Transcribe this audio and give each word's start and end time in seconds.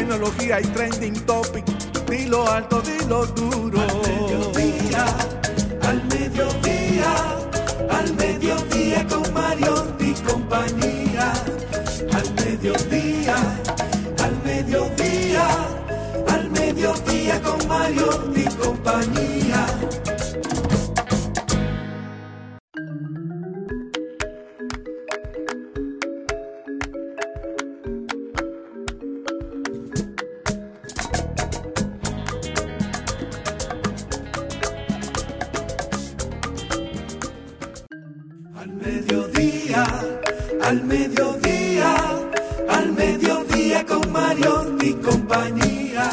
tecnología 0.00 0.60
y 0.60 0.64
trending 0.68 1.26
topic. 1.26 1.64
Dilo 2.08 2.50
alto, 2.50 2.80
dilo 2.80 3.26
duro. 3.26 3.80
Al 3.80 3.98
mediodía, 4.08 5.04
al 5.82 6.04
mediodía, 6.04 7.12
al 7.90 8.14
mediodía 8.14 9.06
con 9.06 9.34
Mario 9.34 9.74
y 10.00 10.12
compañía. 10.22 11.32
Al 12.12 12.34
mediodía, 12.34 13.36
al 14.24 14.42
mediodía, 14.42 15.46
al 16.28 16.50
mediodía 16.50 17.42
con 17.42 17.68
Mario 17.68 18.08
y 18.34 18.44
compañía. 18.56 19.66
Compañía. 44.94 46.10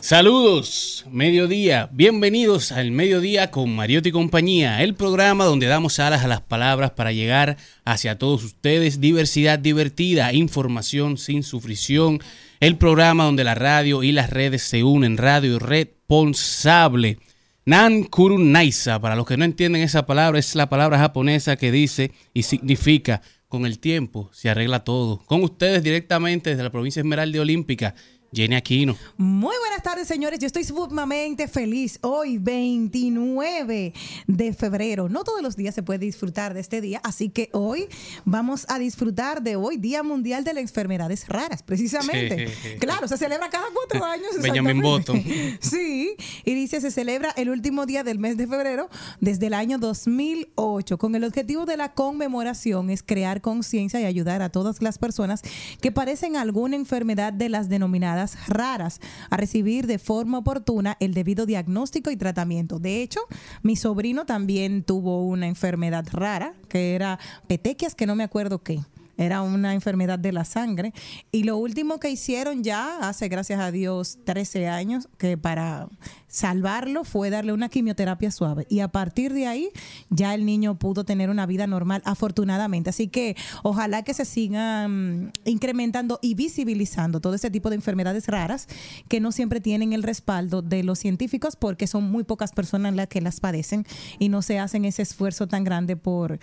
Saludos, 0.00 1.04
mediodía, 1.10 1.90
bienvenidos 1.92 2.72
al 2.72 2.92
mediodía 2.92 3.50
con 3.50 3.76
Mariotti 3.76 4.08
y 4.08 4.12
compañía, 4.12 4.82
el 4.82 4.94
programa 4.94 5.44
donde 5.44 5.66
damos 5.66 5.98
alas 5.98 6.24
a 6.24 6.28
las 6.28 6.40
palabras 6.40 6.92
para 6.92 7.12
llegar 7.12 7.58
hacia 7.84 8.16
todos 8.16 8.42
ustedes, 8.42 9.00
diversidad 9.00 9.58
divertida, 9.58 10.32
información 10.32 11.18
sin 11.18 11.42
sufrición, 11.42 12.20
el 12.60 12.76
programa 12.76 13.24
donde 13.24 13.44
la 13.44 13.54
radio 13.54 14.02
y 14.02 14.12
las 14.12 14.30
redes 14.30 14.62
se 14.62 14.82
unen, 14.82 15.18
radio 15.18 15.58
responsable. 15.58 17.18
Nan 17.66 18.04
Kurun 18.04 18.50
Naisa, 18.50 18.98
para 19.00 19.14
los 19.14 19.26
que 19.26 19.36
no 19.36 19.44
entienden 19.44 19.82
esa 19.82 20.06
palabra, 20.06 20.38
es 20.38 20.54
la 20.54 20.70
palabra 20.70 20.98
japonesa 20.98 21.56
que 21.56 21.70
dice 21.70 22.12
y 22.32 22.44
significa 22.44 23.20
con 23.48 23.66
el 23.66 23.78
tiempo 23.78 24.30
se 24.32 24.50
arregla 24.50 24.84
todo. 24.84 25.18
Con 25.26 25.42
ustedes 25.42 25.82
directamente 25.82 26.50
desde 26.50 26.62
la 26.62 26.70
provincia 26.70 27.00
Esmeralda 27.00 27.40
Olímpica, 27.40 27.94
Jenny 28.32 28.56
Aquino. 28.56 28.96
Muy 29.16 29.54
buenas 29.58 29.82
tardes, 29.82 30.06
señores. 30.06 30.38
Yo 30.38 30.46
estoy 30.46 30.64
sumamente 30.64 31.48
feliz. 31.48 31.98
Hoy, 32.02 32.36
29 32.36 33.94
de 34.26 34.52
febrero. 34.52 35.08
No 35.08 35.24
todos 35.24 35.40
los 35.40 35.56
días 35.56 35.74
se 35.74 35.82
puede 35.82 36.00
disfrutar 36.00 36.52
de 36.52 36.60
este 36.60 36.82
día, 36.82 37.00
así 37.04 37.30
que 37.30 37.48
hoy 37.52 37.86
vamos 38.26 38.66
a 38.68 38.78
disfrutar 38.78 39.42
de 39.42 39.56
hoy, 39.56 39.78
Día 39.78 40.02
Mundial 40.02 40.44
de 40.44 40.52
las 40.52 40.62
Enfermedades 40.62 41.26
Raras, 41.28 41.62
precisamente. 41.62 42.48
Sí. 42.48 42.78
Claro, 42.78 43.08
se 43.08 43.16
celebra 43.16 43.48
cada 43.48 43.66
cuatro 43.72 44.04
años. 44.04 44.28
Benjamin. 44.40 44.80
Button. 44.82 45.24
Sí, 45.60 46.14
y 46.44 46.54
dice, 46.54 46.80
se 46.80 46.90
celebra 46.90 47.30
el 47.36 47.50
último 47.50 47.86
día 47.86 48.04
del 48.04 48.18
mes 48.18 48.36
de 48.36 48.46
febrero 48.46 48.88
desde 49.20 49.46
el 49.46 49.54
año 49.54 49.78
2008, 49.78 50.98
con 50.98 51.14
el 51.14 51.24
objetivo 51.24 51.66
de 51.66 51.76
la 51.76 51.94
conmemoración 51.94 52.90
es 52.90 53.02
crear 53.02 53.40
conciencia 53.40 54.00
y 54.00 54.04
ayudar 54.04 54.42
a 54.42 54.50
todas 54.50 54.82
las 54.82 54.98
personas 54.98 55.42
que 55.80 55.92
padecen 55.92 56.36
alguna 56.36 56.76
enfermedad 56.76 57.32
de 57.32 57.48
las 57.48 57.68
denominadas 57.68 58.17
raras 58.48 59.00
a 59.30 59.36
recibir 59.36 59.86
de 59.86 59.98
forma 59.98 60.38
oportuna 60.38 60.96
el 61.00 61.14
debido 61.14 61.46
diagnóstico 61.46 62.10
y 62.10 62.16
tratamiento. 62.16 62.78
De 62.78 63.02
hecho, 63.02 63.20
mi 63.62 63.76
sobrino 63.76 64.26
también 64.26 64.82
tuvo 64.82 65.26
una 65.26 65.46
enfermedad 65.46 66.06
rara, 66.10 66.54
que 66.68 66.94
era 66.94 67.18
petequias, 67.46 67.94
que 67.94 68.06
no 68.06 68.14
me 68.14 68.24
acuerdo 68.24 68.62
qué. 68.62 68.80
Era 69.18 69.42
una 69.42 69.74
enfermedad 69.74 70.18
de 70.18 70.32
la 70.32 70.44
sangre. 70.44 70.94
Y 71.32 71.42
lo 71.42 71.56
último 71.56 71.98
que 71.98 72.08
hicieron 72.08 72.62
ya 72.62 72.98
hace, 73.00 73.28
gracias 73.28 73.60
a 73.60 73.70
Dios, 73.70 74.18
13 74.24 74.68
años, 74.68 75.08
que 75.18 75.36
para 75.36 75.88
salvarlo 76.28 77.04
fue 77.04 77.28
darle 77.28 77.52
una 77.52 77.68
quimioterapia 77.68 78.30
suave. 78.30 78.66
Y 78.70 78.80
a 78.80 78.88
partir 78.88 79.32
de 79.32 79.46
ahí 79.46 79.70
ya 80.08 80.34
el 80.34 80.46
niño 80.46 80.78
pudo 80.78 81.04
tener 81.04 81.30
una 81.30 81.46
vida 81.46 81.66
normal, 81.66 82.00
afortunadamente. 82.04 82.90
Así 82.90 83.08
que 83.08 83.36
ojalá 83.62 84.04
que 84.04 84.14
se 84.14 84.24
sigan 84.24 85.32
incrementando 85.44 86.20
y 86.22 86.34
visibilizando 86.34 87.20
todo 87.20 87.34
ese 87.34 87.50
tipo 87.50 87.70
de 87.70 87.76
enfermedades 87.76 88.28
raras 88.28 88.68
que 89.08 89.20
no 89.20 89.32
siempre 89.32 89.60
tienen 89.60 89.92
el 89.92 90.02
respaldo 90.02 90.62
de 90.62 90.84
los 90.84 90.98
científicos 90.98 91.56
porque 91.56 91.86
son 91.86 92.10
muy 92.10 92.24
pocas 92.24 92.52
personas 92.52 92.94
las 92.94 93.08
que 93.08 93.20
las 93.20 93.40
padecen 93.40 93.84
y 94.18 94.28
no 94.28 94.42
se 94.42 94.58
hacen 94.58 94.84
ese 94.84 95.02
esfuerzo 95.02 95.48
tan 95.48 95.64
grande 95.64 95.96
por, 95.96 96.38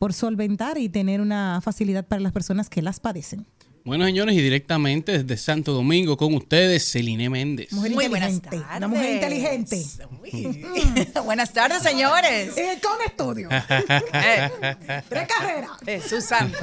por 0.00 0.14
solventar 0.14 0.78
y 0.78 0.88
tener 0.88 1.20
una 1.20 1.60
facilidad 1.60 2.08
para 2.08 2.22
las 2.22 2.32
personas 2.32 2.70
que 2.70 2.80
las 2.80 3.00
padecen. 3.00 3.46
Bueno, 3.84 4.06
señores, 4.06 4.34
y 4.34 4.40
directamente 4.40 5.22
desde 5.22 5.36
Santo 5.36 5.74
Domingo 5.74 6.16
con 6.16 6.32
ustedes, 6.32 6.90
Celine 6.90 7.28
Méndez. 7.28 7.70
Mujer 7.72 7.92
Muy 7.92 8.08
buenas 8.08 8.40
tardes. 8.40 8.62
Una 8.78 8.88
mujer 8.88 9.14
inteligente. 9.16 9.84
Buenas 11.24 11.52
tardes, 11.52 11.82
señores. 11.82 12.56
Eh, 12.56 12.80
con 12.82 12.98
estudio. 13.06 13.50
Eh, 14.12 15.02
Tres 15.06 15.28
carreras. 15.28 15.72
Jesús 15.84 16.24
santo. 16.24 16.58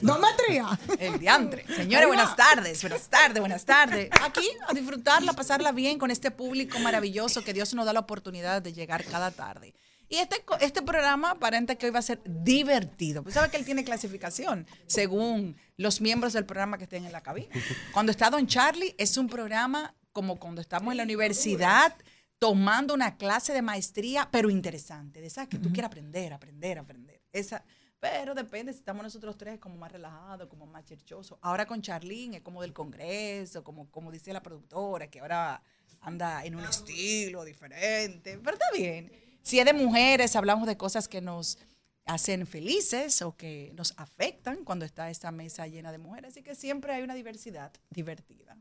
Dos 0.00 0.18
maestrías. 0.18 0.66
El 0.98 1.18
diantre. 1.18 1.66
Señores, 1.66 2.06
buenas 2.06 2.36
tardes, 2.36 2.80
buenas 2.80 3.08
tardes, 3.08 3.40
buenas 3.40 3.64
tardes. 3.66 4.08
Aquí 4.24 4.48
a 4.66 4.72
disfrutarla, 4.72 5.32
a 5.32 5.34
pasarla 5.34 5.72
bien 5.72 5.98
con 5.98 6.10
este 6.10 6.30
público 6.30 6.78
maravilloso 6.78 7.44
que 7.44 7.52
Dios 7.52 7.74
nos 7.74 7.84
da 7.84 7.92
la 7.92 8.00
oportunidad 8.00 8.62
de 8.62 8.72
llegar 8.72 9.04
cada 9.04 9.30
tarde. 9.30 9.74
Y 10.08 10.16
este, 10.16 10.42
este 10.60 10.82
programa 10.82 11.32
aparenta 11.32 11.74
que 11.74 11.86
hoy 11.86 11.92
va 11.92 11.98
a 11.98 12.02
ser 12.02 12.20
divertido. 12.24 13.22
Pues 13.22 13.34
sabe 13.34 13.50
que 13.50 13.58
él 13.58 13.64
tiene 13.64 13.84
clasificación 13.84 14.66
según 14.86 15.56
los 15.76 16.00
miembros 16.00 16.32
del 16.32 16.46
programa 16.46 16.78
que 16.78 16.84
estén 16.84 17.04
en 17.04 17.12
la 17.12 17.20
cabina. 17.20 17.54
Cuando 17.92 18.10
está 18.10 18.30
Don 18.30 18.46
Charlie, 18.46 18.94
es 18.96 19.16
un 19.18 19.28
programa 19.28 19.94
como 20.12 20.38
cuando 20.38 20.60
estamos 20.60 20.92
en 20.92 20.96
la 20.96 21.02
universidad 21.02 21.94
tomando 22.38 22.94
una 22.94 23.16
clase 23.16 23.52
de 23.52 23.62
maestría, 23.62 24.28
pero 24.30 24.48
interesante, 24.48 25.20
de 25.20 25.26
esas 25.26 25.48
que 25.48 25.58
tú 25.58 25.70
quieres 25.72 25.86
aprender, 25.86 26.32
aprender, 26.32 26.78
aprender. 26.78 27.20
Esa, 27.32 27.64
pero 28.00 28.34
depende 28.34 28.72
si 28.72 28.78
estamos 28.78 29.02
nosotros 29.02 29.36
tres 29.36 29.58
como 29.58 29.76
más 29.76 29.90
relajados, 29.90 30.48
como 30.48 30.66
más 30.66 30.84
cherchosos. 30.84 31.36
Ahora 31.42 31.66
con 31.66 31.82
Charlene 31.82 32.38
es 32.38 32.42
como 32.42 32.62
del 32.62 32.72
Congreso, 32.72 33.64
como, 33.64 33.90
como 33.90 34.12
dice 34.12 34.32
la 34.32 34.42
productora, 34.42 35.08
que 35.08 35.20
ahora 35.20 35.60
anda 36.00 36.44
en 36.44 36.54
un 36.54 36.64
estilo 36.64 37.44
diferente. 37.44 38.38
Pero 38.38 38.56
está 38.56 38.66
bien. 38.72 39.27
Si 39.42 39.58
es 39.58 39.64
de 39.64 39.72
mujeres, 39.72 40.36
hablamos 40.36 40.66
de 40.66 40.76
cosas 40.76 41.08
que 41.08 41.20
nos 41.20 41.58
hacen 42.04 42.46
felices 42.46 43.22
o 43.22 43.36
que 43.36 43.72
nos 43.76 43.94
afectan 43.96 44.64
cuando 44.64 44.84
está 44.84 45.10
esta 45.10 45.30
mesa 45.30 45.66
llena 45.66 45.92
de 45.92 45.98
mujeres. 45.98 46.32
Así 46.32 46.42
que 46.42 46.54
siempre 46.54 46.92
hay 46.92 47.02
una 47.02 47.14
diversidad 47.14 47.72
divertida. 47.90 48.56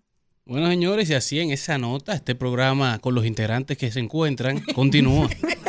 Bueno, 0.45 0.69
señores, 0.69 1.09
y 1.09 1.13
así 1.13 1.39
en 1.39 1.51
esa 1.51 1.77
nota, 1.77 2.13
este 2.13 2.35
programa 2.35 2.99
con 2.99 3.15
los 3.15 3.25
integrantes 3.25 3.77
que 3.77 3.91
se 3.91 3.99
encuentran 3.99 4.61
continúa. 4.75 5.29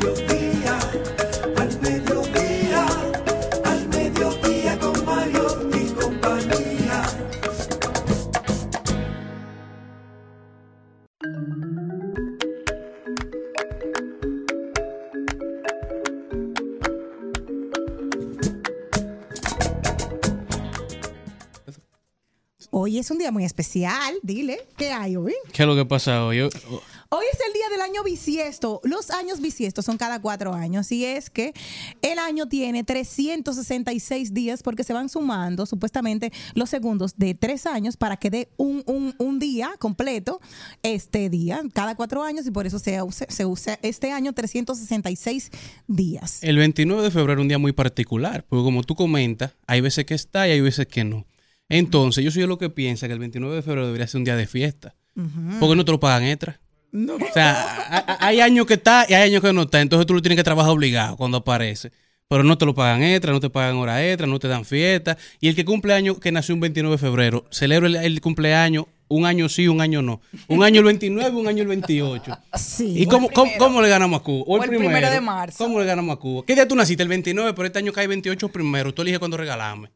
mediodía, 0.00 0.78
al 1.58 1.80
mediodía, 1.80 2.86
al 3.64 3.88
mediodía 3.88 4.78
con 4.78 5.04
Mario 5.04 5.70
y 5.74 5.92
compañía. 5.92 7.02
Hoy 22.70 22.98
es 22.98 23.10
un 23.10 23.18
día 23.18 23.30
muy 23.30 23.44
especial. 23.44 24.14
Dile, 24.22 24.66
¿qué 24.76 24.92
hay 24.92 25.16
hoy? 25.16 25.34
¿Qué 25.52 25.62
es 25.62 25.68
lo 25.68 25.76
que 25.76 25.84
pasa 25.84 26.24
hoy? 26.24 26.48
Hoy 27.12 27.24
es 27.32 27.40
el 27.44 27.52
día 27.52 27.68
del 27.72 27.80
año 27.80 28.04
bisiesto. 28.04 28.80
Los 28.84 29.10
años 29.10 29.40
bisiestos 29.40 29.84
son 29.84 29.96
cada 29.96 30.22
cuatro 30.22 30.54
años 30.54 30.92
y 30.92 31.04
es 31.04 31.28
que 31.28 31.52
el 32.02 32.20
año 32.20 32.46
tiene 32.46 32.84
366 32.84 34.32
días 34.32 34.62
porque 34.62 34.84
se 34.84 34.92
van 34.92 35.08
sumando 35.08 35.66
supuestamente 35.66 36.30
los 36.54 36.70
segundos 36.70 37.14
de 37.16 37.34
tres 37.34 37.66
años 37.66 37.96
para 37.96 38.16
que 38.16 38.30
dé 38.30 38.48
un, 38.56 38.84
un- 38.86 39.16
un 39.18 39.40
día 39.40 39.72
completo 39.80 40.40
este 40.84 41.28
día, 41.30 41.60
cada 41.74 41.96
cuatro 41.96 42.22
años 42.22 42.46
y 42.46 42.52
por 42.52 42.68
eso 42.68 42.78
se 42.78 43.02
usa, 43.02 43.26
se 43.28 43.44
usa 43.44 43.76
este 43.82 44.12
año 44.12 44.32
366 44.32 45.50
días. 45.88 46.44
El 46.44 46.58
29 46.58 47.02
de 47.02 47.10
febrero 47.10 47.40
es 47.40 47.42
un 47.42 47.48
día 47.48 47.58
muy 47.58 47.72
particular, 47.72 48.44
porque 48.48 48.62
como 48.62 48.84
tú 48.84 48.94
comentas, 48.94 49.50
hay 49.66 49.80
veces 49.80 50.04
que 50.04 50.14
está 50.14 50.46
y 50.46 50.52
hay 50.52 50.60
veces 50.60 50.86
que 50.86 51.02
no. 51.02 51.26
Entonces, 51.68 52.22
yo 52.24 52.30
soy 52.30 52.42
de 52.42 52.46
lo 52.48 52.58
que 52.58 52.70
piensa 52.70 53.08
que 53.08 53.14
el 53.14 53.18
29 53.18 53.56
de 53.56 53.62
febrero 53.62 53.86
debería 53.86 54.06
ser 54.06 54.18
un 54.18 54.24
día 54.24 54.36
de 54.36 54.46
fiesta. 54.46 54.94
Porque 55.58 55.74
no 55.76 55.84
te 55.84 55.90
lo 55.90 55.98
pagan 56.00 56.22
extra. 56.22 56.60
O 56.92 57.32
sea, 57.32 58.16
hay 58.20 58.40
años 58.40 58.66
que 58.66 58.74
está 58.74 59.06
y 59.08 59.14
hay 59.14 59.30
años 59.30 59.42
que 59.42 59.52
no 59.52 59.62
está. 59.62 59.80
Entonces 59.80 60.06
tú 60.06 60.14
lo 60.14 60.22
tienes 60.22 60.36
que 60.36 60.44
trabajar 60.44 60.72
obligado 60.72 61.16
cuando 61.16 61.38
aparece. 61.38 61.92
Pero 62.28 62.44
no 62.44 62.56
te 62.56 62.64
lo 62.64 62.74
pagan 62.74 63.02
extra, 63.02 63.32
no 63.32 63.40
te 63.40 63.50
pagan 63.50 63.76
hora 63.76 64.06
extra, 64.06 64.26
no 64.26 64.38
te 64.38 64.46
dan 64.46 64.64
fiesta. 64.64 65.18
Y 65.40 65.48
el 65.48 65.56
que 65.56 65.64
cumple 65.64 65.94
año 65.94 66.18
que 66.20 66.30
nació 66.30 66.54
un 66.54 66.60
29 66.60 66.94
de 66.94 66.98
febrero, 66.98 67.44
celebra 67.50 67.88
el, 67.88 67.96
el 67.96 68.20
cumpleaños 68.20 68.86
un 69.10 69.26
año 69.26 69.48
sí, 69.48 69.66
un 69.66 69.80
año 69.80 70.02
no. 70.02 70.20
Un 70.46 70.62
año 70.62 70.78
el 70.78 70.84
29, 70.84 71.36
un 71.36 71.48
año 71.48 71.62
el 71.62 71.68
28. 71.68 72.38
Sí. 72.54 72.94
¿Y 72.96 73.06
cómo, 73.06 73.28
cómo, 73.30 73.50
cómo 73.58 73.82
le 73.82 73.88
ganamos 73.88 74.20
a 74.20 74.22
Cuba? 74.22 74.44
O 74.46 74.62
el 74.62 74.70
primero 74.70 75.10
de 75.10 75.20
marzo. 75.20 75.64
¿Cómo 75.64 75.80
le 75.80 75.84
ganamos 75.84 76.16
a 76.16 76.20
Cuba? 76.20 76.44
¿Qué 76.46 76.54
día 76.54 76.68
tú 76.68 76.76
naciste? 76.76 77.02
El 77.02 77.08
29, 77.08 77.52
pero 77.54 77.66
este 77.66 77.80
año 77.80 77.92
cae 77.92 78.06
28 78.06 78.48
primero. 78.50 78.94
Tú 78.94 79.02
eliges 79.02 79.18
cuándo 79.18 79.36
regalarme. 79.36 79.90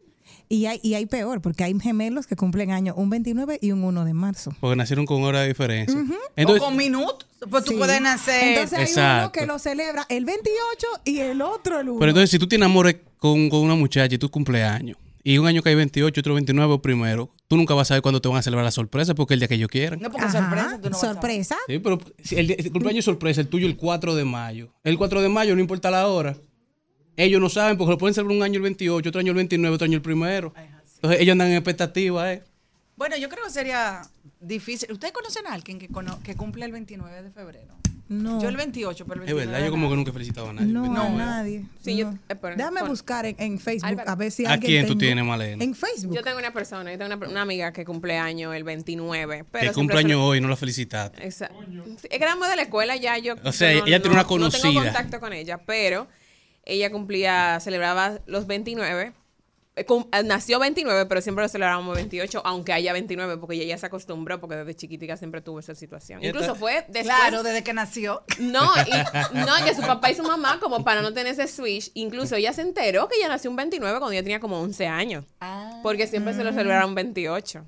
Y 0.49 0.67
hay, 0.67 0.79
y 0.83 0.95
hay 0.95 1.07
peor, 1.07 1.41
porque 1.41 1.65
hay 1.65 1.79
gemelos 1.81 2.27
que 2.27 2.37
cumplen 2.37 2.71
años 2.71 2.95
un 2.99 3.09
29 3.11 3.59
y 3.63 3.73
un 3.73 3.83
1 3.83 4.05
de 4.05 4.15
marzo. 4.15 4.55
Porque 4.61 4.77
nacieron 4.77 5.07
con 5.07 5.23
hora 5.25 5.41
de 5.41 5.49
diferencia. 5.49 5.99
o 5.99 6.05
Entonces, 6.37 6.63
con 6.63 6.77
minutos, 6.77 7.27
pues 7.51 7.65
tú 7.65 7.73
Sí. 7.73 7.79
puedes 7.79 8.01
nacer. 8.01 8.59
Entonces 8.59 8.97
hay 8.99 9.19
uno 9.21 9.33
que 9.33 9.47
lo 9.47 9.59
celebra 9.59 10.07
el 10.09 10.25
28 10.25 10.87
y 11.05 11.19
el 11.21 11.41
otro 11.43 11.81
el 11.81 11.89
1. 11.89 11.99
pero 11.99 12.11
entonces, 12.11 12.31
si 12.31 12.39
tú 12.39 12.47
tienes 12.47 12.67
amores 12.67 12.97
con, 13.19 13.49
con 13.49 13.61
una 13.61 13.75
muchacha 13.75 14.15
y 14.15 14.19
tu 14.19 14.31
cumpleaños, 14.31 14.97
y 15.27 15.39
un 15.39 15.47
año 15.47 15.63
cae 15.63 15.75
28, 15.75 16.21
otro 16.21 16.35
29 16.35 16.75
o 16.75 16.83
primero, 16.83 17.31
tú 17.49 17.57
nunca 17.57 17.73
vas 17.73 17.87
a 17.87 17.89
saber 17.89 18.03
cuándo 18.03 18.21
te 18.21 18.29
van 18.29 18.37
a 18.37 18.43
celebrar 18.43 18.65
la 18.67 18.71
sorpresa 18.71 19.15
porque 19.15 19.33
el 19.33 19.41
día 19.41 19.49
que 19.49 19.55
ellos 19.55 19.69
quieran. 19.71 19.99
no 20.01 20.11
porque 20.11 20.27
Ajá, 20.27 20.39
sorpresa, 20.41 20.79
tú 20.83 20.91
no 20.91 20.97
vas 20.99 21.05
a 21.05 21.13
sorpresa. 21.15 21.57
Sí, 21.67 21.79
pero 21.79 21.99
el, 22.33 22.51
el 22.51 22.71
cumpleaños 22.71 22.99
es 22.99 23.05
sorpresa, 23.07 23.41
el 23.41 23.49
tuyo 23.49 23.67
el 23.67 23.77
4 23.79 24.15
de 24.15 24.25
mayo. 24.27 24.69
El 24.85 24.99
4 24.99 25.23
de 25.23 25.31
mayo, 25.31 25.55
no 25.55 25.63
importa 25.63 25.91
la 25.91 26.07
hora. 26.09 26.37
Ellos 27.17 27.41
no 27.41 27.49
saben 27.49 27.77
porque 27.77 27.93
lo 27.93 27.99
pueden 27.99 28.15
celebrar 28.15 28.37
un 28.37 28.43
año 28.43 28.57
el 28.57 28.63
28, 28.63 29.09
otro 29.09 29.21
año 29.21 29.31
el 29.31 29.37
29, 29.37 29.75
otro 29.75 29.85
año 29.85 29.97
el 29.97 30.03
primero. 30.03 30.53
Entonces 30.97 31.21
ellos 31.21 31.33
andan 31.33 31.49
en 31.49 31.55
expectativa, 31.55 32.33
¿eh? 32.33 32.43
Bueno, 32.97 33.17
yo 33.17 33.29
creo 33.29 33.45
que 33.45 33.51
sería 33.51 34.03
difícil. 34.41 34.91
¿Ustedes 34.93 35.13
conocen 35.13 35.47
a 35.47 35.53
alguien 35.53 35.79
que, 35.79 35.89
cono- 35.89 36.21
que 36.23 36.35
cumple 36.37 36.65
el 36.65 36.73
29 36.73 37.23
de 37.23 37.31
febrero? 37.31 37.75
No. 38.07 38.41
Yo 38.41 38.51
el 38.51 38.57
28, 38.57 39.07
pero 39.07 39.23
el 39.23 39.29
Es 39.29 39.35
29. 39.35 39.47
verdad, 39.51 39.67
yo 39.67 39.71
como 39.71 39.89
que 39.89 39.97
nunca 39.97 40.11
he 40.11 40.13
felicitado 40.13 40.51
a 40.51 40.53
nadie. 40.53 40.71
No, 40.73 40.85
a 40.85 40.89
No. 41.09 41.17
nadie. 41.17 41.65
Sí, 41.83 41.97
yo- 41.97 42.11
no. 42.13 42.19
eh, 42.29 42.35
pero- 42.37 42.55
Déjame 42.55 42.83
buscar 42.83 43.25
en, 43.27 43.35
en 43.39 43.59
Facebook 43.59 43.89
Álvaro. 43.89 44.11
a 44.11 44.15
ver 44.15 44.31
si 44.31 44.45
¿A 44.45 44.53
alguien 44.53 44.71
quién 44.73 44.83
tú 44.87 44.89
tengo- 44.93 45.01
tienes, 45.01 45.25
Malena? 45.25 45.65
En 45.65 45.75
Facebook. 45.75 46.15
Yo 46.15 46.23
tengo 46.23 46.39
una 46.39 46.53
persona, 46.53 46.93
yo 46.93 46.99
tengo 46.99 47.17
una, 47.17 47.29
una 47.29 47.43
amiga 47.43 47.73
que 47.73 47.85
cumple 47.85 48.19
año 48.19 48.53
el 48.53 48.63
29. 48.63 49.45
Pero 49.51 49.71
que 49.71 49.75
cumpleaños 49.75 50.11
se- 50.21 50.25
hoy, 50.25 50.41
no 50.41 50.49
la 50.49 50.57
felicitaste. 50.57 51.27
Esa- 51.27 51.51
Es 52.03 52.09
que 52.11 52.17
éramos 52.25 52.49
de 52.49 52.57
la 52.57 52.63
escuela 52.63 52.95
ya, 52.97 53.17
yo... 53.19 53.35
O 53.43 53.53
sea, 53.53 53.73
ella 53.73 53.85
tiene 54.01 54.11
una 54.11 54.23
No 54.23 54.29
tengo 54.29 54.51
conocida. 54.51 54.83
contacto 54.85 55.19
con 55.21 55.33
ella, 55.33 55.59
pero 55.67 56.07
ella 56.67 56.91
cumplía, 56.91 57.59
celebraba 57.61 58.19
los 58.27 58.47
29. 58.47 59.13
eh, 59.77 59.85
cum- 59.85 60.07
eh, 60.13 60.23
Nació 60.23 60.61
29, 60.61 61.07
pero 61.07 61.21
siempre 61.21 61.43
lo 61.45 61.49
celebrábamos 61.49 61.97
28, 61.97 62.43
aunque 62.45 62.73
haya 62.73 62.93
29, 62.93 63.39
porque 63.39 63.57
ella 63.57 63.65
ya 63.65 63.79
se 63.79 63.87
acostumbró, 63.87 64.41
porque 64.41 64.55
desde 64.55 64.75
chiquitica 64.77 65.17
siempre 65.17 65.41
tuvo 65.41 65.59
esa 65.59 65.75
situación. 65.75 66.25
Incluso 66.25 66.55
fue 66.55 66.85
después... 66.89 67.05
Claro, 67.07 67.43
desde 67.43 67.65
que 67.65 67.73
nació. 67.73 68.23
No, 68.39 68.71
y, 68.87 68.91
no, 69.37 69.53
que 69.65 69.75
su 69.75 69.81
papá 69.83 70.13
y 70.13 70.15
su 70.15 70.23
mamá, 70.23 70.61
como 70.61 70.85
para 70.85 71.03
no 71.03 71.13
tener 71.13 71.33
ese 71.33 71.49
switch, 71.49 71.91
incluso 71.95 72.37
ella 72.37 72.53
se 72.53 72.63
enteró 72.63 73.09
que 73.09 73.17
ella 73.17 73.29
nació 73.29 73.51
un 73.51 73.57
29 73.57 73.99
cuando 73.99 74.13
ella 74.13 74.23
tenía 74.23 74.39
como 74.39 74.61
11 74.61 74.87
años. 74.87 75.25
Porque 75.83 76.07
siempre 76.07 76.35
se 76.35 76.45
lo 76.45 76.53
celebraron 76.53 76.95
28. 76.95 77.65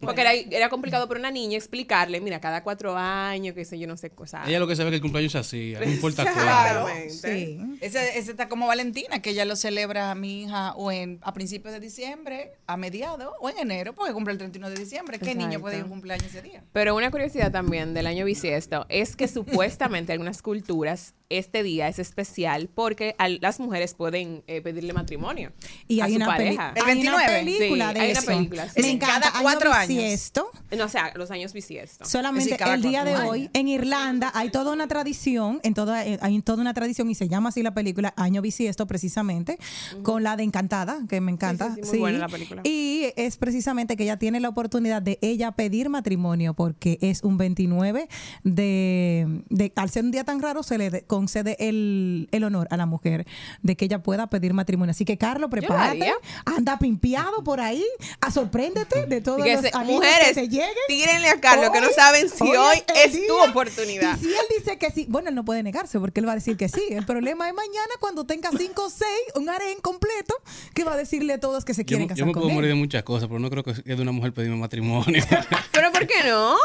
Porque 0.00 0.22
era, 0.22 0.32
era 0.32 0.68
complicado 0.68 1.06
para 1.08 1.20
una 1.20 1.30
niña 1.30 1.56
explicarle, 1.56 2.20
mira, 2.20 2.40
cada 2.40 2.62
cuatro 2.62 2.96
años, 2.96 3.54
qué 3.54 3.64
sé 3.64 3.78
yo, 3.78 3.86
no 3.86 3.96
sé 3.96 4.10
cosas. 4.10 4.48
Ella 4.48 4.58
lo 4.58 4.66
que 4.66 4.76
sabe 4.76 4.88
es 4.88 4.92
que 4.92 4.96
el 4.96 5.02
cumpleaños 5.02 5.34
es 5.34 5.40
así, 5.40 5.74
no 5.78 5.84
importa 5.84 6.24
cuándo. 6.24 6.88
Exactamente. 6.88 7.10
Sí. 7.10 7.60
Ese, 7.80 8.18
ese 8.18 8.30
está 8.30 8.48
como 8.48 8.66
Valentina, 8.66 9.20
que 9.20 9.30
ella 9.30 9.44
lo 9.44 9.56
celebra 9.56 10.10
a 10.10 10.14
mi 10.14 10.42
hija 10.42 10.72
o 10.74 10.90
en 10.90 11.18
a 11.22 11.34
principios 11.34 11.74
de 11.74 11.80
diciembre, 11.80 12.52
a 12.66 12.76
mediados 12.76 13.32
o 13.40 13.50
en 13.50 13.58
enero, 13.58 13.94
porque 13.94 14.12
cumple 14.12 14.32
el 14.32 14.38
31 14.38 14.70
de 14.70 14.76
diciembre. 14.76 15.18
¿Qué 15.18 15.34
niño 15.34 15.60
puede 15.60 15.76
ir 15.76 15.82
a 15.82 15.84
un 15.84 15.90
cumpleaños 15.90 16.26
ese 16.26 16.42
día? 16.42 16.64
Pero 16.72 16.96
una 16.96 17.10
curiosidad 17.10 17.52
también 17.52 17.94
del 17.94 18.06
año 18.06 18.24
bisiesto 18.24 18.86
es 18.88 19.16
que 19.16 19.28
supuestamente 19.28 20.12
algunas 20.12 20.42
culturas 20.42 21.14
este 21.30 21.62
día 21.62 21.88
es 21.88 21.98
especial 21.98 22.68
porque 22.74 23.14
las 23.40 23.60
mujeres 23.60 23.94
pueden 23.94 24.42
eh, 24.46 24.60
pedirle 24.60 24.92
matrimonio 24.92 25.52
Y 25.88 26.00
a 26.00 26.04
hay 26.04 26.10
su 26.12 26.16
una, 26.16 26.26
pareja. 26.26 26.72
El 26.76 26.82
hay 26.84 27.00
una 27.06 27.16
29. 27.16 27.38
película 27.40 27.88
Sí, 27.88 27.94
de 27.94 28.00
hay 28.00 28.10
una 28.12 28.22
película, 28.22 28.64
sí. 28.68 28.72
Me 28.76 28.80
Es 28.80 28.86
en 28.86 28.94
encanta. 28.96 29.30
cada 29.30 29.42
cuatro 29.42 29.72
años. 29.72 29.88
bisiesto. 29.88 30.50
No, 30.76 30.84
o 30.84 30.88
sea, 30.88 31.12
los 31.16 31.30
años 31.30 31.52
bisiestos. 31.52 32.08
Solamente 32.08 32.56
el 32.72 32.82
día 32.82 33.04
de 33.04 33.16
hoy 33.16 33.48
en 33.52 33.68
Irlanda 33.68 34.30
hay 34.34 34.50
toda 34.50 34.72
una 34.72 34.86
tradición, 34.88 35.60
en 35.62 35.74
toda 35.74 36.04
eh, 36.06 36.18
hay 36.20 36.40
toda 36.42 36.60
una 36.60 36.74
tradición 36.74 37.08
y 37.10 37.14
se 37.14 37.28
llama 37.28 37.48
así 37.50 37.62
la 37.62 37.74
película 37.74 38.12
Año 38.16 38.42
bisiesto 38.42 38.86
precisamente 38.86 39.58
con 40.02 40.22
la 40.22 40.36
de 40.36 40.42
Encantada 40.42 40.98
que 41.08 41.20
me 41.20 41.30
encanta. 41.32 41.74
Sí, 41.74 41.80
sí, 41.82 41.82
sí, 41.84 41.90
muy 41.90 41.98
buena 42.00 42.18
la 42.18 42.28
película. 42.28 42.62
Y 42.64 43.12
es 43.16 43.36
precisamente 43.36 43.96
que 43.96 44.02
ella 44.02 44.18
tiene 44.18 44.40
la 44.40 44.48
oportunidad 44.48 45.00
de 45.00 45.18
ella 45.22 45.52
pedir 45.52 45.88
matrimonio 45.88 46.54
porque 46.54 46.98
es 47.00 47.22
un 47.22 47.36
29 47.38 48.08
de, 48.44 49.42
de 49.48 49.72
al 49.76 49.90
ser 49.90 50.04
un 50.04 50.10
día 50.10 50.24
tan 50.24 50.40
raro 50.40 50.62
se 50.62 50.78
le 50.78 50.90
de- 50.90 51.02
concede 51.20 51.56
el, 51.60 52.28
el 52.32 52.44
honor 52.44 52.66
a 52.70 52.78
la 52.78 52.86
mujer 52.86 53.26
de 53.62 53.76
que 53.76 53.84
ella 53.84 54.02
pueda 54.02 54.28
pedir 54.28 54.54
matrimonio. 54.54 54.92
Así 54.92 55.04
que, 55.04 55.18
Carlos, 55.18 55.50
prepárate. 55.50 56.12
Anda 56.46 56.78
pimpiado 56.78 57.44
por 57.44 57.60
ahí. 57.60 57.84
A 58.22 58.30
sorpréndete 58.30 59.04
de 59.06 59.20
todos 59.20 59.42
Que 59.44 59.52
los 59.52 59.60
se- 59.60 59.70
amigos 59.74 59.96
mujeres, 60.02 60.28
que 60.28 60.34
te 60.34 60.48
lleguen. 60.48 60.70
tírenle 60.88 61.28
a 61.28 61.38
Carlos, 61.40 61.70
que 61.70 61.80
no 61.82 61.88
saben 61.94 62.30
si 62.30 62.44
hoy 62.44 62.82
es 63.04 63.26
tu 63.26 63.38
oportunidad. 63.38 64.16
Y 64.16 64.20
si 64.20 64.28
él 64.28 64.46
dice 64.58 64.78
que 64.78 64.90
sí, 64.90 65.04
bueno, 65.10 65.28
él 65.28 65.34
no 65.34 65.44
puede 65.44 65.62
negarse 65.62 66.00
porque 66.00 66.20
él 66.20 66.26
va 66.28 66.32
a 66.32 66.36
decir 66.36 66.56
que 66.56 66.68
sí. 66.70 66.80
El 66.88 67.04
problema 67.04 67.48
es 67.48 67.54
mañana 67.54 67.92
cuando 68.00 68.24
tenga 68.24 68.48
cinco 68.56 68.86
o 68.86 68.90
seis, 68.90 69.10
un 69.34 69.48
harén 69.50 69.78
completo, 69.82 70.34
que 70.74 70.84
va 70.84 70.94
a 70.94 70.96
decirle 70.96 71.34
a 71.34 71.40
todos 71.40 71.64
que 71.66 71.74
se 71.74 71.82
Yo, 71.82 71.86
quieren 71.86 72.04
me- 72.06 72.08
casar 72.08 72.18
yo 72.20 72.26
me 72.26 72.32
con 72.32 72.40
puedo 72.42 72.48
él. 72.50 72.54
morir 72.54 72.70
de 72.70 72.76
muchas 72.76 73.02
cosas, 73.02 73.28
pero 73.28 73.38
no 73.40 73.50
creo 73.50 73.62
que 73.62 73.72
es 73.72 73.84
de 73.84 74.00
una 74.00 74.12
mujer 74.12 74.32
pedirme 74.32 74.56
matrimonio. 74.56 75.22
¿Pero 75.72 75.92
por 75.92 76.06
qué 76.06 76.24
no? 76.26 76.56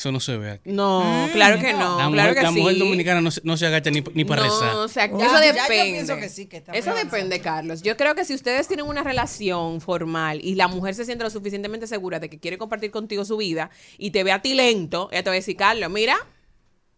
Eso 0.00 0.10
no 0.12 0.18
se 0.18 0.34
ve 0.38 0.52
aquí. 0.52 0.70
No, 0.70 1.28
claro 1.34 1.60
que 1.60 1.74
no. 1.74 1.98
la 1.98 2.08
claro 2.10 2.10
mujer, 2.10 2.34
que 2.34 2.42
la 2.42 2.50
mujer 2.52 2.72
sí. 2.72 2.78
dominicana 2.80 3.20
no 3.20 3.30
se, 3.30 3.42
no 3.44 3.58
se 3.58 3.66
agacha 3.66 3.90
ni, 3.90 4.02
ni 4.14 4.24
para 4.24 4.46
no, 4.46 4.48
rezar. 4.48 4.76
o 4.76 4.88
sea, 4.88 5.06
Ya, 5.08 5.26
eso 5.26 5.34
ya 5.34 5.46
yo 5.48 5.52
depende. 5.62 5.92
pienso 5.92 6.16
que 6.16 6.30
sí, 6.30 6.46
que 6.46 6.56
está 6.56 6.72
eso 6.72 6.94
depende, 6.94 7.38
Carlos. 7.42 7.82
Yo 7.82 7.98
creo 7.98 8.14
que 8.14 8.24
si 8.24 8.32
ustedes 8.34 8.66
tienen 8.66 8.86
una 8.86 9.02
relación 9.02 9.82
formal 9.82 10.40
y 10.42 10.54
la 10.54 10.68
mujer 10.68 10.94
se 10.94 11.04
siente 11.04 11.22
lo 11.22 11.28
suficientemente 11.28 11.86
segura 11.86 12.18
de 12.18 12.30
que 12.30 12.38
quiere 12.38 12.56
compartir 12.56 12.90
contigo 12.90 13.26
su 13.26 13.36
vida 13.36 13.68
y 13.98 14.10
te 14.12 14.24
ve 14.24 14.32
a 14.32 14.40
ti 14.40 14.54
lento, 14.54 15.10
ella 15.12 15.22
te 15.22 15.28
va 15.28 15.34
a 15.34 15.36
decir, 15.36 15.56
Carlos, 15.56 15.90
mira. 15.90 16.16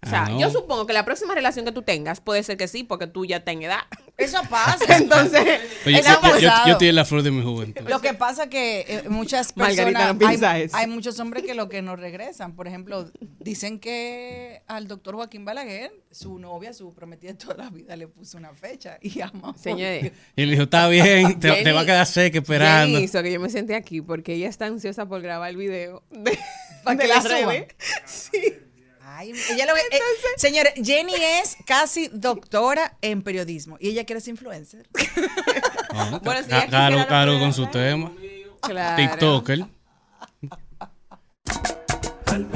O 0.04 0.08
sea, 0.08 0.24
Ah, 0.24 0.30
no. 0.30 0.40
yo 0.40 0.50
supongo 0.50 0.84
que 0.84 0.92
la 0.92 1.04
próxima 1.04 1.32
relación 1.32 1.64
que 1.64 1.70
tú 1.70 1.82
tengas 1.82 2.20
puede 2.20 2.42
ser 2.42 2.56
que 2.56 2.66
sí, 2.66 2.82
porque 2.82 3.06
tú 3.06 3.24
ya 3.24 3.44
tenés 3.44 3.66
edad. 3.66 3.82
Eso 4.16 4.40
pasa. 4.50 4.96
Entonces, 4.96 5.60
Oye, 5.86 6.00
Eso 6.00 6.20
yo, 6.22 6.38
yo- 6.66 6.72
estoy 6.72 6.88
en 6.88 6.96
la 6.96 7.04
flor 7.04 7.22
de 7.22 7.30
mi 7.30 7.40
juventud. 7.42 7.88
Lo 7.88 8.00
que 8.00 8.12
pasa 8.12 8.48
que 8.48 8.84
eh, 8.88 9.02
muchas 9.08 9.52
personas, 9.52 10.16
no 10.16 10.26
hay, 10.26 10.64
eso. 10.64 10.76
hay 10.76 10.86
muchos 10.88 11.20
hombres 11.20 11.44
que 11.44 11.54
lo 11.54 11.68
que 11.68 11.82
no 11.82 11.94
regresan. 11.94 12.56
Por 12.56 12.66
ejemplo, 12.66 13.10
dicen 13.38 13.78
que 13.78 14.62
al 14.66 14.88
doctor 14.88 15.14
Joaquín 15.14 15.44
Balaguer, 15.44 15.92
su 16.10 16.36
novia, 16.40 16.72
su 16.72 16.92
prometida 16.94 17.34
toda 17.38 17.54
la 17.64 17.70
vida, 17.70 17.94
le 17.94 18.08
puso 18.08 18.38
una 18.38 18.52
fecha 18.54 18.98
y 19.00 19.20
ama. 19.20 19.54
señores. 19.56 20.10
Y 20.34 20.44
le 20.46 20.50
dijo, 20.52 20.64
está 20.64 20.88
bien, 20.88 21.38
te, 21.38 21.62
te 21.62 21.72
va 21.72 21.82
a 21.82 21.86
quedar 21.86 22.06
seca 22.06 22.38
esperando. 22.38 22.88
¿Quién 22.98 23.04
hizo 23.04 23.22
que 23.22 23.32
yo 23.32 23.38
me 23.38 23.50
senté 23.50 23.76
aquí? 23.76 24.00
Porque 24.00 24.34
ella 24.34 24.48
está 24.48 24.66
ansiosa 24.66 25.06
por 25.06 25.22
grabar 25.22 25.50
el 25.50 25.56
video 25.56 26.02
de, 26.10 26.36
Para 26.82 26.96
de 26.96 27.02
que 27.02 27.08
la 27.08 27.20
redes. 27.20 27.66
Sí. 28.04 28.40
Ay, 29.14 29.32
ella 29.50 29.66
lo, 29.66 29.76
eh, 29.76 29.82
señores, 30.36 30.72
Jenny 30.82 31.14
es 31.14 31.56
casi 31.66 32.08
doctora 32.12 32.96
en 33.02 33.22
periodismo 33.22 33.76
y 33.80 33.88
ella 33.90 34.04
quiere 34.04 34.20
ser 34.20 34.30
influencer. 34.32 34.88
Ah, 35.94 36.18
Bueno, 36.24 36.42
si 36.42 36.48
ca- 36.48 36.60
ella 36.62 36.70
caro, 36.70 37.06
caro 37.06 37.38
con 37.38 37.52
su 37.52 37.66
tema. 37.66 38.10
Claro. 38.62 38.96
TikToker. 38.96 39.66
Al 42.26 42.46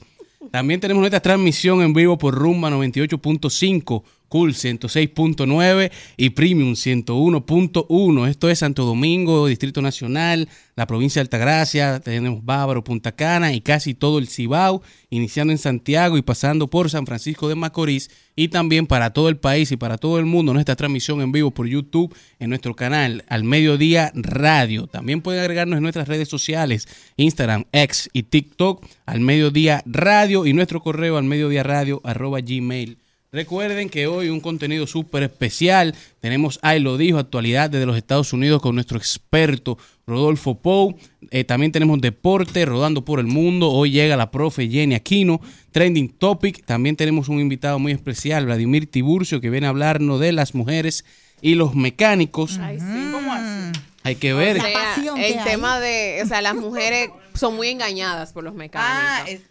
También 0.51 0.79
tenemos 0.79 1.01
nuestra 1.01 1.19
transmisión 1.19 1.81
en 1.81 1.91
vivo 1.91 2.17
por 2.17 2.33
Rumba 2.33 2.69
98.5, 2.69 4.03
Cool 4.33 4.55
106.9 4.55 5.91
y 6.17 6.31
Premium 6.31 6.73
101.1. 6.73 8.27
Esto 8.27 8.49
es 8.49 8.57
Santo 8.57 8.83
Domingo, 8.83 9.45
Distrito 9.45 9.79
Nacional, 9.79 10.49
la 10.75 10.87
provincia 10.87 11.19
de 11.19 11.25
Altagracia, 11.25 11.99
tenemos 11.99 12.43
Bávaro, 12.43 12.83
Punta 12.83 13.11
Cana 13.11 13.53
y 13.53 13.61
casi 13.61 13.93
todo 13.93 14.17
el 14.17 14.27
Cibao, 14.27 14.81
iniciando 15.11 15.53
en 15.53 15.59
Santiago 15.59 16.17
y 16.17 16.23
pasando 16.23 16.67
por 16.67 16.89
San 16.89 17.05
Francisco 17.05 17.47
de 17.47 17.53
Macorís 17.53 18.09
y 18.35 18.47
también 18.47 18.87
para 18.87 19.11
todo 19.11 19.29
el 19.29 19.37
país 19.37 19.71
y 19.71 19.77
para 19.77 19.99
todo 19.99 20.17
el 20.17 20.25
mundo 20.25 20.51
nuestra 20.51 20.75
transmisión 20.75 21.21
en 21.21 21.31
vivo 21.31 21.51
por 21.51 21.67
YouTube 21.67 22.15
en 22.39 22.49
nuestro 22.49 22.75
canal 22.75 23.23
Al 23.27 23.43
Mediodía 23.43 24.11
Radio. 24.15 24.87
También 24.87 25.21
pueden 25.21 25.41
agregarnos 25.41 25.77
en 25.77 25.83
nuestras 25.83 26.07
redes 26.07 26.27
sociales, 26.27 26.87
Instagram, 27.17 27.65
X 27.71 28.09
y 28.13 28.23
TikTok, 28.23 28.83
Al 29.05 29.19
Mediodía 29.19 29.83
Radio 29.85 30.47
y 30.47 30.53
nuestro 30.53 30.81
correo 30.81 31.17
al 31.17 31.23
mediodía 31.25 31.61
radio 31.61 32.01
arroba 32.03 32.39
gmail. 32.41 33.02
Recuerden 33.33 33.89
que 33.89 34.05
hoy 34.05 34.29
un 34.29 34.39
contenido 34.39 34.85
súper 34.85 35.23
especial. 35.23 35.95
Tenemos 36.21 36.59
Ay 36.61 36.79
lo 36.79 36.97
dijo, 36.97 37.17
actualidad 37.17 37.67
desde 37.71 37.87
los 37.87 37.97
Estados 37.97 38.31
Unidos 38.31 38.61
con 38.61 38.75
nuestro 38.75 38.95
experto 38.99 39.79
Rodolfo 40.05 40.53
Pou. 40.61 40.95
Eh, 41.31 41.43
también 41.43 41.71
tenemos 41.71 41.99
deporte 41.99 42.63
rodando 42.63 43.03
por 43.03 43.19
el 43.19 43.25
mundo. 43.25 43.71
Hoy 43.71 43.89
llega 43.89 44.15
la 44.15 44.29
profe 44.29 44.69
Jenny 44.69 44.93
Aquino. 44.93 45.41
Trending 45.71 46.09
Topic. 46.09 46.63
También 46.63 46.95
tenemos 46.95 47.27
un 47.27 47.39
invitado 47.39 47.79
muy 47.79 47.91
especial, 47.91 48.45
Vladimir 48.45 48.85
Tiburcio, 48.85 49.41
que 49.41 49.49
viene 49.49 49.65
a 49.65 49.71
hablarnos 49.71 50.19
de 50.19 50.31
las 50.31 50.53
mujeres 50.53 51.03
y 51.41 51.55
los 51.55 51.73
mecánicos. 51.73 52.59
Ay, 52.61 52.79
sí. 52.79 53.09
¿Cómo 53.11 53.33
así? 53.33 53.79
Hay 54.03 54.15
que 54.17 54.33
ver. 54.33 54.57
O 54.59 54.61
sea, 54.61 54.73
pasión 54.73 55.15
que 55.15 55.27
el 55.33 55.39
hay. 55.39 55.45
tema 55.45 55.79
de, 55.79 56.19
o 56.23 56.27
sea, 56.27 56.41
las 56.41 56.55
mujeres 56.55 57.09
son 57.33 57.55
muy 57.55 57.69
engañadas 57.69 58.31
por 58.33 58.43
los 58.43 58.53
mecánicos. 58.53 59.01
Ah, 59.01 59.23
es- 59.27 59.41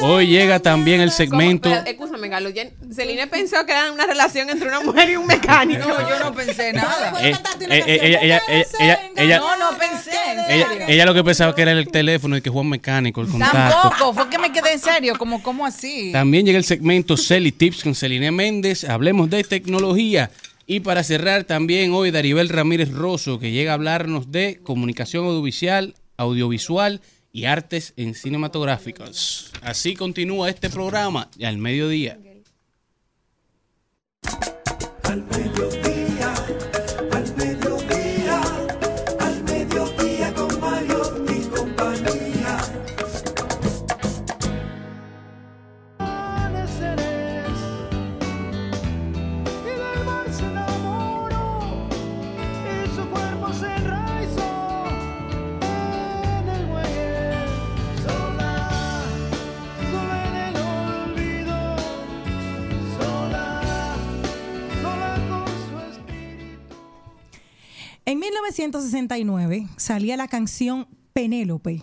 Hoy 0.00 0.26
llega 0.26 0.60
también 0.60 1.00
el 1.00 1.10
segmento. 1.10 1.70
Escúchame, 1.70 2.28
ya- 2.54 2.70
Celine 2.94 3.26
pensó 3.26 3.64
que 3.64 3.72
era 3.72 3.90
una 3.92 4.06
relación 4.06 4.50
entre 4.50 4.68
una 4.68 4.80
mujer 4.80 5.10
y 5.10 5.16
un 5.16 5.26
mecánico. 5.26 5.88
No, 5.88 6.08
yo 6.08 6.18
no 6.18 6.34
pensé 6.34 6.72
nada. 6.72 7.10
¿Puedo 7.10 7.24
Eh, 7.24 7.30
eh, 7.30 7.38
canción? 7.40 7.72
ella- 8.80 9.00
ella- 9.16 9.38
No, 9.38 9.56
no 9.72 9.78
pensé. 9.78 10.10
en 10.48 10.88
Ella, 10.90 11.06
lo 11.06 11.14
que 11.14 11.24
pensaba 11.24 11.54
que 11.54 11.62
era 11.62 11.72
el 11.72 11.88
teléfono 11.88 12.36
y 12.36 12.42
que 12.42 12.50
Juan 12.50 12.68
Mecánico, 12.68 13.20
el 13.20 13.28
contacto. 13.28 13.80
Tampoco, 13.88 14.12
fue 14.14 14.28
que 14.28 14.38
me 14.38 14.52
quedé 14.52 14.72
en 14.74 14.78
serio, 14.78 15.14
como, 15.18 15.42
¿cómo 15.42 15.64
así? 15.64 16.12
También 16.12 16.44
llega 16.44 16.58
el 16.58 16.64
segmento 16.64 17.16
Celi 17.16 17.52
Tips 17.52 17.82
con 17.82 17.94
Celine 17.94 18.30
Méndez. 18.30 18.84
Hablemos 18.84 19.30
de 19.30 19.42
tecnología. 19.44 20.30
Y 20.66 20.80
para 20.80 21.02
cerrar 21.04 21.44
también 21.44 21.92
hoy 21.92 22.10
Daribel 22.10 22.48
Ramírez 22.48 22.90
Rosso, 22.90 23.38
que 23.38 23.50
llega 23.52 23.72
a 23.72 23.74
hablarnos 23.74 24.32
de 24.32 24.60
comunicación 24.62 25.26
audiovisual, 25.26 25.94
audiovisual 26.16 27.00
y 27.34 27.46
artes 27.46 27.92
en 27.96 28.14
cinematográficos. 28.14 29.50
Así 29.60 29.96
continúa 29.96 30.48
este 30.48 30.70
programa 30.70 31.28
al 31.42 31.58
mediodía. 31.58 32.16
1969 68.24 69.68
salía 69.76 70.16
la 70.16 70.28
canción 70.28 70.88
Penélope 71.12 71.82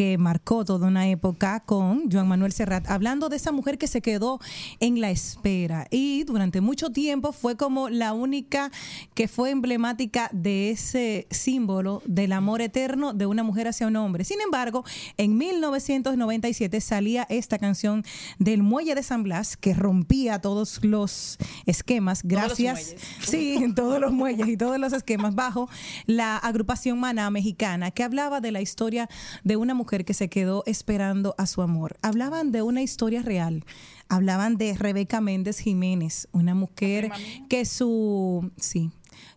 que 0.00 0.16
marcó 0.16 0.64
toda 0.64 0.86
una 0.88 1.08
época 1.08 1.60
con 1.60 2.10
Joan 2.10 2.26
Manuel 2.26 2.52
Serrat, 2.52 2.88
hablando 2.88 3.28
de 3.28 3.36
esa 3.36 3.52
mujer 3.52 3.76
que 3.76 3.86
se 3.86 4.00
quedó 4.00 4.40
en 4.78 4.98
la 4.98 5.10
espera 5.10 5.88
y 5.90 6.24
durante 6.24 6.62
mucho 6.62 6.88
tiempo 6.88 7.32
fue 7.32 7.58
como 7.58 7.90
la 7.90 8.14
única 8.14 8.72
que 9.12 9.28
fue 9.28 9.50
emblemática 9.50 10.30
de 10.32 10.70
ese 10.70 11.26
símbolo 11.30 12.00
del 12.06 12.32
amor 12.32 12.62
eterno 12.62 13.12
de 13.12 13.26
una 13.26 13.42
mujer 13.42 13.68
hacia 13.68 13.88
un 13.88 13.96
hombre. 13.96 14.24
Sin 14.24 14.40
embargo, 14.40 14.86
en 15.18 15.36
1997 15.36 16.80
salía 16.80 17.26
esta 17.28 17.58
canción 17.58 18.02
del 18.38 18.62
Muelle 18.62 18.94
de 18.94 19.02
San 19.02 19.22
Blas 19.22 19.58
que 19.58 19.74
rompía 19.74 20.40
todos 20.40 20.82
los 20.82 21.36
esquemas 21.66 22.22
gracias, 22.22 22.94
sí, 23.20 23.56
en 23.56 23.74
todos 23.74 24.00
los 24.00 24.12
muelles 24.12 24.48
y 24.48 24.56
todos 24.56 24.78
los 24.78 24.94
esquemas 24.94 25.34
bajo 25.34 25.68
la 26.06 26.38
agrupación 26.38 26.98
Maná 26.98 27.28
mexicana 27.28 27.90
que 27.90 28.02
hablaba 28.02 28.40
de 28.40 28.50
la 28.50 28.62
historia 28.62 29.06
de 29.44 29.56
una 29.56 29.74
mujer 29.74 29.89
que 29.90 30.14
se 30.14 30.28
quedó 30.28 30.62
esperando 30.66 31.34
a 31.36 31.46
su 31.46 31.62
amor. 31.62 31.98
Hablaban 32.02 32.52
de 32.52 32.62
una 32.62 32.82
historia 32.82 33.22
real. 33.22 33.64
Hablaban 34.08 34.56
de 34.56 34.74
Rebeca 34.74 35.20
Méndez 35.20 35.58
Jiménez, 35.58 36.28
una 36.32 36.54
mujer 36.54 37.10
que 37.48 37.64
su 37.64 38.50
sí, 38.56 38.90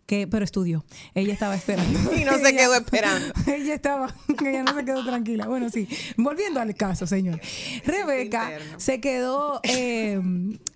que, 0.06 0.28
pero 0.28 0.44
estudió. 0.44 0.84
Ella 1.16 1.34
estaba 1.34 1.56
esperando. 1.56 2.00
Y 2.16 2.24
no 2.26 2.34
se 2.38 2.50
Ella- 2.50 2.58
quedó 2.58 2.76
esperando. 2.76 3.34
Ella 3.48 3.74
estaba, 3.76 4.14
ella 4.46 4.64
no 4.64 4.76
se 4.76 4.86
quedó 4.86 5.04
tranquila. 5.06 5.48
Bueno, 5.48 5.70
sí. 5.70 5.88
Volviendo 6.18 6.60
al 6.60 6.76
caso, 6.76 7.08
señor. 7.08 7.40
Rebeca 7.86 8.52
se 8.78 9.00
quedó, 9.00 9.60
eh, 9.64 10.20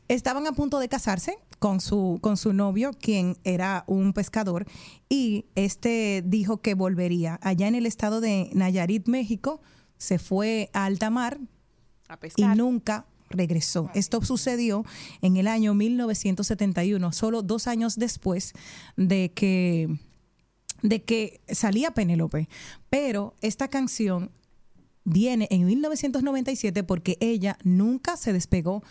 estaban 0.08 0.48
a 0.48 0.52
punto 0.54 0.80
de 0.80 0.88
casarse 0.90 1.38
con 1.60 1.82
su, 1.82 2.20
con 2.22 2.38
su 2.38 2.54
novio, 2.54 2.92
quien 3.00 3.36
era 3.44 3.84
un 3.88 4.14
pescador, 4.14 4.66
y 5.10 5.46
este 5.56 6.24
dijo 6.26 6.62
que 6.62 6.76
volvería. 6.76 7.40
Allá 7.42 7.68
en 7.68 7.76
el 7.76 7.86
estado 7.88 8.22
de 8.22 8.50
Nayarit, 8.54 9.08
México, 9.08 9.60
se 9.98 10.20
fue 10.20 10.70
a 10.74 10.86
alta 10.86 11.10
mar 11.10 11.40
A 12.08 12.14
y 12.14 12.18
pescar. 12.18 12.56
nunca 12.56 13.06
regresó. 13.30 13.90
Esto 13.94 14.24
sucedió 14.24 14.86
en 15.22 15.38
el 15.38 15.48
año 15.48 15.74
1971, 15.74 17.12
solo 17.12 17.42
dos 17.42 17.68
años 17.68 17.98
después 17.98 18.54
de 18.96 19.32
que, 19.34 19.98
de 20.82 21.04
que 21.04 21.42
salía 21.50 21.92
Penélope. 21.92 22.50
Pero 22.90 23.36
esta 23.42 23.68
canción 23.68 24.32
viene 25.04 25.48
en 25.52 25.66
1997 25.66 26.84
porque 26.84 27.18
ella 27.22 27.58
nunca 27.64 28.18
se 28.18 28.34
despegó 28.34 28.84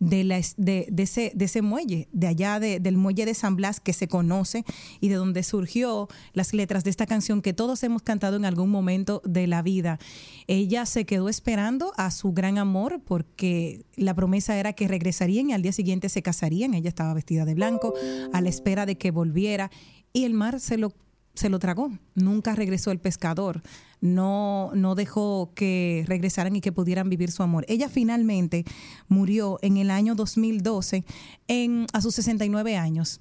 de, 0.00 0.24
la, 0.24 0.40
de, 0.56 0.86
de 0.90 1.02
ese, 1.02 1.32
de 1.34 1.44
ese 1.44 1.62
muelle, 1.62 2.08
de 2.12 2.26
allá 2.26 2.60
de- 2.60 2.80
del 2.80 2.96
muelle 2.96 3.24
de 3.24 3.34
San 3.34 3.56
Blas 3.56 3.80
que 3.80 3.92
se 3.92 4.08
conoce 4.08 4.64
y 5.00 5.08
de 5.08 5.14
donde 5.14 5.42
surgió 5.42 6.08
las 6.32 6.52
letras 6.52 6.84
de 6.84 6.90
esta 6.90 7.06
canción 7.06 7.42
que 7.42 7.52
todos 7.52 7.82
hemos 7.84 8.02
cantado 8.02 8.36
en 8.36 8.44
algún 8.44 8.70
momento 8.70 9.22
de 9.24 9.46
la 9.46 9.62
vida. 9.62 9.98
Ella 10.46 10.84
se 10.86 11.04
quedó 11.06 11.28
esperando 11.28 11.92
a 11.96 12.10
su 12.10 12.32
gran 12.32 12.58
amor 12.58 13.00
porque 13.04 13.84
la 13.96 14.14
promesa 14.14 14.58
era 14.58 14.72
que 14.72 14.88
regresarían 14.88 15.50
y 15.50 15.52
al 15.52 15.62
día 15.62 15.72
siguiente 15.72 16.08
se 16.08 16.22
casarían. 16.22 16.74
Ella 16.74 16.88
estaba 16.88 17.14
vestida 17.14 17.44
de 17.44 17.54
blanco 17.54 17.94
a 18.32 18.40
la 18.40 18.48
espera 18.48 18.86
de 18.86 18.96
que 18.98 19.10
volviera 19.10 19.70
y 20.12 20.24
el 20.24 20.34
mar 20.34 20.60
se 20.60 20.76
lo 20.78 20.92
se 21.34 21.48
lo 21.48 21.58
tragó. 21.58 21.90
Nunca 22.14 22.54
regresó 22.54 22.90
el 22.90 23.00
pescador. 23.00 23.62
No, 24.00 24.70
no 24.74 24.94
dejó 24.94 25.52
que 25.54 26.04
regresaran 26.06 26.56
y 26.56 26.60
que 26.60 26.72
pudieran 26.72 27.08
vivir 27.08 27.30
su 27.30 27.42
amor. 27.42 27.64
Ella 27.68 27.88
finalmente 27.88 28.64
murió 29.08 29.58
en 29.62 29.76
el 29.76 29.90
año 29.90 30.14
2012 30.14 31.04
en, 31.48 31.86
a 31.92 32.00
sus 32.00 32.14
69 32.14 32.76
años. 32.76 33.20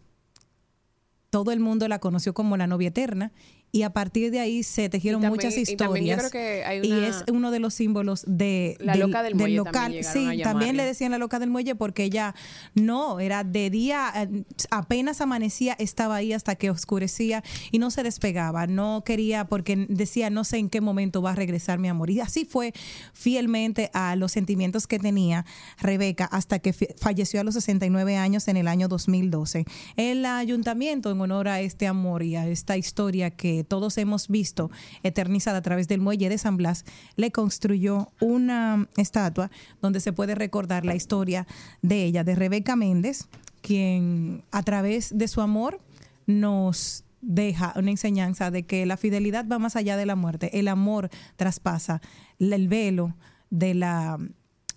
Todo 1.30 1.52
el 1.52 1.60
mundo 1.60 1.88
la 1.88 2.00
conoció 2.00 2.34
como 2.34 2.58
la 2.58 2.68
novia 2.68 2.90
eterna 2.90 3.32
y 3.76 3.82
a 3.82 3.90
partir 3.92 4.30
de 4.30 4.40
ahí 4.40 4.62
se 4.62 4.88
tejieron 4.88 5.20
también- 5.20 5.48
muchas 5.48 5.58
historias. 5.58 5.78
también 5.80 6.06
yo 6.06 6.18
creo 6.20 6.30
que 6.30 6.64
hay 6.64 6.80
Y 6.88 6.92
es 7.06 7.24
uno 7.32 7.50
de 7.50 7.58
los 7.60 7.74
símbolos 7.74 8.24
de, 8.28 8.78
La 8.80 8.94
loca 8.94 9.24
del 9.24 9.34
muelle 9.34 9.56
local. 9.56 9.74
también 9.74 10.04
sí, 10.04 10.44
también 10.44 10.78
le 10.78 10.86
decían 10.86 11.10
la 11.10 11.18
loca 11.18 11.40
del 11.40 11.50
muelle 11.50 11.74
porque 11.74 12.04
ella 12.04 12.36
no, 12.76 13.20
era 13.20 13.44
de 13.44 13.72
día, 13.72 14.12
eh, 14.16 14.44
apenas 14.70 15.22
amanecía, 15.22 15.74
estaba 15.80 16.18
ahí 16.18 16.34
hasta 16.34 16.56
que 16.56 16.70
oscurecía 16.70 17.44
y 17.72 17.80
no 17.80 17.90
se 17.90 18.04
despegaba. 18.04 18.68
No 18.68 19.02
quería, 19.04 19.46
porque 19.46 19.88
decía, 19.90 20.30
no 20.30 20.44
sé 20.44 20.58
en 20.58 20.70
qué 20.70 20.80
momento 20.80 21.24
va 21.24 21.32
a 21.32 21.36
regresar 21.36 21.80
mi 21.80 21.88
amor. 21.88 22.12
Y 22.12 22.20
así 22.20 22.46
fue 22.46 22.74
fielmente 23.14 23.90
a 23.94 24.16
los 24.16 24.32
sentimientos 24.34 24.86
que 24.86 25.00
tenía 25.00 25.46
Rebeca 25.80 26.26
hasta 26.26 26.60
que 26.60 26.74
falleció 26.74 27.42
a 27.42 27.44
los 27.44 27.56
69 27.56 28.18
años 28.18 28.48
en 28.48 28.58
el 28.58 28.68
año 28.68 28.88
2012. 28.88 29.66
El 29.96 30.26
ayuntamiento, 30.28 31.10
en 31.10 31.20
honor 31.20 31.48
a 31.48 31.60
este 31.62 31.88
amor 31.88 32.22
y 32.22 32.36
a 32.36 32.48
esta 32.48 32.78
historia 32.78 33.32
que 33.32 33.63
todos 33.64 33.98
hemos 33.98 34.28
visto 34.28 34.72
eternizada 35.04 35.60
a 35.60 35.62
través 35.62 35.88
del 35.88 36.02
muelle 36.02 36.30
de 36.30 36.38
San 36.38 36.58
Blas, 36.58 36.86
le 37.16 37.32
construyó 37.32 38.10
una 38.20 38.88
estatua 38.98 39.52
donde 39.82 40.00
se 40.00 40.14
puede 40.14 40.36
recordar 40.36 40.86
la 40.86 40.96
historia 40.96 41.48
de 41.82 42.04
ella, 42.04 42.24
de 42.24 42.36
Rebeca 42.36 42.76
Méndez, 42.76 43.28
quien 43.62 44.44
a 44.52 44.64
través 44.64 45.18
de 45.18 45.28
su 45.28 45.42
amor 45.42 45.80
nos 46.26 47.04
deja 47.22 47.74
una 47.78 47.92
enseñanza 47.92 48.52
de 48.52 48.64
que 48.64 48.86
la 48.86 48.98
fidelidad 48.98 49.48
va 49.50 49.60
más 49.60 49.76
allá 49.76 49.98
de 49.98 50.06
la 50.06 50.16
muerte. 50.16 50.60
El 50.60 50.68
amor 50.68 51.10
traspasa 51.38 52.02
el 52.40 52.68
velo 52.68 53.16
de 53.50 53.74
la, 53.74 54.18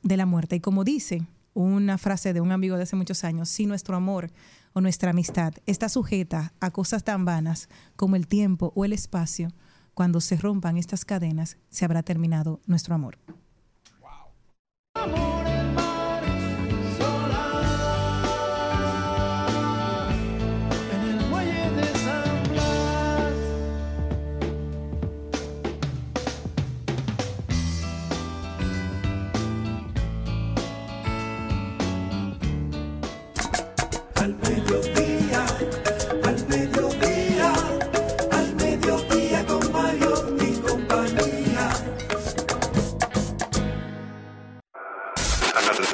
de 0.03 0.17
la 0.17 0.27
muerte. 0.27 0.57
Y 0.57 0.61
como 0.61 0.85
dice 0.85 1.27
una 1.55 1.99
frase 1.99 2.33
de 2.33 2.41
un 2.41 2.53
amigo 2.53 2.77
de 2.77 2.85
hace 2.85 2.97
muchos 2.97 3.25
años, 3.25 3.49
si 3.49 3.67
nuestro 3.67 3.97
amor 3.97 4.31
o 4.77 4.83
nuestra 4.83 5.13
amistad 5.13 5.55
está 5.65 5.89
sujeta 5.89 6.53
a 6.61 6.71
cosas 6.71 7.03
tan 7.03 7.25
vanas 7.25 7.71
como 7.97 8.15
el 8.15 8.27
tiempo 8.27 8.75
o 8.77 8.85
el 8.85 8.93
espacio, 8.93 9.49
cuando 9.95 10.21
se 10.21 10.37
rompan 10.37 10.77
estas 10.77 11.07
cadenas, 11.07 11.57
se 11.71 11.87
habrá 11.87 12.03
terminado 12.03 12.61
nuestro 12.67 12.95
amor. 12.95 13.17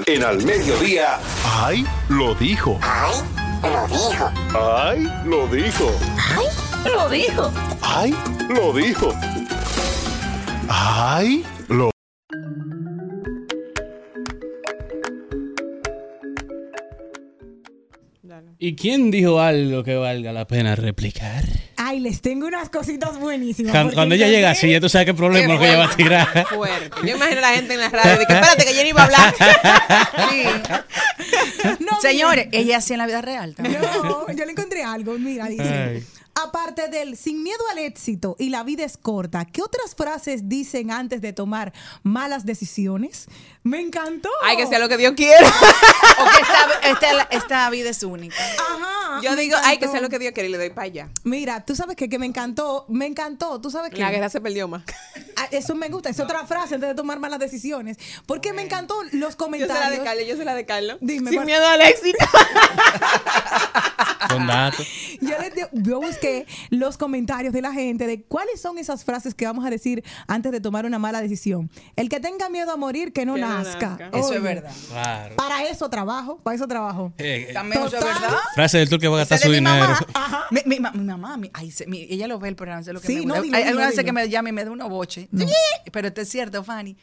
En 0.06 0.24
al 0.24 0.42
mediodía, 0.44 1.20
¡Ay! 1.44 1.84
Lo 2.08 2.34
dijo. 2.34 2.78
¡Ay! 2.82 3.14
Lo 3.62 3.86
dijo. 3.86 4.32
¡Ay! 4.58 5.08
Lo 5.24 5.48
dijo. 5.48 5.92
¡Ay! 6.18 6.50
Lo 6.84 7.08
dijo. 7.08 7.52
¡Ay! 7.82 8.14
Lo 8.48 8.72
dijo. 8.72 9.12
¡Ay! 10.68 11.44
Lo. 11.68 11.90
¿Y 18.58 18.74
quién 18.74 19.10
dijo 19.10 19.40
algo 19.40 19.84
que 19.84 19.96
valga 19.96 20.32
la 20.32 20.46
pena 20.46 20.74
replicar? 20.74 21.44
Ay, 21.84 21.98
les 22.00 22.20
tengo 22.20 22.46
unas 22.46 22.68
cositas 22.70 23.18
buenísimas. 23.18 23.72
Cuando, 23.92 24.14
ella 24.14 24.28
llega 24.28 24.50
así, 24.50 24.70
ya 24.70 24.80
tú 24.80 24.88
sabes 24.88 25.06
qué 25.06 25.14
problema 25.14 25.58
que 25.58 25.66
ella 25.68 25.78
va 25.78 25.84
a 25.86 25.96
tirar. 25.96 26.46
Fuerte. 26.48 26.90
Yo 27.06 27.16
imagino 27.16 27.38
a 27.38 27.42
la 27.42 27.48
gente 27.56 27.74
en 27.74 27.80
la 27.80 27.88
radio 27.88 28.18
de 28.20 28.26
que 28.26 28.32
espérate 28.34 28.64
que 28.64 28.72
Jenny 28.74 28.92
va 28.92 29.02
a 29.02 29.04
hablar. 29.06 29.34
No, 31.80 32.00
Señores, 32.00 32.48
ella 32.52 32.78
hacía 32.78 32.94
en 32.94 32.98
la 32.98 33.06
vida 33.06 33.20
real 33.22 33.54
también. 33.54 33.80
No, 33.80 34.26
yo 34.32 34.44
le 34.44 34.50
encontré 34.52 34.82
algo. 34.82 35.16
Mira, 35.18 35.46
dice. 35.46 35.62
Ay. 35.62 36.04
Aparte 36.34 36.88
del 36.88 37.16
sin 37.18 37.42
miedo 37.42 37.60
al 37.72 37.78
éxito 37.78 38.36
y 38.38 38.48
la 38.48 38.62
vida 38.64 38.84
es 38.84 38.96
corta, 38.96 39.44
¿qué 39.44 39.60
otras 39.60 39.94
frases 39.94 40.48
dicen 40.48 40.90
antes 40.90 41.20
de 41.20 41.34
tomar 41.34 41.74
malas 42.02 42.46
decisiones? 42.46 43.26
Me 43.62 43.80
encantó. 43.80 44.30
Ay, 44.42 44.56
que 44.56 44.66
sea 44.66 44.78
lo 44.78 44.88
que 44.88 44.96
Dios 44.96 45.12
quiera. 45.14 45.46
O 46.18 46.24
que 46.24 46.42
esta, 46.42 47.08
esta- 47.08 47.28
esta 47.36 47.70
vida 47.70 47.88
es 47.90 48.02
única. 48.02 48.36
Ajá. 48.36 49.20
Yo 49.22 49.34
digo, 49.34 49.56
ay, 49.62 49.78
que 49.78 49.84
encantó. 49.86 49.92
sea 49.92 50.00
lo 50.02 50.08
que 50.10 50.18
Dios 50.18 50.32
quiera 50.34 50.46
y 50.48 50.52
le 50.52 50.58
doy 50.58 50.68
para 50.70 50.84
allá. 50.84 51.08
Mira, 51.24 51.64
tú 51.64 51.71
sabes 51.74 51.96
que, 51.96 52.08
que 52.08 52.18
me 52.18 52.26
encantó, 52.26 52.86
me 52.88 53.06
encantó. 53.06 53.60
Tú 53.60 53.70
sabes 53.70 53.90
que 53.90 54.00
La 54.00 54.10
guerra 54.10 54.28
se 54.28 54.40
perdió 54.40 54.68
más. 54.68 54.82
Ah, 55.34 55.48
eso 55.50 55.74
me 55.74 55.88
gusta, 55.88 56.10
es 56.10 56.20
otra 56.20 56.46
frase 56.46 56.74
antes 56.74 56.90
de 56.90 56.94
tomar 56.94 57.18
malas 57.18 57.38
decisiones. 57.38 57.96
Porque 58.26 58.52
me 58.52 58.60
encantó 58.62 58.94
los 59.12 59.12
Yo 59.12 59.18
sé 59.18 59.26
la 59.26 59.30
de 59.30 59.36
comentarios. 59.38 60.04
Carlos, 60.04 60.24
yo 60.28 60.36
sé 60.36 60.44
la 60.44 60.54
de 60.54 60.66
Carlos. 60.66 60.98
Dime, 61.00 61.30
Sin 61.30 61.44
miedo 61.46 61.66
al 61.66 61.80
éxito. 61.80 62.18
Con 64.28 64.46
datos. 64.46 64.86
Yo, 65.20 65.38
les 65.38 65.52
yo 65.72 66.00
busqué 66.00 66.46
los 66.70 66.96
comentarios 66.96 67.52
de 67.52 67.62
la 67.62 67.72
gente 67.72 68.06
de 68.06 68.22
cuáles 68.22 68.60
son 68.60 68.78
esas 68.78 69.04
frases 69.04 69.34
que 69.34 69.46
vamos 69.46 69.64
a 69.64 69.70
decir 69.70 70.02
antes 70.26 70.50
de 70.50 70.60
tomar 70.60 70.84
una 70.84 70.98
mala 70.98 71.20
decisión. 71.20 71.70
El 71.96 72.08
que 72.08 72.18
tenga 72.18 72.48
miedo 72.48 72.72
a 72.72 72.76
morir, 72.76 73.12
que 73.12 73.24
no 73.24 73.34
Que 73.34 73.40
no 73.40 73.48
nazca. 73.48 74.10
Eso 74.12 74.28
Oye, 74.28 74.36
es 74.36 74.42
verdad. 74.42 74.72
Claro. 74.88 75.36
Para 75.36 75.64
eso 75.64 75.88
trabajo, 75.90 76.38
para 76.42 76.56
eso 76.56 76.66
trabajo. 76.66 77.12
Eh, 77.18 77.46
eh, 77.50 77.52
También 77.52 77.82
eso 77.84 77.96
es 77.96 78.04
verdad. 78.04 78.36
frase 78.54 78.78
del 78.78 78.88
tour 78.88 79.00
que 79.00 79.08
va 79.08 79.16
a 79.16 79.18
gastar 79.20 79.38
su 79.38 79.50
dinero. 79.52 79.94
Ajá. 80.14 80.41
Mi, 80.52 80.60
mi 80.66 80.78
ma- 80.80 80.92
mi 80.92 81.02
mamá, 81.04 81.36
mi- 81.36 81.50
ay, 81.54 81.70
se- 81.70 81.86
mi- 81.86 82.02
ella 82.10 82.26
lo 82.28 82.38
ve 82.38 82.48
el 82.48 82.56
programa, 82.56 82.82
sé 82.82 82.92
lo 82.92 83.00
que 83.00 83.06
Sí, 83.06 83.16
me 83.20 83.26
no, 83.26 83.40
dilo, 83.42 83.56
Hay 83.56 83.64
dilo, 83.64 83.80
dilo. 83.90 84.04
que 84.04 84.12
me 84.12 84.28
llama 84.28 84.48
y 84.50 84.52
me 84.52 84.64
da 84.64 84.70
una 84.70 84.84
boche. 84.86 85.28
Pero 85.92 86.08
esto 86.08 86.20
es 86.20 86.28
cierto, 86.28 86.62
Fanny. 86.62 86.96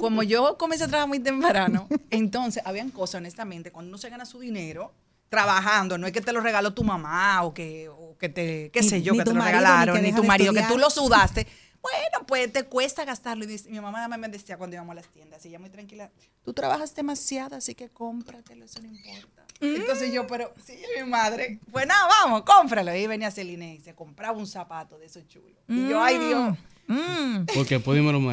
Como 0.00 0.22
yo 0.22 0.56
comencé 0.58 0.84
a 0.84 0.88
trabajar 0.88 1.08
muy 1.08 1.18
temprano, 1.20 1.88
entonces 2.10 2.62
habían 2.66 2.90
cosas, 2.90 3.16
honestamente, 3.20 3.72
cuando 3.72 3.88
uno 3.88 3.98
se 3.98 4.10
gana 4.10 4.24
su 4.26 4.38
dinero 4.40 4.92
trabajando, 5.28 5.96
no 5.96 6.06
es 6.06 6.12
que 6.12 6.20
te 6.20 6.32
lo 6.32 6.40
regaló 6.40 6.74
tu 6.74 6.82
mamá 6.84 7.42
o 7.44 7.54
que, 7.54 7.88
o 7.88 8.16
que 8.18 8.28
te, 8.28 8.70
qué 8.72 8.80
Ni- 8.80 8.88
sé 8.88 9.00
yo, 9.02 9.12
que 9.14 9.24
te 9.24 9.30
lo 9.32 9.36
marido, 9.38 9.58
ni 9.60 9.64
regalaron, 9.64 9.96
que 9.96 10.02
ni 10.02 10.12
tu 10.12 10.24
marido, 10.24 10.52
que 10.52 10.62
tú 10.62 10.76
lo 10.78 10.90
sudaste. 10.90 11.46
Bueno, 11.82 12.26
pues 12.26 12.52
te 12.52 12.64
cuesta 12.64 13.06
gastarlo. 13.06 13.44
Y 13.44 13.46
dice- 13.46 13.70
mi 13.70 13.80
mamá 13.80 14.06
me 14.06 14.28
decía 14.28 14.58
cuando 14.58 14.76
íbamos 14.76 14.92
a 14.92 14.96
las 14.96 15.08
tiendas, 15.08 15.42
ella 15.46 15.58
muy 15.58 15.70
tranquila, 15.70 16.10
tú 16.44 16.52
trabajas 16.52 16.94
demasiado, 16.94 17.56
así 17.56 17.74
que 17.74 17.88
cómpratelo, 17.88 18.66
eso 18.66 18.80
no 18.82 18.88
importa. 18.88 19.46
Entonces 19.60 20.12
yo, 20.12 20.26
pero 20.26 20.52
sí, 20.64 20.78
mi 20.96 21.08
madre, 21.08 21.60
pues 21.70 21.86
nada, 21.86 22.06
vamos, 22.22 22.42
cómpralo. 22.42 22.94
Y 22.94 23.06
venía 23.06 23.30
Celine 23.30 23.74
y 23.74 23.80
se 23.80 23.94
compraba 23.94 24.36
un 24.36 24.46
zapato 24.46 24.98
de 24.98 25.06
esos 25.06 25.26
chulos. 25.28 25.58
Y 25.68 25.88
yo, 25.88 26.02
ay 26.02 26.18
Dios. 26.18 26.58
Mm. 26.90 27.44
Porque 27.54 27.76
después 27.76 28.02
me 28.02 28.12
lo. 28.12 28.20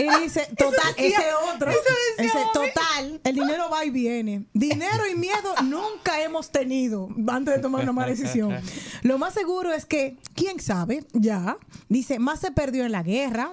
Y 0.00 0.22
dice, 0.22 0.48
total, 0.56 0.94
ese 0.96 1.22
otro. 1.52 1.70
eso 1.70 1.80
decía, 2.16 2.32
ese 2.32 2.46
total. 2.54 3.20
El 3.22 3.34
dinero 3.34 3.68
va 3.70 3.84
y 3.84 3.90
viene. 3.90 4.46
Dinero 4.54 5.06
y 5.06 5.14
miedo 5.14 5.54
nunca 5.62 6.22
hemos 6.22 6.50
tenido 6.50 7.10
antes 7.28 7.56
de 7.56 7.60
tomar 7.60 7.82
una 7.82 7.92
mala 7.92 8.08
decisión. 8.08 8.56
Lo 9.02 9.18
más 9.18 9.34
seguro 9.34 9.74
es 9.74 9.84
que, 9.84 10.16
quién 10.34 10.58
sabe, 10.60 11.04
ya. 11.12 11.58
Dice, 11.90 12.18
más 12.18 12.40
se 12.40 12.50
perdió 12.50 12.86
en 12.86 12.92
la 12.92 13.02
guerra. 13.02 13.52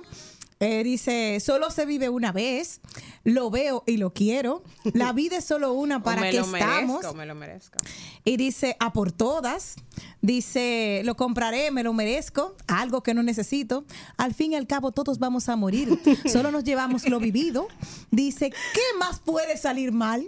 Eh, 0.60 0.84
dice, 0.84 1.39
solo 1.39 1.70
se 1.70 1.86
vive 1.86 2.10
una 2.10 2.32
vez. 2.32 2.82
Lo 3.24 3.50
veo 3.50 3.84
y 3.86 3.98
lo 3.98 4.13
quiero. 4.13 4.63
La 4.93 5.13
vida 5.13 5.38
es 5.38 5.46
solo 5.46 5.74
una 5.74 6.02
para 6.02 6.22
me 6.22 6.32
que 6.32 6.38
lo 6.38 6.46
estamos. 6.46 6.98
merezco, 6.98 7.13
me 7.13 7.26
lo 7.26 7.36
merezco. 7.36 7.78
Y 8.28 8.36
dice, 8.36 8.76
a 8.80 8.92
por 8.92 9.13
todas. 9.13 9.76
Dice, 10.22 11.02
lo 11.06 11.16
compraré, 11.16 11.72
me 11.72 11.84
lo 11.84 11.94
merezco, 11.94 12.56
algo 12.68 13.02
que 13.02 13.13
no 13.13 13.24
necesito. 13.24 13.86
Al 14.18 14.34
fin 14.34 14.52
y 14.52 14.56
al 14.56 14.68
cabo, 14.68 14.92
todos 14.92 15.20
vamos 15.20 15.48
a 15.48 15.56
morir. 15.56 15.98
Solo 16.26 16.52
nos 16.52 16.63
llevamos 16.66 17.08
lo 17.08 17.20
vivido. 17.20 17.68
Dice, 18.12 18.50
¿qué 18.50 18.82
más 19.00 19.20
puede 19.20 19.56
salir 19.58 19.92
mal? 19.92 20.26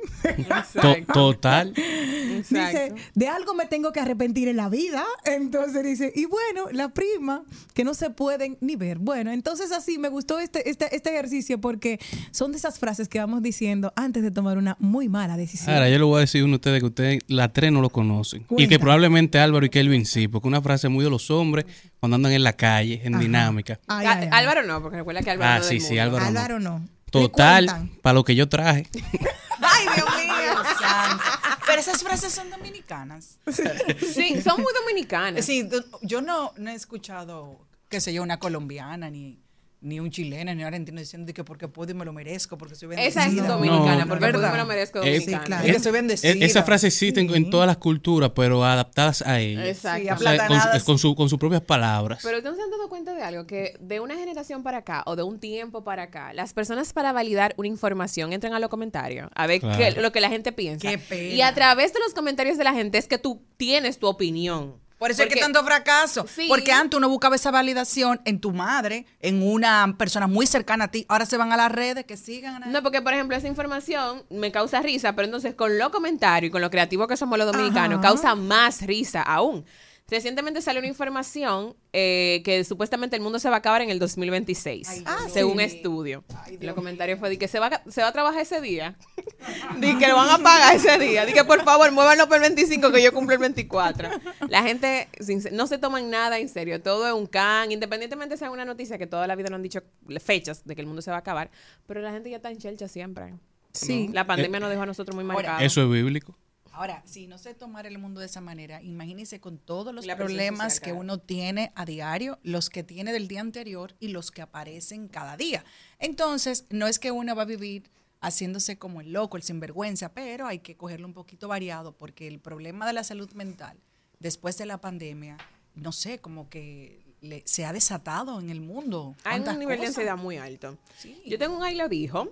To- 0.82 1.14
total. 1.14 1.74
Dice, 1.74 2.94
de 3.16 3.28
algo 3.28 3.54
me 3.54 3.66
tengo 3.66 3.92
que 3.92 4.00
arrepentir 4.00 4.48
en 4.48 4.58
la 4.58 4.70
vida. 4.70 5.04
Entonces 5.26 5.84
dice, 5.84 6.14
y 6.16 6.26
bueno, 6.26 6.68
la 6.72 6.90
prima, 6.94 7.44
que 7.74 7.84
no 7.84 7.94
se 7.94 8.10
pueden 8.12 8.58
ni 8.62 8.76
ver. 8.76 9.00
Bueno, 9.00 9.32
entonces 9.32 9.72
así 9.72 9.98
me 9.98 10.08
gustó 10.10 10.40
este, 10.40 10.70
este, 10.70 10.96
este 10.96 11.10
ejercicio 11.10 11.60
porque 11.60 12.00
son 12.32 12.52
de 12.52 12.58
esas 12.60 12.80
frases 12.80 13.10
que 13.10 13.20
vamos 13.20 13.42
diciendo 13.42 13.92
antes 13.96 14.24
de 14.24 14.32
tomar 14.32 14.58
una 14.58 14.78
muy 14.80 15.10
mala 15.10 15.36
decisión. 15.36 15.76
Ahora, 15.76 15.90
yo 15.90 15.98
le 15.98 16.04
voy 16.06 16.18
a 16.18 16.22
decir 16.22 16.42
a 16.42 16.46
uno 16.46 16.54
de 16.54 16.56
ustedes 16.58 16.80
que 16.80 16.86
ustedes, 16.86 17.20
las 17.28 17.52
tres 17.52 17.72
no 17.72 17.82
lo 17.82 17.88
conocen. 17.89 18.45
Y 18.58 18.67
que 18.67 18.80
probablemente 18.80 19.39
Álvaro 19.39 19.65
y 19.65 19.69
Kelvin 19.69 20.06
sí, 20.06 20.28
porque 20.28 20.47
una 20.47 20.62
frase 20.62 20.89
muy 20.89 21.04
de 21.04 21.10
los 21.10 21.30
hombres 21.32 21.65
cuando 21.99 22.15
andan 22.15 22.32
en 22.32 22.43
la 22.43 22.54
calle, 22.54 23.02
en 23.04 23.19
dinámica. 23.19 23.80
Ay, 23.88 24.06
ay, 24.08 24.17
ay. 24.23 24.30
Álvaro 24.32 24.63
no, 24.63 24.82
porque 24.82 24.97
recuerda 24.97 25.21
que 25.21 25.32
Álvaro 25.32 25.52
Ah, 25.52 25.58
no 25.58 25.62
es 25.63 25.67
sí, 25.69 25.80
sí. 25.80 25.97
Álvaro 25.99 26.23
no. 26.23 26.30
Álvaro 26.30 26.60
no. 26.60 26.88
Total, 27.12 27.89
para 28.02 28.13
lo 28.13 28.23
que 28.23 28.36
yo 28.36 28.47
traje. 28.47 28.88
Ay, 29.62 29.86
Dios 29.95 30.08
mío. 30.15 30.63
santo. 30.80 31.23
Pero 31.65 31.82
esas 31.82 32.02
frases 32.04 32.32
son 32.34 32.49
dominicanas. 32.49 33.38
Sí, 34.13 34.41
son 34.41 34.62
muy 34.62 34.73
dominicanas. 34.80 35.45
Sí, 35.45 35.67
yo 36.02 36.21
no, 36.21 36.54
no 36.58 36.69
he 36.71 36.75
escuchado, 36.75 37.65
qué 37.89 37.99
sé 38.02 38.13
yo, 38.13 38.23
una 38.23 38.38
colombiana 38.39 39.10
ni, 39.10 39.39
ni 39.82 40.00
un 40.02 40.12
chileno 40.12 40.54
ni 40.54 40.62
un 40.62 40.68
argentino 40.68 41.00
diciendo 41.00 41.26
de 41.28 41.34
que 41.34 41.44
porque 41.46 41.70
puedo 41.70 41.92
y 41.92 41.94
me 41.96 42.04
lo 42.04 42.12
merezco, 42.12 42.58
porque 42.58 42.76
soy 42.76 42.89
bendecida. 42.89 43.26
Esa 43.26 43.30
es 43.42 43.48
dominicana, 43.48 44.04
no, 44.04 44.08
porque 44.10 44.26
¿verdad? 44.26 44.39
pues 44.42 44.52
me 44.52 44.58
lo 44.58 44.65
merezco 44.65 45.00
dominicana. 45.00 45.38
Sí, 45.39 45.46
claro. 45.46 45.65
Es 45.68 45.74
que 45.74 45.80
soy 45.80 45.92
bendecida. 45.94 46.32
E- 46.34 46.46
Esa 46.46 46.63
frase 46.63 46.88
existe 46.88 47.22
en- 47.22 47.34
en, 47.34 47.50
todas 47.50 47.65
las 47.65 47.78
culturas, 47.78 48.32
pero 48.36 48.63
adaptadas 48.65 49.22
a 49.22 49.39
ellas. 49.39 49.65
Exacto. 49.68 50.02
Sí, 50.04 50.10
O 50.10 50.18
sea, 50.18 50.48
con, 50.48 50.80
con 50.86 50.98
su- 51.00 51.15
con 51.15 51.30
sus 51.30 51.39
propias 51.39 51.62
palabras. 51.62 52.20
Pero 52.24 52.38
ustedes 52.39 52.58
se 52.58 52.62
han 52.63 52.72
dado 52.72 52.89
cuenta 52.89 53.13
de 53.13 53.22
algo, 53.24 53.48
que 53.48 53.78
de 53.80 54.00
una 54.02 54.15
generación 54.15 54.63
para 54.63 54.80
acá 54.80 55.04
o 55.06 55.15
de 55.15 55.24
un 55.24 55.39
tiempo 55.39 55.84
para 55.86 56.04
acá, 56.04 56.34
las 56.34 56.54
personas 56.54 56.92
para 56.92 57.13
validar 57.13 57.54
una 57.58 57.70
información 57.70 58.34
entran 58.34 58.54
a 58.54 58.60
los 58.60 58.70
comentarios 58.70 59.30
a 59.34 59.48
ver 59.48 59.62
Claro. 59.62 59.78
qué- 59.78 60.02
lo 60.02 60.12
que 60.12 60.20
la 60.20 60.30
gente 60.30 60.52
piensa. 60.52 60.89
Qué 60.89 60.98
pena. 60.98 61.34
Y 61.36 61.42
a 61.42 61.54
través 61.54 61.94
de 61.94 62.00
los 62.00 62.13
comentarios 62.13 62.58
de 62.58 62.65
la 62.65 62.74
gente 62.74 62.98
es 62.98 63.08
que 63.08 63.18
tú 63.18 63.42
tienes 63.56 63.98
tu 63.98 64.08
opinión. 64.08 64.76
Por 65.00 65.12
eso 65.12 65.24
es 65.24 65.30
que 65.30 65.36
Porque- 65.36 65.42
tanto 65.54 65.64
fracaso. 65.64 66.26
Sí. 66.28 66.46
Porque 66.50 66.72
antes 66.74 66.98
uno 66.98 67.08
buscaba 67.10 67.36
esa 67.38 67.50
validación 67.52 68.20
en 68.26 68.40
tu 68.42 68.52
madre, 68.52 69.06
en 69.22 69.42
una 69.42 69.96
persona 69.98 70.28
muy 70.28 70.46
cercana 70.46 70.84
a 70.86 70.88
ti. 70.92 71.06
Ahora 71.08 71.26
se 71.26 71.38
van 71.38 71.52
a 71.54 71.58
las 71.58 71.72
redes 71.72 72.04
que 72.06 72.18
sigan. 72.18 72.64
a- 72.64 72.68
No, 72.68 72.84
porque 72.84 73.02
por 73.02 73.14
ejemplo 73.14 73.36
esa 73.38 73.48
información 73.48 74.24
me 74.30 74.52
causa 74.52 74.82
risa, 74.82 75.14
pero 75.16 75.26
entonces 75.26 75.56
con 75.56 75.78
lo 75.78 75.90
comentario 75.90 76.50
y 76.50 76.52
con 76.52 76.62
lo 76.62 76.70
creativo 76.70 77.08
que 77.08 77.16
somos 77.18 77.38
los 77.40 77.50
dominicanos, 77.52 78.00
Ajá. 78.00 78.08
causa 78.10 78.36
más 78.36 78.82
risa 78.82 79.22
aún. 79.22 79.66
Recientemente 80.10 80.62
salió 80.62 80.80
una 80.80 80.88
información 80.88 81.76
eh, 81.93 82.41
que 82.43 82.63
supuestamente 82.63 83.15
el 83.15 83.22
mundo 83.22 83.39
se 83.39 83.50
va 83.50 83.56
a 83.56 83.60
acabar 83.60 83.82
en 83.82 83.89
el 83.89 84.00
2026, 84.00 84.88
Ay, 84.89 85.04
Ah, 85.06 85.28
según 85.32 85.58
sí. 85.60 85.63
estudio. 85.65 86.24
Y 86.50 86.65
los 86.65 86.76
comentarios 86.76 87.19
fue 87.19 87.30
de 87.30 87.38
que 87.38 87.48
se 87.48 87.60
va, 87.60 87.67
a- 87.67 87.84
se 87.91 88.02
va 88.02 88.08
a 88.10 88.12
trabajar 88.12 88.41
ese 88.41 88.62
día. 88.62 88.98
Di 89.80 89.98
que 89.98 90.08
lo 90.08 90.15
van 90.15 90.30
a 90.30 90.38
pagar 90.43 90.76
ese 90.76 90.98
día. 90.98 91.26
Di 91.26 91.34
que 91.34 91.43
por 91.43 91.63
favor 91.63 91.91
muévanlo 91.91 92.28
por 92.28 92.38
el 92.38 92.41
25 92.41 92.91
que 92.91 93.02
yo 93.04 93.13
cumplo 93.13 93.34
el 93.34 93.39
24. 93.39 94.10
La 94.50 94.63
gente 94.63 95.08
no 95.52 95.67
se 95.67 95.78
toman 95.78 96.10
nada 96.10 96.39
en 96.39 96.50
serio. 96.50 96.82
Todo 96.82 97.08
es 97.08 97.13
un 97.13 97.28
can. 97.28 97.72
Independientemente 97.72 98.38
sea 98.38 98.52
una 98.52 98.65
noticia 98.65 98.98
que 98.98 99.08
toda 99.08 99.28
la 99.28 99.36
vida 99.36 99.50
no 99.50 99.56
han 99.56 99.63
dicho 99.63 99.82
fechas 100.19 100.65
de 100.65 100.76
que 100.76 100.82
el 100.82 100.88
mundo 100.88 101.02
se 101.02 101.12
va 101.12 101.17
a 101.17 101.19
acabar. 101.22 101.52
Pero 101.88 102.02
la 102.02 102.12
gente 102.12 102.30
ya 102.30 102.38
está 102.38 102.50
en 102.52 102.58
chelcha 102.58 102.88
siempre. 102.88 103.34
Sí. 103.74 104.10
La 104.13 104.26
pandemia 104.26 104.60
nos 104.60 104.69
dejó 104.69 104.82
a 104.82 104.86
nosotros 104.88 105.15
muy 105.15 105.24
marcados. 105.24 105.62
Eso 105.62 105.84
es 105.84 105.89
bíblico. 105.91 106.36
Ahora, 106.80 107.04
si 107.06 107.28
no 107.28 107.38
sé 107.38 107.56
tomar 107.56 107.86
el 107.88 107.98
mundo 107.98 108.22
de 108.22 108.28
esa 108.28 108.39
manera, 108.39 108.82
imagínense 108.82 109.42
con 109.42 109.58
todos 109.58 109.94
los 109.94 110.06
La 110.06 110.15
problemas 110.15 110.76
social, 110.76 110.80
que 110.80 110.89
claro. 110.92 111.02
uno 111.02 111.18
tiene 111.18 111.74
a 111.76 111.84
diario, 111.84 112.39
los 112.42 112.70
que 112.70 112.84
tiene 112.84 113.12
del 113.12 113.28
día 113.28 113.42
anterior 113.42 113.98
y 114.00 114.08
los 114.08 114.32
que 114.32 114.42
aparecen 114.42 115.10
cada 115.10 115.36
día. 115.36 115.65
Entonces, 116.00 116.68
no 116.70 116.88
es 116.88 116.98
que 116.98 117.12
uno 117.12 117.36
va 117.36 117.42
a 117.42 117.46
vivir 117.46 117.92
haciéndose 118.22 118.78
como 118.78 119.02
el 119.02 119.12
loco, 119.12 119.36
el 119.36 119.44
sinvergüenza, 119.44 120.13
pero 120.13 120.48
hay 120.48 120.60
que 120.60 120.78
cogerlo 120.78 121.06
un 121.06 121.13
poquito 121.13 121.50
variado 121.50 121.98
porque 121.98 122.30
el 122.30 122.39
problema 122.39 122.88
de 122.88 122.94
la 122.94 123.04
salud 123.04 123.30
mental 123.34 123.78
después 124.20 124.58
de 124.58 124.65
la 124.65 124.80
pandemia, 124.80 125.36
no 125.76 125.92
sé, 125.92 126.20
como 126.20 126.48
que 126.48 127.09
le- 127.22 127.44
se 127.46 127.66
ha 127.66 127.74
desatado 127.74 128.40
en 128.40 128.50
el 128.50 128.62
mundo. 128.62 129.16
Hay 129.24 129.42
un 129.42 129.60
nivel 129.60 129.80
de 129.80 129.88
ansiedad 129.88 130.18
muy 130.18 130.38
alto. 130.38 130.78
Yo 131.26 131.38
tengo 131.38 131.58
un 131.58 131.64
ailo 131.64 131.90
dijo 131.90 132.32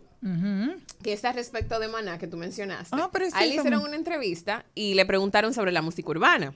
que 1.04 1.14
está 1.14 1.32
respecto 1.32 1.80
de 1.80 1.88
Maná 1.88 2.18
que 2.18 2.28
tú 2.28 2.38
mencionaste. 2.38 2.96
Ah, 3.00 3.10
pero 3.12 3.26
a 3.34 3.44
él 3.44 3.54
hicieron 3.54 3.84
una 3.84 3.96
entrevista 3.96 4.66
y 4.76 4.94
le 4.96 5.06
preguntaron 5.06 5.54
sobre 5.54 5.72
la 5.72 5.82
música 5.82 6.10
urbana. 6.10 6.56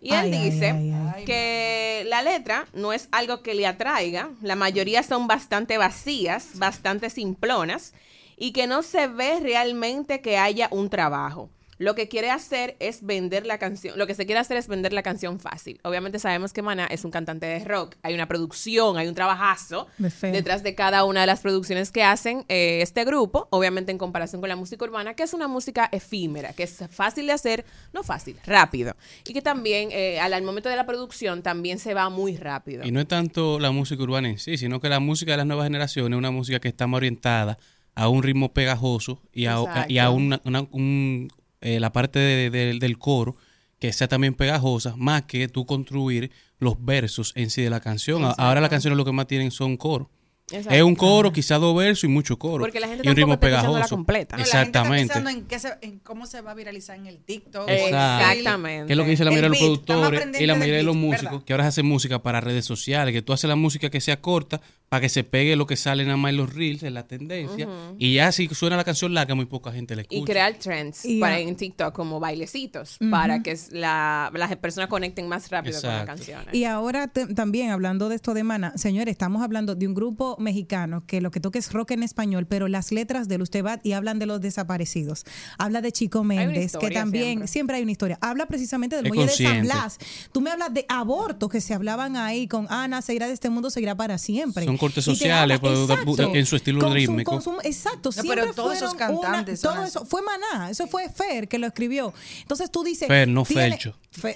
Y 0.00 0.08
él 0.14 0.32
ay, 0.32 0.50
dice 0.50 0.70
ay, 0.70 0.90
ay. 1.14 1.24
que 1.24 2.04
la 2.08 2.22
letra 2.22 2.66
no 2.72 2.92
es 2.92 3.08
algo 3.12 3.42
que 3.42 3.54
le 3.54 3.66
atraiga, 3.66 4.30
la 4.40 4.56
mayoría 4.56 5.02
son 5.02 5.26
bastante 5.26 5.76
vacías, 5.76 6.58
bastante 6.58 7.10
simplonas 7.10 7.92
y 8.38 8.52
que 8.52 8.66
no 8.66 8.82
se 8.82 9.06
ve 9.06 9.38
realmente 9.40 10.20
que 10.22 10.38
haya 10.38 10.68
un 10.70 10.88
trabajo. 10.88 11.50
Lo 11.82 11.94
que 11.96 12.06
quiere 12.08 12.30
hacer 12.30 12.76
es 12.78 13.04
vender 13.04 13.44
la 13.44 13.58
canción, 13.58 13.98
lo 13.98 14.06
que 14.06 14.14
se 14.14 14.24
quiere 14.24 14.38
hacer 14.40 14.56
es 14.56 14.68
vender 14.68 14.92
la 14.92 15.02
canción 15.02 15.40
fácil. 15.40 15.80
Obviamente 15.82 16.18
sabemos 16.20 16.52
que 16.52 16.62
Maná 16.62 16.86
es 16.86 17.04
un 17.04 17.10
cantante 17.10 17.46
de 17.46 17.58
rock, 17.64 17.96
hay 18.02 18.14
una 18.14 18.28
producción, 18.28 18.96
hay 18.98 19.08
un 19.08 19.14
trabajazo 19.16 19.88
De 19.98 20.10
detrás 20.32 20.62
de 20.62 20.74
cada 20.74 21.04
una 21.04 21.22
de 21.22 21.26
las 21.26 21.40
producciones 21.40 21.90
que 21.90 22.04
hacen 22.04 22.44
eh, 22.48 22.80
este 22.82 23.04
grupo, 23.04 23.48
obviamente 23.50 23.90
en 23.90 23.98
comparación 23.98 24.40
con 24.40 24.48
la 24.48 24.54
música 24.56 24.84
urbana, 24.84 25.14
que 25.14 25.24
es 25.24 25.34
una 25.34 25.48
música 25.48 25.88
efímera, 25.90 26.52
que 26.52 26.62
es 26.62 26.84
fácil 26.90 27.26
de 27.26 27.32
hacer, 27.32 27.64
no 27.92 28.02
fácil, 28.04 28.36
rápido. 28.46 28.94
Y 29.26 29.32
que 29.32 29.42
también 29.42 29.88
eh, 29.92 30.20
al, 30.20 30.32
al 30.34 30.42
momento 30.44 30.68
de 30.68 30.76
la 30.76 30.86
producción 30.86 31.42
también 31.42 31.78
se 31.80 31.94
va 31.94 32.08
muy 32.10 32.36
rápido. 32.36 32.84
Y 32.84 32.92
no 32.92 33.00
es 33.00 33.08
tanto 33.08 33.58
la 33.58 33.72
música 33.72 34.02
urbana 34.02 34.28
en 34.28 34.38
sí, 34.38 34.56
sino 34.56 34.80
que 34.80 34.88
la 34.88 35.00
música 35.00 35.32
de 35.32 35.38
las 35.38 35.46
nuevas 35.46 35.64
generaciones 35.66 36.12
es 36.12 36.18
una 36.18 36.30
música 36.30 36.60
que 36.60 36.68
está 36.68 36.86
más 36.86 36.98
orientada 36.98 37.58
a 37.94 38.08
un 38.08 38.22
ritmo 38.22 38.52
pegajoso 38.52 39.20
y 39.32 39.46
a, 39.46 39.56
y 39.88 39.98
a 39.98 40.10
una- 40.10 40.40
un, 40.70 41.28
eh, 41.62 41.80
la 41.80 41.92
parte 41.92 42.18
de- 42.18 42.50
de- 42.50 42.78
del 42.78 42.98
coro 42.98 43.36
que 43.78 43.92
sea 43.92 44.06
también 44.06 44.34
pegajosa, 44.34 44.94
más 44.96 45.22
que 45.22 45.48
tú 45.48 45.66
construir 45.66 46.30
los 46.60 46.74
versos 46.84 47.32
en 47.34 47.50
sí 47.50 47.62
de 47.62 47.70
la 47.70 47.80
canción. 47.80 48.22
Ahora 48.38 48.60
las 48.60 48.70
canciones 48.70 48.96
lo 48.96 49.04
que 49.04 49.10
más 49.12 49.26
tienen 49.26 49.50
son 49.50 49.76
coros. 49.76 50.08
Exacto. 50.52 50.70
Es 50.74 50.82
un 50.82 50.94
coro, 50.94 51.32
quizá 51.32 51.56
dos 51.58 51.76
versos 51.76 52.04
y 52.04 52.08
mucho 52.08 52.38
coro. 52.38 52.62
Porque 52.62 52.80
la 52.80 52.88
gente 52.88 53.02
y 53.06 53.08
un 53.10 53.16
ritmo 53.16 53.38
pegajoso. 53.40 53.88
completa. 53.96 54.36
No, 54.36 54.40
la 54.40 54.44
gente 54.44 54.56
está 54.56 54.60
Exactamente. 54.60 55.06
pensando 55.14 55.30
en, 55.30 55.44
qué 55.46 55.58
se- 55.58 55.78
en 55.80 55.98
cómo 56.00 56.26
se 56.26 56.40
va 56.40 56.50
a 56.52 56.54
viralizar 56.54 56.96
en 56.96 57.06
el 57.06 57.18
TikTok. 57.18 57.68
Exactamente. 57.68 58.86
Que 58.86 58.92
es 58.92 58.96
lo 58.96 59.04
que 59.04 59.10
dice 59.10 59.24
la 59.24 59.30
El 59.30 59.36
mayoría 59.36 59.50
de 59.50 59.68
los 59.68 59.76
beat, 59.78 59.86
productores 59.86 60.40
y 60.40 60.46
la 60.46 60.54
mayoría 60.54 60.76
de 60.78 60.82
los 60.82 60.94
beat, 60.94 61.04
músicos 61.06 61.30
¿verdad? 61.32 61.44
que 61.44 61.52
ahora 61.52 61.66
hacen 61.68 61.86
música 61.86 62.22
para 62.22 62.40
redes 62.40 62.64
sociales, 62.64 63.12
que 63.12 63.22
tú 63.22 63.32
haces 63.32 63.48
la 63.48 63.56
música 63.56 63.90
que 63.90 64.00
sea 64.00 64.20
corta 64.20 64.60
para 64.88 65.00
que 65.00 65.08
se 65.08 65.24
pegue 65.24 65.56
lo 65.56 65.66
que 65.66 65.76
sale 65.76 66.04
nada 66.04 66.18
más 66.18 66.30
en 66.30 66.36
los 66.36 66.54
reels, 66.54 66.82
en 66.82 66.92
la 66.94 67.06
tendencia. 67.06 67.66
Y 67.98 68.14
ya 68.14 68.30
si 68.30 68.46
suena 68.48 68.76
la 68.76 68.84
canción 68.84 69.14
larga, 69.14 69.34
muy 69.34 69.46
poca 69.46 69.72
gente 69.72 69.96
la 69.96 70.02
escucha. 70.02 70.20
Y 70.20 70.24
crear 70.24 70.54
trends 70.54 71.04
Y 71.06 71.18
para 71.18 71.38
en 71.38 71.56
TikTok 71.56 71.94
como 71.94 72.20
bailecitos, 72.20 72.98
para 73.10 73.42
que 73.42 73.56
la- 73.70 74.30
las 74.34 74.54
personas 74.56 74.88
conecten 74.90 75.28
más 75.28 75.50
rápido 75.50 75.80
con 75.80 75.90
las 75.90 76.04
canciones. 76.06 76.48
Y 76.52 76.64
ahora 76.64 77.08
te- 77.08 77.32
también 77.34 77.70
hablando 77.70 78.08
de 78.10 78.16
esto 78.16 78.34
de 78.34 78.44
Mana, 78.44 78.72
señores, 78.76 79.12
estamos 79.12 79.42
hablando 79.42 79.74
de 79.74 79.86
un 79.86 79.94
grupo 79.94 80.36
mexicano 80.42 81.04
que 81.06 81.20
lo 81.20 81.30
que 81.30 81.40
toca 81.40 81.58
es 81.58 81.72
rock 81.72 81.92
en 81.92 82.02
español, 82.02 82.46
pero 82.46 82.68
las 82.68 82.92
letras 82.92 83.28
de 83.28 83.36
él 83.36 83.42
usted 83.42 83.64
va 83.64 83.80
y 83.82 83.92
hablan 83.92 84.18
de 84.18 84.26
los 84.26 84.40
desaparecidos. 84.40 85.24
Habla 85.58 85.80
de 85.80 85.92
Chico 85.92 86.24
Méndez, 86.24 86.76
que 86.78 86.90
también 86.90 87.24
siempre. 87.24 87.48
siempre. 87.48 87.76
hay 87.76 87.82
una 87.82 87.92
historia. 87.92 88.18
Habla 88.20 88.46
precisamente 88.46 88.96
del 88.96 89.06
Es 89.06 89.12
muelle 89.14 89.26
de 89.30 89.44
San. 89.44 89.62
Blas. 89.62 89.98
Tú 90.32 90.40
me 90.40 90.50
hablas 90.50 90.74
de 90.74 90.84
abortos 90.88 91.48
que 91.50 91.60
se 91.60 91.74
hablaban 91.74 92.16
ahí 92.16 92.46
con 92.48 92.66
Ana, 92.70 93.00
se 93.02 93.14
irá 93.14 93.26
de 93.28 93.32
este 93.34 93.48
mundo, 93.50 93.70
se 93.70 93.80
irá 93.80 93.94
para 93.94 94.18
siempre. 94.18 94.64
Son 94.64 94.76
cortes 94.76 95.04
sociales, 95.04 95.58
pero 95.60 95.82
exacto, 95.84 96.34
en 96.34 96.46
su 96.46 96.56
estilo 96.56 96.80
con 96.80 96.92
rítmico. 96.94 97.40
exacto, 97.62 98.08
No, 98.08 98.12
siempre 98.12 98.40
pero 98.42 98.54
todos 98.54 98.76
esos 98.76 98.92
una- 98.94 98.98
cantantes 99.06 99.60
todo 99.60 99.84
eso 99.84 100.04
fue 100.04 100.20
Maná, 100.22 100.70
eso 100.70 100.86
fue 100.86 101.08
Fer 101.08 101.48
que 101.48 101.58
lo 101.58 101.66
escribió. 101.66 102.12
Entonces 102.40 102.70
tú 102.70 102.82
dices, 102.82 103.08
Fer, 103.08 103.28
no. 103.28 103.44
Fer- 103.44 103.94
Fer. 104.12 104.34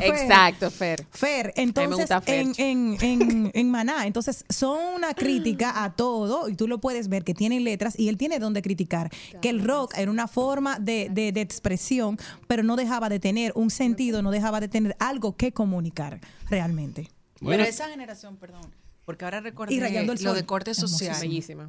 Exacto, 0.00 0.70
Fer. 0.70 1.04
Fer, 1.10 1.52
me 1.56 1.62
entonces 1.64 1.96
gusta 2.08 2.22
en, 2.26 2.52
en, 2.58 2.96
en, 3.00 3.50
en 3.54 3.70
Maná, 3.70 4.06
entonces 4.06 4.44
son 4.48 4.78
una 4.96 5.14
crítica 5.20 5.84
a 5.84 5.94
todo 5.94 6.48
y 6.48 6.54
tú 6.54 6.66
lo 6.66 6.80
puedes 6.80 7.08
ver 7.08 7.24
que 7.24 7.34
tienen 7.34 7.64
letras 7.64 7.98
y 7.98 8.08
él 8.08 8.16
tiene 8.16 8.38
donde 8.38 8.62
criticar, 8.62 9.10
que 9.40 9.50
el 9.50 9.62
rock 9.62 9.94
era 9.96 10.10
una 10.10 10.28
forma 10.28 10.78
de, 10.78 11.08
de, 11.10 11.32
de 11.32 11.40
expresión, 11.40 12.18
pero 12.46 12.62
no 12.62 12.76
dejaba 12.76 13.08
de 13.08 13.20
tener 13.20 13.52
un 13.54 13.70
sentido, 13.70 14.22
no 14.22 14.30
dejaba 14.30 14.60
de 14.60 14.68
tener 14.68 14.96
algo 14.98 15.36
que 15.36 15.52
comunicar 15.52 16.20
realmente. 16.48 17.10
Bueno. 17.40 17.58
Pero 17.58 17.70
esa 17.70 17.88
generación, 17.88 18.36
perdón, 18.36 18.62
Porque 19.04 19.24
ahora 19.24 19.40
recordé 19.40 19.74
Y 19.74 19.80
Rayando 19.80 20.12
el 20.12 20.22
lo 20.22 20.34
de 20.34 20.44
corte 20.44 20.74
social. 20.74 21.16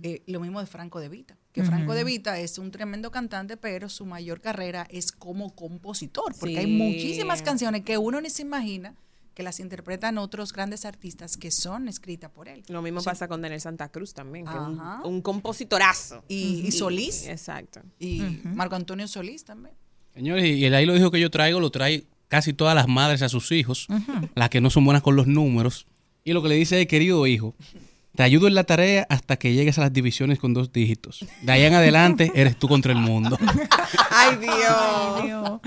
Eh, 0.04 0.22
lo 0.28 0.40
mismo 0.40 0.60
de 0.60 0.66
Franco 0.66 1.00
De 1.00 1.10
Vita. 1.10 1.38
Que 1.54 1.64
Franco 1.64 1.94
De 1.94 2.04
Vita 2.04 2.40
es 2.40 2.58
un 2.58 2.72
tremendo 2.72 3.12
cantante, 3.12 3.58
pero 3.58 3.90
su 3.90 4.06
mayor 4.06 4.42
carrera 4.42 4.86
es 4.90 5.12
como 5.12 5.56
compositor. 5.56 6.34
Porque 6.40 6.60
hay 6.60 6.68
muchísimas 6.68 7.42
canciones 7.42 7.84
que 7.84 7.98
uno 7.98 8.22
ni 8.22 8.30
se 8.30 8.42
imagina 8.42 8.96
que 9.34 9.44
las 9.44 9.60
interpretan 9.60 10.18
otros 10.18 10.54
grandes 10.54 10.86
artistas 10.86 11.38
que 11.38 11.52
son 11.52 11.88
escritas 11.88 12.30
por 12.32 12.48
él. 12.48 12.64
Lo 12.68 12.82
mismo 12.82 13.02
pasa 13.02 13.28
con 13.28 13.42
Daniel 13.42 13.62
Santa 13.62 13.90
Cruz 13.90 14.14
también, 14.14 14.46
que 14.46 14.52
es 14.52 15.06
un, 15.06 15.22
compositorazo. 15.22 16.24
Y, 16.28 16.64
y 16.66 16.72
Solís. 16.72 17.28
Exacto. 17.28 17.82
Y 18.00 18.22
Marco 18.44 18.76
Antonio 18.76 19.08
Solís 19.08 19.44
también. 19.46 19.76
Señores, 20.14 20.46
y 20.46 20.66
el 20.66 20.76
ahí 20.76 20.86
lo 20.86 20.94
dijo 20.94 21.12
que 21.12 21.20
yo 21.20 21.32
traigo, 21.32 21.60
lo 21.60 21.70
trae 21.70 22.04
casi 22.28 22.54
todas 22.54 22.76
las 22.76 22.88
madres 22.88 23.22
a 23.22 23.30
sus 23.30 23.52
hijos, 23.52 23.88
las 24.36 24.50
que 24.50 24.62
no 24.62 24.70
son 24.70 24.86
buenas 24.86 25.04
con 25.04 25.16
los 25.16 25.28
números. 25.28 25.86
Y 26.24 26.34
lo 26.34 26.42
que 26.42 26.50
le 26.50 26.56
dice 26.56 26.82
es, 26.82 26.88
querido 26.88 27.26
hijo, 27.28 27.56
te 28.16 28.24
ayudo 28.24 28.48
en 28.48 28.56
la 28.56 28.64
tarea 28.64 29.06
hasta 29.10 29.38
que 29.38 29.54
llegues 29.54 29.78
a 29.78 29.82
las 29.82 29.94
divisiones 29.94 30.40
con 30.40 30.54
dos 30.54 30.72
dígitos. 30.72 31.26
De 31.42 31.52
ahí 31.52 31.64
en 31.64 31.74
adelante 31.74 32.32
eres 32.36 32.58
tú 32.58 32.68
contra 32.68 32.92
el 32.92 33.00
mundo. 33.00 33.38
Ay, 34.10 34.38
Dios. 34.38 35.62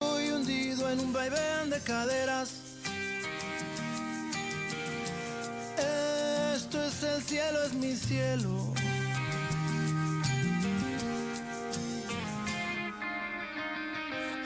Estoy 0.00 0.30
hundido 0.30 0.90
en 0.90 1.00
un 1.00 1.12
vaivén 1.12 1.55
de 1.76 1.82
caderas. 1.82 2.50
Esto 6.56 6.82
es 6.84 7.02
el 7.02 7.22
cielo, 7.22 7.64
es 7.64 7.72
mi 7.74 7.94
cielo. 7.94 8.72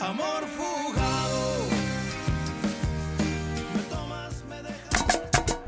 Amor 0.00 0.42
fugado. 0.56 1.42
Me 3.74 3.82
tomas, 3.94 4.34
me 4.48 4.62
dejas. 4.62 5.20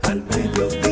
Al 0.02 0.22
mediodía, 0.24 0.91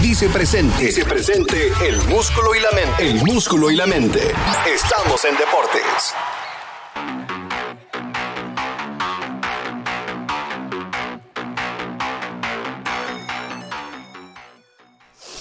Dice 0.00 0.28
presente. 0.28 0.84
Dice 0.84 1.04
presente 1.04 1.56
el 1.84 1.96
músculo 2.04 2.54
y 2.54 2.60
la 2.60 2.70
mente. 2.70 3.08
El 3.08 3.16
músculo 3.24 3.72
y 3.72 3.74
la 3.74 3.88
mente. 3.88 4.20
Estamos 4.72 5.24
en 5.24 5.36
deportes. 5.36 6.14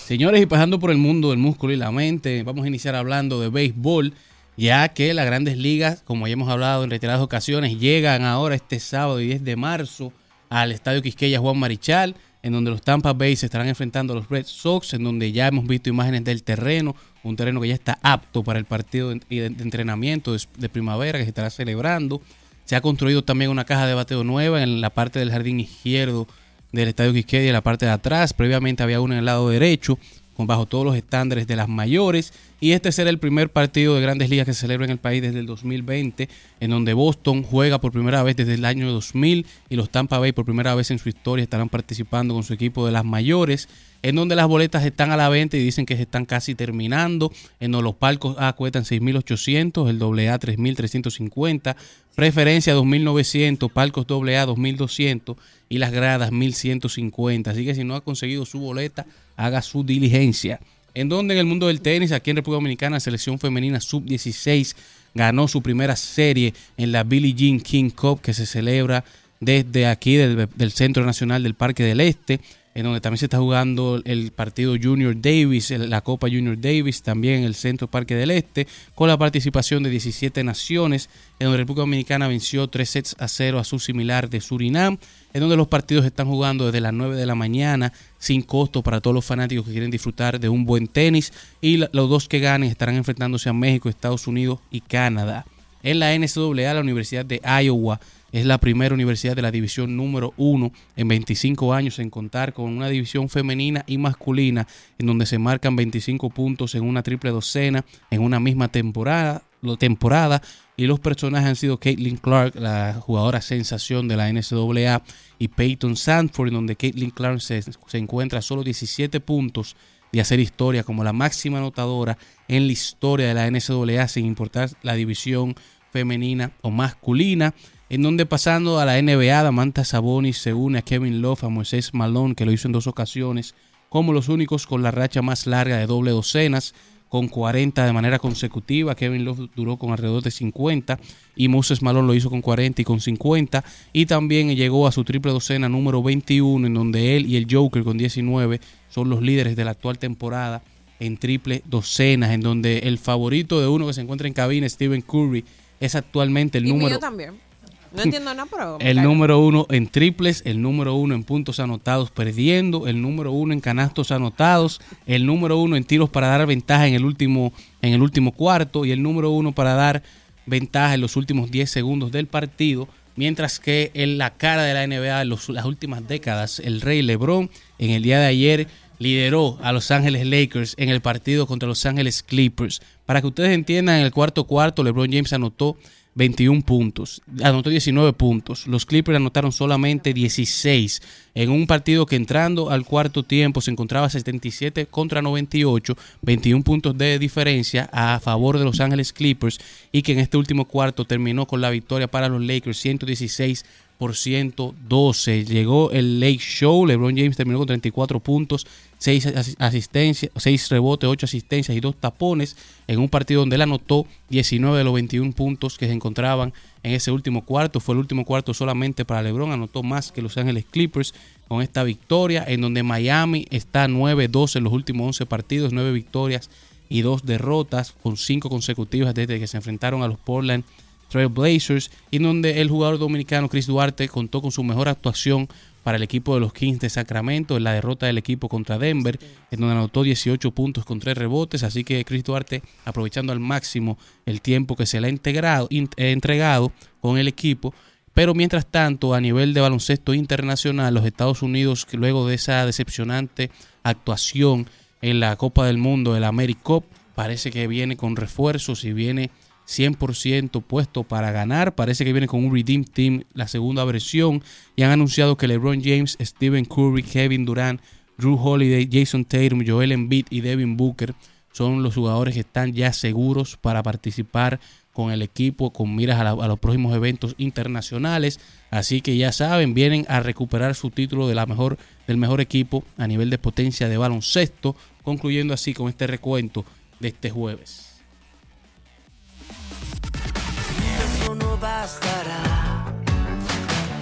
Señores, 0.08 0.42
y 0.42 0.48
pasando 0.48 0.80
por 0.80 0.90
el 0.90 0.98
mundo 0.98 1.30
del 1.30 1.38
músculo 1.38 1.74
y 1.74 1.76
la 1.76 1.92
mente, 1.92 2.42
vamos 2.42 2.66
a 2.66 2.68
iniciar 2.68 2.96
hablando 2.96 3.40
de 3.40 3.50
béisbol, 3.50 4.16
ya 4.56 4.90
que 4.90 5.14
las 5.14 5.28
grandes 5.28 5.58
ligas, 5.58 6.02
como 6.02 6.26
ya 6.26 6.34
hemos 6.34 6.50
hablado 6.50 6.84
en 6.84 6.90
reiteradas 6.90 7.22
ocasiones, 7.22 7.80
llegan 7.80 8.24
ahora 8.24 8.56
este 8.56 8.80
sábado 8.80 9.18
10 9.18 9.44
de 9.44 9.56
marzo 9.58 10.12
al 10.50 10.72
Estadio 10.72 11.04
Quisqueya 11.04 11.38
Juan 11.38 11.60
Marichal, 11.60 12.16
en 12.44 12.54
donde 12.54 12.72
los 12.72 12.82
Tampa 12.82 13.14
Bay 13.14 13.36
se 13.36 13.48
estarán 13.48 13.68
enfrentando 13.68 14.14
a 14.14 14.16
los 14.16 14.30
Red 14.30 14.46
Sox, 14.46 14.94
en 14.94 15.04
donde 15.04 15.32
ya 15.32 15.48
hemos 15.48 15.68
visto 15.68 15.90
imágenes 15.90 16.24
del 16.24 16.44
terreno, 16.44 16.96
un 17.24 17.36
terreno 17.36 17.60
que 17.60 17.68
ya 17.68 17.74
está 17.74 17.98
apto 18.02 18.44
para 18.44 18.60
el 18.60 18.66
partido 18.66 19.10
de, 19.10 19.46
entrenamiento 19.46 20.36
de, 20.58 20.70
primavera 20.70 21.18
que 21.18 21.26
se 21.26 21.30
estará 21.30 21.50
celebrando. 21.50 22.22
Se 22.66 22.76
ha 22.76 22.82
construido 22.82 23.24
también 23.24 23.52
una 23.52 23.66
caja 23.66 23.88
de 23.88 23.94
bateo 23.94 24.24
nueva 24.24 24.62
en 24.62 24.82
la 24.82 24.90
parte 24.90 25.20
del 25.20 25.32
jardín 25.32 25.60
izquierdo 25.60 26.28
del 26.72 26.90
Estadio 26.90 27.14
Quisqueya 27.14 27.48
en 27.48 27.54
la 27.54 27.62
parte 27.62 27.86
de 27.86 27.92
atrás. 27.92 28.34
Previamente 28.34 28.84
había 28.84 29.02
uno 29.02 29.14
en 29.14 29.20
el 29.20 29.26
lado 29.26 29.50
derecho, 29.50 29.98
con 30.36 30.48
bajo 30.48 30.66
todos 30.66 30.86
los 30.86 30.96
estándares 30.96 31.48
de 31.48 31.56
las 31.56 31.68
mayores. 31.68 32.34
Y 32.60 32.72
este 32.72 32.92
será 32.92 33.12
el 33.12 33.20
primer 33.20 33.52
partido 33.52 33.94
de 33.94 34.02
grandes 34.02 34.32
ligas 34.32 34.48
que 34.48 34.54
se 34.54 34.62
celebra 34.62 34.86
en 34.86 34.92
el 34.92 34.98
país 34.98 35.22
desde 35.22 35.40
el 35.40 35.46
2020, 35.46 36.28
en 36.60 36.70
donde 36.72 36.94
Boston 36.94 37.44
juega 37.44 37.80
por 37.80 37.92
primera 37.92 38.24
vez 38.24 38.36
desde 38.36 38.56
el 38.56 38.66
año 38.66 38.92
2000 38.92 39.46
y 39.70 39.76
los 39.76 39.92
Tampa 39.92 40.18
Bay 40.18 40.32
por 40.32 40.46
primera 40.46 40.74
vez 40.74 40.90
en 40.90 40.98
su 40.98 41.08
historia 41.08 41.44
estarán 41.44 41.70
participando 41.70 42.34
con 42.34 42.44
su 42.44 42.54
equipo 42.54 42.84
de 42.88 42.92
las 42.92 43.06
mayores, 43.06 43.70
en 44.02 44.16
donde 44.16 44.36
las 44.36 44.48
boletas 44.48 44.84
están 44.86 45.12
a 45.12 45.18
la 45.18 45.30
venta 45.30 45.56
y 45.56 45.64
dicen 45.64 45.86
que 45.86 45.96
se 45.98 46.04
están 46.04 46.26
casi 46.26 46.56
terminando, 46.56 47.32
en 47.60 47.72
donde 47.72 47.84
los 47.84 47.96
palcos 47.96 48.36
A 48.40 48.54
cuestan 48.54 48.86
6.800, 48.86 49.90
el 49.90 50.02
AA 50.02 50.40
3.350, 50.40 51.76
preferencia 52.16 52.76
2.900, 52.76 53.72
palcos 53.72 54.06
AA 54.10 54.48
2.200 54.48 55.36
y 55.70 55.78
las 55.78 55.92
gradas 55.92 56.32
1.150. 56.32 57.48
Así 57.50 57.66
que 57.66 57.76
si 57.76 57.84
no 57.84 57.96
ha 57.96 58.02
conseguido 58.02 58.46
su 58.46 58.60
boleta, 58.60 59.06
haga 59.36 59.62
su 59.62 59.84
diligencia. 59.84 60.60
En 60.98 61.10
donde 61.10 61.36
en 61.36 61.40
el 61.40 61.46
mundo 61.46 61.68
del 61.68 61.80
tenis, 61.80 62.12
aquí 62.12 62.32
en 62.32 62.38
República 62.38 62.58
Dominicana, 62.58 62.96
la 62.96 63.00
selección 63.00 63.38
femenina 63.38 63.80
sub-16 63.80 64.76
ganó 65.14 65.48
su 65.48 65.62
primera 65.62 65.96
serie 65.96 66.56
en 66.76 66.92
la 66.92 67.04
Billie 67.04 67.36
Jean 67.36 67.60
King 67.60 67.92
Cup 67.92 68.20
que 68.20 68.34
se 68.34 68.48
celebra 68.48 69.06
desde 69.40 69.86
aquí 69.86 70.16
del, 70.16 70.50
del 70.56 70.72
Centro 70.72 71.06
Nacional 71.06 71.44
del 71.44 71.54
Parque 71.54 71.84
del 71.84 72.00
Este, 72.00 72.40
en 72.78 72.84
donde 72.84 73.02
también 73.02 73.18
se 73.18 73.26
está 73.26 73.40
jugando 73.40 74.00
el 74.06 74.32
partido 74.32 74.76
Junior 74.80 75.20
Davis, 75.20 75.72
la 75.72 76.02
Copa 76.02 76.28
Junior 76.28 76.62
Davis, 76.62 77.02
también 77.02 77.40
en 77.40 77.46
el 77.46 77.56
Centro 77.56 77.88
Parque 77.88 78.14
del 78.14 78.30
Este, 78.30 78.68
con 78.94 79.08
la 79.08 79.18
participación 79.18 79.82
de 79.82 79.90
17 79.90 80.44
naciones, 80.44 81.10
en 81.40 81.46
donde 81.46 81.58
República 81.58 81.82
Dominicana 81.82 82.28
venció 82.28 82.68
3 82.68 82.88
sets 82.88 83.16
a 83.18 83.28
0 83.28 83.58
a 83.58 83.64
su 83.64 83.80
similar 83.80 84.30
de 84.30 84.42
Surinam, 84.42 85.00
en 85.34 85.42
donde 85.42 85.58
los 85.58 85.68
partidos 85.68 86.06
están 86.06 86.28
jugando 86.28 86.68
desde 86.68 86.82
las 86.82 86.94
9 86.94 87.16
de 87.16 87.26
la 87.26 87.34
mañana, 87.34 87.94
sin 88.20 88.44
costo 88.44 88.84
para 88.84 89.02
todos 89.02 89.16
los 89.16 89.26
fanáticos 89.26 89.66
que 89.66 89.72
quieren 89.72 89.90
disfrutar 89.90 90.40
de 90.40 90.48
un 90.48 90.64
buen 90.64 90.88
tenis, 90.88 91.34
y 91.60 91.78
los 91.78 92.10
dos 92.10 92.28
que 92.28 92.38
ganen 92.38 92.70
estarán 92.70 92.94
enfrentándose 92.94 93.50
a 93.50 93.54
México, 93.54 93.90
Estados 93.90 94.28
Unidos 94.28 94.60
y 94.70 94.82
Canadá. 94.82 95.48
En 95.82 95.98
la 95.98 96.16
NCAA, 96.16 96.76
la 96.76 96.82
Universidad 96.82 97.26
de 97.26 97.42
Iowa 97.64 98.00
es 98.32 98.46
la 98.46 98.58
primera 98.58 98.94
universidad 98.94 99.36
de 99.36 99.42
la 99.42 99.52
división 99.52 99.96
número 99.96 100.34
uno 100.38 100.72
en 100.96 101.08
25 101.08 101.74
años 101.74 102.00
en 102.00 102.10
contar 102.10 102.54
con 102.54 102.66
una 102.66 102.90
división 102.90 103.30
femenina 103.30 103.84
y 103.88 103.98
masculina 103.98 104.68
en 104.98 105.08
donde 105.08 105.26
se 105.26 105.40
marcan 105.40 105.76
25 105.76 106.30
puntos 106.30 106.76
en 106.76 106.84
una 106.84 107.04
triple 107.04 107.32
docena 107.32 107.86
en 108.12 108.22
una 108.22 108.40
misma 108.40 108.68
temporada, 108.68 109.44
temporada 109.80 110.42
y 110.76 110.86
los 110.86 111.00
personajes 111.00 111.50
han 111.50 111.56
sido 111.56 111.80
Caitlin 111.80 112.18
Clark, 112.18 112.56
la 112.56 113.02
jugadora 113.02 113.42
sensación 113.42 114.08
de 114.08 114.16
la 114.16 114.32
NCAA, 114.32 115.02
y 115.40 115.48
Peyton 115.48 115.96
Sanford, 115.96 116.50
en 116.50 116.54
donde 116.54 116.76
Caitlin 116.76 117.10
Clark 117.10 117.42
se, 117.42 117.64
se 117.64 117.98
encuentra 117.98 118.40
a 118.40 118.42
solo 118.44 118.64
17 118.64 119.20
puntos 119.20 119.76
de 120.12 120.22
hacer 120.22 120.40
historia 120.40 120.84
como 120.84 121.04
la 121.04 121.14
máxima 121.14 121.58
anotadora 121.58 122.18
en 122.48 122.68
la 122.68 122.74
historia 122.74 123.28
de 123.28 123.34
la 123.34 123.50
NCAA 123.50 124.08
sin 124.08 124.26
importar 124.26 124.70
la 124.84 124.94
división 124.94 125.56
femenina 125.92 126.52
o 126.62 126.70
masculina, 126.70 127.54
en 127.90 128.02
donde 128.02 128.26
pasando 128.26 128.80
a 128.80 128.86
la 128.86 129.02
NBA, 129.02 129.44
Damanta 129.44 129.86
Sabonis 129.86 130.38
se 130.38 130.54
une 130.54 130.80
a 130.80 130.82
Kevin 130.82 131.22
Love, 131.22 131.46
a 131.46 131.50
Moisés 131.50 131.94
Malone, 131.94 132.36
que 132.36 132.46
lo 132.46 132.52
hizo 132.52 132.68
en 132.68 132.74
dos 132.74 132.88
ocasiones, 132.88 133.56
como 133.90 134.12
los 134.12 134.28
únicos 134.28 134.68
con 134.68 134.84
la 134.84 134.92
racha 134.92 135.22
más 135.22 135.48
larga 135.48 135.78
de 135.78 135.88
doble 135.88 136.12
docenas, 136.12 136.74
con 137.10 137.30
40 137.30 137.86
de 137.86 137.94
manera 137.94 138.20
consecutiva. 138.20 138.96
Kevin 138.96 139.24
Love 139.24 139.50
duró 139.56 139.78
con 139.78 139.92
alrededor 139.92 140.22
de 140.24 140.32
50 140.32 141.00
y 141.38 141.48
Moses 141.48 141.82
Malone 141.82 142.08
lo 142.08 142.14
hizo 142.14 142.30
con 142.30 142.42
40 142.42 142.82
y 142.82 142.86
con 142.86 143.00
50. 143.00 143.64
Y 143.94 144.06
también 144.06 144.54
llegó 144.56 144.88
a 144.88 144.92
su 144.92 145.06
triple 145.06 145.32
docena 145.32 145.70
número 145.70 146.04
21, 146.04 146.68
en 146.68 146.74
donde 146.74 147.16
él 147.16 147.26
y 147.26 147.38
el 147.38 147.48
Joker 147.50 147.84
con 147.84 147.98
19 147.98 148.60
son 148.90 149.10
los 149.10 149.22
líderes 149.22 149.56
de 149.56 149.64
la 149.64 149.72
actual 149.72 149.98
temporada 149.98 150.62
en 151.00 151.18
triple 151.18 151.62
docenas, 151.66 152.32
en 152.32 152.42
donde 152.42 152.80
el 152.80 152.98
favorito 152.98 153.62
de 153.62 153.68
uno 153.68 153.88
que 153.88 153.94
se 153.94 154.02
encuentra 154.02 154.28
en 154.28 154.34
cabina, 154.34 154.68
Stephen 154.68 155.02
Curry, 155.02 155.46
es 155.80 155.96
actualmente 155.96 156.58
el 156.58 156.66
y 156.66 156.70
número 156.70 156.90
mío 156.90 157.00
también. 157.00 157.47
No 157.94 158.04
entiendo 158.04 158.34
nada, 158.34 158.48
pero... 158.50 158.78
el 158.80 158.94
claro. 158.94 159.10
número 159.10 159.40
uno 159.40 159.66
en 159.70 159.88
triples, 159.88 160.42
el 160.46 160.62
número 160.62 160.94
uno 160.96 161.16
en 161.16 161.24
puntos 161.24 161.60
anotados 161.60 162.12
perdiendo, 162.12 162.88
el 162.88 163.02
número 163.02 163.32
uno 163.32 163.54
en 163.54 163.60
canastos 163.60 164.12
anotados, 164.12 164.80
el 165.06 165.26
número 165.26 165.58
uno 165.58 165.76
en 165.76 165.84
tiros 165.84 166.10
para 166.10 166.28
dar 166.28 166.46
ventaja 166.46 166.88
en 166.88 166.94
el 166.94 167.06
último, 167.06 167.54
en 167.82 167.94
el 167.94 168.02
último 168.02 168.32
cuarto 168.32 168.86
y 168.86 168.92
el 168.92 169.02
número 169.02 169.32
uno 169.32 169.52
para 169.52 169.74
dar 169.74 170.04
ventaja 170.46 170.94
en 170.96 171.02
los 171.02 171.16
últimos 171.16 171.52
10 171.52 171.70
segundos 171.70 172.12
del 172.12 172.28
partido. 172.28 172.88
Mientras 173.16 173.60
que 173.60 173.90
en 173.96 174.18
la 174.20 174.32
cara 174.36 174.64
de 174.64 174.74
la 174.76 174.84
NBA 174.86 175.24
en 175.24 175.30
los- 175.30 175.50
las 175.50 175.66
últimas 175.66 176.08
décadas, 176.08 176.60
el 176.60 176.82
Rey 176.82 177.02
LeBron 177.02 177.50
en 177.80 177.90
el 177.92 178.04
día 178.04 178.20
de 178.20 178.28
ayer 178.28 178.68
lideró 179.00 179.58
a 179.62 179.72
Los 179.72 179.92
Ángeles 179.92 180.26
Lakers 180.26 180.76
en 180.78 180.90
el 180.90 181.02
partido 181.02 181.46
contra 181.48 181.68
Los 181.68 181.86
Ángeles 181.86 182.24
Clippers. 182.24 182.82
Para 183.06 183.22
que 183.22 183.28
ustedes 183.28 183.52
entiendan, 183.52 183.98
en 184.00 184.06
el 184.06 184.12
cuarto 184.12 184.46
cuarto 184.46 184.84
LeBron 184.84 185.12
James 185.12 185.34
anotó 185.34 185.78
21 186.18 186.64
puntos. 186.64 187.22
Anotó 187.44 187.70
19 187.70 188.12
puntos. 188.14 188.66
Los 188.66 188.88
Clippers 188.88 189.18
anotaron 189.18 189.52
solamente 189.52 190.14
16 190.14 191.02
en 191.36 191.52
un 191.52 191.68
partido 191.68 192.08
que 192.08 192.16
entrando 192.16 192.72
al 192.72 192.86
cuarto 192.86 193.22
tiempo 193.22 193.62
se 193.62 193.70
encontraba 193.70 194.10
77 194.10 194.88
contra 194.88 195.22
98, 195.22 195.96
21 196.24 196.64
puntos 196.64 196.98
de 196.98 197.20
diferencia 197.20 197.88
a 197.94 198.20
favor 198.20 198.58
de 198.58 198.66
Los 198.66 198.80
Ángeles 198.80 199.14
Clippers 199.14 199.60
y 199.92 200.02
que 200.02 200.14
en 200.14 200.20
este 200.20 200.38
último 200.38 200.66
cuarto 200.66 201.06
terminó 201.06 201.46
con 201.46 201.62
la 201.62 201.70
victoria 201.70 202.08
para 202.08 202.30
los 202.30 202.42
Lakers 202.42 202.80
116 202.80 203.64
por 204.00 204.16
112. 204.16 205.46
Llegó 205.46 205.92
el 205.92 206.20
Lake 206.20 206.40
Show. 206.40 206.86
LeBron 206.86 207.16
James 207.16 207.38
terminó 207.38 207.60
con 207.60 207.68
34 207.68 208.20
puntos, 208.20 208.66
6 209.00 209.58
asistencias, 209.60 210.32
6 210.36 210.70
rebotes, 210.70 211.08
8 211.08 211.26
asistencias 211.26 211.78
y 211.78 211.80
2 211.80 211.96
tapones 211.98 212.56
en 212.88 213.00
un 213.00 213.10
partido 213.10 213.42
donde 213.42 213.56
él 213.56 213.62
anotó 213.62 214.08
19 214.30 214.78
de 214.78 214.84
los 214.84 214.94
21 214.94 215.34
puntos 215.34 215.78
que 215.78 215.88
se 215.88 215.94
encontraban 215.94 216.54
en 216.84 216.94
ese 216.94 217.12
último 217.12 217.46
cuarto. 217.46 217.80
Fue 217.80 217.94
el 217.94 218.00
último 218.00 218.26
cuarto 218.26 218.54
solamente 218.54 219.06
para 219.06 219.22
LeBron. 219.22 219.52
Anotó 219.52 219.84
más 219.84 220.12
que 220.12 220.22
Los 220.22 220.38
Ángeles 220.38 220.66
Clippers 220.70 221.14
con 221.48 221.62
esta 221.62 221.84
victoria, 221.84 222.44
en 222.48 222.62
donde 222.62 222.84
Miami 222.84 223.46
está 223.52 223.88
9-12 223.88 224.58
en 224.58 224.64
los 224.64 224.74
últimos 224.74 225.08
11 225.08 225.26
partidos, 225.28 225.74
9 225.74 225.92
victorias 225.92 226.50
y 226.90 227.02
2 227.02 227.26
derrotas, 227.26 227.94
con 228.02 228.18
5 228.18 228.50
consecutivas 228.50 229.14
desde 229.14 229.40
que 229.40 229.48
se 229.48 229.58
enfrentaron 229.58 230.02
a 230.02 230.08
los 230.08 230.18
Portland 230.18 230.64
Trail 231.10 231.30
Blazers, 231.30 231.90
y 232.12 232.18
donde 232.18 232.60
el 232.60 232.70
jugador 232.70 232.98
dominicano 232.98 233.48
Chris 233.48 233.68
Duarte 233.68 234.10
contó 234.10 234.42
con 234.42 234.52
su 234.52 234.64
mejor 234.64 234.90
actuación 234.90 235.48
para 235.88 235.96
el 235.96 236.04
equipo 236.04 236.34
de 236.34 236.42
los 236.42 236.52
Kings 236.52 236.82
de 236.82 236.90
Sacramento 236.90 237.56
en 237.56 237.64
la 237.64 237.72
derrota 237.72 238.08
del 238.08 238.18
equipo 238.18 238.50
contra 238.50 238.78
Denver, 238.78 239.18
en 239.50 239.60
donde 239.62 239.74
anotó 239.74 240.04
18 240.04 240.52
puntos 240.52 240.84
con 240.84 241.00
3 241.00 241.18
rebotes, 241.18 241.64
así 241.64 241.86
que 241.86 242.04
Chris 242.04 242.26
Duarte 242.26 242.62
aprovechando 242.84 243.32
al 243.32 243.40
máximo 243.40 243.98
el 244.26 244.42
tiempo 244.42 244.76
que 244.76 244.86
se 244.86 245.00
le 245.00 245.08
ha 245.08 245.10
integrado, 245.10 245.68
in- 245.70 245.88
eh, 245.96 246.12
entregado 246.12 246.74
con 247.00 247.18
el 247.18 247.30
equipo. 247.30 247.74
Pero 248.14 248.34
mientras 248.34 248.66
tanto, 248.66 249.14
a 249.14 249.22
nivel 249.22 249.54
de 249.54 249.62
baloncesto 249.62 250.14
internacional, 250.14 250.94
los 250.94 251.06
Estados 251.06 251.42
Unidos, 251.42 251.88
luego 251.94 252.28
de 252.28 252.36
esa 252.36 252.66
decepcionante 252.66 253.50
actuación 253.84 254.68
en 255.02 255.22
la 255.22 255.38
Copa 255.38 255.66
del 255.68 255.78
Mundo, 255.78 256.18
el 256.18 256.26
AmeriCup, 256.26 256.84
parece 257.16 257.50
que 257.50 257.66
viene 257.68 257.96
con 257.96 258.18
refuerzos 258.18 258.84
y 258.84 258.92
viene 258.92 259.30
100% 259.68 260.62
puesto 260.64 261.04
para 261.04 261.32
ganar. 261.32 261.76
Parece 261.76 262.06
que 262.06 262.14
viene 262.14 262.28
con 262.28 262.44
un 262.46 262.54
Redeem 262.54 262.84
Team, 262.84 263.24
la 263.34 263.48
segunda 263.48 263.84
versión. 263.86 264.44
Y 264.76 264.84
han 264.84 264.92
anunciado 264.92 265.38
que 265.38 265.48
LeBron 265.48 265.82
James, 265.84 266.18
Stephen 266.22 266.66
Curry, 266.66 267.04
Kevin 267.04 267.46
Durant, 267.46 267.82
Drew 268.18 268.36
Holiday, 268.42 268.90
Jason 268.92 269.26
Tatum, 269.26 269.64
Joel 269.66 269.92
Embiid 269.92 270.26
y 270.30 270.42
Devin 270.42 270.78
Booker 270.78 271.14
son 271.52 271.82
los 271.84 271.96
jugadores 271.96 272.34
que 272.36 272.42
están 272.42 272.74
ya 272.74 272.94
seguros 272.94 273.58
para 273.58 273.82
participar 273.84 274.60
con 274.94 275.12
el 275.12 275.22
equipo 275.24 275.72
con 275.74 275.96
miras 275.96 276.20
a, 276.20 276.24
la- 276.24 276.48
los 276.48 276.60
próximos 276.60 276.96
eventos 276.96 277.36
internacionales. 277.38 278.40
Así 278.72 279.02
que 279.02 279.18
ya 279.18 279.32
saben, 279.32 279.74
vienen 279.74 280.06
a 280.08 280.20
recuperar 280.20 280.76
su 280.76 280.90
título 280.92 281.28
de 281.28 281.36
la 281.36 281.46
mejor, 281.46 281.78
del 282.08 282.18
mejor 282.18 282.42
equipo 282.42 282.84
a 282.98 283.08
nivel 283.08 283.30
de 283.30 283.38
potencia 283.38 283.90
de 283.90 283.98
baloncesto, 283.98 284.76
concluyendo 285.04 285.54
así 285.54 285.74
con 285.74 285.90
este 285.90 286.08
recuento 286.08 286.66
de 287.00 287.10
este 287.10 287.30
jueves. 287.30 287.87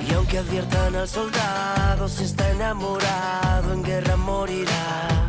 Y 0.07 0.13
aunque 0.13 0.39
adviertan 0.39 0.95
al 0.95 1.07
soldado, 1.07 2.07
si 2.09 2.25
está 2.25 2.49
enamorado, 2.51 3.73
en 3.73 3.83
guerra 3.83 4.17
morirá. 4.17 5.25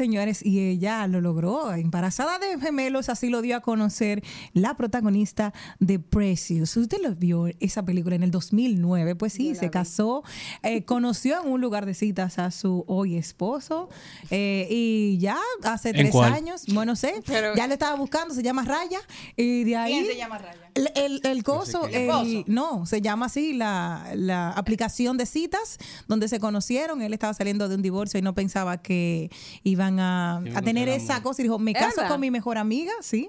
Señores, 0.00 0.40
y 0.42 0.60
ella 0.60 1.06
lo 1.06 1.20
logró. 1.20 1.74
Embarazada 1.74 2.38
de 2.38 2.58
gemelos, 2.58 3.10
así 3.10 3.28
lo 3.28 3.42
dio 3.42 3.54
a 3.54 3.60
conocer 3.60 4.22
la 4.54 4.74
protagonista 4.74 5.52
de 5.78 5.98
Precious. 5.98 6.74
Usted 6.78 7.02
lo 7.02 7.14
vio 7.14 7.48
esa 7.60 7.84
película 7.84 8.16
en 8.16 8.22
el 8.22 8.30
2009, 8.30 9.14
pues 9.14 9.34
sí, 9.34 9.54
se 9.54 9.68
casó, 9.70 10.22
eh, 10.62 10.84
conoció 10.86 11.42
en 11.42 11.52
un 11.52 11.60
lugar 11.60 11.84
de 11.84 11.92
citas 11.92 12.38
a 12.38 12.50
su 12.50 12.82
hoy 12.86 13.16
esposo 13.16 13.90
eh, 14.30 14.66
y 14.70 15.18
ya 15.18 15.36
hace 15.64 15.90
¿En 15.90 15.96
tres 15.96 16.12
cuál? 16.12 16.32
años, 16.32 16.64
bueno, 16.72 16.96
sé, 16.96 17.20
Pero- 17.26 17.54
ya 17.54 17.66
le 17.66 17.74
estaba 17.74 17.94
buscando, 17.96 18.32
se 18.32 18.42
llama 18.42 18.64
Raya 18.64 19.00
y 19.36 19.64
de 19.64 19.76
ahí... 19.76 19.92
¿Quién 19.92 20.06
se 20.06 20.16
llama 20.16 20.38
Raya? 20.38 20.69
El, 20.74 20.90
el, 20.94 21.20
el 21.24 22.44
no, 22.46 22.86
se 22.86 23.00
llama 23.00 23.26
así 23.26 23.52
la, 23.52 24.10
la 24.14 24.50
aplicación 24.50 25.16
de 25.16 25.26
citas 25.26 25.78
donde 26.08 26.28
se 26.28 26.40
conocieron. 26.40 27.02
Él 27.02 27.12
estaba 27.12 27.34
saliendo 27.34 27.68
de 27.68 27.74
un 27.74 27.82
divorcio 27.82 28.18
y 28.18 28.22
no 28.22 28.34
pensaba 28.34 28.80
que 28.82 29.30
iban 29.64 29.98
a, 30.00 30.40
Sí, 30.44 30.52
a 30.54 30.62
tener 30.62 30.88
esa 30.88 31.22
cosa. 31.22 31.42
Y 31.42 31.44
dijo, 31.44 31.58
me 31.58 31.72
¿Es 31.72 31.78
caso 31.78 31.96
verdad? 31.98 32.10
con 32.10 32.20
mi 32.20 32.30
mejor 32.30 32.58
amiga, 32.58 32.92
sí. 33.00 33.28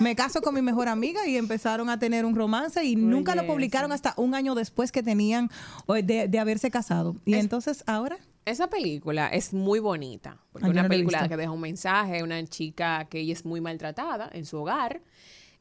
Me 0.00 0.16
caso 0.16 0.40
con 0.40 0.54
mi 0.54 0.62
mejor 0.62 0.88
amiga 0.88 1.26
y 1.26 1.36
empezaron 1.36 1.90
a 1.90 1.98
tener 1.98 2.24
un 2.24 2.34
romance 2.34 2.82
y 2.84 2.96
nunca 2.96 3.34
lo 3.34 3.46
publicaron 3.46 3.92
hasta 3.92 4.14
un 4.16 4.34
año 4.34 4.54
después 4.54 4.92
que 4.92 5.02
tenían 5.02 5.50
o 5.86 5.94
de, 5.94 6.28
de 6.28 6.38
haberse 6.38 6.70
casado. 6.70 7.16
Y 7.24 7.34
entonces 7.34 7.84
ahora... 7.86 8.18
Esa 8.44 8.68
película 8.70 9.28
es 9.28 9.52
muy 9.52 9.78
bonita, 9.78 10.38
porque 10.52 10.64
Ah, 10.66 10.68
es 10.70 10.74
yo 10.74 10.80
una 10.80 10.82
no 10.84 10.88
película 10.88 11.28
que 11.28 11.36
deja 11.36 11.50
un 11.50 11.60
mensaje, 11.60 12.22
una 12.22 12.42
chica 12.46 13.06
que 13.10 13.18
ella 13.20 13.34
es 13.34 13.44
muy 13.44 13.60
maltratada 13.60 14.30
en 14.32 14.46
su 14.46 14.56
hogar, 14.56 15.02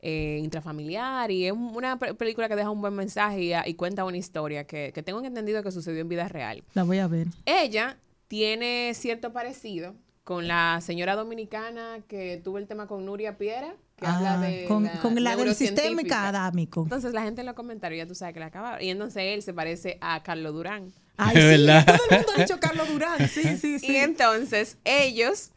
eh, 0.02 0.40
intrafamiliar, 0.44 1.32
y 1.32 1.46
es 1.46 1.52
un- 1.52 1.76
una 1.76 1.98
pe- 1.98 2.14
película 2.14 2.48
que 2.48 2.56
deja 2.56 2.70
un 2.70 2.82
buen 2.82 2.94
mensaje 2.94 3.42
y, 3.44 3.52
y 3.66 3.74
cuenta 3.74 4.06
una 4.06 4.18
historia 4.18 4.66
que, 4.66 4.92
que 4.94 5.02
tengo 5.04 5.24
entendido 5.24 5.64
que 5.64 5.72
sucedió 5.72 6.02
en 6.02 6.10
vida 6.10 6.28
real. 6.28 6.64
La 6.74 6.84
voy 6.84 7.00
a 7.00 7.08
ver. 7.08 7.28
Ella 7.46 7.98
tiene 8.28 8.92
cierto 8.94 9.34
parecido 9.34 9.96
con 10.24 10.48
la 10.48 10.80
señora 10.82 11.16
dominicana 11.16 12.00
que 12.08 12.40
tuvo 12.44 12.58
el 12.58 12.68
tema 12.68 12.86
con 12.86 13.06
Nuria 13.06 13.38
Piera, 13.38 13.74
que 13.96 14.06
habla 14.06 14.34
Ah, 14.34 14.38
de 14.42 14.66
con, 14.66 14.84
la 14.84 15.00
con 15.00 15.24
la 15.24 15.36
del 15.38 15.56
sistema 15.56 16.02
adámico. 16.28 16.84
Entonces 16.84 17.14
la 17.14 17.22
gente 17.24 17.42
en 17.42 17.48
los 17.48 17.56
comentarios 17.56 17.98
ya 18.06 18.08
tú 18.08 18.14
sabes 18.14 18.34
que 18.34 18.40
la 18.42 18.48
acaba. 18.48 18.84
Y 18.84 18.90
entonces 18.90 19.24
él 19.26 19.42
se 19.42 19.54
parece 19.54 19.98
a 20.02 20.22
Carlos 20.24 20.54
Durán. 20.54 20.92
Ay, 21.16 21.36
sí, 21.58 21.66
todo 21.86 21.96
el 22.10 22.18
mundo 22.18 22.32
ha 22.36 22.42
dicho 22.42 22.60
Carlos 22.60 22.88
Durán. 22.90 23.28
Sí, 23.30 23.58
sí, 23.58 23.76
Y 23.76 23.80
sí. 23.80 23.96
entonces 23.96 24.78
ellos 24.84 25.52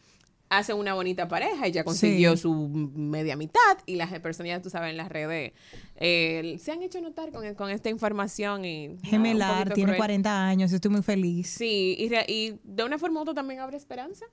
hacen 0.51 0.77
una 0.77 0.93
bonita 0.95 1.29
pareja. 1.29 1.67
Ella 1.67 1.85
consiguió 1.85 2.37
Sí. 2.37 2.43
su 2.43 2.53
media 2.95 3.37
mitad 3.37 3.79
y 3.87 3.97
las 3.97 4.11
personas, 4.21 4.49
ya 4.51 4.61
tú 4.61 4.69
sabes, 4.69 4.91
en 4.91 4.97
las 4.99 5.09
redes 5.09 5.53
eh, 5.97 6.57
se 6.61 6.73
han 6.73 6.83
hecho 6.83 7.01
notar 7.01 7.31
con, 7.33 7.55
con 7.55 7.71
esta 7.71 7.89
información. 7.89 8.65
y 8.65 8.99
Gemelar, 9.03 9.73
tiene 9.73 9.93
cruel. 9.93 9.99
40 9.99 10.47
años, 10.49 10.73
estoy 10.73 10.91
muy 10.91 11.03
feliz. 11.03 11.49
Sí, 11.49 11.97
y, 11.99 12.15
y 12.31 12.59
de 12.65 12.85
una 12.85 12.99
forma 12.99 13.21
u 13.21 13.23
otra 13.23 13.33
también 13.35 13.61
abre 13.61 13.77
esperanza. 13.77 14.27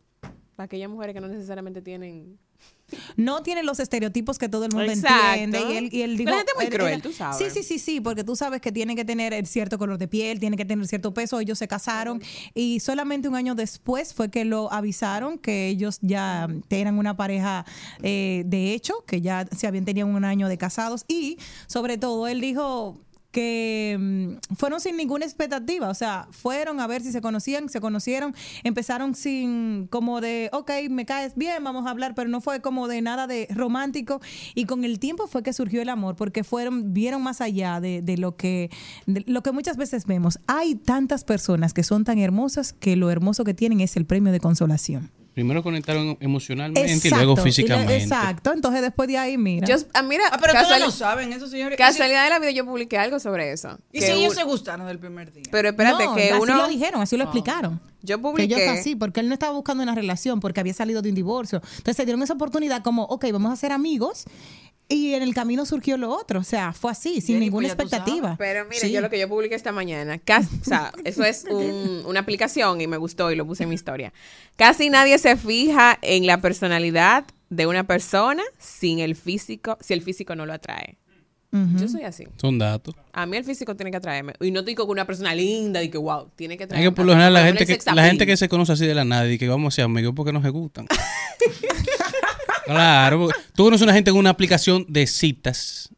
Para 0.56 0.66
aquellas 0.66 0.90
mujeres 0.90 1.14
que 1.14 1.22
no 1.22 1.28
necesariamente 1.28 1.82
tienen. 1.84 2.40
No 3.16 3.44
tiene 3.44 3.64
los 3.64 3.80
estereotipos 3.80 4.38
que 4.38 4.48
todo 4.50 4.66
el 4.66 4.72
mundo 4.74 4.92
Exacto. 4.92 5.34
entiende. 5.42 5.74
Y 5.74 5.78
él, 5.78 5.90
y 5.92 6.02
él 6.04 6.18
dijo, 6.18 6.32
la 6.32 6.38
gente 6.38 6.52
es 6.58 6.64
muy 6.64 6.76
cruel, 6.78 6.94
él- 6.94 7.02
tú 7.02 7.12
sabes. 7.12 7.38
Sí, 7.38 7.46
sí, 7.50 7.64
sí, 7.64 7.80
sí, 7.80 8.02
porque 8.02 8.24
tú 8.24 8.36
sabes 8.36 8.62
que 8.62 8.72
tiene 8.72 8.96
que 8.96 9.04
tener 9.06 9.46
cierto 9.46 9.78
color 9.78 9.98
de 9.98 10.08
piel, 10.08 10.40
tiene 10.40 10.56
que 10.58 10.66
tener 10.66 10.88
cierto 10.88 11.14
peso. 11.14 11.40
Ellos 11.40 11.58
se 11.58 11.68
casaron 11.68 12.22
y 12.54 12.80
solamente 12.80 13.28
un 13.28 13.36
año 13.36 13.56
después 13.56 14.14
fue 14.14 14.30
que 14.30 14.46
lo 14.46 14.72
avisaron 14.72 15.38
que 15.38 15.68
ellos 15.68 15.98
ya 16.02 16.48
eran 16.70 16.98
una 16.98 17.18
pareja 17.18 17.66
eh, 18.04 18.44
de 18.46 18.74
hecho, 18.74 19.04
que 19.06 19.22
ya 19.22 19.46
se 19.56 19.68
habían 19.68 19.86
tenido 19.86 20.08
un 20.08 20.24
año 20.24 20.48
de 20.48 20.58
casados 20.58 21.04
y 21.08 21.38
sobre 21.68 21.98
todo 21.98 22.28
él 22.28 22.42
dijo 22.42 23.00
que 23.32 23.98
mm, 24.00 24.56
fueron 24.56 24.80
sin 24.80 24.98
ninguna 24.98 25.26
expectativa, 25.26 25.90
o 25.90 25.94
sea, 25.94 26.28
fueron 26.32 26.80
a 26.80 26.88
ver 26.88 27.02
si 27.02 27.12
se 27.12 27.22
conocían, 27.22 27.70
se 27.70 27.82
conocieron, 27.82 28.34
empezaron 28.64 29.16
sin 29.16 29.88
como 29.88 30.22
de, 30.22 30.50
ok, 30.54 30.72
me 30.90 31.06
caes 31.06 31.36
bien, 31.36 31.64
vamos 31.64 31.86
a 31.86 31.90
hablar, 31.90 32.16
pero 32.16 32.30
no 32.30 32.42
fue 32.42 32.62
como 32.62 32.88
de 32.88 33.02
nada 33.02 33.28
de 33.28 33.48
romántico 33.52 34.22
y 34.56 34.66
con 34.66 34.84
el 34.84 35.00
tiempo 35.00 35.28
fue 35.28 35.44
que 35.44 35.54
surgió 35.54 35.82
el 35.82 35.90
amor, 35.90 36.16
porque 36.16 36.44
fueron, 36.44 36.94
vieron 36.94 37.22
más 37.22 37.42
allá 37.42 37.80
de, 37.80 38.02
de 38.02 38.18
lo 38.18 38.36
que, 38.36 38.70
de 39.06 39.24
lo 39.28 39.44
que 39.44 39.52
muchas 39.52 39.78
veces 39.78 40.06
vemos. 40.06 40.40
Hay 40.48 40.76
tantas 40.76 41.24
personas 41.24 41.74
que 41.74 41.84
son 41.84 42.04
tan 42.04 42.20
hermosas 42.20 42.74
que 42.74 42.96
lo 42.96 43.10
hermoso 43.12 43.44
que 43.44 43.54
tienen 43.54 43.82
es 43.82 43.98
el 43.98 44.06
premio 44.06 44.32
de 44.32 44.40
consolación. 44.40 45.12
Primero 45.38 45.62
conectaron 45.62 46.18
emocionalmente 46.20 46.90
y 46.90 46.96
Exacto, 46.96 47.16
luego 47.18 47.34
y 47.40 47.44
físicamente. 47.44 47.96
Exacto, 47.98 48.54
entonces 48.54 48.82
después 48.82 49.08
de 49.08 49.20
ahí, 49.20 49.38
mira. 49.38 49.68
Yo, 49.68 49.76
ah, 49.94 50.02
mira, 50.02 50.24
Ah, 50.32 50.40
pero 50.42 50.54
todos 50.54 50.80
lo 50.80 50.90
saben, 50.90 51.32
eso, 51.32 51.46
señores. 51.48 51.78
Casualidad 51.78 52.24
de 52.24 52.32
la 52.32 52.40
vida, 52.40 52.50
yo 52.50 52.66
publiqué 52.66 52.98
algo 52.98 53.20
sobre 53.20 53.52
eso. 53.52 53.78
Y 53.94 54.00
Que 54.00 54.08
si 54.08 54.12
ellos 54.14 54.30
un- 54.32 54.36
se 54.36 54.44
gustaron 54.46 54.88
del 54.88 54.98
primer 54.98 55.32
día. 55.32 55.44
Pero 55.52 55.70
espérate, 55.70 56.06
No, 56.06 56.16
que 56.16 56.32
así 56.32 56.42
uno. 56.42 56.56
lo 56.58 56.68
dijeron, 56.68 57.02
así 57.04 57.18
lo 57.18 57.26
explicaron. 57.26 57.80
Yo 58.02 58.18
Que 58.18 58.22
publiqué. 58.24 58.64
ellos 58.66 58.80
así, 58.80 58.96
porque 58.96 59.20
él 59.20 59.28
no 59.28 59.34
estaba 59.36 59.54
buscando 59.54 59.84
una 59.84 59.94
relación, 59.94 60.40
porque 60.40 60.60
había 60.60 60.74
salido 60.74 61.04
de 61.04 61.10
un 61.10 61.16
divorcio. 61.16 61.62
Entonces 61.64 61.98
se 61.98 62.06
dieron 62.06 62.24
esa 62.24 62.34
oportunidad 62.34 62.82
como, 62.82 63.04
ok, 63.04 63.26
vamos 63.32 63.52
a 63.54 63.56
ser 63.58 63.72
amigos. 63.72 64.26
Y 64.90 65.14
en 65.16 65.22
el 65.24 65.34
camino 65.34 65.66
surgió 65.66 65.98
lo 65.98 66.10
otro. 66.12 66.40
O 66.40 66.44
sea, 66.44 66.72
fue 66.72 66.92
así, 66.92 67.20
sin 67.20 67.36
Jenny, 67.36 67.46
ninguna 67.48 67.68
pues 67.76 67.78
tú 67.78 67.84
expectativa. 67.96 68.36
Pero 68.38 68.64
mira, 68.66 68.80
Sí. 68.82 68.92
yo 68.92 69.02
lo 69.02 69.10
que 69.10 69.20
yo 69.20 69.28
publiqué 69.28 69.56
esta 69.56 69.72
mañana, 69.74 70.18
cas- 70.20 70.48
o 70.62 70.64
sea, 70.64 70.92
eso 71.04 71.24
es 71.26 71.44
un- 71.50 72.04
una 72.06 72.22
aplicación 72.22 72.80
y 72.80 72.88
me 72.88 72.96
gustó 72.98 73.32
y 73.32 73.36
lo 73.36 73.46
puse 73.46 73.64
en 73.64 73.70
mi 73.70 73.76
historia. 73.76 74.14
Casi 74.56 74.90
nadie 74.90 75.18
se 75.18 75.36
fija 75.36 76.00
en 76.02 76.26
la 76.26 76.40
personalidad 76.40 77.26
de 77.50 77.68
una 77.68 77.86
persona 77.86 78.44
sin 78.58 79.00
el 79.00 79.16
físico, 79.16 79.78
si 79.82 79.94
el 79.94 80.02
físico 80.02 80.36
no 80.36 80.46
lo 80.46 80.54
atrae. 80.54 80.98
Yo 81.78 81.88
soy 81.88 82.04
así. 82.04 82.24
Son 82.40 82.60
datos. 82.60 82.94
A 83.14 83.26
mí 83.26 83.36
el 83.36 83.44
físico 83.44 83.76
tiene 83.76 83.90
que 83.90 83.98
atraerme. 83.98 84.34
Y 84.42 84.52
no 84.52 84.60
estoy 84.60 84.76
con 84.76 84.90
una 84.90 85.08
persona 85.08 85.34
linda 85.34 85.82
y 85.82 85.90
que 85.90 85.98
wow, 85.98 86.30
tiene 86.36 86.56
que 86.56 86.66
Es 86.66 86.68
atraerme. 86.68 86.90
que 86.92 86.96
por 86.96 87.06
lo 87.06 87.14
general 87.14 87.34
la 87.34 87.40
que, 87.42 87.66
gente 88.06 88.26
que 88.28 88.38
se 88.38 88.48
conoce 88.48 88.74
así 88.74 88.86
de 88.86 88.94
la 88.94 89.06
nada 89.06 89.28
y 89.32 89.40
que 89.40 89.48
vamos 89.48 89.74
a 89.74 89.76
ser 89.78 89.86
amigos 89.86 90.14
porque 90.16 90.32
no 90.34 90.42
se 90.44 90.50
gustan. 90.50 90.86
claro, 92.68 93.28
tú 93.56 93.64
conoces 93.66 93.82
a 93.82 93.86
una 93.86 93.94
gente 93.94 94.12
en 94.12 94.18
una 94.18 94.30
aplicación 94.30 94.86
de 94.88 95.08
citas 95.08 95.90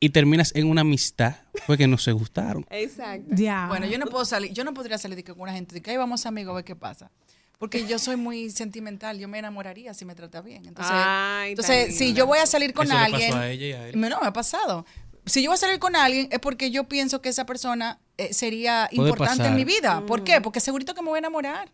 y 0.00 0.10
terminas 0.10 0.52
en 0.54 0.66
una 0.68 0.80
amistad 0.80 1.36
porque 1.66 1.86
no 1.86 1.96
se 1.98 2.12
gustaron. 2.12 2.66
Exacto. 2.70 3.28
Ya. 3.36 3.66
Bueno, 3.68 3.86
yo 3.86 3.98
no 3.98 4.06
puedo 4.06 4.24
salir, 4.24 4.52
yo 4.52 4.64
no 4.64 4.74
podría 4.74 4.98
salir 4.98 5.16
de 5.16 5.24
que 5.24 5.32
con 5.32 5.42
una 5.42 5.52
gente 5.52 5.74
de 5.74 5.82
que 5.82 5.90
ahí 5.92 5.96
vamos 5.96 6.26
amigos 6.26 6.52
a 6.52 6.54
ver 6.56 6.64
qué 6.64 6.74
pasa. 6.76 7.10
Porque 7.58 7.86
yo 7.86 8.00
soy 8.00 8.16
muy 8.16 8.50
sentimental, 8.50 9.18
yo 9.20 9.28
me 9.28 9.38
enamoraría 9.38 9.94
si 9.94 10.04
me 10.04 10.16
trata 10.16 10.40
bien. 10.40 10.66
Entonces, 10.66 10.92
Ay, 10.96 11.50
entonces 11.50 11.96
si 11.96 12.12
yo 12.12 12.26
voy 12.26 12.40
a 12.40 12.46
salir 12.46 12.74
con 12.74 12.86
Eso 12.88 12.94
le 12.94 13.00
pasó 13.00 13.14
alguien, 13.14 13.34
a 13.34 13.48
ella 13.48 13.66
y 13.66 13.72
a 13.72 13.88
él. 13.88 13.96
Me- 13.96 14.08
no 14.08 14.20
me 14.20 14.26
ha 14.26 14.32
pasado. 14.32 14.84
Si 15.26 15.40
yo 15.44 15.50
voy 15.50 15.54
a 15.54 15.58
salir 15.58 15.78
con 15.78 15.94
alguien 15.94 16.26
es 16.32 16.40
porque 16.40 16.72
yo 16.72 16.88
pienso 16.88 17.22
que 17.22 17.28
esa 17.28 17.46
persona 17.46 18.00
eh, 18.18 18.32
sería 18.34 18.88
Puede 18.92 19.10
importante 19.10 19.38
pasar. 19.38 19.52
en 19.52 19.54
mi 19.56 19.64
vida. 19.64 20.02
¿Por 20.04 20.24
qué? 20.24 20.40
Porque 20.40 20.58
segurito 20.58 20.92
que 20.94 21.02
me 21.02 21.08
voy 21.10 21.18
a 21.18 21.20
enamorar. 21.20 21.70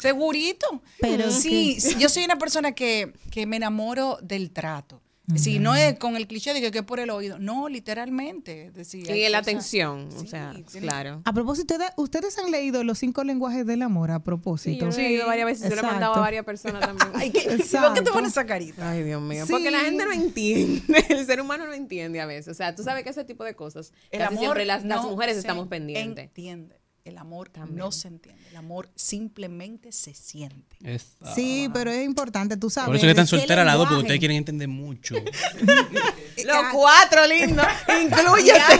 Segurito. 0.00 0.82
Pero 1.00 1.30
sí, 1.30 1.74
que- 1.74 1.80
sí, 1.80 1.96
yo 1.98 2.08
soy 2.08 2.24
una 2.24 2.36
persona 2.36 2.72
que, 2.72 3.12
que 3.30 3.46
me 3.46 3.56
enamoro 3.56 4.18
del 4.22 4.50
trato. 4.50 5.00
Si 5.36 5.60
no 5.60 5.76
es 5.76 5.96
con 5.96 6.16
el 6.16 6.26
cliché 6.26 6.52
de 6.52 6.60
que, 6.60 6.72
que 6.72 6.78
es 6.78 6.84
por 6.84 6.98
el 6.98 7.08
oído. 7.08 7.38
No, 7.38 7.68
literalmente. 7.68 8.66
Es 8.66 8.74
decir, 8.74 9.08
Y 9.08 9.28
la 9.28 9.38
atención, 9.38 10.08
o 10.16 10.26
sea, 10.26 10.52
claro. 10.80 11.22
A 11.24 11.32
propósito, 11.32 11.74
¿ustedes- 11.74 11.92
¿ustedes 11.96 12.38
han 12.38 12.50
leído 12.50 12.82
los 12.82 12.98
cinco 12.98 13.22
lenguajes 13.22 13.64
del 13.64 13.82
amor? 13.82 14.10
A 14.10 14.16
Sí, 14.16 14.22
propósito. 14.24 14.86
yo 14.86 14.90
lo 14.90 14.92
he 14.92 15.02
leído 15.08 15.26
varias 15.28 15.46
veces, 15.46 15.68
se 15.68 15.74
lo 15.76 15.82
he 15.82 15.84
mandado 15.84 16.14
a 16.14 16.20
varias 16.20 16.44
personas 16.44 16.80
también. 16.80 17.10
Ay, 17.14 17.30
¿qué- 17.30 17.42
¿y 17.42 17.62
¿Por 17.62 17.94
qué 17.94 18.02
te 18.02 18.10
pones 18.10 18.32
esa 18.32 18.44
carita? 18.44 18.90
Ay, 18.90 19.04
Dios 19.04 19.22
mío. 19.22 19.46
Sí. 19.46 19.52
Porque 19.52 19.70
la 19.70 19.78
gente 19.80 20.04
no 20.04 20.10
entiende. 20.12 20.82
El 21.08 21.24
ser 21.24 21.40
humano 21.40 21.64
no 21.66 21.74
entiende 21.74 22.20
a 22.20 22.26
veces. 22.26 22.48
O 22.48 22.54
sea, 22.54 22.74
tú 22.74 22.82
sabes 22.82 23.04
que 23.04 23.10
ese 23.10 23.22
tipo 23.24 23.44
de 23.44 23.54
cosas, 23.54 23.92
El 24.10 24.18
casi 24.18 24.32
amor 24.32 24.40
siempre 24.46 24.64
las, 24.64 24.84
las 24.84 25.04
mujeres 25.04 25.36
se 25.36 25.40
estamos 25.42 25.68
pendientes. 25.68 26.24
Entiende. 26.24 26.79
El 27.04 27.18
amor 27.18 27.50
no 27.70 27.92
se 27.92 28.08
entiende. 28.08 28.42
El 28.50 28.56
amor 28.56 28.90
simplemente 28.94 29.92
se 29.92 30.14
siente. 30.14 30.76
Esa. 30.82 31.34
Sí, 31.34 31.68
pero 31.72 31.90
es 31.90 32.04
importante, 32.04 32.56
tú 32.56 32.68
sabes. 32.68 32.88
Por 32.88 32.96
eso 32.96 33.06
que 33.06 33.10
están 33.10 33.26
solteras 33.26 33.64
las 33.64 33.76
dos, 33.76 33.88
porque 33.88 34.02
ustedes 34.02 34.18
quieren 34.20 34.36
entender 34.36 34.68
mucho. 34.68 35.14
Los 36.46 36.64
cuatro, 36.72 37.26
lindo. 37.26 37.62
Incluyete. 38.02 38.78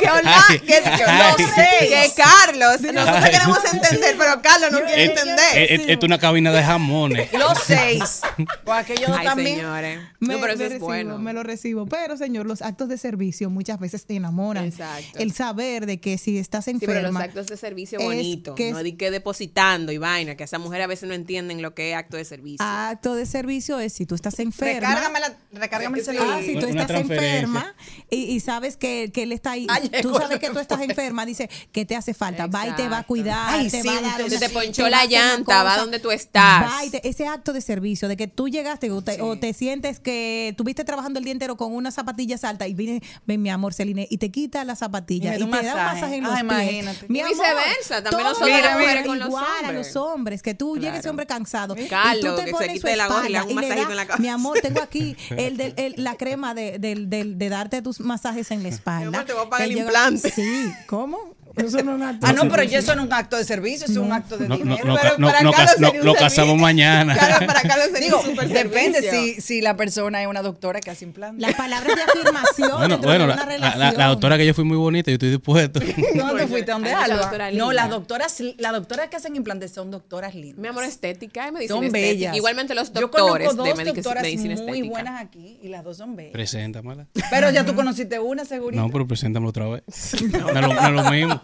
Que, 0.00 0.08
Orla- 0.10 0.44
Ay, 0.48 0.58
que, 0.60 0.66
que 0.66 0.74
ay. 1.04 1.34
los 1.38 1.50
seis. 1.54 1.90
Que 1.90 2.10
Carlos. 2.16 2.80
Nosotros 2.80 3.16
Ay. 3.22 3.30
queremos 3.30 3.58
entender, 3.72 4.14
pero 4.18 4.42
Carlos 4.42 4.72
no 4.72 4.80
quiere 4.84 5.04
Es- 5.04 5.10
entender. 5.10 5.58
es- 5.58 5.70
es- 5.70 5.80
Esto 5.88 6.06
es 6.06 6.08
una 6.08 6.18
cabina 6.18 6.52
de 6.52 6.62
jamones. 6.62 7.32
Los 7.40 7.58
seis. 7.64 8.20
Pues 8.64 8.78
aquellos 8.78 9.10
Ay, 9.16 9.24
también. 9.26 9.56
señores. 9.56 10.00
Me, 10.20 10.34
no, 10.34 10.40
pero 10.40 10.52
eso 10.52 10.58
me 10.60 10.64
es 10.66 10.70
recibo, 10.72 10.86
bueno. 10.86 11.18
me 11.18 11.32
lo 11.32 11.42
recibo. 11.42 11.86
Pero, 11.86 12.16
señor, 12.16 12.46
los 12.46 12.62
actos 12.62 12.88
de 12.88 12.98
servicio 12.98 13.50
muchas 13.50 13.78
veces 13.80 14.06
te 14.06 14.14
enamoran. 14.16 14.64
Exacto. 14.66 15.18
El 15.18 15.32
saber 15.32 15.86
de 15.86 16.00
que 16.00 16.18
si 16.18 16.38
estás 16.38 16.64
Sí, 16.66 16.72
enferma. 16.72 16.94
pero 16.94 17.12
los 17.12 17.20
actos 17.22 17.46
de 17.46 17.56
servicio 17.56 17.98
es 17.98 18.04
bonito, 18.04 18.54
que 18.54 18.70
no 18.72 18.78
es- 18.78 18.84
de 18.84 18.96
que 18.96 19.10
depositando 19.10 19.92
y 19.92 19.98
vaina, 19.98 20.36
que 20.36 20.44
esas 20.44 20.60
mujeres 20.60 20.84
a 20.84 20.88
veces 20.88 21.08
no 21.08 21.14
entienden 21.14 21.62
lo 21.62 21.74
que 21.74 21.90
es 21.92 21.96
acto 21.96 22.16
de 22.16 22.24
servicio. 22.24 22.64
Acto 22.64 23.14
de 23.14 23.26
servicio 23.26 23.78
es 23.80 23.92
si 23.92 24.06
tú 24.06 24.14
estás 24.14 24.38
enferma. 24.38 24.88
Recárgame, 24.88 25.20
la, 25.20 25.32
recárgame 25.52 25.98
el 25.98 26.04
Sí. 26.04 26.10
celular. 26.12 26.38
Ah, 26.40 26.42
si 26.54 26.60
tú 26.60 26.66
estás 26.66 26.90
enferma 26.90 27.74
y, 28.10 28.16
y 28.24 28.40
sabes 28.40 28.76
que, 28.76 29.10
que 29.12 29.22
él 29.24 29.32
está 29.32 29.52
ahí, 29.52 29.66
Ah, 29.68 29.78
tú 30.02 30.14
sabes 30.14 30.38
que 30.38 30.50
tú 30.50 30.58
estás 30.58 30.80
enferma, 30.80 31.24
dice 31.26 31.48
que 31.72 31.84
te 31.84 31.96
hace 31.96 32.14
falta, 32.14 32.46
va 32.46 32.66
y 32.66 32.72
te 32.72 32.82
va 32.82 32.98
a 32.98 33.00
Exacto. 33.00 33.06
cuidar, 33.08 33.54
Ay, 33.60 33.68
te 33.70 33.82
sí, 33.82 33.88
va 33.88 33.98
a 33.98 34.00
dar 34.00 34.20
entonces 34.20 34.38
Se 34.40 34.48
te 34.48 34.52
ponchó 34.52 34.88
la 34.88 35.04
llanta, 35.06 35.62
va 35.62 35.76
donde 35.76 35.98
tú 35.98 36.10
estás. 36.10 36.64
Va 36.70 36.84
y 36.84 36.90
te- 36.90 37.08
ese 37.08 37.26
acto 37.26 37.52
de 37.52 37.60
servicio, 37.60 38.08
de 38.08 38.16
que 38.16 38.26
tú 38.26 38.48
llegaste 38.48 38.90
o 38.90 39.02
te, 39.02 39.20
o 39.22 39.38
te 39.38 39.52
sientes 39.52 40.00
que 40.00 40.54
tuviste 40.56 40.84
trabajando 40.84 41.18
el 41.18 41.24
día 41.24 41.32
entero 41.32 41.56
con 41.56 41.72
unas 41.74 41.94
zapatillas 41.94 42.44
altas 42.44 42.68
y 42.68 42.74
viene, 42.74 43.02
ven 43.26 43.40
mi 43.42 43.50
amor, 43.50 43.74
Celine, 43.74 44.06
y 44.10 44.18
te 44.18 44.30
quita 44.30 44.64
las 44.64 44.78
zapatillas 44.80 45.34
Y 45.36 45.38
te 45.38 45.40
da 45.40 45.44
un 45.44 45.50
masaje. 45.50 46.16
en 46.16 46.22
los 46.24 46.32
pies. 46.32 46.42
imagínate. 46.42 47.06
Mi 47.08 47.18
Y 47.18 47.22
amor, 47.22 47.34
viceversa, 47.36 48.02
también 48.02 48.10
todo 48.10 48.22
nosotras 48.30 48.62
las 48.64 48.78
mujeres 48.78 49.06
con 49.06 49.18
los 49.18 49.28
igual 49.28 49.44
a 49.44 49.68
hombres. 49.68 49.86
los 49.86 49.96
hombres, 49.96 50.42
que 50.42 50.54
tú 50.54 50.76
llegues 50.76 51.06
hombre 51.06 51.26
cansado. 51.26 51.74
y 51.76 51.82
tú 51.84 51.88
Carlos, 51.88 52.36
te 52.36 52.42
que 52.44 52.46
se 52.50 52.52
pones 52.56 52.80
su 52.80 52.86
la 52.88 53.06
gorra 53.08 53.28
y 53.28 53.32
le 53.32 53.38
haga 53.38 53.46
un 53.46 53.50
espalda 53.50 53.68
masajito 53.68 53.86
da- 53.86 53.90
en 53.92 53.96
la 53.96 54.06
cabeza. 54.06 54.22
Mi 54.22 54.28
amor, 54.28 54.60
tengo 54.60 54.82
aquí 54.82 55.16
el, 55.30 55.56
del- 55.56 55.74
el- 55.76 55.94
la 55.98 56.16
crema 56.16 56.29
de, 56.36 56.78
del- 56.78 57.38
de 57.38 57.48
darte 57.48 57.82
tus 57.82 58.00
masajes 58.00 58.50
en 58.50 58.62
la 58.62 58.68
espalda. 58.68 59.00
Mi 59.10 59.16
amor, 59.16 59.24
te 59.26 59.32
voy 59.32 59.46
a 59.46 59.50
pagar 59.50 59.66
el 59.68 59.74
llega- 59.74 59.84
implante. 59.86 60.30
Sí, 60.30 60.72
¿cómo? 60.86 61.38
Eso 61.56 61.82
no 61.82 61.90
es 61.90 61.96
un 61.96 62.02
acto 62.04 62.26
Ah, 62.26 62.30
de 62.30 62.34
no, 62.36 62.42
pero 62.42 62.54
servicio. 62.54 62.72
ya 62.72 62.78
eso 62.78 62.94
no 62.94 63.02
es 63.02 63.06
un 63.08 63.12
acto 63.12 63.36
de 63.36 63.44
servicio, 63.44 63.86
es 63.86 63.96
un 63.96 64.12
acto 64.12 64.38
de 64.38 64.48
No, 64.48 64.56
no, 64.56 64.62
dinero. 64.64 64.84
no, 64.86 64.96
Pero 65.02 65.18
no, 65.18 65.26
para 65.26 65.42
no, 65.42 65.50
Carlos 65.50 65.70
cas- 65.72 65.80
no, 65.80 65.86
sería 65.88 66.00
un 66.00 66.06
lo 66.06 66.14
casamos 66.14 66.56
mañana. 66.58 67.12
Claro, 67.14 67.44
para 67.46 67.62
Carlos 67.62 67.86
sería 67.92 68.06
Digo, 68.06 68.20
un 68.20 68.24
super 68.24 68.48
depende 68.48 69.10
si, 69.10 69.40
si 69.40 69.60
la 69.60 69.76
persona 69.76 70.22
es 70.22 70.28
una 70.28 70.42
doctora 70.42 70.80
que 70.80 70.90
hace 70.92 71.04
implantes. 71.04 71.42
Las 71.42 71.56
palabras 71.56 71.96
de 71.96 72.02
afirmación 72.02 72.78
Bueno, 72.78 72.98
bueno, 72.98 73.12
de 73.12 73.18
la, 73.18 73.24
una 73.24 73.34
la- 73.34 73.44
relación. 73.46 73.78
la- 73.80 73.92
la 73.92 74.06
doctora 74.06 74.38
que 74.38 74.46
yo 74.46 74.54
fui 74.54 74.62
muy 74.64 74.76
bonita, 74.76 75.10
yo 75.10 75.14
estoy 75.16 75.30
dispuesto. 75.30 75.80
¿Dónde 76.14 76.46
fuiste? 76.46 76.70
¿Dónde 76.70 76.90
Hay 76.90 76.94
mucha 76.94 77.04
Alba? 77.06 77.16
doctora 77.22 77.50
No, 77.50 77.72
las 77.72 77.90
doctoras, 77.90 78.40
las 78.56 78.72
doctoras 78.72 79.08
que 79.08 79.16
hacen 79.16 79.34
implantes 79.34 79.72
son 79.72 79.90
doctoras 79.90 80.36
lindas. 80.36 80.60
Mi 80.60 80.68
amor, 80.68 80.84
estética 80.84 81.48
y 81.48 81.52
medicina 81.52 81.74
son 81.74 81.84
estética. 81.84 82.06
bellas. 82.12 82.36
Igualmente 82.36 82.74
los 82.76 82.92
Yo 82.92 83.00
doctores 83.00 83.48
conozco 83.48 83.64
de 83.64 83.84
dos 83.86 83.94
doctoras 83.96 84.22
medicina 84.22 84.54
muy 84.54 84.66
estética. 84.66 84.88
buenas 84.88 85.20
aquí 85.20 85.58
y 85.62 85.68
las 85.68 85.82
dos 85.82 85.96
son 85.96 86.14
bellas. 86.14 86.19
Preséntamela. 86.32 87.06
Pero 87.30 87.50
ya 87.50 87.64
tú 87.64 87.74
conociste 87.74 88.18
una, 88.18 88.44
segurito. 88.44 88.82
No, 88.82 88.90
pero 88.90 89.06
preséntamela 89.06 89.50
otra 89.50 89.66
vez. 89.68 89.82
No, 90.30 90.48
es 90.48 90.54
lo, 90.60 90.74
no 90.74 90.80
es 90.86 90.92
lo 91.04 91.10
mismo. 91.10 91.40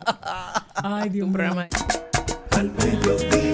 Ay, 0.74 1.08
Dios 1.10 1.26
Un 1.26 1.32
mío. 1.32 1.38
programa 1.38 1.68
Al 2.52 2.70
mediodía, 2.72 3.45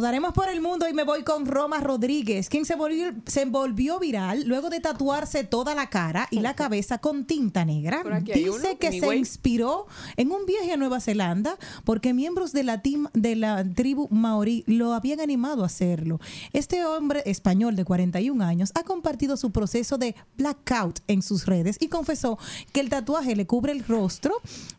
Rodaremos 0.00 0.32
por 0.32 0.48
el 0.48 0.62
mundo 0.62 0.88
y 0.88 0.94
me 0.94 1.04
voy 1.04 1.24
con 1.24 1.44
Roma 1.44 1.78
Rodríguez, 1.78 2.48
quien 2.48 2.64
se 2.64 2.74
volvió, 2.74 3.12
se 3.26 3.44
volvió 3.44 3.98
viral 3.98 4.44
luego 4.46 4.70
de 4.70 4.80
tatuarse 4.80 5.44
toda 5.44 5.74
la 5.74 5.90
cara 5.90 6.26
y 6.30 6.40
la 6.40 6.56
cabeza 6.56 6.96
con 6.96 7.26
tinta 7.26 7.66
negra. 7.66 8.02
Dice 8.24 8.48
uno, 8.48 8.78
que 8.78 8.98
se 8.98 9.14
inspiró 9.14 9.86
en 10.16 10.32
un 10.32 10.46
viaje 10.46 10.72
a 10.72 10.78
Nueva 10.78 11.00
Zelanda 11.00 11.58
porque 11.84 12.14
miembros 12.14 12.52
de 12.54 12.62
la, 12.62 12.82
tim- 12.82 13.10
de 13.12 13.36
la 13.36 13.62
tribu 13.62 14.08
maorí 14.10 14.64
lo 14.66 14.94
habían 14.94 15.20
animado 15.20 15.64
a 15.64 15.66
hacerlo. 15.66 16.18
Este 16.54 16.82
hombre 16.86 17.22
español 17.26 17.76
de 17.76 17.84
41 17.84 18.42
años 18.42 18.70
ha 18.76 18.84
compartido 18.84 19.36
su 19.36 19.50
proceso 19.52 19.98
de 19.98 20.14
blackout 20.38 21.00
en 21.08 21.20
sus 21.20 21.44
redes 21.44 21.76
y 21.78 21.88
confesó 21.88 22.38
que 22.72 22.80
el 22.80 22.88
tatuaje 22.88 23.36
le 23.36 23.46
cubre 23.46 23.72
el 23.72 23.84
rostro 23.84 24.32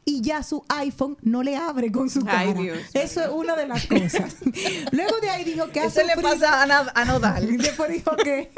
y 0.03 0.22
ya 0.22 0.41
su 0.41 0.63
iPhone 0.69 1.15
no 1.22 1.43
le 1.43 1.57
abre 1.57 1.91
con 1.91 2.09
su 2.09 2.22
Ay, 2.26 2.47
cara. 2.47 2.59
Dios 2.59 2.80
Eso 2.95 3.22
es 3.22 3.30
una 3.32 3.55
de 3.55 3.67
las 3.67 3.86
cosas. 3.86 4.38
Luego 4.91 5.11
de 5.22 5.30
ahí 5.30 5.43
dijo 5.43 5.68
que 5.70 5.80
ha 5.80 5.86
Eso 5.86 6.01
le 6.03 6.14
sufrido- 6.14 6.22
pasa 6.30 6.62
a, 6.64 6.66
Na- 6.66 6.91
a 6.93 7.05
Nodal. 7.05 7.57
Después 7.57 7.91
dijo 7.91 8.16
que 8.18 8.51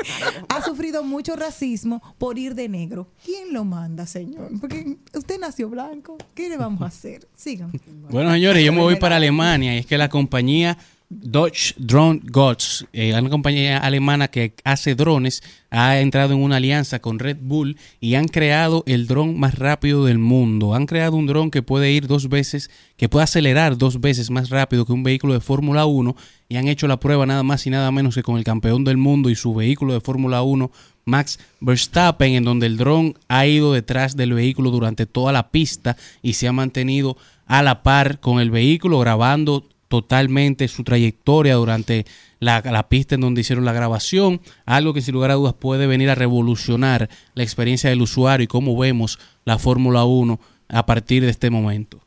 ha 0.49 0.61
sufrido 0.61 1.03
mucho 1.03 1.35
racismo 1.35 2.01
por 2.17 2.37
ir 2.37 2.55
de 2.55 2.69
negro. 2.69 3.07
¿Quién 3.23 3.53
lo 3.53 3.63
manda, 3.63 4.05
señor? 4.05 4.49
Porque 4.59 4.97
usted 5.13 5.39
nació 5.39 5.69
blanco. 5.69 6.17
¿Qué 6.35 6.49
le 6.49 6.57
vamos 6.57 6.81
a 6.81 6.85
hacer? 6.87 7.27
Sigan. 7.35 7.71
Bueno, 8.09 8.31
señores, 8.33 8.63
yo 8.63 8.73
me 8.73 8.81
voy 8.81 8.97
para 8.97 9.15
Alemania 9.15 9.75
y 9.75 9.79
es 9.79 9.85
que 9.85 9.97
la 9.97 10.09
compañía 10.09 10.77
Dodge 11.09 11.75
Drone 11.77 12.21
Gods, 12.23 12.87
eh, 12.91 13.17
una 13.17 13.29
compañía 13.29 13.77
alemana 13.77 14.29
que 14.29 14.55
hace 14.63 14.95
drones, 14.95 15.43
ha 15.69 15.99
entrado 15.99 16.33
en 16.33 16.41
una 16.41 16.57
alianza 16.57 16.99
con 16.99 17.19
Red 17.19 17.37
Bull 17.41 17.77
y 17.99 18.15
han 18.15 18.27
creado 18.27 18.83
el 18.87 19.07
dron 19.07 19.39
más 19.39 19.57
rápido 19.57 20.05
del 20.05 20.17
mundo. 20.17 20.73
Han 20.73 20.85
creado 20.85 21.15
un 21.15 21.27
dron 21.27 21.51
que 21.51 21.61
puede 21.61 21.91
ir 21.91 22.07
dos 22.07 22.29
veces, 22.29 22.69
que 22.97 23.09
puede 23.09 23.23
acelerar 23.23 23.77
dos 23.77 24.01
veces 24.01 24.29
más 24.29 24.49
rápido 24.49 24.85
que 24.85 24.93
un 24.93 25.03
vehículo 25.03 25.33
de 25.33 25.39
Fórmula 25.39 25.85
1 25.85 26.15
y 26.49 26.57
han 26.57 26.67
hecho 26.67 26.87
la 26.87 26.99
prueba 26.99 27.25
nada 27.25 27.43
más 27.43 27.65
y 27.65 27.69
nada 27.69 27.91
menos 27.91 28.15
que 28.15 28.23
con 28.23 28.37
el 28.37 28.43
campeón 28.43 28.83
del 28.83 28.97
mundo 28.97 29.29
y 29.29 29.35
su 29.35 29.53
vehículo 29.53 29.93
de 29.93 30.01
Fórmula 30.01 30.41
1, 30.41 30.71
Max 31.05 31.39
Verstappen, 31.59 32.33
en 32.33 32.43
donde 32.43 32.67
el 32.67 32.77
dron 32.77 33.17
ha 33.27 33.45
ido 33.45 33.73
detrás 33.73 34.15
del 34.15 34.33
vehículo 34.33 34.71
durante 34.71 35.05
toda 35.05 35.31
la 35.31 35.49
pista 35.49 35.97
y 36.21 36.33
se 36.33 36.47
ha 36.47 36.53
mantenido 36.53 37.17
a 37.45 37.61
la 37.61 37.83
par 37.83 38.19
con 38.19 38.39
el 38.39 38.51
vehículo 38.51 38.99
grabando 38.99 39.67
totalmente 39.93 40.67
su 40.69 40.83
trayectoria 40.83 41.53
durante 41.53 42.07
la, 42.39 42.61
la 42.61 42.89
pista 42.89 43.13
en 43.13 43.21
donde 43.21 43.41
hicieron 43.41 43.63
la 43.63 43.73
grabación, 43.73 44.41
algo 44.65 44.91
que 44.91 45.03
sin 45.03 45.13
lugar 45.13 45.29
a 45.29 45.35
dudas 45.35 45.53
puede 45.53 45.85
venir 45.85 46.09
a 46.09 46.15
revolucionar 46.15 47.11
la 47.35 47.43
experiencia 47.43 47.91
del 47.91 48.01
usuario 48.01 48.45
y 48.45 48.47
cómo 48.47 48.75
vemos 48.75 49.19
la 49.45 49.59
Fórmula 49.59 50.03
1 50.03 50.39
a 50.69 50.85
partir 50.87 51.21
de 51.21 51.29
este 51.29 51.51
momento. 51.51 52.01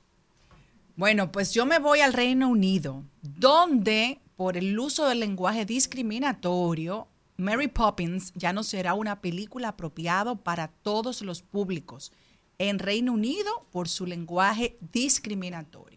Bueno, 0.96 1.30
pues 1.30 1.54
yo 1.54 1.64
me 1.64 1.78
voy 1.78 2.00
al 2.00 2.12
Reino 2.12 2.48
Unido, 2.48 3.04
donde 3.22 4.18
por 4.34 4.56
el 4.56 4.76
uso 4.76 5.08
del 5.08 5.20
lenguaje 5.20 5.64
discriminatorio, 5.64 7.06
Mary 7.36 7.68
Poppins 7.68 8.32
ya 8.34 8.52
no 8.52 8.64
será 8.64 8.94
una 8.94 9.20
película 9.20 9.68
apropiado 9.68 10.34
para 10.34 10.66
todos 10.66 11.22
los 11.22 11.40
públicos 11.40 12.10
en 12.58 12.80
Reino 12.80 13.12
Unido 13.12 13.68
por 13.70 13.88
su 13.88 14.06
lenguaje 14.06 14.76
discriminatorio. 14.92 15.95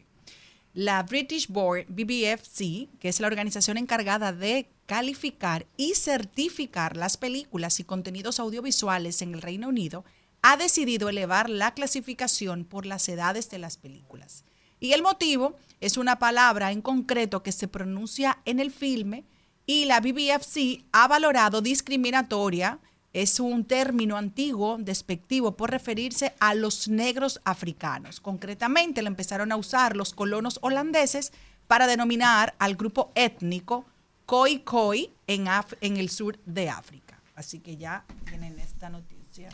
La 0.74 1.02
British 1.04 1.48
Board 1.48 1.86
BBFC, 1.88 2.90
que 3.00 3.10
es 3.10 3.20
la 3.20 3.28
organización 3.28 3.78
encargada 3.78 4.34
de 4.34 4.70
calificar 4.86 5.66
y 5.78 5.96
certificar 5.96 6.96
las 6.96 7.18
películas 7.18 7.80
y 7.80 7.84
contenidos 7.84 8.40
audiovisuales 8.40 9.22
en 9.22 9.34
el 9.34 9.42
Reino 9.42 9.70
Unido, 9.70 10.06
ha 10.42 10.58
decidido 10.58 11.10
elevar 11.10 11.50
la 11.50 11.74
clasificación 11.74 12.66
por 12.66 12.86
las 12.86 13.10
edades 13.10 13.50
de 13.50 13.60
las 13.60 13.78
películas. 13.78 14.46
Y 14.80 14.94
el 14.94 15.02
motivo 15.02 15.56
es 15.82 15.98
una 15.98 16.20
palabra 16.20 16.72
en 16.72 16.82
concreto 16.82 17.44
que 17.44 17.52
se 17.52 17.68
pronuncia 17.68 18.40
en 18.46 18.60
el 18.60 18.72
filme 18.72 19.26
y 19.66 19.86
la 19.86 20.00
BBFC 20.00 20.86
ha 20.92 21.08
valorado 21.08 21.62
discriminatoria, 21.62 22.80
es 23.14 23.40
un 23.40 23.66
término 23.66 24.18
antiguo, 24.18 24.78
despectivo, 24.80 25.54
por 25.58 25.72
referirse 25.72 26.34
a 26.40 26.54
los 26.54 26.88
negros 26.88 27.42
africanos. 27.44 28.20
Concretamente, 28.20 29.02
lo 29.02 29.08
empezaron 29.08 29.52
a 29.52 29.56
usar 29.56 29.96
los 29.96 30.14
colonos 30.14 30.60
holandeses 30.62 31.32
para 31.68 31.88
denominar 31.88 32.54
al 32.60 32.76
grupo 32.76 33.12
étnico 33.16 33.86
Khoi 34.26 34.60
Khoi 34.60 35.10
en, 35.28 35.46
Af- 35.48 35.78
en 35.82 35.98
el 35.98 36.10
sur 36.10 36.38
de 36.46 36.70
África. 36.70 37.20
Así 37.36 37.60
que 37.60 37.78
ya 37.78 38.04
tienen 38.28 38.60
esta 38.60 38.90
noticia. 38.90 39.50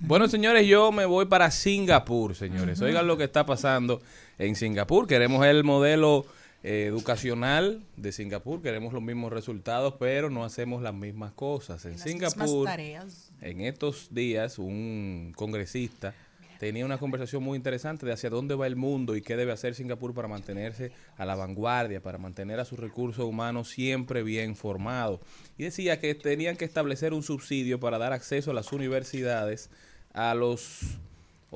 Bueno, 0.00 0.28
señores, 0.28 0.66
yo 0.66 0.92
me 0.92 1.04
voy 1.04 1.26
para 1.26 1.50
Singapur, 1.50 2.34
señores. 2.34 2.80
Oigan 2.80 3.06
lo 3.06 3.16
que 3.16 3.24
está 3.24 3.44
pasando 3.44 4.00
en 4.38 4.54
Singapur. 4.54 5.06
Queremos 5.06 5.44
el 5.46 5.64
modelo 5.64 6.26
eh, 6.64 6.86
educacional 6.86 7.84
de 7.96 8.10
Singapur, 8.10 8.62
queremos 8.62 8.92
los 8.94 9.02
mismos 9.02 9.32
resultados, 9.32 9.94
pero 10.00 10.30
no 10.30 10.44
hacemos 10.44 10.82
las 10.82 10.94
mismas 10.94 11.32
cosas. 11.32 11.84
En 11.84 11.92
Las 11.92 12.00
Singapur, 12.00 12.64
tareas. 12.64 13.30
en 13.42 13.60
estos 13.60 14.08
días, 14.12 14.58
un 14.58 15.34
congresista 15.36 16.14
tenía 16.58 16.86
una 16.86 16.96
conversación 16.96 17.42
muy 17.42 17.56
interesante 17.56 18.06
de 18.06 18.12
hacia 18.12 18.30
dónde 18.30 18.54
va 18.54 18.66
el 18.66 18.76
mundo 18.76 19.14
y 19.14 19.20
qué 19.20 19.36
debe 19.36 19.52
hacer 19.52 19.74
Singapur 19.74 20.14
para 20.14 20.28
mantenerse 20.28 20.92
a 21.18 21.26
la 21.26 21.34
vanguardia, 21.34 22.00
para 22.00 22.16
mantener 22.16 22.58
a 22.58 22.64
sus 22.64 22.78
recursos 22.78 23.26
humanos 23.26 23.68
siempre 23.68 24.22
bien 24.22 24.56
formados. 24.56 25.20
Y 25.58 25.64
decía 25.64 26.00
que 26.00 26.14
tenían 26.14 26.56
que 26.56 26.64
establecer 26.64 27.12
un 27.12 27.22
subsidio 27.22 27.78
para 27.80 27.98
dar 27.98 28.14
acceso 28.14 28.50
a 28.50 28.54
las 28.54 28.72
universidades 28.72 29.68
a 30.14 30.34
los 30.34 30.98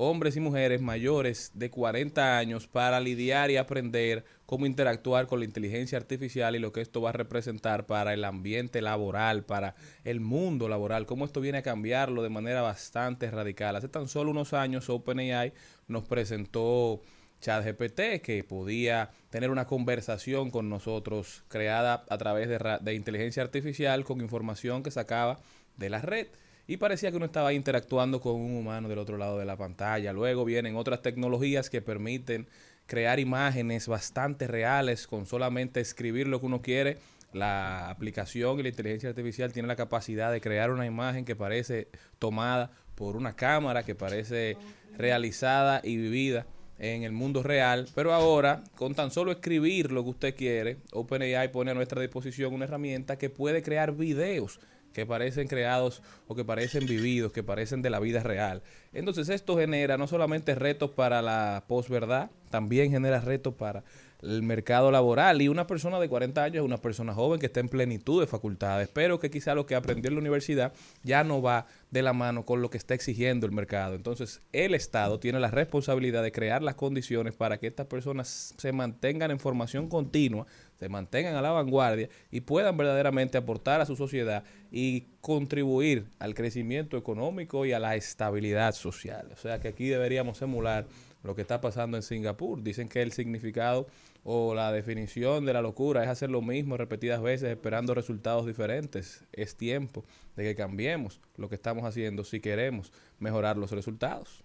hombres 0.01 0.37
y 0.37 0.39
mujeres 0.39 0.79
mayores 0.79 1.51
de 1.55 1.69
40 1.69 2.37
años 2.37 2.67
para 2.67 3.01
lidiar 3.01 3.51
y 3.51 3.57
aprender 3.57 4.23
cómo 4.45 4.65
interactuar 4.65 5.27
con 5.27 5.39
la 5.39 5.45
inteligencia 5.45 5.97
artificial 5.97 6.55
y 6.55 6.59
lo 6.59 6.71
que 6.71 6.79
esto 6.79 7.01
va 7.01 7.09
a 7.09 7.13
representar 7.13 7.85
para 7.85 8.13
el 8.13 8.23
ambiente 8.23 8.81
laboral, 8.81 9.43
para 9.43 9.75
el 10.05 10.21
mundo 10.21 10.69
laboral, 10.69 11.05
cómo 11.05 11.25
esto 11.25 11.41
viene 11.41 11.57
a 11.57 11.63
cambiarlo 11.63 12.23
de 12.23 12.29
manera 12.29 12.61
bastante 12.61 13.29
radical. 13.29 13.75
Hace 13.75 13.89
tan 13.89 14.07
solo 14.07 14.31
unos 14.31 14.53
años 14.53 14.89
OpenAI 14.89 15.51
nos 15.89 16.05
presentó 16.05 17.01
ChatGPT 17.41 18.21
que 18.23 18.45
podía 18.47 19.11
tener 19.29 19.51
una 19.51 19.67
conversación 19.67 20.49
con 20.49 20.69
nosotros 20.69 21.43
creada 21.49 22.05
a 22.07 22.17
través 22.17 22.47
de, 22.47 22.57
de 22.79 22.93
inteligencia 22.93 23.43
artificial 23.43 24.05
con 24.05 24.21
información 24.21 24.81
que 24.81 24.91
sacaba 24.91 25.41
de 25.75 25.89
la 25.89 25.99
red 25.99 26.27
y 26.69 26.77
parecía 26.77 27.09
que 27.09 27.17
uno 27.17 27.25
estaba 27.25 27.51
interactuando 27.51 28.21
con 28.21 28.35
un 28.35 28.55
humano 28.55 28.87
del 28.87 28.99
otro 28.99 29.17
lado 29.17 29.39
de 29.39 29.45
la 29.45 29.57
pantalla. 29.57 30.13
Luego 30.13 30.45
vienen 30.45 30.75
otras 30.75 31.01
tecnologías 31.01 31.67
que 31.67 31.81
permiten 31.81 32.47
crear 32.85 33.19
imágenes 33.19 33.87
bastante 33.87 34.45
reales 34.45 35.07
con 35.07 35.25
solamente 35.25 35.79
escribir 35.79 36.27
lo 36.27 36.39
que 36.39 36.45
uno 36.45 36.61
quiere. 36.61 36.99
La 37.33 37.89
aplicación 37.89 38.59
y 38.59 38.61
la 38.61 38.69
inteligencia 38.69 39.09
artificial 39.09 39.51
tiene 39.51 39.67
la 39.67 39.75
capacidad 39.75 40.31
de 40.31 40.41
crear 40.41 40.69
una 40.69 40.85
imagen 40.85 41.25
que 41.25 41.35
parece 41.35 41.87
tomada 42.19 42.69
por 42.93 43.15
una 43.15 43.35
cámara, 43.35 43.81
que 43.81 43.95
parece 43.95 44.55
realizada 44.95 45.81
y 45.83 45.97
vivida 45.97 46.45
en 46.77 47.01
el 47.01 47.13
mundo 47.13 47.41
real, 47.41 47.87
pero 47.95 48.13
ahora 48.13 48.63
con 48.75 48.93
tan 48.93 49.09
solo 49.09 49.31
escribir 49.31 49.91
lo 49.91 50.03
que 50.03 50.09
usted 50.11 50.35
quiere, 50.35 50.77
OpenAI 50.93 51.51
pone 51.51 51.71
a 51.71 51.73
nuestra 51.73 51.99
disposición 51.99 52.53
una 52.53 52.65
herramienta 52.65 53.17
que 53.17 53.31
puede 53.31 53.63
crear 53.63 53.91
videos 53.91 54.59
que 54.93 55.05
parecen 55.05 55.47
creados 55.47 56.01
o 56.27 56.35
que 56.35 56.45
parecen 56.45 56.85
vividos, 56.85 57.31
que 57.31 57.43
parecen 57.43 57.81
de 57.81 57.89
la 57.89 57.99
vida 57.99 58.23
real. 58.23 58.61
Entonces 58.93 59.29
esto 59.29 59.57
genera 59.57 59.97
no 59.97 60.07
solamente 60.07 60.55
retos 60.55 60.91
para 60.91 61.21
la 61.21 61.63
posverdad, 61.67 62.29
también 62.49 62.91
genera 62.91 63.19
retos 63.21 63.53
para 63.53 63.83
el 64.21 64.43
mercado 64.43 64.91
laboral 64.91 65.41
y 65.41 65.47
una 65.47 65.65
persona 65.65 65.99
de 65.99 66.09
40 66.09 66.43
años 66.43 66.55
es 66.57 66.61
una 66.61 66.77
persona 66.77 67.13
joven 67.13 67.39
que 67.39 67.45
está 67.45 67.61
en 67.61 67.69
plenitud 67.69 68.19
de 68.19 68.27
facultades, 68.27 68.89
pero 68.91 69.19
que 69.19 69.31
quizá 69.31 69.55
lo 69.55 69.65
que 69.65 69.75
aprendió 69.75 70.09
en 70.09 70.15
la 70.15 70.21
universidad 70.21 70.73
ya 71.03 71.23
no 71.23 71.41
va 71.41 71.67
de 71.91 72.01
la 72.01 72.13
mano 72.13 72.45
con 72.45 72.61
lo 72.61 72.69
que 72.69 72.77
está 72.77 72.93
exigiendo 72.93 73.45
el 73.45 73.53
mercado. 73.53 73.95
Entonces 73.95 74.41
el 74.51 74.75
Estado 74.75 75.19
tiene 75.19 75.39
la 75.39 75.51
responsabilidad 75.51 76.21
de 76.21 76.31
crear 76.31 76.61
las 76.61 76.75
condiciones 76.75 77.33
para 77.33 77.59
que 77.59 77.67
estas 77.67 77.87
personas 77.87 78.53
se 78.57 78.71
mantengan 78.73 79.31
en 79.31 79.39
formación 79.39 79.87
continua, 79.87 80.45
se 80.77 80.89
mantengan 80.89 81.35
a 81.35 81.41
la 81.41 81.51
vanguardia 81.51 82.09
y 82.29 82.41
puedan 82.41 82.75
verdaderamente 82.75 83.37
aportar 83.37 83.79
a 83.79 83.85
su 83.85 83.95
sociedad 83.95 84.43
y 84.71 85.07
contribuir 85.21 86.07
al 86.19 86.35
crecimiento 86.35 86.97
económico 86.97 87.65
y 87.65 87.71
a 87.71 87.79
la 87.79 87.95
estabilidad 87.95 88.73
social. 88.73 89.29
O 89.33 89.37
sea 89.37 89.59
que 89.59 89.69
aquí 89.69 89.87
deberíamos 89.87 90.41
emular 90.41 90.87
lo 91.23 91.35
que 91.35 91.41
está 91.41 91.59
pasando 91.61 91.97
en 91.97 92.03
Singapur. 92.03 92.63
Dicen 92.63 92.87
que 92.87 93.01
el 93.01 93.11
significado 93.11 93.87
o 94.23 94.53
la 94.53 94.71
definición 94.71 95.45
de 95.45 95.53
la 95.53 95.61
locura 95.61 96.03
es 96.03 96.09
hacer 96.09 96.29
lo 96.29 96.41
mismo 96.41 96.77
repetidas 96.77 97.21
veces 97.21 97.49
esperando 97.49 97.93
resultados 97.93 98.45
diferentes. 98.45 99.23
Es 99.31 99.55
tiempo 99.55 100.05
de 100.35 100.43
que 100.43 100.55
cambiemos 100.55 101.19
lo 101.37 101.49
que 101.49 101.55
estamos 101.55 101.85
haciendo 101.85 102.23
si 102.23 102.39
queremos 102.39 102.91
mejorar 103.19 103.57
los 103.57 103.71
resultados. 103.71 104.43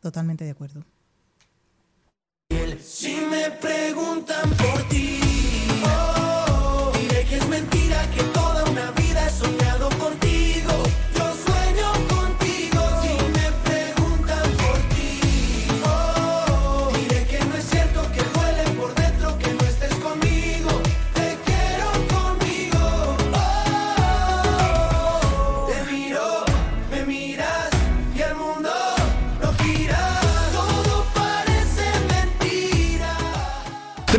Totalmente 0.00 0.44
de 0.44 0.50
acuerdo. 0.50 0.84
Si 2.80 3.16
me 3.16 3.50
preguntan 3.50 4.48
por 4.50 4.88
ti, 4.88 5.37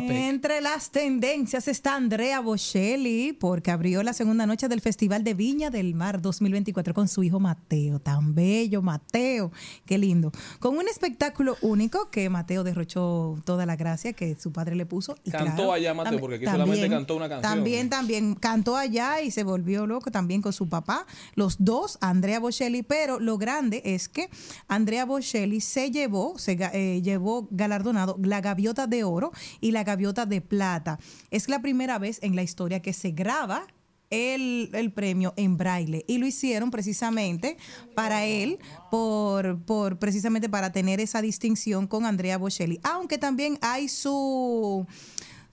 Topic. 0.00 0.10
Entre 0.10 0.60
las 0.60 0.90
tendencias 0.90 1.68
está 1.68 1.94
Andrea 1.96 2.40
Bocelli, 2.40 3.32
porque 3.32 3.70
abrió 3.70 4.02
la 4.02 4.12
segunda 4.12 4.46
noche 4.46 4.68
del 4.68 4.80
Festival 4.80 5.24
de 5.24 5.34
Viña 5.34 5.70
del 5.70 5.94
Mar 5.94 6.20
2024 6.20 6.94
con 6.94 7.08
su 7.08 7.22
hijo 7.22 7.40
Mateo. 7.40 7.98
Tan 7.98 8.34
bello, 8.34 8.82
Mateo. 8.82 9.52
Qué 9.86 9.98
lindo. 9.98 10.32
Con 10.58 10.76
un 10.76 10.88
espectáculo 10.88 11.56
único 11.62 12.10
que 12.10 12.28
Mateo 12.28 12.64
derrochó 12.64 13.38
toda 13.44 13.66
la 13.66 13.76
gracia 13.76 14.12
que 14.12 14.36
su 14.38 14.52
padre 14.52 14.76
le 14.76 14.86
puso. 14.86 15.16
Y 15.24 15.30
Cantó 15.30 15.54
claro, 15.54 15.72
allá, 15.72 15.94
Mateo, 15.94 16.20
porque 16.20 16.36
aquí 16.36 16.46
solamente 16.46 16.88
cantó 16.88 17.16
una 17.16 17.28
canción. 17.28 17.54
También, 17.54 17.90
también 17.90 18.34
cantó 18.34 18.76
allá 18.76 19.20
y 19.22 19.30
se 19.30 19.44
volvió 19.44 19.86
loco 19.86 20.10
también 20.10 20.42
con 20.42 20.52
su 20.52 20.68
papá. 20.68 21.06
Los 21.34 21.56
dos, 21.58 21.98
Andrea 22.00 22.40
Bocelli, 22.40 22.82
pero 22.82 23.20
lo 23.20 23.38
grande 23.38 23.82
es 23.84 24.08
que 24.08 24.28
Andrea 24.68 25.04
Bocelli 25.04 25.60
se 25.60 25.90
llevó, 25.90 26.38
se 26.38 26.58
eh, 26.72 27.02
llevó 27.02 27.48
galardonado 27.50 28.16
la 28.22 28.40
gaviota 28.40 28.86
de 28.86 29.04
oro 29.04 29.32
y 29.60 29.70
la 29.70 29.83
gaviota 29.84 30.26
de 30.26 30.40
plata. 30.40 30.98
Es 31.30 31.48
la 31.48 31.62
primera 31.62 31.98
vez 31.98 32.18
en 32.22 32.36
la 32.36 32.42
historia 32.42 32.80
que 32.80 32.92
se 32.92 33.10
graba 33.10 33.66
el, 34.10 34.92
premio 34.94 35.34
en 35.36 35.56
braille 35.56 36.04
y 36.06 36.18
lo 36.18 36.26
hicieron 36.26 36.70
precisamente 36.70 37.56
para 37.94 38.24
él 38.24 38.58
por, 38.90 39.60
por 39.64 39.98
precisamente 39.98 40.48
para 40.48 40.72
tener 40.72 41.00
esa 41.00 41.20
distinción 41.22 41.86
con 41.86 42.06
Andrea 42.06 42.38
Bocelli 42.38 42.78
aunque 42.82 43.18
también 43.18 43.58
hay 43.60 43.88
su 43.88 44.86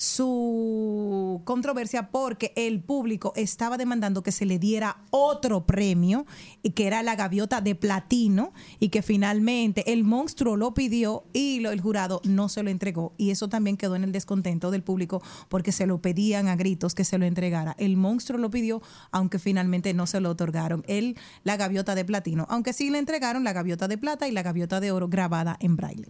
su 0.02 1.42
controversia 1.46 2.10
porque 2.10 2.54
el 2.56 2.82
público 2.82 3.34
estaba 3.36 3.78
demandando 3.78 4.24
que 4.24 4.32
se 4.32 4.46
le 4.46 4.58
diera 4.60 4.98
otro 5.12 5.66
premio 5.66 6.26
y 6.64 6.72
que 6.72 6.88
era 6.88 7.04
la 7.04 7.16
gaviota 7.16 7.62
de 7.62 7.76
platino 7.76 8.52
y 8.80 8.90
que 8.90 9.02
finalmente 9.04 9.94
el 9.94 10.04
monstruo 10.04 10.58
lo 10.58 10.74
pidió 10.74 11.24
y 11.34 11.60
lo- 11.60 11.72
el 11.72 11.82
jurado 11.82 12.20
no 12.24 12.50
se 12.50 12.64
lo 12.64 12.70
entregó 12.70 13.14
y 13.18 13.30
eso 13.30 13.48
también 13.48 13.78
quedó 13.78 13.96
en 13.96 14.04
el 14.04 14.12
descontento 14.12 14.72
del 14.72 14.84
público 14.84 15.22
porque 15.50 15.72
se 15.72 15.86
lo 15.86 16.02
pedían 16.02 16.48
a 16.48 16.56
gritos 16.56 16.96
que 16.96 17.06
se 17.06 17.18
lo 17.18 17.26
entregara. 17.26 17.76
El 17.78 17.96
monstruo 17.96 18.40
lo 18.40 18.50
pidió 18.50 18.82
aunque 19.12 19.40
finalmente 19.40 19.94
no 19.94 20.08
se 20.08 20.20
lo 20.20 20.30
otorgaron. 20.32 20.84
Él 20.88 21.16
la 21.44 21.58
gaviota 21.58 21.96
de 21.96 22.06
platino, 22.06 22.48
aunque 22.50 22.74
sí 22.74 22.90
le 22.90 22.98
entregaron 22.98 23.44
la 23.44 23.54
gaviota 23.54 23.88
de 23.88 23.98
plata 23.98 24.28
y 24.28 24.32
la 24.32 24.42
gaviota 24.44 24.80
de 24.80 24.92
oro 24.92 25.08
grabada 25.10 25.58
en 25.60 25.76
braille. 25.76 26.08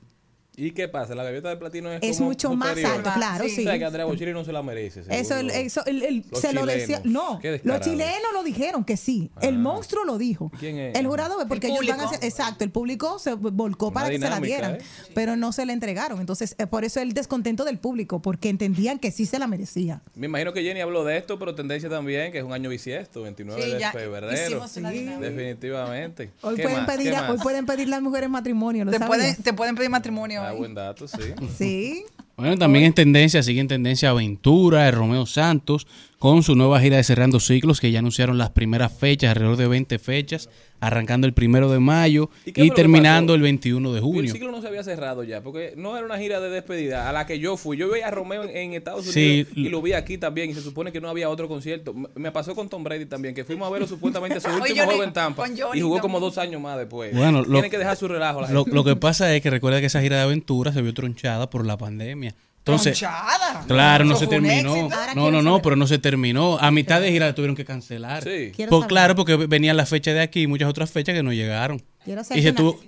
¿Y 0.57 0.71
qué 0.71 0.89
pasa? 0.89 1.15
La 1.15 1.23
gaviota 1.23 1.47
de 1.47 1.55
platino 1.55 1.89
es, 1.93 1.99
Es 2.03 2.17
como 2.17 2.29
mucho 2.29 2.53
más 2.55 2.77
alto, 2.83 3.09
claro, 3.15 3.45
sí. 3.47 3.61
O 3.61 3.63
sea, 3.63 3.79
que 3.79 3.85
Andrea 3.85 4.03
Bocelli 4.05 4.33
no 4.33 4.43
se 4.43 4.51
la 4.51 4.61
merece. 4.61 5.01
Eso, 5.09 5.37
el- 5.37 5.49
eso, 5.49 5.83
el- 5.85 6.03
el- 6.03 6.25
se 6.33 6.51
lo 6.51 6.65
decía. 6.65 7.01
No, 7.05 7.39
los 7.63 7.79
chilenos 7.79 8.33
lo 8.33 8.43
dijeron 8.43 8.83
que 8.83 8.97
sí. 8.97 9.31
El 9.41 9.57
monstruo 9.57 10.03
lo 10.03 10.17
dijo. 10.17 10.51
¿Quién 10.59 10.77
es? 10.77 10.95
El 10.99 11.07
jurado, 11.07 11.37
porque 11.47 11.67
El 11.67 11.73
ellos 11.73 11.87
van 11.87 12.01
a 12.01 12.03
hacer. 12.03 12.19
Exacto, 12.23 12.63
el 12.65 12.69
público 12.69 13.17
se 13.17 13.33
volcó 13.33 13.87
Una 13.87 13.93
para 13.93 14.09
que 14.09 14.19
se 14.19 14.29
la 14.29 14.39
dieran, 14.41 14.75
¿eh? 14.75 14.79
pero 15.15 15.35
no 15.37 15.53
se 15.53 15.65
la 15.65 15.71
entregaron. 15.73 16.19
Entonces, 16.19 16.55
eh, 16.57 16.67
por 16.67 16.83
eso 16.83 16.99
el 16.99 17.13
descontento 17.13 17.63
del 17.63 17.77
público, 17.79 18.21
porque 18.21 18.49
entendían 18.49 18.99
que 18.99 19.11
sí 19.11 19.25
se 19.25 19.39
la 19.39 19.47
merecía. 19.47 20.01
Me 20.15 20.25
imagino 20.27 20.51
que 20.51 20.61
Jenny 20.63 20.81
habló 20.81 21.05
de 21.05 21.17
esto, 21.17 21.39
pero 21.39 21.55
tendencia 21.55 21.89
también, 21.89 22.31
que 22.33 22.39
es 22.39 22.43
un 22.43 22.51
año 22.51 22.69
bisiesto, 22.69 23.21
29 23.21 23.61
Sí, 23.61 23.71
de 23.71 23.91
febrero. 23.91 24.67
dinámica. 24.75 25.17
Definitivamente. 25.19 26.31
Hoy 26.41 26.55
¿Qué 26.55 26.63
pueden, 26.63 26.77
más? 26.79 26.87
pedir, 26.87 27.11
¿Qué 27.11 27.17
a- 27.17 27.31
hoy 27.31 27.37
pueden 27.39 27.65
pedir 27.65 27.87
las 27.87 28.01
mujeres 28.01 28.29
matrimonio, 28.29 28.83
¿lo 28.85 28.91
Te 28.91 28.99
pueden, 28.99 29.35
te 29.37 29.53
pueden 29.53 29.75
pedir 29.75 29.89
matrimonio. 29.89 30.40
Ah, 30.47 30.53
buen 30.53 30.73
dato, 30.73 31.07
sí. 31.07 31.33
Sí. 31.57 32.03
Bueno, 32.37 32.57
también 32.57 32.85
en 32.85 32.93
tendencia, 32.93 33.43
sigue 33.43 33.61
en 33.61 33.67
tendencia 33.67 34.09
Aventura 34.09 34.85
de 34.85 34.91
Romeo 34.91 35.25
Santos 35.27 35.85
con 36.17 36.41
su 36.41 36.55
nueva 36.55 36.79
gira 36.79 36.97
de 36.97 37.03
Cerrando 37.03 37.39
Ciclos, 37.39 37.79
que 37.79 37.91
ya 37.91 37.99
anunciaron 37.99 38.37
las 38.37 38.49
primeras 38.49 38.91
fechas, 38.91 39.29
alrededor 39.29 39.57
de 39.57 39.67
20 39.67 39.99
fechas, 39.99 40.49
arrancando 40.81 41.25
el 41.27 41.33
primero 41.33 41.71
de 41.71 41.79
mayo 41.79 42.29
¿Y 42.45 42.71
terminando 42.71 43.33
el 43.35 43.41
21 43.41 43.91
de 43.91 43.97
El 43.99 44.03
junio. 44.03 44.31
ciclo 44.33 44.51
no 44.51 44.61
se 44.61 44.67
había 44.67 44.83
cerrado 44.83 45.23
ya, 45.23 45.41
porque 45.41 45.73
no 45.77 45.95
era 45.95 46.05
una 46.05 46.17
gira 46.17 46.39
de 46.41 46.49
despedida 46.49 47.07
a 47.07 47.13
la 47.13 47.25
que 47.25 47.39
yo 47.39 47.55
fui. 47.55 47.77
Yo 47.77 47.89
veía 47.89 48.07
a 48.07 48.11
Romeo 48.11 48.43
en, 48.43 48.49
en 48.49 48.73
Estados 48.73 49.05
Sí. 49.05 49.45
Unidos 49.51 49.53
y 49.55 49.69
lo 49.69 49.81
vi 49.81 49.93
aquí 49.93 50.17
también 50.17 50.49
y 50.49 50.53
se 50.53 50.61
supone 50.61 50.91
que 50.91 50.99
no 50.99 51.07
había 51.09 51.29
otro 51.29 51.47
concierto. 51.47 51.93
Me- 52.15 52.31
pasó 52.31 52.55
con 52.55 52.67
Tom 52.67 52.83
Brady 52.83 53.05
también, 53.05 53.33
que 53.35 53.43
fuimos 53.45 53.67
a 53.67 53.71
verlo 53.71 53.87
supuestamente 53.87 54.37
a 54.37 54.41
su 54.41 54.47
último 54.49 54.65
Johnny, 54.67 54.79
juego 54.85 55.03
en 55.03 55.13
Tampa 55.13 55.45
y 55.73 55.79
jugó 55.81 55.99
como 55.99 56.19
dos 56.19 56.37
años 56.37 56.59
más 56.61 56.77
después. 56.77 57.15
Bueno, 57.15 57.41
lo- 57.43 57.51
Tienen 57.51 57.69
que 57.71 57.77
dejar 57.77 57.95
su 57.95 58.07
relajo. 58.07 58.41
la 58.41 58.49
Lo, 58.51 58.63
gente. 58.63 58.75
lo 58.75 58.83
que 58.83 58.95
pasa 58.95 59.33
es 59.35 59.41
que 59.41 59.49
recuerda 59.49 59.79
que 59.79 59.85
esa 59.85 60.01
gira 60.01 60.17
de 60.17 60.23
aventura 60.23 60.73
se 60.73 60.81
vio 60.81 60.93
tronchada 60.93 61.49
por 61.49 61.65
la 61.65 61.77
pandemia. 61.77 62.33
Entonces, 62.61 62.99
Tronchada. 62.99 63.63
claro, 63.67 64.05
no 64.05 64.15
se 64.15 64.27
terminó. 64.27 64.87
No, 65.15 65.31
no, 65.31 65.41
no, 65.41 65.49
saber- 65.51 65.61
pero 65.63 65.75
no 65.75 65.87
se 65.87 65.97
terminó. 65.97 66.59
A 66.59 66.69
mitad 66.69 67.01
de 67.01 67.11
gira 67.11 67.25
la 67.25 67.33
tuvieron 67.33 67.55
que 67.55 67.65
cancelar. 67.65 68.23
Sí. 68.23 68.51
Pues 68.69 68.85
claro, 68.85 69.15
porque 69.15 69.35
venían 69.35 69.75
las 69.77 69.89
fechas 69.89 70.13
de 70.13 70.21
aquí 70.21 70.43
y 70.43 70.47
muchas 70.47 70.69
otras 70.69 70.91
fechas 70.91 71.15
que 71.15 71.23
no 71.23 71.33
llegaron. 71.33 71.81
Quiero 72.05 72.21
Y 72.35 72.41
se 72.43 72.51
tuvo, 72.53 72.79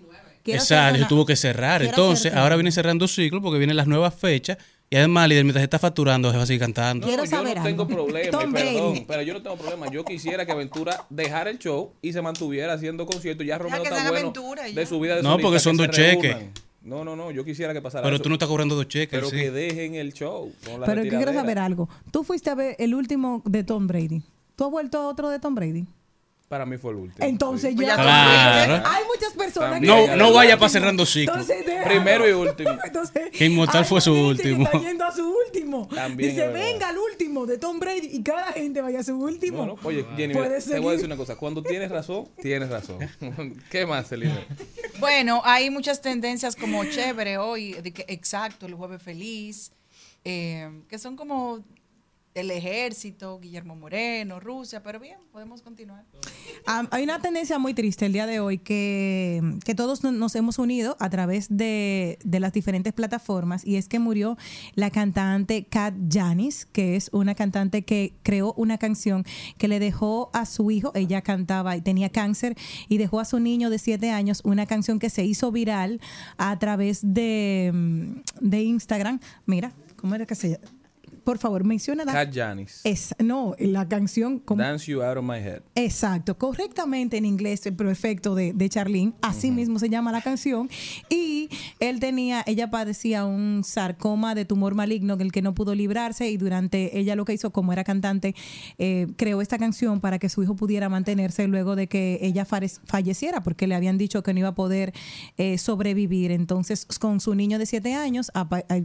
exacto, 0.46 1.00
se 1.00 1.06
tuvo 1.06 1.26
que 1.26 1.36
cerrar. 1.36 1.82
quiero 1.82 1.96
Entonces, 1.96 2.34
ahora 2.34 2.56
viene 2.56 2.72
cerrando 2.72 3.08
ciclo 3.08 3.42
porque 3.42 3.58
vienen 3.58 3.76
las 3.76 3.88
nuevas 3.88 4.14
fechas 4.14 4.58
y 4.92 4.96
además, 4.96 5.28
líder, 5.28 5.44
mientras 5.44 5.64
está 5.64 5.80
facturando, 5.80 6.30
se 6.30 6.38
va 6.38 6.44
a 6.44 6.46
seguir 6.46 6.60
cantando. 6.62 7.08
Quiero 7.08 7.24
yo 7.24 7.30
saber 7.32 7.58
no 7.58 7.64
tengo 7.64 7.88
problema, 7.88 8.40
perdón, 8.54 9.06
pero 9.08 9.22
yo 9.24 9.34
no 9.34 9.42
tengo 9.42 9.56
problema. 9.58 9.90
Yo 9.92 10.06
quisiera 10.06 10.46
que 10.46 10.52
Aventura 10.52 11.06
dejara 11.10 11.50
el 11.50 11.58
show 11.58 11.94
y 12.00 12.14
se 12.14 12.22
mantuviera 12.22 12.74
haciendo 12.74 13.08
conciertos. 13.08 13.44
Ya 13.48 13.58
Romeo 13.58 13.82
que 13.82 13.90
está 13.90 14.04
bueno 14.04 14.18
Aventura 14.20 14.64
de 14.64 14.74
ya. 14.74 14.86
su 14.86 15.00
vida 15.00 15.16
de 15.16 15.24
No, 15.24 15.40
porque 15.40 15.60
son 15.60 15.78
dos 15.78 15.90
cheques. 15.90 16.36
No, 16.84 17.06
no, 17.06 17.16
no, 17.16 17.32
yo 17.32 17.46
quisiera 17.46 17.74
que 17.74 17.82
pasara 17.82 18.04
Pero 18.04 18.16
eso. 18.18 18.24
tú 18.24 18.30
no 18.30 18.36
estás 18.36 18.50
cobrando 18.50 18.76
dos 18.76 18.88
cheques. 18.90 19.18
Pero 19.18 19.30
sí. 19.30 19.38
que 19.38 19.52
dejen 19.52 19.96
el 19.96 20.14
show. 20.14 20.52
con 20.66 20.82
la 20.82 20.86
Pero 20.86 21.04
yo 21.04 21.10
quiero 21.10 21.34
saber 21.34 21.58
algo. 21.58 21.88
Tú 22.12 22.24
fuiste 22.24 22.50
a 22.50 22.56
ver 22.56 22.76
el 22.78 22.94
último 22.94 23.42
de 23.46 23.64
Tom 23.64 23.88
Brady. 23.88 24.22
¿Tú 24.58 24.66
has 24.66 24.72
vuelto 24.72 24.98
a 25.00 25.08
otro 25.08 25.30
de 25.30 25.40
Tom 25.40 25.56
Brady? 25.56 25.88
Para 26.48 26.66
mí 26.68 26.78
fue 26.78 26.92
el 26.92 26.98
último. 26.98 27.26
Entonces 27.28 27.74
sí. 27.76 27.86
Ya 27.86 27.96
Claro. 27.96 28.84
hay 28.86 29.04
muchas 29.06 29.34
personas 29.34 29.72
También, 29.72 29.96
que 30.06 30.08
No, 30.12 30.16
no 30.18 30.34
vaya 30.34 30.58
para 30.58 30.70
cerrando 30.70 31.06
ciclo. 31.06 31.34
Entonces. 31.40 31.66
Primero 31.86 32.30
y 32.30 32.32
último. 32.48 32.78
Entonces, 32.84 33.30
Que 33.32 33.46
Inmortal 33.46 33.86
fue 33.86 34.02
su 34.02 34.14
último. 34.14 34.66
Está 34.66 34.80
yendo 34.80 35.04
a 35.06 35.12
su 35.12 35.36
último. 35.46 35.88
También 35.94 36.30
Dice, 36.36 36.48
venga 36.50 36.90
al 36.90 36.98
último 36.98 37.46
de 37.48 37.58
Tom 37.58 37.80
Brady 37.80 38.10
y 38.12 38.22
cada 38.22 38.52
gente 38.52 38.82
vaya 38.82 39.00
a 39.00 39.04
su 39.04 39.16
último. 39.18 39.66
No, 39.66 39.66
no, 39.66 39.80
Oye, 39.84 40.06
Jenny, 40.16 40.34
mira, 40.36 40.60
te 40.60 40.80
voy 40.80 40.90
a 40.90 40.92
decir 40.92 41.06
una 41.08 41.18
cosa. 41.18 41.36
Cuando 41.38 41.64
tienes 41.64 41.90
razón, 41.90 42.30
tienes 42.42 42.70
razón. 42.70 43.00
¿Qué 43.72 43.86
más, 43.88 44.08
Celina? 44.10 44.46
Bueno, 45.00 45.42
hay 45.46 45.70
muchas 45.72 46.02
tendencias 46.02 46.56
como 46.56 46.86
chévere 46.86 47.38
hoy, 47.38 47.74
de 47.74 47.92
que, 47.92 48.06
exacto, 48.10 48.68
el 48.68 48.76
jueves 48.76 49.02
feliz, 49.02 49.72
eh, 50.24 50.70
que 50.88 51.00
son 51.00 51.16
como 51.16 51.64
el 52.36 52.50
ejército, 52.50 53.40
Guillermo 53.40 53.76
Moreno, 53.76 54.40
Rusia, 54.40 54.82
pero 54.82 55.00
bien, 55.00 55.18
podemos 55.32 55.62
continuar. 55.62 56.04
Ah, 56.66 56.88
hay 56.90 57.04
una 57.04 57.20
tendencia 57.22 57.60
muy 57.60 57.74
triste 57.76 58.08
el 58.08 58.14
día 58.14 58.26
de 58.26 58.40
hoy 58.40 58.58
que, 58.58 59.42
que 59.64 59.76
todos 59.76 60.04
no- 60.04 60.12
nos 60.12 60.36
hemos 60.36 60.58
unido 60.58 60.98
a 61.00 61.10
través 61.12 61.48
de, 61.50 62.18
de 62.24 62.40
las 62.40 62.52
diferentes 62.52 62.92
plataformas 62.94 63.64
y 63.66 63.76
es 63.76 63.88
que 63.88 64.00
murió 64.00 64.36
la 64.74 64.90
cantante 64.90 65.66
Kat 65.66 65.94
Janis, 66.12 66.66
que 66.66 66.96
es 66.96 67.10
una 67.14 67.36
cantante 67.36 67.84
que 67.84 68.14
creó 68.24 68.54
una 68.58 68.78
canción 68.80 69.26
que 69.60 69.68
le 69.68 69.80
dejó 69.80 70.32
a 70.34 70.46
su 70.48 70.72
hijo, 70.72 70.92
ella 70.96 71.22
cantaba 71.22 71.78
y 71.78 71.82
tenía 71.82 72.10
cáncer 72.10 72.56
y 72.90 72.98
dejó 72.98 73.20
a 73.20 73.26
su 73.26 73.40
niño 73.40 73.70
de 73.70 73.78
siete 73.78 74.10
años 74.10 74.42
una 74.44 74.66
canción 74.66 74.98
que 74.98 75.10
se 75.12 75.24
hizo 75.24 75.52
viral 75.52 76.02
a 76.38 76.58
través 76.58 77.02
de, 77.04 77.72
de 78.42 78.62
Instagram. 78.64 79.20
Mira, 79.46 79.72
¿cómo 79.98 80.16
era 80.16 80.26
que 80.26 80.36
se 80.36 80.50
llama? 80.52 80.83
Por 81.24 81.38
favor, 81.38 81.64
menciona 81.64 82.04
la... 82.04 82.12
Cat 82.12 82.34
Janis. 82.34 82.82
Es, 82.84 83.16
no, 83.20 83.56
la 83.60 83.88
canción... 83.88 84.40
¿cómo? 84.40 84.62
Dance 84.62 84.92
You 84.92 85.02
Out 85.02 85.18
of 85.18 85.24
My 85.24 85.38
Head. 85.38 85.62
Exacto, 85.76 86.38
correctamente 86.38 87.18
en 87.18 87.26
inglés, 87.26 87.66
el 87.66 87.76
perfecto 87.76 88.36
de, 88.36 88.54
de 88.54 88.70
Charlene, 88.70 89.14
así 89.22 89.52
mismo 89.52 89.80
se 89.80 89.90
llama 89.90 90.12
la 90.12 90.22
canción. 90.22 90.70
Y 91.10 91.50
él 91.80 92.00
tenía, 92.00 92.44
ella 92.46 92.70
padecía 92.70 93.26
un 93.26 93.64
sarcoma 93.64 94.36
de 94.36 94.46
tumor 94.46 94.76
maligno 94.76 95.16
del 95.16 95.32
que 95.32 95.42
no 95.42 95.54
pudo 95.54 95.76
librarse 95.76 96.30
y 96.30 96.38
durante 96.38 96.98
ella 96.98 97.16
lo 97.16 97.26
que 97.26 97.34
hizo, 97.34 97.52
como 97.52 97.72
era 97.72 97.84
cantante, 97.84 98.36
eh, 98.78 99.08
creó 99.16 99.42
esta 99.42 99.58
canción 99.58 100.02
para 100.02 100.20
que 100.20 100.30
su 100.30 100.44
hijo 100.44 100.56
pudiera 100.56 100.90
mantenerse 100.90 101.48
luego 101.48 101.76
de 101.76 101.88
que 101.88 102.20
ella 102.22 102.46
falleciera, 102.46 103.44
porque 103.44 103.68
le 103.68 103.76
habían 103.76 103.98
dicho 103.98 104.24
que 104.24 104.34
no 104.34 104.40
iba 104.40 104.50
a 104.50 104.56
poder 104.56 104.94
eh, 105.38 105.58
sobrevivir. 105.58 106.32
Entonces, 106.32 106.86
con 107.00 107.20
su 107.20 107.36
niño 107.36 107.60
de 107.60 107.66
siete 107.66 107.94
años, 107.94 108.32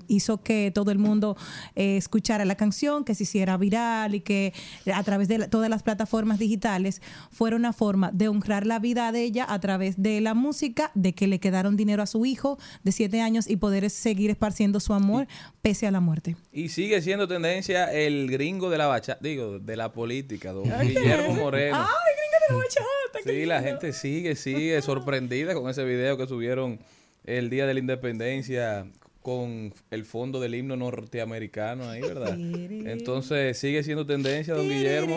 hizo 0.07 0.43
que 0.43 0.70
todo 0.74 0.91
el 0.91 0.99
mundo 0.99 1.36
eh, 1.74 1.97
escuchara 1.97 2.28
la 2.45 2.55
canción, 2.57 3.05
que 3.05 3.14
se 3.14 3.22
hiciera 3.22 3.57
viral 3.57 4.14
y 4.14 4.20
que 4.20 4.53
a 4.93 5.03
través 5.03 5.29
de 5.29 5.39
la- 5.39 5.49
todas 5.49 5.70
las 5.70 5.83
plataformas 5.83 6.39
digitales 6.39 7.01
fuera 7.31 7.57
una 7.57 7.72
forma 7.72 8.11
de 8.12 8.29
honrar 8.29 8.66
la 8.66 8.79
vida 8.79 9.11
de 9.12 9.22
ella 9.22 9.47
a 9.49 9.59
través 9.61 10.01
de 10.03 10.20
la 10.20 10.35
música, 10.35 10.91
de 10.95 11.14
que 11.14 11.26
le 11.26 11.41
quedaron 11.41 11.76
dinero 11.76 12.03
a 12.03 12.07
su 12.07 12.26
hijo 12.26 12.59
de 12.85 12.93
siete 12.93 13.20
años 13.20 13.49
y 13.49 13.57
poder 13.57 13.89
seguir 13.91 14.31
esparciendo 14.31 14.81
su 14.81 14.93
amor 14.95 15.26
pese 15.62 15.87
a 15.87 15.91
la 15.91 16.01
muerte. 16.01 16.37
Y 16.53 16.68
sigue 16.68 17.01
siendo 17.03 17.26
tendencia 17.26 17.93
el 17.93 18.31
gringo 18.31 18.68
de 18.70 18.79
la 18.79 18.87
bachata, 18.87 19.20
digo, 19.22 19.59
de 19.59 19.76
la 19.76 19.93
política, 19.93 20.53
don 20.53 20.64
Guillermo 20.64 21.35
Moreno. 21.35 21.76
¡Ay, 21.76 22.14
gringa 22.16 22.39
de 22.49 22.53
la 22.53 22.57
bachata! 22.59 22.85
Sí, 23.24 23.47
la 23.47 23.62
gente 23.62 23.93
sigue, 23.93 24.37
sigue 24.37 24.81
sorprendida 24.83 25.55
con 25.55 25.68
ese 25.70 25.85
video 25.85 26.16
que 26.16 26.26
subieron 26.26 26.79
el 27.24 27.51
día 27.51 27.66
de 27.66 27.74
la 27.74 27.81
independencia 27.81 28.87
con 29.29 29.74
el 29.91 30.07
fondo 30.07 30.41
del 30.41 30.55
himno 30.55 30.74
norteamericano 30.74 31.87
ahí, 31.91 32.01
¿verdad? 32.01 32.35
Entonces 32.39 33.59
sigue 33.59 33.83
siendo 33.83 34.07
tendencia, 34.07 34.55
don 34.55 34.66
Guillermo. 34.66 35.16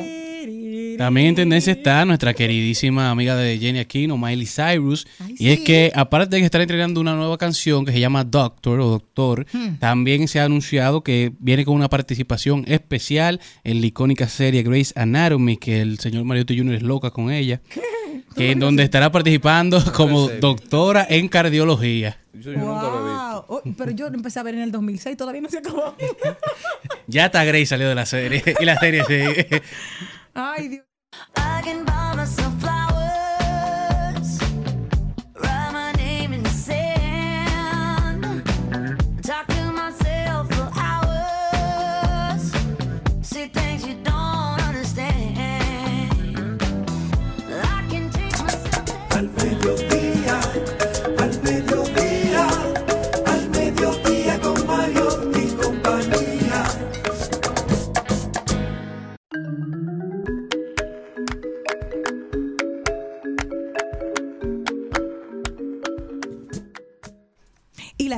También 0.98 1.28
en 1.28 1.36
tendencia 1.36 1.72
está 1.72 2.04
nuestra 2.04 2.34
queridísima 2.34 3.10
amiga 3.10 3.38
de 3.38 3.58
Jenny 3.58 3.80
Aquino, 3.80 4.18
Miley 4.18 4.46
Cyrus. 4.46 5.08
y 5.40 5.52
es 5.52 5.62
que, 5.62 5.94
aparte 5.96 6.36
de 6.36 6.42
que 6.42 6.46
está 6.46 6.62
entregando 6.62 7.00
una 7.00 7.16
nueva 7.16 7.38
canción 7.38 7.86
que 7.86 7.94
se 7.94 8.02
llama 8.02 8.26
Doctor 8.26 8.82
o 8.82 8.90
Doctor, 8.90 9.46
Hmm. 9.54 9.76
también 9.80 10.28
se 10.28 10.42
ha 10.42 10.44
anunciado 10.44 11.04
que 11.04 11.32
viene 11.40 11.64
con 11.64 11.76
una 11.76 11.88
participación 11.88 12.66
especial 12.68 13.40
en 13.64 13.80
la 13.80 13.88
icónica 13.88 14.28
serie 14.28 14.62
Grey's 14.62 14.92
Anatomy, 14.98 15.56
que 15.56 15.80
el 15.82 16.00
señor 16.00 16.26
Mariotti 16.26 16.58
Jr. 16.58 16.76
es 16.76 16.84
loca 16.84 17.12
con 17.12 17.32
ella. 17.32 17.62
Que 18.36 18.52
en 18.52 18.60
donde 18.60 18.84
estará 18.84 19.12
participando 19.12 19.84
como 19.94 20.30
doctora 20.30 21.06
en 21.10 21.28
cardiología. 21.28 22.18
Wow. 22.34 23.46
Oh, 23.48 23.62
pero 23.78 23.92
yo 23.92 24.10
lo 24.10 24.16
empecé 24.16 24.40
a 24.40 24.44
ver 24.44 24.56
en 24.56 24.62
el 24.62 24.72
2006, 24.72 25.18
todavía 25.18 25.42
no 25.42 25.50
se 25.50 25.58
acabó. 25.60 25.96
Ya 27.08 27.26
está 27.26 27.44
Grey 27.44 27.66
salió 27.66 27.90
de 27.90 27.96
la 27.96 28.06
serie. 28.06 28.44
Y 28.60 28.66
la 28.66 28.78
serie 28.78 29.04
sí. 29.06 29.62
Ay, 30.34 30.68
Dios. 30.70 30.86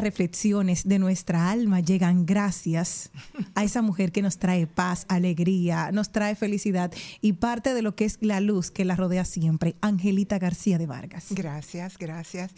Reflexiones 0.03 0.87
de 0.87 0.99
nuestra 0.99 1.49
alma 1.49 1.79
llegan 1.79 2.25
gracias 2.25 3.09
a 3.55 3.63
esa 3.63 3.81
mujer 3.81 4.11
que 4.11 4.21
nos 4.21 4.37
trae 4.37 4.67
paz, 4.67 5.05
alegría, 5.07 5.91
nos 5.91 6.11
trae 6.11 6.35
felicidad 6.35 6.93
y 7.21 7.33
parte 7.33 7.73
de 7.73 7.81
lo 7.81 7.95
que 7.95 8.05
es 8.05 8.17
la 8.21 8.39
luz 8.39 8.69
que 8.69 8.85
la 8.85 8.95
rodea 8.95 9.25
siempre, 9.25 9.75
Angelita 9.81 10.37
García 10.37 10.77
de 10.77 10.85
Vargas. 10.85 11.27
Gracias, 11.29 11.97
gracias. 11.97 12.51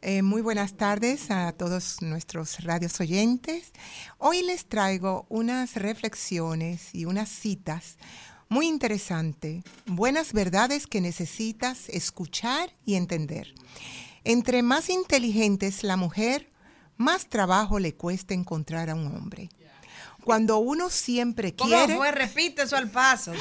Eh, 0.00 0.22
muy 0.22 0.42
buenas 0.42 0.74
tardes 0.74 1.30
a 1.30 1.52
todos 1.52 2.00
nuestros 2.00 2.60
radios 2.60 3.00
oyentes. 3.00 3.72
Hoy 4.18 4.42
les 4.42 4.66
traigo 4.66 5.26
unas 5.28 5.76
reflexiones 5.76 6.94
y 6.94 7.04
unas 7.04 7.28
citas 7.28 7.98
muy 8.48 8.68
interesantes, 8.68 9.64
buenas 9.86 10.32
verdades 10.34 10.86
que 10.86 11.00
necesitas 11.00 11.88
escuchar 11.88 12.70
y 12.84 12.94
entender. 12.94 13.54
Entre 14.24 14.62
más 14.62 14.88
inteligente 14.90 15.66
es 15.66 15.82
la 15.82 15.96
mujer, 15.96 16.51
más 17.02 17.26
trabajo 17.28 17.78
le 17.78 17.94
cuesta 17.94 18.32
encontrar 18.32 18.88
a 18.88 18.94
un 18.94 19.06
hombre. 19.14 19.50
Cuando 20.24 20.58
uno 20.58 20.88
siempre 20.88 21.54
¿Cómo 21.54 21.70
quiere... 21.70 21.96
fue? 21.96 22.12
Repite 22.12 22.62
eso 22.62 22.76
al 22.76 22.90
paso. 22.90 23.32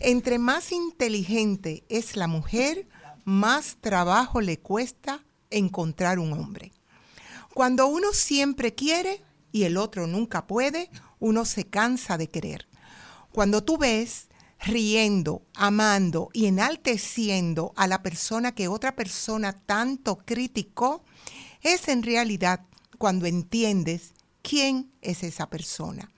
Entre 0.00 0.38
más 0.38 0.72
inteligente 0.72 1.84
es 1.88 2.16
la 2.16 2.26
mujer, 2.26 2.88
más 3.24 3.76
trabajo 3.80 4.40
le 4.40 4.58
cuesta 4.58 5.22
encontrar 5.50 6.18
un 6.18 6.32
hombre. 6.32 6.72
Cuando 7.54 7.86
uno 7.86 8.12
siempre 8.14 8.74
quiere 8.74 9.22
y 9.52 9.64
el 9.64 9.76
otro 9.76 10.06
nunca 10.06 10.46
puede, 10.46 10.90
uno 11.20 11.44
se 11.44 11.64
cansa 11.64 12.16
de 12.16 12.28
querer. 12.28 12.66
Cuando 13.30 13.62
tú 13.62 13.76
ves 13.76 14.28
riendo, 14.58 15.42
amando 15.54 16.30
y 16.32 16.46
enalteciendo 16.46 17.72
a 17.76 17.86
la 17.86 18.02
persona 18.02 18.54
que 18.54 18.68
otra 18.68 18.96
persona 18.96 19.52
tanto 19.52 20.18
criticó, 20.18 21.04
es 21.60 21.88
en 21.88 22.02
realidad 22.02 22.60
cuando 23.02 23.26
entiendes 23.26 24.12
quién 24.42 24.92
es 25.00 25.24
esa 25.24 25.50
persona. 25.50 26.08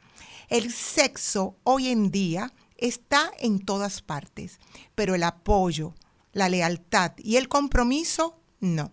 El 0.51 0.71
sexo 0.71 1.57
hoy 1.65 1.89
en 1.89 2.11
día 2.11 2.53
está 2.77 3.33
en 3.39 3.59
todas 3.59 4.03
partes, 4.03 4.59
pero 4.95 5.15
el 5.15 5.23
apoyo, 5.23 5.95
la 6.35 6.51
lealtad 6.51 7.13
y 7.17 7.37
el 7.37 7.49
compromiso, 7.49 8.39
no. 8.61 8.93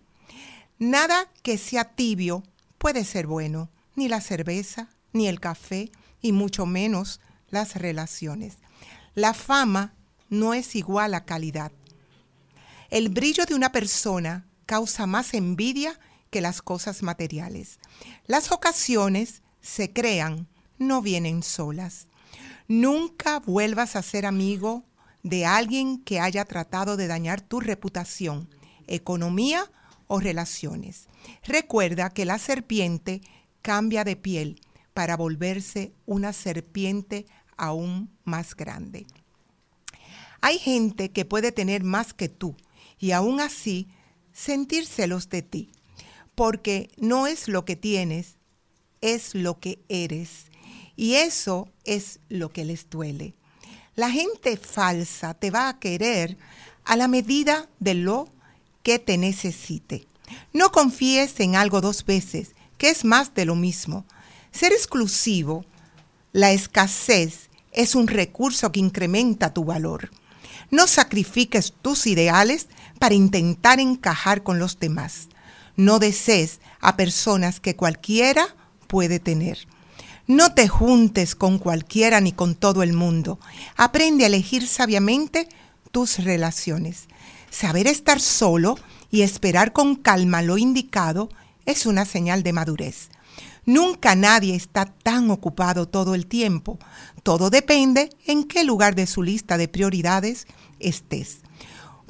Nada 0.78 1.30
que 1.42 1.58
sea 1.58 1.84
tibio 1.84 2.42
puede 2.78 3.04
ser 3.04 3.26
bueno, 3.26 3.68
ni 3.94 4.08
la 4.08 4.22
cerveza, 4.22 4.88
ni 5.12 5.28
el 5.28 5.38
café, 5.38 5.92
y 6.22 6.32
mucho 6.32 6.64
menos 6.64 7.20
las 7.50 7.76
relaciones. 7.76 8.56
La 9.14 9.34
fama 9.34 9.92
no 10.30 10.54
es 10.54 10.76
igual 10.76 11.12
a 11.12 11.26
calidad. 11.26 11.72
El 12.88 13.10
brillo 13.10 13.44
de 13.44 13.54
una 13.54 13.70
persona 13.70 14.46
causa 14.64 15.06
más 15.06 15.34
envidia 15.34 16.00
que 16.32 16.40
las 16.40 16.62
cosas 16.62 17.02
materiales. 17.02 17.78
Las 18.26 18.52
ocasiones 18.52 19.42
se 19.60 19.92
crean, 19.92 20.48
no 20.78 21.02
vienen 21.02 21.42
solas. 21.42 22.08
Nunca 22.68 23.38
vuelvas 23.40 23.96
a 23.96 24.02
ser 24.02 24.24
amigo 24.24 24.82
de 25.22 25.44
alguien 25.44 25.98
que 25.98 26.20
haya 26.20 26.46
tratado 26.46 26.96
de 26.96 27.06
dañar 27.06 27.42
tu 27.42 27.60
reputación, 27.60 28.48
economía 28.86 29.70
o 30.06 30.20
relaciones. 30.20 31.06
Recuerda 31.44 32.08
que 32.08 32.24
la 32.24 32.38
serpiente 32.38 33.20
cambia 33.60 34.02
de 34.02 34.16
piel 34.16 34.58
para 34.94 35.18
volverse 35.18 35.92
una 36.06 36.32
serpiente 36.32 37.26
aún 37.58 38.10
más 38.24 38.56
grande. 38.56 39.06
Hay 40.40 40.58
gente 40.58 41.12
que 41.12 41.26
puede 41.26 41.52
tener 41.52 41.84
más 41.84 42.14
que 42.14 42.30
tú 42.30 42.56
y 42.98 43.12
aún 43.12 43.38
así 43.38 43.88
sentir 44.32 44.86
celos 44.86 45.28
de 45.28 45.42
ti, 45.42 45.72
porque 46.34 46.90
no 46.96 47.26
es 47.26 47.48
lo 47.48 47.64
que 47.64 47.76
tienes, 47.76 48.36
es 49.00 49.34
lo 49.34 49.60
que 49.60 49.78
eres. 49.88 50.46
Y 50.96 51.14
eso 51.14 51.68
es 51.84 52.20
lo 52.28 52.50
que 52.50 52.64
les 52.64 52.88
duele. 52.88 53.34
La 53.94 54.10
gente 54.10 54.56
falsa 54.56 55.34
te 55.34 55.50
va 55.50 55.68
a 55.68 55.78
querer 55.78 56.38
a 56.84 56.96
la 56.96 57.08
medida 57.08 57.68
de 57.78 57.94
lo 57.94 58.28
que 58.82 58.98
te 58.98 59.18
necesite. 59.18 60.06
No 60.52 60.72
confíes 60.72 61.38
en 61.40 61.56
algo 61.56 61.80
dos 61.80 62.04
veces, 62.04 62.54
que 62.78 62.88
es 62.88 63.04
más 63.04 63.34
de 63.34 63.44
lo 63.44 63.54
mismo. 63.54 64.06
Ser 64.50 64.72
exclusivo, 64.72 65.64
la 66.32 66.52
escasez, 66.52 67.50
es 67.72 67.94
un 67.94 68.06
recurso 68.06 68.70
que 68.70 68.80
incrementa 68.80 69.54
tu 69.54 69.64
valor. 69.64 70.10
No 70.70 70.86
sacrifiques 70.86 71.74
tus 71.82 72.06
ideales 72.06 72.68
para 72.98 73.14
intentar 73.14 73.80
encajar 73.80 74.42
con 74.42 74.58
los 74.58 74.78
demás. 74.78 75.28
No 75.76 75.98
desees 75.98 76.60
a 76.80 76.96
personas 76.96 77.60
que 77.60 77.76
cualquiera 77.76 78.54
puede 78.86 79.20
tener. 79.20 79.58
No 80.26 80.54
te 80.54 80.68
juntes 80.68 81.34
con 81.34 81.58
cualquiera 81.58 82.20
ni 82.20 82.32
con 82.32 82.54
todo 82.54 82.82
el 82.82 82.92
mundo. 82.92 83.40
Aprende 83.76 84.24
a 84.24 84.28
elegir 84.28 84.66
sabiamente 84.66 85.48
tus 85.90 86.18
relaciones. 86.18 87.08
Saber 87.50 87.86
estar 87.86 88.20
solo 88.20 88.78
y 89.10 89.22
esperar 89.22 89.72
con 89.72 89.96
calma 89.96 90.42
lo 90.42 90.58
indicado 90.58 91.28
es 91.66 91.86
una 91.86 92.04
señal 92.04 92.42
de 92.42 92.52
madurez. 92.52 93.10
Nunca 93.64 94.14
nadie 94.16 94.56
está 94.56 94.86
tan 94.86 95.30
ocupado 95.30 95.86
todo 95.86 96.14
el 96.14 96.26
tiempo. 96.26 96.78
Todo 97.22 97.50
depende 97.50 98.10
en 98.26 98.44
qué 98.44 98.64
lugar 98.64 98.94
de 98.94 99.06
su 99.06 99.22
lista 99.22 99.56
de 99.56 99.68
prioridades 99.68 100.46
estés. 100.80 101.38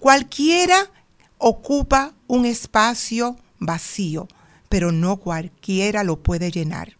Cualquiera 0.00 0.90
ocupa 1.38 2.14
un 2.26 2.46
espacio 2.46 3.36
vacío, 3.66 4.28
pero 4.68 4.92
no 4.92 5.18
cualquiera 5.18 6.04
lo 6.04 6.22
puede 6.22 6.50
llenar. 6.50 6.96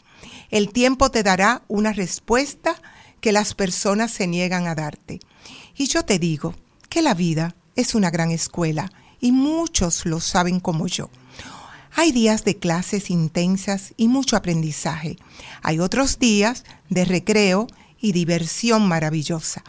El 0.50 0.70
tiempo 0.72 1.10
te 1.10 1.22
dará 1.22 1.62
una 1.68 1.92
respuesta 1.92 2.80
que 3.20 3.32
las 3.32 3.54
personas 3.54 4.10
se 4.10 4.26
niegan 4.26 4.66
a 4.66 4.74
darte. 4.74 5.20
Y 5.76 5.86
yo 5.86 6.04
te 6.04 6.18
digo 6.18 6.54
que 6.88 7.02
la 7.02 7.14
vida 7.14 7.54
es 7.76 7.94
una 7.94 8.10
gran 8.10 8.30
escuela 8.30 8.92
y 9.20 9.32
muchos 9.32 10.04
lo 10.04 10.20
saben 10.20 10.60
como 10.60 10.86
yo. 10.86 11.08
Hay 11.94 12.10
días 12.12 12.44
de 12.44 12.58
clases 12.58 13.10
intensas 13.10 13.94
y 13.96 14.08
mucho 14.08 14.36
aprendizaje. 14.36 15.16
Hay 15.62 15.78
otros 15.78 16.18
días 16.18 16.64
de 16.88 17.04
recreo 17.04 17.66
y 18.00 18.12
diversión 18.12 18.88
maravillosa. 18.88 19.62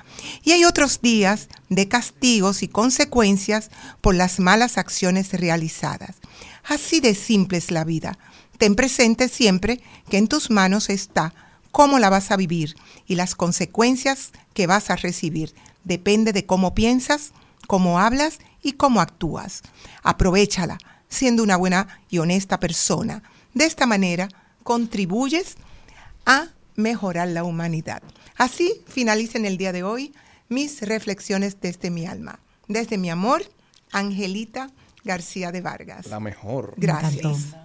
Y 0.44 0.52
hay 0.52 0.66
otros 0.66 1.02
días 1.02 1.50
de 1.70 1.88
castigos 1.88 2.64
y 2.64 2.68
consecuencias 2.68 3.70
por 4.02 4.16
las 4.16 4.40
malas 4.40 4.78
acciones 4.78 5.32
realizadas. 5.34 6.16
Así 6.64 7.00
de 7.00 7.16
simple 7.16 7.58
es 7.58 7.72
la 7.72 7.84
vida. 7.84 8.18
Ten 8.58 8.76
presente 8.76 9.30
siempre 9.30 9.82
que 10.10 10.18
en 10.18 10.28
tus 10.28 10.50
manos 10.50 10.90
está 10.90 11.34
cómo 11.72 12.00
la 12.00 12.10
vas 12.10 12.32
a 12.32 12.38
vivir 12.38 12.76
y 13.08 13.16
las 13.16 13.36
consecuencias 13.36 14.32
que 14.54 14.68
vas 14.68 14.90
a 14.90 14.96
recibir. 14.96 15.54
Depende 15.84 16.32
de 16.32 16.46
cómo 16.46 16.74
piensas, 16.74 17.32
cómo 17.68 18.00
hablas 18.00 18.40
y 18.62 18.74
cómo 18.74 19.02
actúas. 19.02 19.64
Aprovechala 20.04 20.78
siendo 21.10 21.44
una 21.44 21.58
buena 21.58 22.00
y 22.10 22.18
honesta 22.18 22.60
persona. 22.60 23.24
De 23.54 23.66
esta 23.66 23.86
manera 23.86 24.30
contribuyes 24.64 25.56
a 26.26 26.48
mejorar 26.76 27.28
la 27.28 27.44
humanidad. 27.44 28.02
Así 28.36 28.82
finaliza 28.88 29.38
en 29.38 29.46
el 29.46 29.58
día 29.58 29.72
de 29.72 29.84
hoy 29.84 30.14
mis 30.50 30.82
reflexiones 30.82 31.58
desde 31.62 31.92
mi 31.92 32.06
alma. 32.06 32.40
Desde 32.68 32.98
mi 32.98 33.10
amor, 33.10 33.44
Angelita 33.92 34.72
García 35.04 35.52
de 35.52 35.62
Vargas. 35.62 36.08
La 36.08 36.20
mejor. 36.20 36.74
Gracias. 36.78 37.56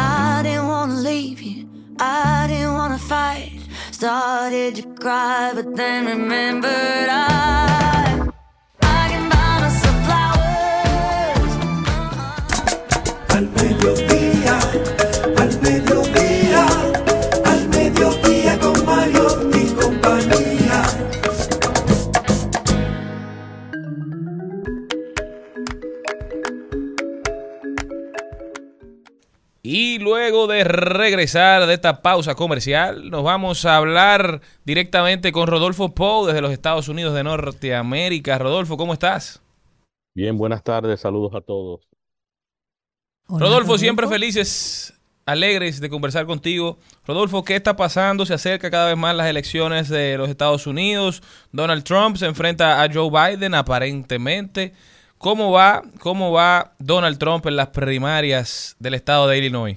I 0.00 0.42
didn't 0.42 0.68
wanna 0.68 0.94
leave 0.94 1.40
you. 1.42 1.68
I 1.98 2.46
didn't 2.48 2.74
wanna 2.74 2.98
fight. 2.98 3.58
Started 3.90 4.76
to 4.76 4.82
cry, 4.94 5.52
but 5.54 5.74
then 5.74 6.06
remembered 6.06 7.08
I. 7.10 7.67
Y 29.70 29.98
luego 29.98 30.46
de 30.46 30.64
regresar 30.64 31.66
de 31.66 31.74
esta 31.74 32.00
pausa 32.00 32.34
comercial, 32.34 33.10
nos 33.10 33.22
vamos 33.22 33.66
a 33.66 33.76
hablar 33.76 34.40
directamente 34.64 35.30
con 35.30 35.46
Rodolfo 35.46 35.94
Pou 35.94 36.24
desde 36.24 36.40
los 36.40 36.52
Estados 36.52 36.88
Unidos 36.88 37.12
de 37.12 37.22
Norteamérica. 37.22 38.38
Rodolfo, 38.38 38.78
¿cómo 38.78 38.94
estás? 38.94 39.42
Bien, 40.14 40.38
buenas 40.38 40.64
tardes, 40.64 41.00
saludos 41.00 41.34
a 41.34 41.42
todos. 41.42 41.86
Rodolfo, 43.28 43.76
siempre 43.76 44.08
felices, 44.08 44.98
alegres 45.26 45.80
de 45.80 45.90
conversar 45.90 46.24
contigo. 46.24 46.78
Rodolfo, 47.06 47.44
¿qué 47.44 47.56
está 47.56 47.76
pasando? 47.76 48.24
Se 48.24 48.32
acerca 48.32 48.70
cada 48.70 48.86
vez 48.86 48.96
más 48.96 49.14
las 49.14 49.26
elecciones 49.26 49.90
de 49.90 50.16
los 50.16 50.30
Estados 50.30 50.66
Unidos. 50.66 51.22
Donald 51.52 51.84
Trump 51.84 52.16
se 52.16 52.24
enfrenta 52.24 52.82
a 52.82 52.90
Joe 52.90 53.10
Biden, 53.10 53.52
aparentemente. 53.52 54.72
¿Cómo 55.18 55.50
va, 55.50 55.82
cómo 56.00 56.32
va 56.32 56.74
Donald 56.78 57.18
Trump 57.18 57.46
en 57.46 57.56
las 57.56 57.68
primarias 57.68 58.76
del 58.78 58.94
estado 58.94 59.26
de 59.28 59.38
Illinois? 59.38 59.76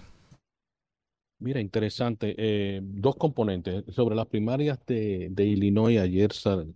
Mira, 1.39 1.59
interesante. 1.59 2.35
eh, 2.37 2.81
dos 2.83 3.15
componentes. 3.15 3.83
Sobre 3.95 4.15
las 4.15 4.27
primarias 4.27 4.79
de, 4.85 5.29
Illinois, 5.45 5.97
ayer, 5.99 6.31
sal- 6.33 6.73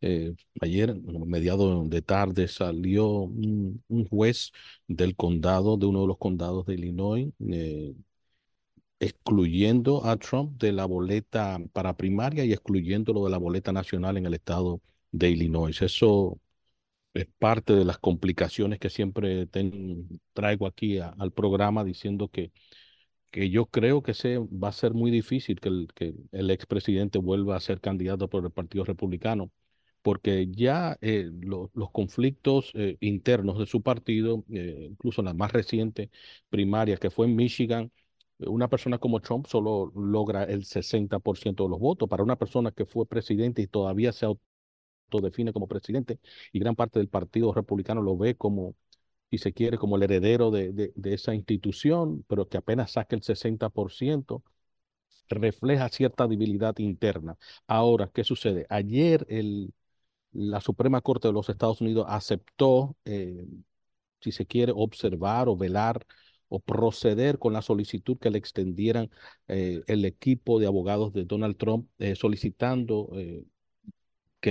eh, 0.00 0.34
ayer, 0.60 0.94
bueno, 0.94 1.26
mediado 1.26 1.84
de 1.86 2.00
tarde, 2.02 2.48
salió 2.48 3.06
un, 3.08 3.82
un 3.88 4.08
juez 4.08 4.52
del 4.88 5.14
condado, 5.16 5.76
de 5.76 5.86
uno 5.86 6.00
de 6.02 6.06
los 6.08 6.16
condados 6.18 6.64
de 6.66 6.74
Illinois, 6.74 7.28
eh, 7.50 7.94
excluyendo 9.00 10.04
a 10.06 10.16
Trump 10.16 10.58
de 10.60 10.72
la 10.72 10.86
boleta 10.86 11.58
para 11.72 11.96
primaria 11.96 12.44
y 12.44 12.52
excluyéndolo 12.52 13.24
de 13.24 13.30
la 13.30 13.38
boleta 13.38 13.72
nacional 13.72 14.16
en 14.16 14.26
el 14.26 14.34
estado 14.34 14.80
de 15.12 15.30
Illinois. 15.30 15.80
Eso 15.82 16.38
es 17.16 17.26
parte 17.38 17.74
de 17.74 17.84
las 17.84 17.98
complicaciones 17.98 18.78
que 18.78 18.90
siempre 18.90 19.46
traigo 20.34 20.66
aquí 20.66 20.98
al 20.98 21.32
programa 21.32 21.84
diciendo 21.84 22.28
que, 22.28 22.52
que 23.30 23.50
yo 23.50 23.66
creo 23.66 24.02
que 24.02 24.14
se, 24.14 24.38
va 24.38 24.68
a 24.68 24.72
ser 24.72 24.94
muy 24.94 25.10
difícil 25.10 25.60
que 25.60 25.68
el, 25.68 25.88
que 25.94 26.14
el 26.32 26.50
expresidente 26.50 27.18
vuelva 27.18 27.56
a 27.56 27.60
ser 27.60 27.80
candidato 27.80 28.28
por 28.28 28.44
el 28.44 28.50
Partido 28.52 28.84
Republicano, 28.84 29.50
porque 30.02 30.46
ya 30.50 30.96
eh, 31.00 31.30
lo- 31.40 31.70
los 31.74 31.90
conflictos 31.90 32.70
eh, 32.74 32.96
internos 33.00 33.58
de 33.58 33.66
su 33.66 33.82
partido, 33.82 34.44
eh, 34.50 34.88
incluso 34.90 35.20
en 35.20 35.26
la 35.26 35.34
más 35.34 35.52
reciente 35.52 36.10
primaria 36.48 36.96
que 36.96 37.10
fue 37.10 37.26
en 37.26 37.36
Michigan, 37.36 37.92
una 38.38 38.68
persona 38.68 38.98
como 38.98 39.20
Trump 39.20 39.46
solo 39.46 39.92
logra 39.96 40.44
el 40.44 40.64
60% 40.64 41.64
de 41.64 41.70
los 41.70 41.78
votos. 41.80 42.08
Para 42.08 42.22
una 42.22 42.36
persona 42.36 42.70
que 42.70 42.84
fue 42.86 43.06
presidente 43.06 43.62
y 43.62 43.66
todavía 43.66 44.12
se 44.12 44.26
autodefine 45.06 45.52
como 45.52 45.68
presidente 45.68 46.18
y 46.52 46.58
gran 46.58 46.76
parte 46.76 46.98
del 46.98 47.08
Partido 47.08 47.52
Republicano 47.52 48.02
lo 48.02 48.16
ve 48.16 48.36
como, 48.36 48.74
si 49.30 49.38
se 49.38 49.52
quiere, 49.52 49.78
como 49.78 49.96
el 49.96 50.02
heredero 50.04 50.50
de, 50.50 50.72
de, 50.72 51.14
esa 51.14 51.34
institución, 51.34 52.24
pero 52.28 52.48
que 52.48 52.58
apenas 52.58 52.92
saca 52.92 53.16
el 53.16 53.22
60%, 53.22 54.42
refleja 55.28 55.88
cierta 55.88 56.26
debilidad 56.28 56.76
interna. 56.78 57.36
Ahora, 57.66 58.10
¿qué 58.12 58.24
sucede? 58.24 58.66
Ayer 58.68 59.26
el, 59.28 59.72
la 60.32 60.60
Suprema 60.60 61.00
Corte 61.00 61.28
de 61.28 61.34
los 61.34 61.48
Estados 61.48 61.80
Unidos 61.80 62.06
aceptó, 62.08 62.96
eh, 63.04 63.46
si 64.20 64.32
se 64.32 64.46
quiere, 64.46 64.72
observar 64.74 65.48
o 65.48 65.56
velar 65.56 66.06
o 66.48 66.60
proceder 66.60 67.38
con 67.38 67.52
la 67.52 67.62
solicitud 67.62 68.18
que 68.18 68.30
le 68.30 68.38
extendieran 68.38 69.10
eh, 69.48 69.82
el 69.88 70.04
equipo 70.04 70.60
de 70.60 70.66
abogados 70.66 71.12
de 71.12 71.24
Donald 71.24 71.56
Trump 71.56 71.88
eh, 71.98 72.14
solicitando 72.14 73.10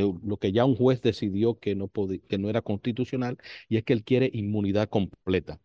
que 0.02 0.14
lo 0.24 0.38
que 0.38 0.52
ya 0.52 0.66
un 0.66 0.76
juez 0.76 1.02
decidió 1.02 1.60
que 1.60 1.76
no, 1.76 1.88
podía, 1.88 2.20
que 2.28 2.38
no 2.38 2.50
era 2.50 2.62
constitucional 2.62 3.38
y 3.70 3.78
es 3.78 3.84
que 3.84 3.94
él 3.94 4.04
quiere 4.04 4.30
inmunidad 4.34 4.90
completa. 4.90 5.60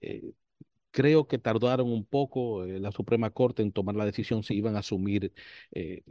Eh, 0.00 0.32
creo 0.90 1.28
que 1.28 1.38
tardaron 1.38 1.92
un 1.92 2.04
poco 2.06 2.64
eh, 2.64 2.80
la 2.80 2.92
Suprema 2.92 3.30
Corte 3.30 3.62
en 3.62 3.72
tomar 3.72 3.96
la 3.96 4.06
decisión 4.06 4.42
si 4.44 4.54
iban 4.56 4.76
a 4.76 4.80
asumir, 4.80 5.32
eh, 5.72 6.02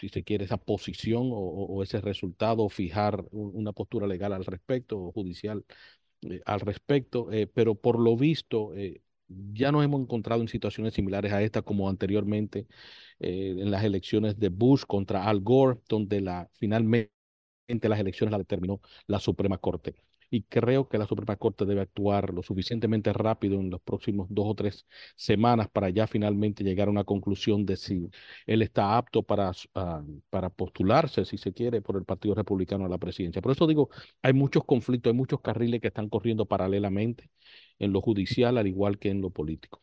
si 0.00 0.08
se 0.10 0.24
quiere, 0.24 0.44
esa 0.44 0.58
posición 0.58 1.30
o, 1.32 1.36
o- 1.38 1.82
ese 1.82 2.00
resultado, 2.00 2.64
o 2.64 2.68
fijar 2.70 3.24
un- 3.32 3.52
una 3.56 3.72
postura 3.72 4.06
legal 4.06 4.32
al 4.32 4.44
respecto 4.44 4.98
o 5.00 5.12
judicial 5.12 5.64
al 6.46 6.60
respecto, 6.60 7.28
pero 7.54 7.74
por 7.74 7.98
lo 8.00 8.16
visto 8.16 8.72
ya 9.28 9.72
nos 9.72 9.84
hemos 9.84 10.00
encontrado 10.00 10.40
en 10.42 10.48
situaciones 10.48 10.94
similares 10.94 11.32
a 11.32 11.42
esta 11.42 11.62
como 11.62 11.88
anteriormente 11.88 12.66
eh, 13.20 13.56
en 13.58 13.70
las 13.70 13.84
elecciones 13.84 14.38
de 14.38 14.48
Bush 14.50 14.84
contra 14.86 15.24
Al 15.28 15.40
Gore, 15.40 15.80
donde 15.88 16.20
la, 16.20 16.48
finalmente 16.54 17.10
las 17.82 18.00
elecciones 18.00 18.32
las 18.32 18.40
determinó 18.40 18.80
la 19.06 19.20
Suprema 19.20 19.58
Corte. 19.58 19.94
Y 20.30 20.42
creo 20.42 20.88
que 20.88 20.98
la 20.98 21.06
Suprema 21.06 21.36
Corte 21.36 21.64
debe 21.64 21.80
actuar 21.82 22.32
lo 22.32 22.42
suficientemente 22.42 23.12
rápido 23.12 23.60
en 23.60 23.70
los 23.70 23.80
próximos 23.80 24.26
dos 24.30 24.46
o 24.48 24.54
tres 24.54 24.86
semanas 25.16 25.68
para 25.68 25.90
ya 25.90 26.06
finalmente 26.06 26.64
llegar 26.64 26.88
a 26.88 26.90
una 26.90 27.04
conclusión 27.04 27.64
de 27.66 27.76
si 27.76 28.10
él 28.46 28.62
está 28.62 28.96
apto 28.96 29.22
para, 29.22 29.52
ah, 29.74 30.02
para 30.30 30.50
postularse, 30.50 31.24
si 31.24 31.38
se 31.38 31.52
quiere, 31.52 31.80
por 31.82 31.96
el 31.96 32.04
Partido 32.04 32.34
Republicano 32.34 32.84
a 32.84 32.88
la 32.88 32.98
presidencia. 32.98 33.42
Por 33.42 33.52
eso 33.52 33.66
digo, 33.66 33.90
hay 34.22 34.32
muchos 34.32 34.64
conflictos, 34.64 35.10
hay 35.12 35.16
muchos 35.16 35.40
carriles 35.40 35.80
que 35.80 35.88
están 35.88 36.08
corriendo 36.08 36.46
paralelamente 36.46 37.30
en 37.78 37.92
lo 37.92 38.00
judicial, 38.00 38.58
al 38.58 38.66
igual 38.66 38.98
que 38.98 39.10
en 39.10 39.20
lo 39.20 39.30
político. 39.30 39.80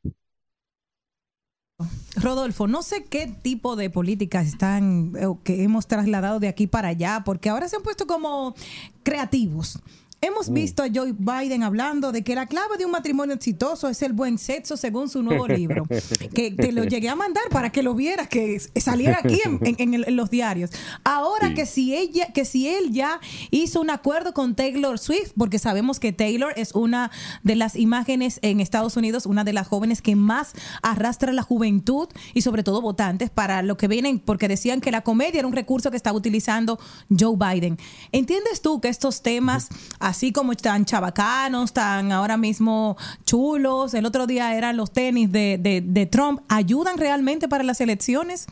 Rodolfo, 2.16 2.68
no 2.68 2.84
sé 2.84 3.06
qué 3.06 3.28
tipo 3.28 3.76
de 3.76 3.90
políticas 3.90 4.48
están 4.48 5.14
eh, 5.18 5.26
que 5.44 5.64
hemos 5.64 5.88
trasladado 5.88 6.40
de 6.40 6.48
aquí 6.48 6.68
para 6.68 6.90
allá, 6.90 7.24
porque 7.26 7.50
ahora 7.50 7.68
se 7.68 7.76
han 7.76 7.84
puesto 7.84 8.06
como 8.06 8.56
creativos. 9.04 9.80
Hemos 10.24 10.50
visto 10.50 10.84
a 10.84 10.88
Joe 10.88 11.14
Biden 11.18 11.64
hablando 11.64 12.14
de 12.14 12.24
que 12.24 12.34
la 12.34 12.46
clave 12.46 12.78
de 12.78 12.86
un 12.86 12.92
matrimonio 12.92 13.36
exitoso 13.36 13.90
es 13.90 14.02
el 14.04 14.14
buen 14.14 14.38
sexo 14.38 14.78
según 14.78 15.10
su 15.10 15.22
nuevo 15.22 15.50
libro. 15.50 15.86
Que 16.34 16.52
te 16.52 16.72
lo 16.72 16.86
llegué 16.86 17.10
a 17.10 17.16
mandar 17.16 17.44
para 17.52 17.72
que 17.72 17.84
lo 17.84 17.94
vieras, 17.94 18.30
que 18.30 18.58
saliera 18.78 19.20
aquí 19.22 19.42
en, 19.46 20.16
los 20.16 20.30
diarios. 20.30 20.72
Ahora 21.04 21.50
Sí. 21.50 21.54
que 21.56 21.66
si 21.66 21.94
ella, 21.94 22.28
que 22.34 22.46
si 22.46 22.70
él 22.70 22.92
ya 22.92 23.20
hizo 23.52 23.82
un 23.82 23.90
acuerdo 23.90 24.34
con 24.34 24.56
Taylor 24.56 24.98
Swift, 24.98 25.34
porque 25.38 25.60
sabemos 25.60 26.00
que 26.00 26.14
Taylor 26.14 26.54
es 26.56 26.74
una 26.74 27.12
de 27.44 27.56
las 27.56 27.76
imágenes 27.76 28.40
en 28.42 28.62
Estados 28.62 28.96
Unidos, 28.96 29.26
una 29.26 29.44
de 29.44 29.52
las 29.52 29.68
jóvenes 29.68 30.02
que 30.02 30.16
más 30.16 30.54
arrastra 30.82 31.34
la 31.34 31.44
juventud 31.44 32.08
y 32.34 32.42
sobre 32.44 32.64
todo 32.64 32.82
votantes 32.82 33.30
para 33.30 33.62
lo 33.62 33.76
que 33.76 33.90
vienen, 33.90 34.20
porque 34.20 34.48
decían 34.48 34.80
que 34.80 34.92
la 34.92 35.02
comedia 35.02 35.40
era 35.40 35.48
un 35.48 35.54
recurso 35.54 35.92
que 35.92 35.98
estaba 35.98 36.18
utilizando 36.18 36.80
Joe 37.10 37.36
Biden. 37.36 37.78
¿Entiendes 38.14 38.62
tú 38.62 38.80
que 38.80 38.88
estos 38.88 39.22
temas, 39.22 39.68
así 40.14 40.32
como 40.32 40.52
están 40.52 40.86
chabacanos, 40.86 41.74
tan 41.74 42.12
ahora 42.12 42.38
mismo 42.38 42.96
chulos, 43.26 43.94
el 43.96 44.06
otro 44.06 44.28
día 44.28 44.56
eran 44.56 44.78
los 44.78 44.92
tenis 44.92 45.32
de, 45.32 46.08
Trump, 46.12 46.42
ayudan 46.50 46.98
realmente 47.00 47.48
para 47.48 47.64
las 47.64 47.82
elecciones? 47.82 48.46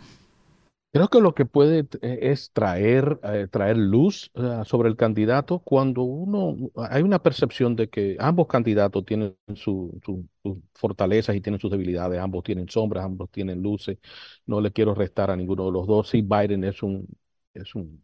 Creo 0.93 1.07
que 1.07 1.21
lo 1.21 1.33
que 1.33 1.45
puede 1.45 1.87
eh, 2.01 2.19
es 2.21 2.51
traer, 2.51 3.17
eh, 3.23 3.47
traer 3.49 3.77
luz 3.77 4.29
eh, 4.35 4.61
sobre 4.65 4.89
el 4.89 4.97
candidato 4.97 5.59
cuando 5.59 6.01
uno, 6.03 6.57
hay 6.89 7.01
una 7.03 7.23
percepción 7.23 7.77
de 7.77 7.89
que 7.89 8.17
ambos 8.19 8.47
candidatos 8.47 9.05
tienen 9.05 9.37
su- 9.55 9.97
su- 10.03 10.27
sus 10.43 10.57
fortalezas 10.73 11.33
y 11.35 11.39
tienen 11.41 11.61
sus 11.61 11.71
debilidades, 11.71 12.19
ambos 12.19 12.43
tienen 12.43 12.67
sombras, 12.67 13.05
ambos 13.05 13.29
tienen 13.31 13.61
luces, 13.61 13.99
no 14.45 14.59
le 14.59 14.71
quiero 14.73 14.93
restar 14.93 15.31
a 15.31 15.37
ninguno 15.37 15.65
de 15.67 15.71
los 15.71 15.87
dos, 15.87 16.09
sí, 16.09 16.21
Biden 16.21 16.65
es 16.65 16.83
un, 16.83 17.07
es 17.53 17.73
un 17.73 18.03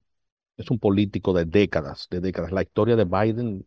es 0.58 0.72
un 0.72 0.80
político 0.80 1.34
de 1.34 1.46
décadas, 1.46 2.08
de 2.10 2.20
décadas. 2.20 2.52
La 2.52 2.64
historia 2.64 2.96
de 2.96 3.06
Biden, 3.06 3.66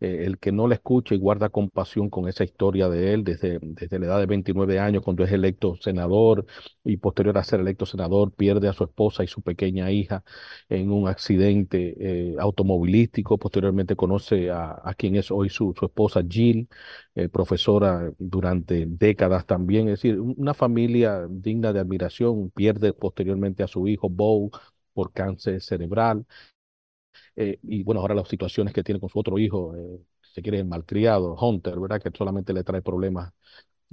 eh, 0.00 0.24
el 0.26 0.38
que 0.38 0.50
no 0.52 0.66
le 0.68 0.74
escucha 0.74 1.14
y 1.14 1.18
guarda 1.18 1.48
compasión 1.50 2.10
con 2.10 2.28
esa 2.28 2.44
historia 2.44 2.88
de 2.88 3.14
él 3.14 3.24
desde, 3.24 3.58
desde 3.62 3.98
la 4.00 4.06
edad 4.06 4.18
de 4.18 4.26
29 4.26 4.78
años, 4.80 5.02
cuando 5.04 5.22
es 5.24 5.30
electo 5.32 5.76
senador 5.80 6.44
y 6.84 6.96
posterior 6.96 7.38
a 7.38 7.44
ser 7.44 7.60
electo 7.60 7.86
senador, 7.86 8.32
pierde 8.32 8.68
a 8.68 8.72
su 8.72 8.84
esposa 8.84 9.22
y 9.24 9.28
su 9.28 9.40
pequeña 9.42 9.90
hija 9.92 10.24
en 10.68 10.90
un 10.90 11.08
accidente 11.08 11.94
eh, 12.32 12.34
automovilístico. 12.38 13.38
Posteriormente 13.38 13.96
conoce 13.96 14.50
a, 14.50 14.80
a 14.84 14.94
quien 14.94 15.16
es 15.16 15.30
hoy 15.30 15.48
su, 15.48 15.74
su 15.78 15.86
esposa 15.86 16.22
Jill, 16.28 16.68
eh, 17.14 17.28
profesora 17.28 18.12
durante 18.18 18.86
décadas 18.88 19.46
también. 19.46 19.88
Es 19.88 20.00
decir, 20.00 20.20
un- 20.20 20.34
una 20.36 20.54
familia 20.54 21.26
digna 21.30 21.72
de 21.72 21.80
admiración. 21.80 22.50
Pierde 22.50 22.92
posteriormente 22.92 23.62
a 23.62 23.68
su 23.68 23.86
hijo 23.88 24.08
Bo 24.08 24.50
por 24.92 25.12
cáncer 25.12 25.60
cerebral. 25.60 26.26
Eh, 27.36 27.58
y 27.62 27.82
bueno, 27.82 28.00
ahora 28.00 28.14
las 28.14 28.28
situaciones 28.28 28.72
que 28.74 28.82
tiene 28.82 29.00
con 29.00 29.08
su 29.08 29.18
otro 29.18 29.38
hijo, 29.38 29.74
eh, 29.76 30.00
se 30.20 30.42
quiere, 30.42 30.58
el 30.60 30.66
malcriado, 30.66 31.34
Hunter, 31.34 31.78
¿verdad? 31.78 32.00
Que 32.02 32.10
solamente 32.16 32.52
le 32.52 32.64
trae 32.64 32.82
problemas 32.82 33.32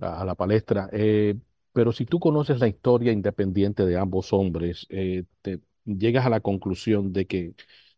a, 0.02 0.26
la 0.26 0.36
palestra. 0.36 0.90
Eh, 0.94 1.36
pero 1.74 1.92
si 1.92 2.06
tú 2.06 2.20
conoces 2.20 2.60
la 2.60 2.68
historia 2.68 3.12
independiente 3.12 3.86
de 3.86 3.98
ambos 3.98 4.34
hombres, 4.34 4.88
te 4.90 5.62
llegas 5.86 6.26
a 6.26 6.30
la 6.30 6.42
conclusión 6.42 7.14
de 7.14 7.28
que, 7.28 7.54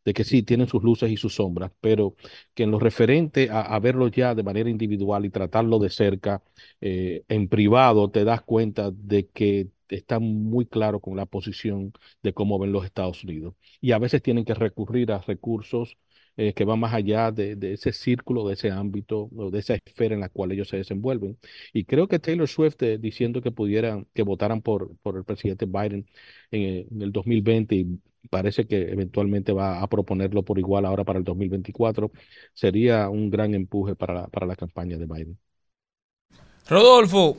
de 0.06 0.14
que 0.14 0.24
sí, 0.24 0.44
tienen 0.44 0.68
sus 0.68 0.84
luces 0.84 1.12
y 1.12 1.18
sus 1.18 1.36
sombras, 1.36 1.72
pero 1.82 2.16
que 2.54 2.64
en 2.64 2.72
lo 2.72 2.80
referente 2.80 3.50
a, 3.50 3.62
a 3.62 3.80
verlo 3.80 4.08
ya 4.08 4.36
de 4.36 4.44
manera 4.44 4.70
individual 4.70 5.26
y 5.26 5.30
tratarlo 5.30 5.80
de 5.80 5.90
cerca, 5.90 6.44
eh, 6.82 7.24
en 7.28 7.48
privado, 7.48 8.10
te 8.12 8.24
das 8.24 8.42
cuenta 8.42 8.92
de 8.92 9.28
que 9.28 9.70
está 9.90 10.20
muy 10.20 10.66
claro 10.66 11.00
con 11.00 11.16
la 11.18 11.26
posición 11.26 11.94
de 12.24 12.34
cómo 12.34 12.60
ven 12.60 12.72
los 12.72 12.86
Estados 12.86 13.24
Unidos. 13.24 13.56
Y 13.82 13.92
a 13.92 14.00
veces 14.00 14.22
tienen 14.22 14.46
que 14.46 14.54
recurrir 14.54 15.12
a 15.12 15.20
recursos 15.20 15.98
eh, 16.38 16.54
que 16.54 16.64
van 16.64 16.80
más 16.80 16.94
allá 16.94 17.32
de, 17.32 17.58
ese 17.74 17.92
círculo, 17.92 18.48
de 18.48 18.54
ese 18.54 18.72
ámbito, 18.72 19.30
de 19.52 19.60
esa 19.60 19.76
esfera 19.76 20.16
en 20.16 20.22
la 20.22 20.30
cual 20.30 20.52
ellos 20.52 20.70
se 20.70 20.78
desenvuelven. 20.78 21.38
Y 21.74 21.84
creo 21.86 22.08
que 22.08 22.20
Taylor 22.20 22.48
Swift 22.48 22.82
eh, 22.84 22.98
diciendo 22.98 23.42
que 23.42 23.52
pudieran, 23.52 24.08
que 24.14 24.24
votaran 24.24 24.62
por, 24.62 24.96
por 25.00 25.18
el 25.18 25.24
presidente 25.26 25.66
Biden 25.66 26.08
en, 26.52 26.88
en 26.90 27.02
el 27.02 27.12
2020 27.12 27.76
y 27.76 28.00
parece 28.30 28.68
que 28.68 28.92
eventualmente 28.92 29.52
va 29.54 29.82
a 29.82 29.88
proponerlo 29.88 30.44
por 30.44 30.60
igual 30.60 30.86
ahora 30.86 31.04
para 31.04 31.20
el 31.20 31.26
2024, 31.26 32.12
sería 32.54 33.10
un 33.10 33.30
gran 33.30 33.54
empuje 33.54 33.96
para 33.96 34.14
la, 34.14 34.28
para 34.28 34.46
la 34.46 34.56
campaña 34.56 34.98
de 34.98 35.06
Biden. 35.06 35.38
Rodolfo, 36.68 37.38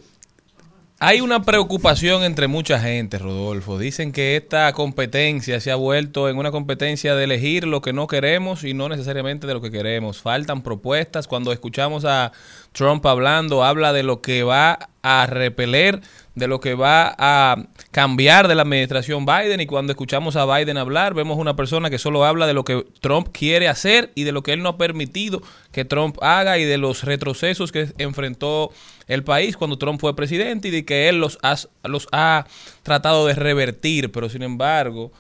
hay 1.05 1.21
una 1.21 1.43
preocupación 1.43 2.23
entre 2.23 2.47
mucha 2.47 2.79
gente, 2.79 3.19
Rodolfo. 3.19 3.77
Dicen 3.77 4.13
que 4.13 4.37
esta 4.37 4.73
competencia 4.73 5.59
se 5.59 5.73
ha 5.73 5.75
vuelto 5.75 6.29
en 6.29 6.39
una 6.39 6.53
competencia 6.53 7.17
de 7.17 7.25
elegir 7.25 7.67
lo 7.67 7.81
que 7.81 7.93
no 7.93 8.07
queremos 8.07 8.63
y 8.63 8.73
no 8.73 8.89
necesariamente 8.89 9.49
de 9.49 9.55
lo 9.55 9.61
que 9.61 9.73
queremos. 9.73 10.23
Faltan 10.23 10.63
propuestas. 10.63 11.27
Cuando 11.27 11.53
escuchamos 11.53 12.05
a 12.05 12.31
Trump 12.73 13.05
hablando, 13.07 13.65
habla 13.65 13.93
de 13.93 14.03
lo 14.03 14.21
que 14.21 14.43
va 14.43 14.91
a 15.03 15.27
repeler, 15.27 16.01
de 16.35 16.47
lo 16.47 16.61
que 16.61 16.75
va 16.75 17.15
a 17.19 17.57
cambiar 17.91 18.49
de 18.49 18.55
la 18.55 18.63
administración 18.63 19.27
Biden. 19.27 19.61
Y 19.61 19.67
cuando 19.67 19.93
escuchamos 19.93 20.37
a 20.37 20.47
Biden 20.47 20.79
hablar, 20.79 21.15
vemos 21.15 21.39
una 21.39 21.57
persona 21.57 21.91
que 21.91 21.99
solo 21.99 22.25
habla 22.25 22.47
de 22.47 22.55
lo 22.55 22.65
que 22.65 22.87
Trump 23.01 23.29
quiere 23.33 23.69
hacer 23.69 24.11
y 24.15 24.25
de 24.25 24.33
lo 24.33 24.43
que 24.43 24.53
él 24.53 24.63
no 24.63 24.71
ha 24.71 24.79
permitido 24.79 25.43
que 25.71 25.85
Trump 25.85 26.17
haga 26.23 26.59
y 26.59 26.65
de 26.65 26.79
los 26.79 27.05
retrocesos 27.05 27.73
que 27.73 27.93
enfrentó 27.99 28.71
el 29.07 29.25
país 29.25 29.57
cuando 29.57 29.79
Trump 29.79 30.01
fue 30.01 30.17
presidente 30.17 30.69
y 30.69 30.71
de 30.71 30.85
que 30.85 31.09
él 31.09 31.19
los 31.19 31.39
ha, 31.43 31.57
los 31.85 32.09
ha 32.13 32.47
tratado 32.83 33.27
de 33.27 33.35
revertir, 33.35 34.11
pero 34.11 34.29
sin 34.29 34.43
embargo 34.43 35.13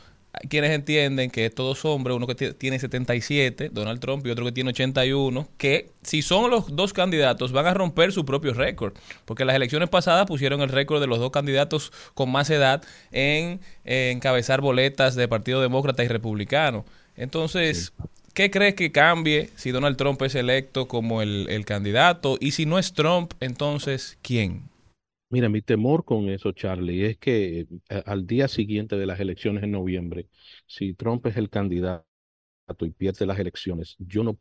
quienes 0.48 0.70
entienden 0.70 1.30
que 1.30 1.44
estos 1.46 1.66
dos 1.66 1.84
hombres, 1.84 2.16
uno 2.16 2.26
que 2.26 2.34
ti- 2.34 2.52
tiene 2.54 2.78
77, 2.78 3.68
Donald 3.70 4.00
Trump, 4.00 4.26
y 4.26 4.30
otro 4.30 4.44
que 4.44 4.52
tiene 4.52 4.70
81, 4.70 5.48
que 5.58 5.90
si 6.02 6.22
son 6.22 6.50
los 6.50 6.74
dos 6.74 6.92
candidatos 6.92 7.52
van 7.52 7.66
a 7.66 7.74
romper 7.74 8.12
su 8.12 8.24
propio 8.24 8.54
récord, 8.54 8.94
porque 9.24 9.44
las 9.44 9.56
elecciones 9.56 9.88
pasadas 9.88 10.26
pusieron 10.26 10.60
el 10.62 10.68
récord 10.70 11.00
de 11.00 11.06
los 11.06 11.18
dos 11.18 11.30
candidatos 11.30 11.92
con 12.14 12.30
más 12.32 12.48
edad 12.50 12.82
en, 13.12 13.60
eh, 13.84 14.10
encabezar 14.14 14.60
boletas 14.60 15.14
de 15.14 15.28
Partido 15.28 15.60
Demócrata 15.60 16.02
y 16.02 16.08
Republicano. 16.08 16.84
Entonces, 17.16 17.92
¿qué 18.34 18.50
crees 18.50 18.74
que 18.74 18.90
cambie 18.90 19.50
si 19.56 19.70
Donald 19.70 19.96
Trump 19.98 20.20
es 20.22 20.34
electo 20.34 20.88
como 20.88 21.20
el, 21.22 21.46
el 21.50 21.64
candidato? 21.66 22.38
Y 22.40 22.52
si 22.52 22.64
no 22.66 22.78
es 22.78 22.94
Trump, 22.94 23.32
entonces, 23.40 24.16
¿quién? 24.22 24.71
Mira, 25.32 25.48
mi 25.48 25.62
temor 25.62 26.04
con 26.04 26.28
eso, 26.28 26.52
Charlie, 26.52 27.06
es 27.06 27.18
que 27.18 27.60
eh, 27.88 28.02
al 28.06 28.26
día 28.26 28.48
siguiente 28.48 28.96
de 28.96 29.06
las 29.06 29.18
elecciones 29.18 29.64
en 29.64 29.70
noviembre, 29.72 30.28
si 30.66 30.92
Trump 30.94 31.26
es 31.26 31.36
el 31.38 31.48
candidato 31.48 32.04
y 32.82 32.90
pierde 32.90 33.26
las 33.26 33.38
elecciones, 33.38 33.96
yo 33.98 34.24
no, 34.24 34.38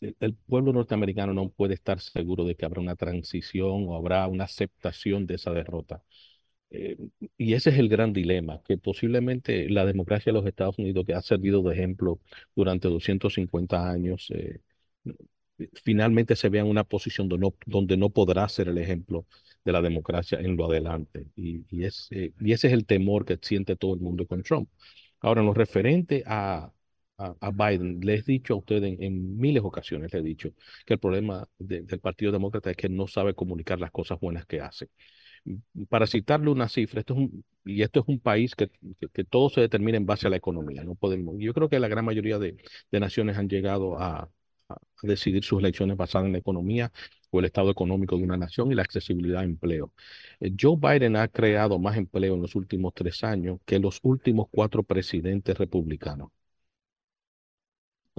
el, 0.00 0.34
pueblo 0.36 0.72
norteamericano 0.74 1.34
no 1.34 1.50
puede 1.50 1.74
estar 1.74 2.00
seguro 2.00 2.44
de 2.44 2.56
que 2.56 2.66
habrá 2.66 2.80
una 2.82 2.96
transición 2.96 3.86
o 3.88 3.96
habrá 3.96 4.26
una 4.28 4.44
aceptación 4.44 5.26
de 5.26 5.36
esa 5.36 5.52
derrota. 5.52 6.02
Eh, 6.70 6.98
y 7.38 7.54
ese 7.54 7.70
es 7.70 7.78
el 7.78 7.88
gran 7.88 8.12
dilema, 8.12 8.62
que 8.64 8.78
posiblemente 8.78 9.68
la 9.70 9.86
democracia 9.86 10.32
de 10.32 10.38
los 10.40 10.46
Estados 10.48 10.78
Unidos, 10.78 11.06
que 11.06 11.14
ha 11.14 11.22
servido 11.22 11.62
de 11.62 11.74
ejemplo 11.74 12.20
durante 12.56 12.88
250 12.88 13.90
años, 13.90 14.30
eh, 14.32 14.60
finalmente 15.84 16.36
se 16.36 16.48
vea 16.48 16.62
en 16.62 16.68
una 16.68 16.84
posición 16.84 17.28
donde 17.28 17.96
no 17.96 18.10
podrá 18.10 18.48
ser 18.48 18.68
el 18.68 18.78
ejemplo 18.78 19.26
de 19.64 19.72
la 19.72 19.82
democracia 19.82 20.38
en 20.40 20.56
lo 20.56 20.66
adelante. 20.66 21.26
Y, 21.36 21.64
y, 21.70 21.84
ese, 21.84 22.32
y 22.40 22.52
ese 22.52 22.68
es 22.68 22.72
el 22.72 22.86
temor 22.86 23.24
que 23.24 23.38
siente 23.42 23.76
todo 23.76 23.94
el 23.94 24.00
mundo 24.00 24.26
con 24.26 24.42
Trump. 24.42 24.68
Ahora, 25.20 25.40
en 25.40 25.46
lo 25.46 25.54
referente 25.54 26.22
a, 26.26 26.72
a, 27.18 27.50
Biden, 27.50 28.00
les 28.00 28.22
he 28.28 28.32
dicho 28.32 28.54
a 28.54 28.56
ustedes 28.58 28.96
en, 29.00 29.36
miles 29.38 29.62
de 29.62 29.68
ocasiones, 29.68 30.12
le 30.12 30.20
he 30.20 30.22
dicho 30.22 30.50
que 30.86 30.94
el 30.94 31.00
problema 31.00 31.46
de- 31.58 31.82
del 31.82 32.00
Partido 32.00 32.32
Demócrata 32.32 32.70
es 32.70 32.76
que 32.76 32.88
no 32.88 33.06
sabe 33.06 33.34
comunicar 33.34 33.78
las 33.80 33.90
cosas 33.90 34.18
buenas 34.20 34.46
que 34.46 34.60
hace. 34.60 34.88
Para 35.88 36.06
citarle 36.06 36.50
una 36.50 36.68
cifra, 36.68 37.00
esto 37.00 37.14
es 37.14 37.20
un, 37.20 37.44
y 37.64 37.82
esto 37.82 38.00
es 38.00 38.06
un 38.08 38.20
país 38.20 38.54
que, 38.54 38.68
que, 38.68 39.08
que 39.12 39.24
todo 39.24 39.48
se 39.50 39.60
determina 39.60 39.96
en 39.98 40.06
base 40.06 40.26
a 40.26 40.30
la 40.30 40.36
economía. 40.36 40.84
No 40.84 40.94
podemos, 40.94 41.36
yo 41.38 41.54
creo 41.54 41.68
que 41.68 41.78
la 41.80 41.88
gran 41.88 42.04
mayoría 42.04 42.38
de, 42.38 42.56
de 42.90 43.00
naciones 43.00 43.36
han 43.38 43.48
llegado 43.48 43.98
a, 43.98 44.30
a 44.68 44.76
decidir 45.02 45.42
sus 45.44 45.58
elecciones 45.60 45.96
basadas 45.96 46.26
en 46.26 46.32
la 46.32 46.38
economía 46.38 46.92
o 47.30 47.38
el 47.40 47.46
estado 47.46 47.70
económico 47.70 48.16
de 48.16 48.24
una 48.24 48.36
nación 48.36 48.72
y 48.72 48.74
la 48.74 48.82
accesibilidad 48.82 49.40
a 49.42 49.44
empleo. 49.44 49.92
Eh, 50.40 50.52
Joe 50.58 50.76
Biden 50.76 51.16
ha 51.16 51.28
creado 51.28 51.78
más 51.78 51.96
empleo 51.96 52.34
en 52.34 52.42
los 52.42 52.54
últimos 52.54 52.92
tres 52.94 53.22
años 53.24 53.58
que 53.64 53.78
los 53.78 54.00
últimos 54.02 54.48
cuatro 54.50 54.82
presidentes 54.82 55.56
republicanos. 55.58 56.30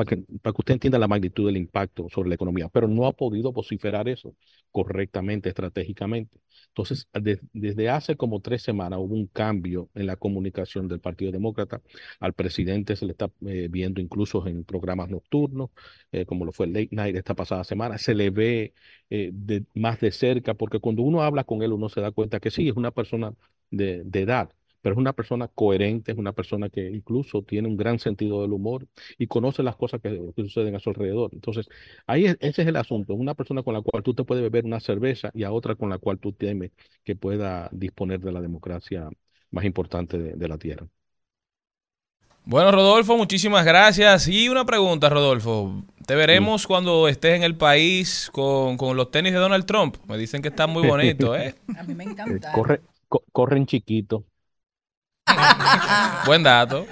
Para 0.05 0.53
que, 0.53 0.59
usted 0.59 0.73
entienda 0.73 0.97
la 0.99 1.07
magnitud 1.07 1.45
del 1.47 1.57
impacto 1.57 2.07
sobre 2.09 2.29
la 2.29 2.35
economía, 2.35 2.69
pero 2.69 2.87
no 2.87 3.05
ha 3.07 3.13
podido 3.13 3.51
vociferar 3.51 4.07
eso 4.09 4.35
correctamente, 4.71 5.49
estratégicamente. 5.49 6.39
Entonces, 6.69 7.07
de- 7.13 7.39
desde 7.53 7.89
hace 7.89 8.15
como 8.15 8.39
tres 8.41 8.61
semanas 8.63 8.99
hubo 8.99 9.13
un 9.15 9.27
cambio 9.27 9.89
en 9.93 10.07
la 10.07 10.15
comunicación 10.15 10.87
del 10.87 10.99
Partido 11.01 11.31
Demócrata. 11.31 11.81
Al 12.19 12.33
presidente 12.33 12.95
se 12.95 13.05
le 13.05 13.11
está 13.11 13.29
eh, 13.45 13.67
viendo 13.69 14.01
incluso 14.01 14.45
en 14.47 14.63
programas 14.63 15.09
nocturnos, 15.09 15.69
eh, 16.11 16.25
como 16.25 16.45
lo 16.45 16.51
fue 16.51 16.65
el 16.67 16.73
Late 16.73 16.89
Night 16.91 17.15
esta 17.15 17.35
pasada 17.35 17.63
semana. 17.63 17.97
Se 17.97 18.13
le 18.15 18.29
ve 18.29 18.73
eh, 19.09 19.31
más 19.75 19.99
de 19.99 20.11
cerca, 20.11 20.53
porque 20.53 20.79
cuando 20.79 21.03
uno 21.03 21.21
habla 21.23 21.43
con 21.43 21.61
él, 21.63 21.73
uno 21.73 21.89
se 21.89 22.01
da 22.01 22.11
cuenta 22.11 22.39
que 22.39 22.51
sí, 22.51 22.67
es 22.69 22.75
una 22.75 22.91
persona 22.91 23.33
de 23.69 24.03
edad, 24.13 24.49
pero 24.81 24.93
es 24.93 24.99
una 24.99 25.13
persona 25.13 25.47
coherente, 25.47 26.11
es 26.11 26.17
una 26.17 26.33
persona 26.33 26.69
que 26.69 26.89
incluso 26.91 27.43
tiene 27.43 27.67
un 27.67 27.77
gran 27.77 27.99
sentido 27.99 28.41
del 28.41 28.53
humor 28.53 28.87
y 29.17 29.27
conoce 29.27 29.63
las 29.63 29.75
cosas 29.75 30.01
que, 30.01 30.09
que 30.35 30.43
suceden 30.43 30.75
a 30.75 30.79
su 30.79 30.89
alrededor. 30.89 31.31
Entonces, 31.33 31.67
ahí 32.07 32.25
es- 32.25 32.37
ese 32.39 32.61
es 32.63 32.67
el 32.67 32.75
asunto. 32.77 33.13
Una 33.15 33.35
persona 33.35 33.63
con 33.63 33.73
la 33.73 33.81
cual 33.81 34.03
tú 34.03 34.13
te 34.13 34.23
puedes 34.23 34.43
beber 34.43 34.65
una 34.65 34.79
cerveza 34.79 35.31
y 35.33 35.43
a 35.43 35.51
otra 35.51 35.75
con 35.75 35.89
la 35.89 35.97
cual 35.97 36.19
tú 36.19 36.33
temes 36.33 36.71
que 37.03 37.15
pueda 37.15 37.69
disponer 37.71 38.19
de 38.19 38.31
la 38.31 38.41
democracia 38.41 39.09
más 39.51 39.65
importante 39.65 40.17
de, 40.17 40.33
de 40.35 40.47
la 40.47 40.57
tierra. 40.57 40.87
Bueno, 42.43 42.71
Rodolfo, 42.71 43.15
muchísimas 43.17 43.65
gracias. 43.65 44.27
Y 44.27 44.49
una 44.49 44.65
pregunta, 44.65 45.09
Rodolfo. 45.09 45.83
Te 46.05 46.15
veremos 46.15 46.65
cuando 46.67 47.07
estés 47.07 47.35
en 47.35 47.43
el 47.43 47.55
país 47.55 48.29
con, 48.33 48.77
con 48.77 48.97
los 48.97 49.11
tenis 49.11 49.31
de 49.33 49.39
Donald 49.39 49.65
Trump. 49.65 49.97
Me 50.07 50.17
dicen 50.17 50.41
que 50.41 50.49
están 50.49 50.71
muy 50.71 50.83
bonitos, 50.83 51.37
¿eh? 51.37 51.55
A 51.77 51.83
mí 51.83 51.93
me 51.95 52.03
Eh, 52.03 52.11
encanta. 52.11 52.51
corre, 52.51 52.81
co- 53.07 53.23
corren 53.31 53.65
chiquito. 53.65 54.25
Buen 56.25 56.43
dato. 56.43 56.85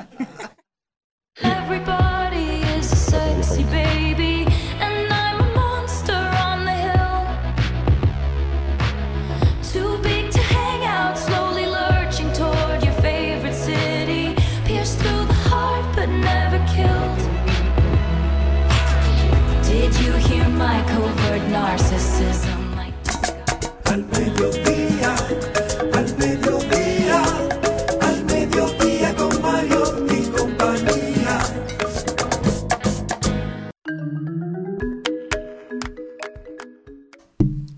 Everybody 1.42 2.62
is 2.78 2.92
a 2.92 2.96
sexy 2.96 3.64
baby, 3.66 4.46
and 4.80 5.12
I'm 5.12 5.40
a 5.42 5.56
monster 5.56 6.14
on 6.14 6.66
the 6.66 6.72
hill. 6.72 7.22
Too 9.64 9.98
big 10.04 10.32
to 10.32 10.40
hang 10.40 10.86
out, 10.86 11.18
slowly 11.18 11.66
lurching 11.66 12.32
toward 12.34 12.84
your 12.84 12.94
favorite 13.02 13.56
city. 13.56 14.36
Pierced 14.66 15.00
through 15.00 15.26
the 15.26 15.40
heart, 15.50 15.86
but 15.96 16.10
never 16.10 16.60
killed. 16.68 17.20
Did 19.64 19.96
you 20.02 20.14
hear 20.14 20.48
my 20.50 20.84
covert 20.88 21.42
narcissism? 21.50 22.76
Like 22.76 22.96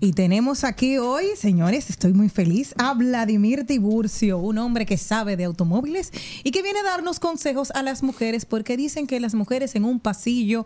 Y 0.04 0.14
tenemos 0.14 0.64
aquí 0.64 0.98
hoy, 0.98 1.26
señores, 1.36 1.88
estoy 1.88 2.12
muy 2.12 2.28
feliz, 2.28 2.74
a 2.76 2.92
Vladimir 2.92 3.64
Tiburcio, 3.64 4.36
un 4.38 4.58
hombre 4.58 4.84
que 4.84 4.96
sabe 4.96 5.36
de 5.36 5.44
automóviles 5.44 6.10
y 6.42 6.50
que 6.50 6.60
viene 6.60 6.80
a 6.80 6.82
darnos 6.82 7.20
consejos 7.20 7.70
a 7.70 7.84
las 7.84 8.02
mujeres 8.02 8.44
porque 8.44 8.76
dicen 8.76 9.06
que 9.06 9.20
las 9.20 9.34
mujeres 9.34 9.76
en 9.76 9.84
un 9.84 10.00
pasillo 10.00 10.64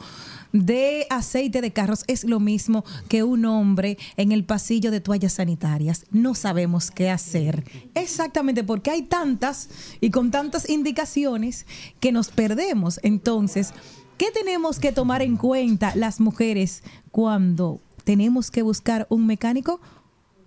de 0.54 1.06
aceite 1.10 1.60
de 1.60 1.70
carros 1.70 2.04
es 2.06 2.24
lo 2.24 2.40
mismo 2.40 2.82
que 3.08 3.24
un 3.24 3.44
hombre 3.44 3.98
en 4.16 4.32
el 4.32 4.42
pasillo 4.42 4.90
de 4.90 5.02
toallas 5.02 5.34
sanitarias. 5.34 6.06
No 6.10 6.34
sabemos 6.34 6.90
qué 6.90 7.10
hacer. 7.10 7.62
Exactamente 7.94 8.64
porque 8.64 8.90
hay 8.90 9.02
tantas 9.02 9.68
y 10.00 10.08
con 10.08 10.30
tantas 10.30 10.66
indicaciones 10.70 11.66
que 12.00 12.10
nos 12.10 12.28
perdemos. 12.28 13.00
Entonces, 13.02 13.74
¿qué 14.16 14.30
tenemos 14.32 14.78
que 14.78 14.92
tomar 14.92 15.20
en 15.20 15.36
cuenta 15.36 15.94
las 15.94 16.20
mujeres 16.20 16.82
cuando 17.10 17.82
tenemos 18.06 18.52
que 18.52 18.62
buscar 18.62 19.04
un 19.10 19.26
mecánico? 19.26 19.80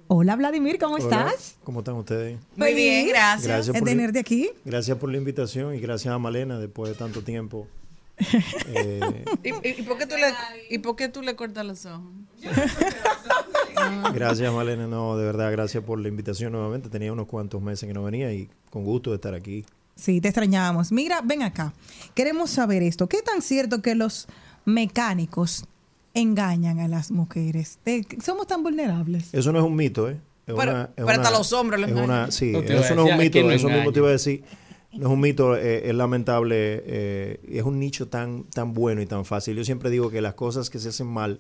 Hola 0.08 0.38
Vladimir, 0.38 0.80
¿cómo 0.80 0.96
Hola, 0.96 1.04
estás? 1.04 1.58
¿Cómo 1.66 1.80
están 1.80 1.96
ustedes? 1.96 2.40
Muy 2.56 2.74
bien, 2.74 3.10
gracias. 3.10 3.48
Gracias 3.48 3.74
de 3.74 3.80
por, 3.82 3.90
tenerte 3.90 4.18
aquí. 4.20 4.50
gracias 4.64 4.98
por 4.98 5.12
la 5.12 5.18
invitación 5.18 5.76
y 5.76 5.80
gracias 5.80 6.14
a 6.14 6.18
Malena 6.18 6.58
después 6.58 6.90
de 6.90 6.96
tanto 6.98 7.22
tiempo. 7.22 7.68
Eh, 8.68 9.26
¿Y, 9.44 9.50
y- 9.50 9.80
y 9.80 9.82
por 9.84 9.98
qué 9.98 10.06
tú 10.06 10.16
le, 10.16 10.34
¿Y 10.70 10.78
por 10.80 10.96
qué 10.96 11.10
tú 11.10 11.22
le 11.22 11.36
cortas 11.36 11.66
los 11.66 11.86
ojos? 11.86 12.04
gracias 14.14 14.54
Malena, 14.54 14.88
no, 14.88 15.18
de 15.18 15.26
verdad, 15.26 15.52
gracias 15.52 15.84
por 15.84 16.00
la 16.00 16.08
invitación 16.08 16.52
nuevamente. 16.54 16.90
Tenía 16.90 17.12
unos 17.14 17.28
cuantos 17.28 17.62
meses 17.62 17.88
que 17.88 17.94
no 17.94 18.04
venía 18.04 18.32
y 18.34 18.50
con 18.70 18.84
gusto 18.86 19.10
de 19.12 19.18
estar 19.18 19.34
aquí. 19.34 19.66
Sí, 19.96 20.22
te 20.22 20.30
extrañábamos. 20.30 20.92
Mira, 20.94 21.22
ven 21.24 21.44
acá. 21.44 21.74
Queremos 22.16 22.50
saber 22.52 22.84
esto. 22.84 23.08
¿Qué 23.10 23.22
tan 23.22 23.42
cierto 23.42 23.82
que 23.82 23.96
los 23.96 24.28
mecánicos 24.66 25.66
engañan 26.20 26.80
a 26.80 26.88
las 26.88 27.12
mujeres? 27.12 27.80
Somos 28.24 28.48
tan 28.48 28.64
vulnerables. 28.64 29.34
Eso 29.34 29.52
no 29.52 29.60
es 29.60 29.66
un 29.66 29.76
mito, 29.76 30.10
¿eh? 30.10 30.18
Es 30.48 30.56
Pero- 30.56 30.72
una- 30.72 30.84
es 30.84 30.90
pero 30.96 31.10
hasta 31.10 31.30
una- 31.30 31.38
los 31.38 31.54
hombres 31.54 31.80
lo 31.82 31.88
es 31.88 31.94
una- 31.94 32.32
Sí, 32.32 32.52
No 32.52 32.60
eso 32.60 32.96
no 32.96 33.02
es 33.06 33.08
un 33.08 33.12
¿a 33.14 33.18
mito, 33.18 33.38
eso 33.40 33.48
mismo 33.48 33.70
engaña? 33.70 33.92
te 33.92 34.00
iba 34.00 34.08
a 34.08 34.12
decir. 34.12 34.44
No 34.94 35.08
es 35.08 35.14
un 35.14 35.20
mito, 35.20 35.56
eh, 35.56 35.88
es 35.90 35.94
lamentable, 35.94 36.56
eh, 36.86 37.40
es 37.48 37.62
un 37.64 37.78
nicho 37.80 38.08
tan, 38.08 38.44
tan 38.46 38.74
bueno 38.74 39.02
y 39.02 39.06
tan 39.06 39.24
fácil. 39.24 39.56
Yo 39.56 39.64
siempre 39.64 39.92
digo 39.92 40.10
que 40.10 40.20
las 40.22 40.34
cosas 40.34 40.70
que 40.72 40.80
se 40.80 40.90
hacen 40.90 41.06
mal 41.08 41.40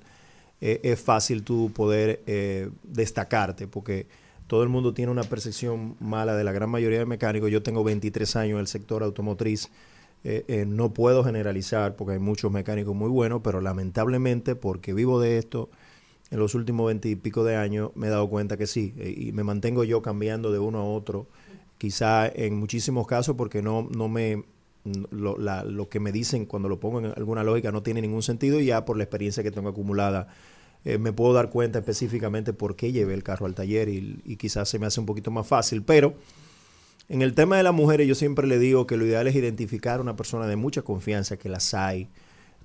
eh, 0.61 0.81
es 0.83 0.99
fácil 0.99 1.41
tú 1.43 1.71
poder 1.73 2.21
eh, 2.27 2.69
destacarte, 2.83 3.65
porque 3.65 4.05
todo 4.45 4.61
el 4.61 4.69
mundo 4.69 4.93
tiene 4.93 5.09
una 5.11 5.23
percepción 5.23 5.95
mala 5.99 6.35
de 6.35 6.43
la 6.43 6.51
gran 6.51 6.69
mayoría 6.69 6.99
de 6.99 7.05
mecánicos. 7.05 7.49
Yo 7.49 7.63
tengo 7.63 7.83
23 7.83 8.35
años 8.35 8.55
en 8.55 8.59
el 8.59 8.67
sector 8.67 9.01
automotriz. 9.01 9.69
Eh, 10.23 10.43
eh, 10.47 10.65
no 10.65 10.93
puedo 10.93 11.23
generalizar 11.23 11.95
porque 11.95 12.13
hay 12.13 12.19
muchos 12.19 12.51
mecánicos 12.51 12.95
muy 12.95 13.09
buenos, 13.09 13.41
pero 13.43 13.61
lamentablemente, 13.61 14.55
porque 14.55 14.93
vivo 14.93 15.19
de 15.21 15.37
esto, 15.37 15.69
en 16.31 16.39
los 16.39 16.55
últimos 16.55 16.87
20 16.87 17.09
y 17.09 17.15
pico 17.15 17.43
de 17.43 17.55
años 17.55 17.91
me 17.95 18.07
he 18.07 18.09
dado 18.09 18.29
cuenta 18.29 18.57
que 18.57 18.67
sí, 18.67 18.93
eh, 18.97 19.13
y 19.17 19.31
me 19.33 19.43
mantengo 19.43 19.83
yo 19.83 20.01
cambiando 20.01 20.51
de 20.51 20.59
uno 20.59 20.79
a 20.79 20.83
otro, 20.85 21.27
quizá 21.77 22.27
en 22.27 22.55
muchísimos 22.59 23.07
casos 23.07 23.35
porque 23.37 23.61
no, 23.61 23.87
no 23.95 24.07
me, 24.09 24.43
lo, 25.11 25.37
la- 25.37 25.63
lo 25.63 25.89
que 25.89 25.99
me 25.99 26.11
dicen 26.11 26.45
cuando 26.45 26.69
lo 26.69 26.79
pongo 26.79 26.99
en 26.99 27.05
alguna 27.15 27.43
lógica 27.43 27.71
no 27.71 27.83
tiene 27.83 28.01
ningún 28.01 28.23
sentido 28.23 28.59
y 28.59 28.65
ya 28.67 28.85
por 28.85 28.97
la 28.97 29.03
experiencia 29.03 29.43
que 29.43 29.51
tengo 29.51 29.69
acumulada 29.69 30.27
eh, 30.85 30.97
me 30.97 31.11
puedo 31.13 31.33
dar 31.33 31.49
cuenta 31.49 31.79
específicamente 31.79 32.53
por 32.53 32.75
qué 32.75 32.91
llevé 32.91 33.13
el 33.13 33.23
carro 33.23 33.45
al 33.45 33.55
taller 33.55 33.89
y, 33.89 34.21
y 34.25 34.37
quizás 34.37 34.69
se 34.69 34.79
me 34.79 34.85
hace 34.85 34.99
un 34.99 35.05
poquito 35.05 35.31
más 35.31 35.45
fácil, 35.47 35.83
pero 35.83 36.13
en 37.09 37.21
el 37.21 37.33
tema 37.33 37.57
de 37.57 37.63
las 37.63 37.73
mujeres 37.73 38.07
yo 38.07 38.15
siempre 38.15 38.47
le 38.47 38.59
digo 38.59 38.87
que 38.87 38.95
lo 38.97 39.05
ideal 39.05 39.27
es 39.27 39.35
identificar 39.35 39.99
una 39.99 40.15
persona 40.15 40.47
de 40.47 40.55
mucha 40.55 40.81
confianza, 40.83 41.37
que 41.37 41.49
las 41.49 41.73
hay, 41.73 42.07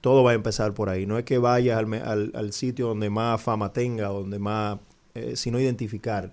todo 0.01 0.23
va 0.23 0.33
a 0.33 0.35
empezar 0.35 0.75
por 0.75 0.91
ahí. 0.91 1.07
No 1.07 1.19
es 1.19 1.25
que 1.25 1.39
vayas 1.39 1.79
al, 1.79 1.93
al- 1.95 2.33
al 2.35 2.53
sitio 2.53 2.89
donde 2.89 3.09
más 3.11 3.41
fama 3.41 3.73
tenga, 3.73 4.09
donde 4.09 4.39
más, 4.39 4.79
eh, 5.15 5.33
sino 5.35 5.59
identificar 5.59 6.31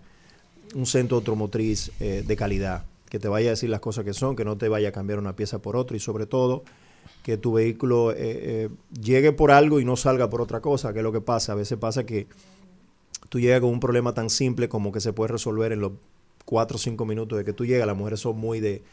un 0.75 0.85
centro 0.85 1.17
automotriz 1.17 1.91
eh, 1.99 2.23
de 2.27 2.35
calidad, 2.35 2.83
que 3.09 3.17
te 3.19 3.27
vaya 3.27 3.49
a 3.49 3.51
decir 3.51 3.69
las 3.69 3.79
cosas 3.79 4.03
que 4.05 4.13
son, 4.13 4.35
que 4.35 4.45
no 4.45 4.57
te 4.57 4.67
vaya 4.69 4.89
a 4.89 4.91
cambiar 4.91 5.19
una 5.19 5.35
pieza 5.35 5.59
por 5.59 5.75
otra 5.75 5.95
y 5.97 5.99
sobre 5.99 6.25
todo 6.25 6.63
que 7.23 7.37
tu 7.37 7.53
vehículo 7.53 8.11
eh, 8.11 8.15
eh, 8.19 8.69
llegue 9.01 9.31
por 9.31 9.51
algo 9.51 9.79
y 9.79 9.85
no 9.85 9.95
salga 9.95 10.29
por 10.29 10.41
otra 10.41 10.59
cosa, 10.59 10.91
que 10.93 10.99
es 10.99 11.03
lo 11.03 11.11
que 11.11 11.21
pasa. 11.21 11.53
A 11.53 11.55
veces 11.55 11.77
pasa 11.77 12.05
que 12.05 12.27
tú 13.29 13.39
llegas 13.39 13.61
con 13.61 13.69
un 13.69 13.79
problema 13.79 14.13
tan 14.13 14.29
simple 14.29 14.67
como 14.69 14.91
que 14.91 14.99
se 14.99 15.13
puede 15.13 15.31
resolver 15.31 15.71
en 15.71 15.79
los 15.81 15.91
cuatro 16.51 16.75
o 16.75 16.79
cinco 16.79 17.05
minutos 17.05 17.37
de 17.37 17.45
que 17.45 17.53
tú 17.53 17.65
llegas. 17.65 17.87
Las 17.87 17.95
mujeres 17.95 18.19
son 18.19 18.37
muy 18.37 18.59
de 18.59 18.83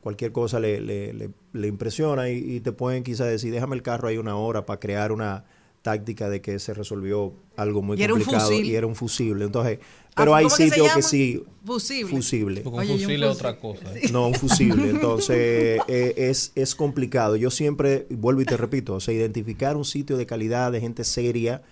cualquier 0.00 0.30
cosa 0.30 0.60
le, 0.60 0.80
le, 0.80 1.12
le- 1.12 1.30
le 1.52 1.66
impresiona 1.66 2.30
y, 2.30 2.36
y 2.38 2.60
te 2.60 2.70
pueden 2.70 3.02
quizás 3.02 3.26
decir, 3.26 3.52
déjame 3.52 3.74
el 3.74 3.82
carro 3.82 4.06
ahí 4.06 4.18
una 4.18 4.36
hora 4.36 4.64
para 4.66 4.78
crear 4.78 5.10
una 5.10 5.44
táctica 5.82 6.28
de 6.28 6.40
que 6.40 6.60
se 6.60 6.74
resolvió 6.74 7.32
algo 7.56 7.82
muy 7.82 7.98
Y 7.98 8.04
era 8.04 8.14
un 8.14 8.20
complicado 8.20 8.52
y 8.52 8.74
era 8.76 8.86
un 8.86 8.94
fusible. 8.94 9.44
Entonces, 9.44 9.80
pero 10.14 10.32
Ah, 10.34 10.38
hay 10.38 10.44
¿cómo 10.44 10.56
que 10.56 10.62
se 10.68 10.70
sitios 10.70 10.92
que 10.94 11.02
sí 11.02 11.42
Fusible. 11.64 12.10
fusible. 12.12 12.60
Porque 12.60 12.76
un 12.78 12.82
Oye, 12.84 13.04
fusil 13.04 13.22
es 13.24 13.30
otra 13.30 13.56
cosa. 13.58 13.82
No, 14.12 14.28
un 14.28 14.34
fusible. 14.34 14.90
Entonces, 14.90 15.80
eh, 15.88 16.14
es, 16.16 16.52
es 16.54 16.74
complicado. 16.76 17.34
Yo 17.34 17.50
siempre, 17.50 18.06
vuelvo 18.10 18.40
y 18.42 18.44
te 18.44 18.56
repito, 18.56 18.94
o 18.94 19.00
sea, 19.00 19.12
identificar 19.14 19.76
un 19.76 19.84
sitio 19.84 20.16
de 20.16 20.26
calidad, 20.26 20.70
de 20.70 20.80
gente 20.80 21.02
seria, 21.02 21.62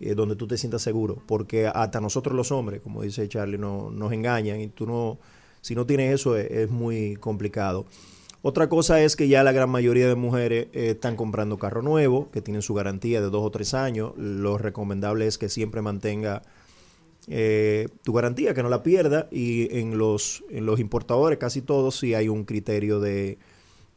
eh, 0.00 0.14
donde 0.14 0.36
tú 0.36 0.46
te 0.46 0.58
sientas 0.58 0.82
seguro. 0.82 1.22
Porque 1.26 1.66
hasta 1.66 2.00
nosotros 2.00 2.34
los 2.34 2.52
hombres, 2.52 2.80
como 2.80 3.02
dice 3.02 3.28
Charlie, 3.28 3.58
no, 3.58 3.90
nos 3.90 4.12
engañan 4.12 4.60
y 4.60 4.68
tú 4.68 4.86
no, 4.86 5.18
si 5.60 5.74
no 5.74 5.86
tienes 5.86 6.14
eso, 6.14 6.36
es, 6.36 6.50
es 6.50 6.70
muy 6.70 7.16
complicado. 7.16 7.86
Otra 8.48 8.68
cosa 8.68 9.00
es 9.00 9.16
que 9.16 9.26
ya 9.26 9.42
la 9.42 9.50
gran 9.50 9.70
mayoría 9.70 10.06
de 10.06 10.14
mujeres 10.14 10.68
eh, 10.72 10.90
están 10.90 11.16
comprando 11.16 11.58
carro 11.58 11.82
nuevo, 11.82 12.30
que 12.30 12.40
tienen 12.40 12.62
su 12.62 12.74
garantía 12.74 13.20
de 13.20 13.28
dos 13.28 13.44
o 13.44 13.50
tres 13.50 13.74
años. 13.74 14.12
Lo 14.16 14.56
recomendable 14.56 15.26
es 15.26 15.36
que 15.36 15.48
siempre 15.48 15.82
mantenga 15.82 16.42
eh, 17.26 17.88
tu 18.04 18.12
garantía, 18.12 18.54
que 18.54 18.62
no 18.62 18.68
la 18.68 18.84
pierda. 18.84 19.26
Y 19.32 19.76
en 19.76 19.98
los, 19.98 20.44
en 20.48 20.64
los 20.64 20.78
importadores, 20.78 21.40
casi 21.40 21.60
todos, 21.60 21.98
sí 21.98 22.14
hay 22.14 22.28
un 22.28 22.44
criterio 22.44 23.00
de, 23.00 23.38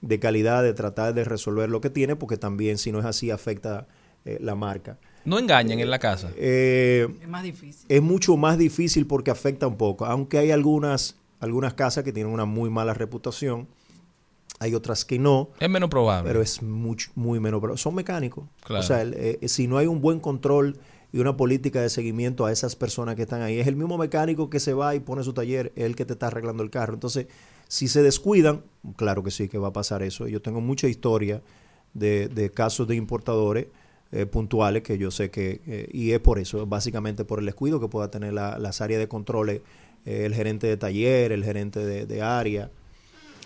de 0.01 0.19
calidad, 0.19 0.63
de 0.63 0.73
tratar 0.73 1.13
de 1.13 1.25
resolver 1.25 1.69
lo 1.69 1.79
que 1.79 1.91
tiene, 1.91 2.15
porque 2.15 2.37
también, 2.37 2.79
si 2.79 2.91
no 2.91 2.97
es 2.97 3.05
así, 3.05 3.29
afecta 3.29 3.87
eh, 4.25 4.39
la 4.41 4.55
marca. 4.55 4.97
No 5.30 5.39
engañen 5.39 5.80
en 5.80 5.89
la 5.89 5.99
casa. 5.99 6.32
Eh, 6.36 7.07
Es 7.21 7.27
más 7.30 7.43
difícil. 7.43 7.86
es 7.88 8.01
mucho 8.01 8.36
más 8.36 8.57
difícil 8.57 9.05
porque 9.05 9.32
afecta 9.32 9.67
un 9.67 9.77
poco, 9.77 10.05
aunque 10.05 10.38
hay 10.39 10.51
algunas, 10.51 11.15
algunas 11.39 11.73
casas 11.75 12.03
que 12.03 12.11
tienen 12.11 12.34
una 12.34 12.45
muy 12.45 12.69
mala 12.69 12.93
reputación, 12.93 13.67
hay 14.59 14.75
otras 14.75 15.05
que 15.05 15.19
no. 15.19 15.51
Es 15.59 15.69
menos 15.69 15.89
probable. 15.89 16.27
Pero 16.27 16.41
es 16.41 16.61
mucho, 16.61 17.11
muy 17.15 17.39
menos 17.39 17.59
probable. 17.61 17.80
Son 17.82 17.95
mecánicos. 17.95 18.45
Claro. 18.63 18.84
O 18.84 18.86
sea, 18.88 19.01
el- 19.01 19.13
eh, 19.13 19.47
si 19.47 19.67
no 19.67 19.77
hay 19.77 19.88
un 19.88 20.01
buen 20.01 20.19
control 20.19 20.77
y 21.13 21.19
una 21.19 21.38
política 21.38 21.82
de 21.82 21.89
seguimiento 21.89 22.45
a 22.45 22.51
esas 22.51 22.75
personas 22.75 23.15
que 23.15 23.21
están 23.21 23.41
ahí, 23.41 23.59
es 23.59 23.67
el 23.67 23.75
mismo 23.75 23.97
mecánico 23.97 24.49
que 24.49 24.59
se 24.59 24.73
va 24.73 24.95
y 24.95 24.99
pone 24.99 25.23
su 25.23 25.34
taller, 25.34 25.71
es 25.75 25.86
el 25.86 25.95
que 25.95 26.05
te 26.05 26.13
está 26.13 26.27
arreglando 26.27 26.61
el 26.63 26.69
carro. 26.69 26.93
Entonces, 26.95 27.27
si 27.67 27.88
se 27.88 28.01
descuidan, 28.03 28.63
claro 28.97 29.23
que 29.23 29.32
sí, 29.32 29.47
que 29.47 29.57
va 29.57 29.69
a 29.69 29.73
pasar 29.73 30.03
eso. 30.03 30.27
Yo 30.27 30.41
tengo 30.41 30.59
mucha 30.59 30.88
historia 30.88 31.41
de, 31.93 32.27
de 32.27 32.51
casos 32.51 32.88
de 32.88 32.95
importadores 32.95 33.67
eh, 34.12 34.26
puntuales 34.26 34.82
que 34.84 34.97
yo 34.97 35.12
sé 35.12 35.30
que, 35.30 35.62
eh, 35.68 35.88
y 35.91 36.12
es 36.12 36.20
por 36.20 36.39
eso, 36.39 36.66
básicamente 36.66 37.26
por 37.26 37.39
el 37.39 37.45
descuido 37.45 37.80
que 37.80 37.88
pueda 37.88 38.10
tener 38.10 38.34
la- 38.34 38.57
las 38.57 38.82
áreas 38.82 38.99
de 38.99 39.07
controles, 39.07 39.62
eh, 40.05 40.26
el 40.26 40.34
gerente 40.34 40.66
de 40.68 40.78
taller, 40.78 41.32
el 41.32 41.43
gerente 41.43 41.80
de, 41.86 42.22
área, 42.22 42.72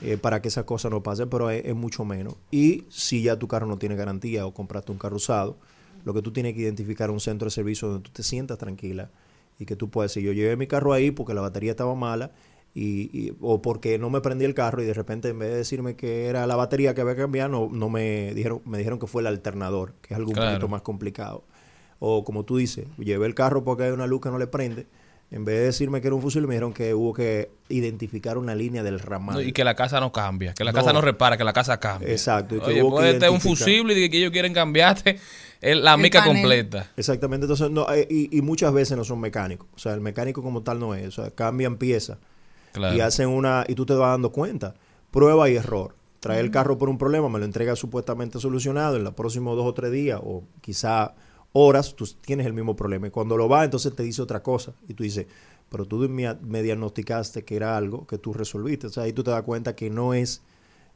eh, 0.01 0.17
para 0.17 0.41
que 0.41 0.47
esas 0.47 0.63
cosas 0.65 0.91
no 0.91 1.03
pasen, 1.03 1.29
pero 1.29 1.49
es, 1.49 1.65
es 1.65 1.75
mucho 1.75 2.05
menos. 2.05 2.35
Y 2.51 2.85
si 2.89 3.23
ya 3.23 3.37
tu 3.37 3.47
carro 3.47 3.67
no 3.67 3.77
tiene 3.77 3.95
garantía 3.95 4.45
o 4.45 4.53
compraste 4.53 4.91
un 4.91 4.97
carro 4.97 5.17
usado, 5.17 5.57
lo 6.05 6.13
que 6.13 6.21
tú 6.21 6.31
tienes 6.31 6.53
que 6.53 6.61
identificar 6.61 7.09
es 7.09 7.13
un 7.13 7.19
centro 7.19 7.45
de 7.45 7.51
servicio 7.51 7.87
donde 7.89 8.03
tú 8.03 8.11
te 8.13 8.23
sientas 8.23 8.57
tranquila 8.57 9.09
y 9.59 9.65
que 9.65 9.75
tú 9.75 9.89
puedas 9.89 10.11
decir, 10.11 10.23
yo 10.23 10.33
llevé 10.33 10.57
mi 10.57 10.67
carro 10.67 10.93
ahí 10.93 11.11
porque 11.11 11.33
la 11.33 11.41
batería 11.41 11.71
estaba 11.71 11.95
mala 11.95 12.31
y, 12.75 13.09
y- 13.17 13.33
o 13.41 13.61
porque 13.61 13.97
no 13.99 14.09
me 14.09 14.21
prendí 14.21 14.45
el 14.45 14.53
carro 14.53 14.81
y 14.81 14.85
de 14.85 14.93
repente 14.93 15.29
en 15.29 15.37
vez 15.39 15.49
de 15.49 15.57
decirme 15.57 15.95
que 15.95 16.25
era 16.25 16.47
la 16.47 16.55
batería 16.55 16.93
que 16.95 17.01
había 17.01 17.15
que 17.15 17.21
cambiar, 17.21 17.49
no, 17.49 17.69
no 17.71 17.89
me 17.89 18.33
dijeron, 18.33 18.61
me 18.65 18.77
dijeron 18.79 18.97
que 18.99 19.07
fue 19.07 19.21
el 19.21 19.27
alternador, 19.27 19.93
que 20.01 20.13
es 20.13 20.17
algo 20.17 20.31
un 20.31 20.35
poquito 20.37 20.67
más 20.67 20.81
complicado. 20.81 21.43
O 21.99 22.23
como 22.23 22.43
tú 22.45 22.57
dices, 22.57 22.85
llevé 22.97 23.27
el 23.27 23.35
carro 23.35 23.63
porque 23.63 23.83
hay 23.83 23.91
una 23.91 24.07
luz 24.07 24.21
que 24.21 24.29
no 24.29 24.37
le 24.37 24.47
prende. 24.47 24.87
En 25.31 25.45
vez 25.45 25.55
de 25.57 25.65
decirme 25.65 25.99
que 26.01 26.07
era 26.07 26.15
un 26.15 26.21
fusil, 26.21 26.43
me 26.45 26.53
dijeron 26.53 26.73
que 26.73 26.93
hubo 26.93 27.11
que 27.13 27.49
identificar 27.69 28.37
una 28.37 28.53
línea 28.53 28.83
del 28.83 28.99
ramal. 28.99 29.35
No, 29.35 29.41
y 29.41 29.51
que 29.51 29.63
la 29.63 29.73
casa 29.75 29.99
no 29.99 30.11
cambia, 30.11 30.53
que 30.53 30.63
la 30.63 30.71
No. 30.71 30.77
casa 30.77 30.93
no 30.93 31.01
repara, 31.01 31.37
que 31.37 31.43
la 31.43 31.53
casa 31.53 31.79
cambia. 31.79 32.09
Exacto, 32.11 32.55
y 32.55 32.59
que 32.59 32.65
Oye, 32.65 32.83
hubo 32.83 32.89
que 32.91 32.95
puede 32.97 33.09
estar 33.13 33.29
un 33.31 33.41
fusible 33.41 33.97
y 33.99 34.09
que 34.11 34.17
ellos 34.17 34.31
quieren 34.31 34.53
cambiarte 34.53 35.17
el- 35.61 35.83
la 35.83 35.97
mica 35.97 36.23
completa. 36.23 36.91
Exactamente, 36.97 37.45
entonces 37.45 37.71
no, 37.71 37.91
eh, 37.91 38.05
y, 38.09 38.37
y 38.37 38.41
muchas 38.41 38.73
veces 38.73 38.95
no 38.97 39.03
son 39.03 39.19
mecánicos. 39.21 39.67
O 39.75 39.79
sea, 39.79 39.93
el 39.95 40.01
mecánico 40.01 40.43
como 40.43 40.61
tal 40.61 40.79
no 40.79 40.93
es. 40.93 41.07
O 41.07 41.11
sea, 41.23 41.31
cambian 41.31 41.77
piezas 41.77 42.17
Claro. 42.73 42.97
y 42.97 43.01
hacen 43.01 43.29
una, 43.29 43.63
y 43.67 43.75
tú 43.75 43.85
te 43.85 43.93
vas 43.93 44.11
dando 44.11 44.31
cuenta. 44.31 44.73
Prueba 45.11 45.49
y 45.49 45.55
error. 45.55 45.95
Trae 46.19 46.39
el 46.39 46.51
carro 46.51 46.77
por 46.77 46.89
un 46.89 46.97
problema, 46.97 47.29
me 47.29 47.39
lo 47.39 47.45
entrega 47.45 47.75
supuestamente 47.75 48.39
solucionado 48.39 48.95
en 48.95 49.03
los 49.03 49.13
próximos 49.13 49.55
dos 49.55 49.65
o 49.65 49.73
tres 49.73 49.91
días, 49.91 50.19
o 50.23 50.43
quizá 50.61 51.13
horas, 51.53 51.95
tú 51.95 52.07
tienes 52.21 52.45
el 52.45 52.53
mismo 52.53 52.75
problema. 52.75 53.07
Y 53.07 53.11
cuando 53.11 53.37
lo 53.37 53.47
va, 53.47 53.63
entonces 53.63 53.95
te 53.95 54.03
dice 54.03 54.21
otra 54.21 54.41
cosa. 54.41 54.73
Y 54.87 54.93
tú 54.93 55.03
dices, 55.03 55.27
pero 55.69 55.85
tú 55.85 55.97
me, 56.09 56.33
me 56.41 56.61
diagnosticaste 56.63 57.43
que 57.43 57.55
era 57.55 57.77
algo 57.77 58.05
que 58.05 58.17
tú 58.17 58.33
resolviste. 58.33 58.87
O 58.87 58.89
sea, 58.89 59.03
ahí 59.03 59.13
tú 59.13 59.23
te 59.23 59.31
das 59.31 59.43
cuenta 59.43 59.75
que 59.75 59.89
no 59.89 60.13
es, 60.13 60.41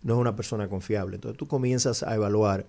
no 0.03 0.15
es 0.15 0.19
una 0.19 0.35
persona 0.35 0.67
confiable. 0.67 1.15
Entonces 1.15 1.37
tú 1.37 1.47
comienzas 1.47 2.03
a 2.03 2.15
evaluar 2.15 2.65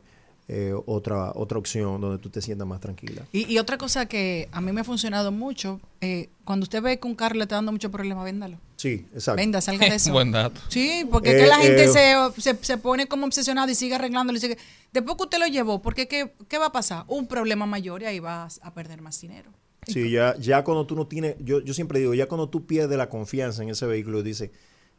eh, 0.48 0.74
otra, 0.86 1.32
otra 1.34 1.58
opción 1.58 2.00
donde 2.00 2.18
tú 2.18 2.30
te 2.30 2.40
sientas 2.40 2.66
más 2.66 2.80
tranquila. 2.80 3.22
Y, 3.32 3.52
y 3.52 3.58
otra 3.58 3.78
cosa 3.78 4.06
que 4.06 4.48
a 4.52 4.60
mí 4.60 4.72
me 4.72 4.80
ha 4.80 4.84
funcionado 4.84 5.32
mucho, 5.32 5.80
eh, 6.00 6.30
cuando 6.44 6.64
usted 6.64 6.82
ve 6.82 6.98
que 6.98 7.06
un 7.06 7.14
carro 7.14 7.36
le 7.36 7.42
está 7.42 7.56
dando 7.56 7.72
mucho 7.72 7.90
problema, 7.90 8.24
véndalo. 8.24 8.58
Sí, 8.78 9.06
exacto. 9.12 9.36
Venda, 9.42 9.60
salga 9.60 9.88
de 9.88 9.96
eso. 9.96 10.12
Buen 10.12 10.30
dato. 10.30 10.60
Sí, 10.68 11.06
porque 11.10 11.30
Eh, 11.30 11.36
es 11.36 11.42
que 11.42 11.48
la 11.48 11.58
gente 11.58 11.84
eh, 11.84 11.88
se, 11.88 12.40
se, 12.40 12.56
se 12.62 12.78
pone 12.78 13.06
como 13.08 13.26
obsesionado 13.26 13.70
y 13.70 13.74
sigue 13.74 13.96
arreglándolo 13.96 14.38
y 14.38 14.40
sigue. 14.40 14.56
Después 14.92 15.16
que 15.16 15.24
usted 15.24 15.38
lo 15.38 15.46
llevó, 15.48 15.82
porque 15.82 16.08
¿qué, 16.08 16.32
¿qué 16.48 16.58
va 16.58 16.66
a 16.66 16.72
pasar? 16.72 17.04
Un 17.08 17.26
problema 17.26 17.66
mayor 17.66 18.02
y 18.02 18.06
ahí 18.06 18.20
vas 18.20 18.60
a 18.62 18.72
perder 18.72 19.02
más 19.02 19.20
dinero. 19.20 19.50
Sí, 19.86 20.10
ya, 20.10 20.36
ya 20.38 20.62
cuando 20.64 20.86
tú 20.86 20.94
no 20.94 21.06
tienes, 21.06 21.36
yo, 21.40 21.60
yo 21.60 21.74
siempre 21.74 21.98
digo, 21.98 22.14
ya 22.14 22.28
cuando 22.28 22.48
tú 22.48 22.66
pierdes 22.66 22.96
la 22.96 23.08
confianza 23.08 23.62
en 23.62 23.70
ese 23.70 23.86
vehículo, 23.86 24.22
dices, 24.22 24.50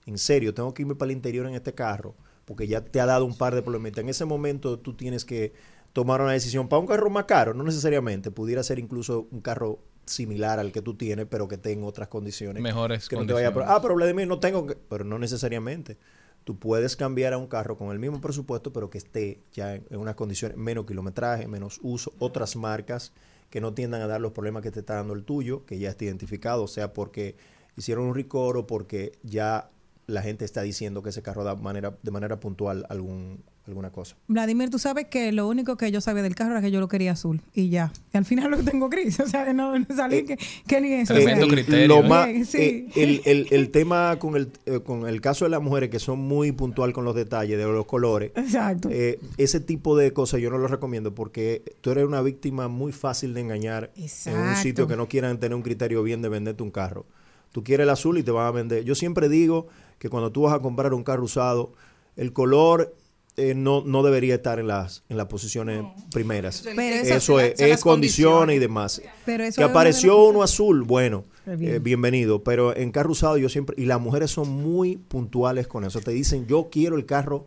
en 0.05 0.17
serio, 0.17 0.53
tengo 0.53 0.73
que 0.73 0.81
irme 0.81 0.95
para 0.95 1.11
el 1.11 1.15
interior 1.15 1.45
en 1.47 1.53
este 1.55 1.73
carro, 1.73 2.15
porque 2.45 2.67
ya 2.67 2.81
te 2.81 2.99
ha 2.99 3.05
dado 3.05 3.25
un 3.25 3.37
par 3.37 3.55
de 3.55 3.61
problemas. 3.61 3.97
En 3.97 4.09
ese 4.09 4.25
momento 4.25 4.79
tú 4.79 4.95
tienes 4.95 5.25
que 5.25 5.53
tomar 5.93 6.21
una 6.21 6.33
decisión 6.33 6.67
para 6.67 6.79
un 6.79 6.87
carro 6.87 7.09
más 7.09 7.25
caro, 7.25 7.53
no 7.53 7.63
necesariamente, 7.63 8.31
pudiera 8.31 8.61
ser 8.63 8.79
incluso 8.79 9.27
un 9.31 9.41
carro 9.41 9.79
similar 10.09 10.59
al 10.59 10.71
que 10.71 10.81
tú 10.81 10.95
tienes, 10.95 11.25
pero 11.29 11.47
que 11.47 11.57
tenga 11.57 11.85
otras 11.85 12.07
condiciones. 12.09 12.61
Mejores 12.61 13.07
que 13.07 13.15
no 13.15 13.25
te 13.25 13.33
vaya 13.33 13.47
a- 13.49 13.53
condiciones. 13.53 13.77
ah, 13.77 13.81
pero 13.81 13.95
Vladimir, 13.95 14.27
no 14.27 14.39
tengo 14.39 14.67
que, 14.67 14.75
pero 14.75 15.03
no 15.03 15.17
necesariamente. 15.19 15.97
Tú 16.43 16.57
puedes 16.57 16.95
cambiar 16.95 17.33
a 17.33 17.37
un 17.37 17.47
carro 17.47 17.77
con 17.77 17.91
el 17.91 17.99
mismo 17.99 18.19
presupuesto, 18.21 18.73
pero 18.73 18.89
que 18.89 18.97
esté 18.97 19.41
ya 19.53 19.75
en, 19.75 19.85
unas 19.91 20.15
condiciones, 20.15 20.57
menos 20.57 20.85
kilometraje, 20.85 21.47
menos 21.47 21.79
uso, 21.83 22.13
otras 22.19 22.55
marcas 22.55 23.13
que 23.49 23.61
no 23.61 23.73
tiendan 23.73 24.01
a 24.01 24.07
dar 24.07 24.21
los 24.21 24.31
problemas 24.31 24.63
que 24.63 24.71
te 24.71 24.79
está 24.79 24.95
dando 24.95 25.13
el 25.13 25.23
tuyo, 25.23 25.65
que 25.65 25.79
ya 25.79 25.89
está 25.89 26.05
identificado, 26.05 26.63
o 26.63 26.67
sea, 26.67 26.93
porque 26.93 27.35
hicieron 27.75 28.05
un 28.05 28.27
o 28.31 28.67
porque 28.67 29.13
ya 29.23 29.69
la 30.09 30.21
gente 30.21 30.45
está 30.45 30.61
diciendo 30.61 31.01
que 31.03 31.09
ese 31.09 31.21
carro 31.21 31.43
da 31.43 31.55
manera, 31.55 31.97
de 32.01 32.11
manera 32.11 32.39
puntual 32.39 32.85
algún, 32.89 33.43
alguna 33.67 33.91
cosa. 33.91 34.15
Vladimir, 34.27 34.69
tú 34.69 34.79
sabes 34.79 35.05
que 35.07 35.31
lo 35.31 35.47
único 35.47 35.77
que 35.77 35.91
yo 35.91 36.01
sabía 36.01 36.23
del 36.23 36.35
carro 36.35 36.51
era 36.51 36.61
que 36.61 36.71
yo 36.71 36.79
lo 36.79 36.87
quería 36.87 37.11
azul 37.13 37.41
y 37.53 37.69
ya. 37.69 37.91
Y 38.13 38.17
al 38.17 38.25
final 38.25 38.51
lo 38.51 38.57
tengo 38.63 38.89
gris. 38.89 39.19
O 39.19 39.27
sea, 39.27 39.53
no, 39.53 39.77
no 39.77 39.85
salí 39.95 40.23
que, 40.25 40.37
que 40.67 40.81
ni 40.81 40.93
eso. 40.93 41.13
o 41.13 41.17
sea, 41.17 41.37
Eh, 41.39 41.87
lo 41.87 42.01
más- 42.03 42.27
bien, 42.27 42.45
sí. 42.45 42.57
eh, 42.57 42.89
el, 42.95 43.21
el- 43.25 43.47
el 43.51 43.69
tema 43.69 44.17
con 44.19 44.35
el, 44.35 44.51
eh, 44.65 44.79
con 44.79 45.07
el 45.07 45.21
caso 45.21 45.45
de 45.45 45.51
las 45.51 45.61
mujeres 45.61 45.89
que 45.89 45.99
son 45.99 46.19
muy 46.19 46.51
puntual 46.51 46.91
con 46.93 47.05
los 47.05 47.13
detalles 47.15 47.57
de 47.57 47.63
los 47.65 47.85
colores, 47.85 48.31
Exacto. 48.35 48.89
eh, 48.91 49.19
ese 49.37 49.59
tipo 49.59 49.95
de 49.95 50.11
cosas 50.13 50.41
yo 50.41 50.49
no 50.49 50.57
lo 50.57 50.67
recomiendo 50.67 51.13
porque 51.13 51.63
tú 51.81 51.91
eres 51.91 52.05
una 52.05 52.21
víctima 52.21 52.67
muy 52.67 52.91
fácil 52.91 53.33
de 53.35 53.41
engañar 53.41 53.91
en 53.95 54.01
un 54.01 54.05
Exacto. 54.09 54.61
sitio 54.61 54.87
que 54.87 54.95
no 54.95 55.07
quieran 55.07 55.39
tener 55.39 55.55
un 55.55 55.61
criterio 55.61 56.01
bien 56.01 56.21
de 56.21 56.29
venderte 56.29 56.63
un 56.63 56.71
carro. 56.71 57.05
Tú 57.51 57.63
quieres 57.63 57.83
el 57.85 57.89
azul 57.89 58.17
y 58.19 58.23
te 58.23 58.29
van 58.31 58.45
a 58.45 58.51
vender. 58.51 58.83
Yo 58.83 58.93
siempre 58.95 59.27
digo 59.27 59.67
que 59.99 60.09
cuando 60.09 60.31
tú 60.31 60.41
vas 60.43 60.53
a 60.53 60.59
comprar 60.59 60.93
un 60.93 61.03
carro 61.03 61.23
usado, 61.25 61.73
el 62.15 62.33
color 62.33 62.95
eh, 63.37 63.53
no, 63.53 63.83
no 63.85 64.03
debería 64.03 64.35
estar 64.35 64.59
en 64.59 64.67
las, 64.67 65.03
en 65.07 65.15
las 65.15 65.27
posiciones 65.27 65.83
primeras. 66.11 66.61
Pero 66.65 66.81
eso 66.81 67.15
eso- 67.15 67.39
es, 67.39 67.59
es 67.59 67.81
condiciones 67.81 68.55
y 68.57 68.59
demás. 68.59 69.01
Pero 69.25 69.43
eso 69.45 69.61
que 69.61 69.63
de 69.65 69.69
apareció 69.69 70.23
uno 70.25 70.43
azul, 70.43 70.83
bueno, 70.83 71.23
bien. 71.45 71.75
eh, 71.75 71.79
bienvenido. 71.79 72.43
Pero 72.43 72.75
en 72.75 72.91
carro 72.91 73.11
usado 73.11 73.37
yo 73.37 73.47
siempre, 73.47 73.75
y 73.81 73.85
las 73.85 74.01
mujeres 74.01 74.31
son 74.31 74.49
muy 74.49 74.97
puntuales 74.97 75.67
con 75.67 75.85
eso. 75.85 76.01
Te 76.01 76.11
dicen, 76.11 76.47
yo 76.47 76.69
quiero 76.71 76.97
el 76.97 77.05
carro 77.05 77.45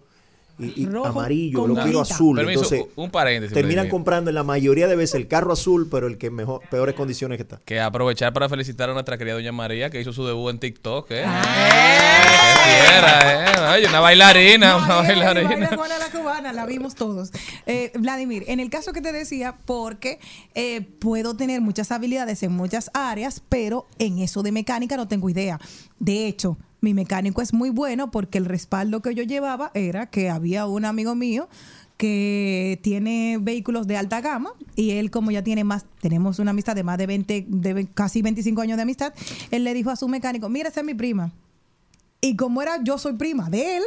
y, 0.64 0.82
y 0.82 0.86
Rojo 0.86 1.08
amarillo, 1.08 1.66
lo 1.66 1.74
quiero 1.74 2.00
azul. 2.00 2.36
Permiso, 2.36 2.62
Entonces, 2.62 2.86
un 2.96 3.10
paréntesis, 3.10 3.54
terminan 3.54 3.88
comprando 3.88 4.30
en 4.30 4.34
la 4.34 4.44
mayoría 4.44 4.86
de 4.88 4.96
veces 4.96 5.16
el 5.16 5.28
carro 5.28 5.52
azul, 5.52 5.88
pero 5.90 6.06
el 6.06 6.18
que 6.18 6.30
mejor, 6.30 6.60
peores 6.70 6.94
condiciones 6.94 7.36
que 7.36 7.42
está. 7.42 7.60
Que 7.64 7.80
aprovechar 7.80 8.32
para 8.32 8.48
felicitar 8.48 8.90
a 8.90 8.92
nuestra 8.92 9.18
querida 9.18 9.34
Doña 9.34 9.52
María 9.52 9.90
que 9.90 10.00
hizo 10.00 10.12
su 10.12 10.26
debut 10.26 10.50
en 10.50 10.58
TikTok, 10.58 11.10
¿eh? 11.10 11.24
Ah. 11.26 11.42
¡Qué 12.64 12.70
fiera, 12.70 13.78
eh! 13.78 13.86
Una 13.88 14.00
bailarina, 14.00 14.76
una 14.76 14.94
bailarina. 14.96 15.70
la 15.70 16.10
cubana, 16.10 16.52
la 16.52 16.66
vimos 16.66 16.94
todos. 16.94 17.30
Eh, 17.66 17.92
Vladimir, 17.94 18.44
en 18.46 18.60
el 18.60 18.70
caso 18.70 18.92
que 18.92 19.00
te 19.00 19.12
decía, 19.12 19.56
porque 19.64 20.18
eh, 20.54 20.82
puedo 20.82 21.36
tener 21.36 21.60
muchas 21.60 21.90
habilidades 21.90 22.42
en 22.42 22.52
muchas 22.52 22.90
áreas, 22.94 23.42
pero 23.48 23.86
en 23.98 24.18
eso 24.18 24.42
de 24.42 24.52
mecánica 24.52 24.96
no 24.96 25.08
tengo 25.08 25.30
idea. 25.30 25.60
De 25.98 26.26
hecho, 26.26 26.58
mi 26.82 26.92
mecánico 26.94 27.40
es 27.40 27.54
muy 27.54 27.70
bueno 27.70 28.10
porque 28.10 28.38
el 28.38 28.44
respaldo 28.44 29.00
que 29.00 29.14
yo 29.14 29.22
llevaba 29.22 29.70
era 29.72 30.10
que 30.10 30.28
había 30.28 30.66
un 30.66 30.84
amigo 30.84 31.14
mío 31.14 31.48
que 31.96 32.80
tiene 32.82 33.38
vehículos 33.40 33.86
de 33.86 33.96
alta 33.96 34.20
gama 34.20 34.50
y 34.74 34.90
él 34.90 35.12
como 35.12 35.30
ya 35.30 35.42
tiene 35.44 35.62
más, 35.62 35.86
tenemos 36.00 36.40
una 36.40 36.50
amistad 36.50 36.74
de 36.74 36.82
más 36.82 36.98
de 36.98 37.06
20, 37.06 37.46
de 37.48 37.86
casi 37.94 38.20
25 38.22 38.60
años 38.60 38.76
de 38.76 38.82
amistad, 38.82 39.14
él 39.52 39.62
le 39.62 39.72
dijo 39.72 39.90
a 39.90 39.96
su 39.96 40.08
mecánico, 40.08 40.48
mira, 40.48 40.68
esa 40.68 40.80
es 40.80 40.86
mi 40.86 40.94
prima. 40.94 41.32
Y 42.20 42.36
como 42.36 42.62
era, 42.62 42.82
yo 42.82 42.98
soy 42.98 43.14
prima 43.14 43.48
de 43.50 43.76
él, 43.76 43.82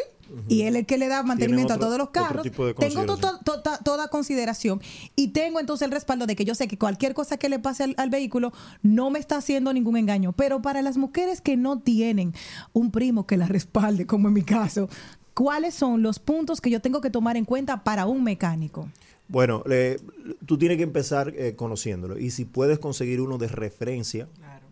y 0.48 0.62
él 0.64 0.76
es 0.76 0.82
el 0.82 0.86
que 0.86 0.98
le 0.98 1.08
da 1.08 1.24
mantenimiento 1.24 1.74
otro- 1.74 1.86
a 1.86 1.88
todos 1.88 1.98
los 2.00 2.10
carros, 2.10 2.44
tengo 2.44 2.74
to- 2.74 2.76
consideración. 2.76 3.44
to- 3.44 3.62
to- 3.62 3.78
toda 3.84 4.08
consideración. 4.08 4.82
Y 5.16 5.30
tengo 5.30 5.60
entonces 5.60 5.86
el 5.86 5.92
respaldo 5.92 6.26
de 6.26 6.36
que 6.36 6.46
yo 6.46 6.56
sé 6.56 6.68
que 6.68 6.78
cualquier 6.78 7.14
cosa 7.14 7.38
que 7.38 7.50
le 7.50 7.60
pase 7.60 7.84
al, 7.84 7.96
al 7.98 8.10
vehículo 8.10 8.54
no 8.84 9.10
me 9.10 9.20
está 9.20 9.38
haciendo 9.38 9.72
ningún 9.74 9.98
engaño. 9.98 10.32
Pero 10.34 10.62
para 10.62 10.82
las 10.82 10.98
mujeres 10.98 11.42
que 11.42 11.58
no 11.58 11.80
tienen 11.80 12.34
un 12.74 12.92
primo 12.92 13.26
que 13.28 13.38
la 13.38 13.48
respalde, 13.48 14.06
como 14.06 14.28
en 14.30 14.34
mi 14.34 14.44
caso, 14.44 14.90
¿cuáles 15.34 15.74
son 15.76 16.02
los 16.02 16.20
puntos 16.20 16.62
que 16.62 16.70
yo 16.70 16.80
tengo 16.82 17.02
que 17.02 17.10
tomar 17.10 17.38
en 17.38 17.46
cuenta 17.46 17.84
para 17.84 18.06
un 18.06 18.24
mecánico? 18.24 18.90
Bueno, 19.28 19.64
le- 19.66 19.98
tú 20.46 20.58
tienes 20.58 20.78
que 20.78 20.84
empezar 20.84 21.34
eh, 21.36 21.56
conociéndolo. 21.56 22.20
Y 22.20 22.30
si 22.32 22.46
puedes 22.46 22.78
conseguir 22.80 23.22
uno 23.22 23.38
de 23.38 23.48
referencia, 23.48 24.28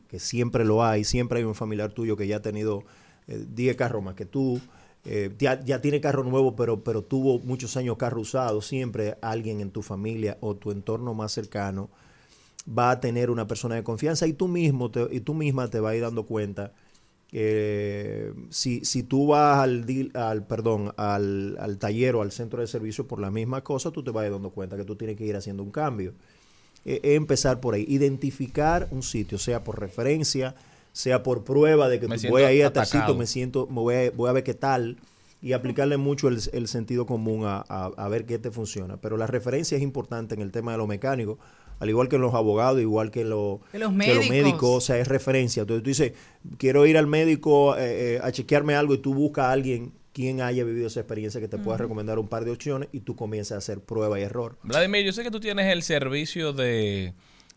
que 0.08 0.20
siempre 0.20 0.64
lo 0.64 0.84
hay, 0.84 1.04
siempre 1.06 1.40
hay 1.40 1.44
un 1.46 1.56
familiar 1.56 1.92
tuyo 1.92 2.16
que 2.16 2.28
ya 2.28 2.38
ha 2.38 2.42
tenido 2.42 2.84
eh, 3.28 3.44
10 3.56 3.76
carros 3.78 4.04
más 4.04 4.14
que 4.14 4.26
tú, 4.26 4.60
eh, 5.06 5.32
ya, 5.40 5.64
ya 5.64 5.82
tiene 5.82 6.02
carro 6.02 6.24
nuevo, 6.24 6.56
pero, 6.56 6.84
pero 6.84 7.04
tuvo 7.04 7.40
muchos 7.40 7.78
años 7.78 7.98
carro 7.98 8.22
usado, 8.22 8.62
siempre 8.62 9.18
alguien 9.22 9.62
en 9.62 9.72
tu 9.72 9.82
familia 9.82 10.38
o 10.42 10.56
tu 10.56 10.72
entorno 10.72 11.14
más 11.14 11.32
cercano 11.34 11.90
va 12.68 12.92
a 12.92 13.00
tener 13.00 13.30
una 13.30 13.48
persona 13.48 13.76
de 13.76 13.84
confianza 13.84 14.28
y 14.28 14.34
tú 14.34 14.48
mismo 14.48 14.90
te- 14.92 15.08
y 15.12 15.20
tú 15.22 15.34
misma 15.34 15.70
te 15.70 15.80
vas 15.80 15.94
a 15.94 15.96
ir 15.96 16.02
dando 16.02 16.26
cuenta 16.26 16.74
que 17.28 18.34
si, 18.50 18.86
si 18.86 19.04
tú 19.04 19.28
vas 19.28 19.60
al, 19.60 19.86
al 20.16 20.46
perdón 20.48 20.94
al, 20.98 21.58
al 21.60 21.78
taller 21.80 22.16
o 22.16 22.22
al 22.22 22.32
centro 22.32 22.62
de 22.62 22.68
servicio 22.68 23.08
por 23.08 23.20
la 23.20 23.32
misma 23.32 23.64
cosa, 23.64 23.92
tú 23.92 24.04
te 24.04 24.12
vas 24.12 24.26
a 24.28 24.30
dando 24.32 24.52
cuenta 24.52 24.78
que 24.78 24.86
tú 24.86 24.96
tienes 24.96 25.18
que 25.18 25.26
ir 25.26 25.36
haciendo 25.36 25.64
un 25.64 25.72
cambio. 25.72 26.14
Eh, 26.86 27.00
es 27.04 27.16
empezar 27.18 27.60
por 27.60 27.74
ahí, 27.76 27.86
identificar 27.88 28.88
un 28.92 29.04
sitio, 29.04 29.38
sea 29.38 29.64
por 29.64 29.80
referencia, 29.80 30.56
sea 30.94 31.22
por 31.24 31.44
prueba 31.44 31.90
de 31.90 32.00
que 32.00 32.08
Me 32.08 32.16
voy 32.30 32.44
a 32.44 32.54
ir 32.54 32.64
a 32.66 32.86
sitio, 32.86 33.16
me 33.16 33.26
siento, 33.28 33.68
me 33.68 33.82
voy 33.82 33.96
a, 33.96 34.12
voy 34.12 34.30
a 34.30 34.34
ver 34.34 34.44
qué 34.44 34.54
tal 34.54 34.98
y 35.42 35.52
aplicarle 35.52 35.98
mucho 35.98 36.30
el, 36.30 36.40
el 36.54 36.68
sentido 36.70 37.06
común 37.06 37.44
a, 37.46 37.66
a- 37.68 37.92
a 37.98 38.08
ver 38.08 38.26
qué 38.26 38.40
te 38.40 38.50
funciona. 38.52 38.96
Pero 39.02 39.18
la 39.18 39.28
referencia 39.28 39.76
es 39.76 39.84
importante 39.84 40.36
en 40.36 40.42
el 40.42 40.52
tema 40.52 40.72
de 40.72 40.78
los 40.78 40.88
mecánicos, 40.88 41.38
al 41.80 41.90
igual 41.90 42.08
que 42.08 42.16
en 42.16 42.22
los 42.22 42.34
abogados, 42.34 42.80
igual 42.80 43.12
que, 43.12 43.22
en 43.22 43.32
lo- 43.32 43.60
Que 43.72 43.80
los 43.80 43.90
que 43.92 43.98
médicos. 43.98 44.30
médicos, 44.30 44.70
o 44.70 44.80
sea, 44.82 44.98
es 45.00 45.08
referencia. 45.10 45.62
Entonces 45.62 45.84
tú 45.84 45.90
dices, 45.90 46.14
quiero 46.58 46.86
ir 46.86 46.98
al 46.98 47.08
médico 47.08 47.76
eh, 47.76 48.16
eh, 48.16 48.20
a 48.24 48.32
chequearme 48.32 48.76
algo 48.76 48.94
y 48.94 49.00
tú 49.00 49.14
buscas 49.14 49.46
a 49.46 49.52
alguien 49.52 49.92
quien 50.14 50.42
haya 50.42 50.64
vivido 50.64 50.86
esa 50.88 51.00
experiencia 51.00 51.42
que 51.42 51.48
te 51.48 51.58
pueda 51.58 51.78
recomendar 51.80 52.20
un 52.20 52.28
par 52.28 52.46
de 52.46 52.52
opciones 52.52 52.88
y 52.92 53.00
tú 53.00 53.16
comienzas 53.16 53.54
a 53.56 53.58
hacer 53.58 53.80
prueba 53.82 54.20
y 54.20 54.24
error. 54.24 54.58
Vladimir, 54.62 55.04
yo 55.04 55.12
sé 55.12 55.24
que 55.24 55.32
tú 55.32 55.40
tienes 55.40 55.66
el 55.74 55.82
servicio 55.82 56.54
de 56.54 57.14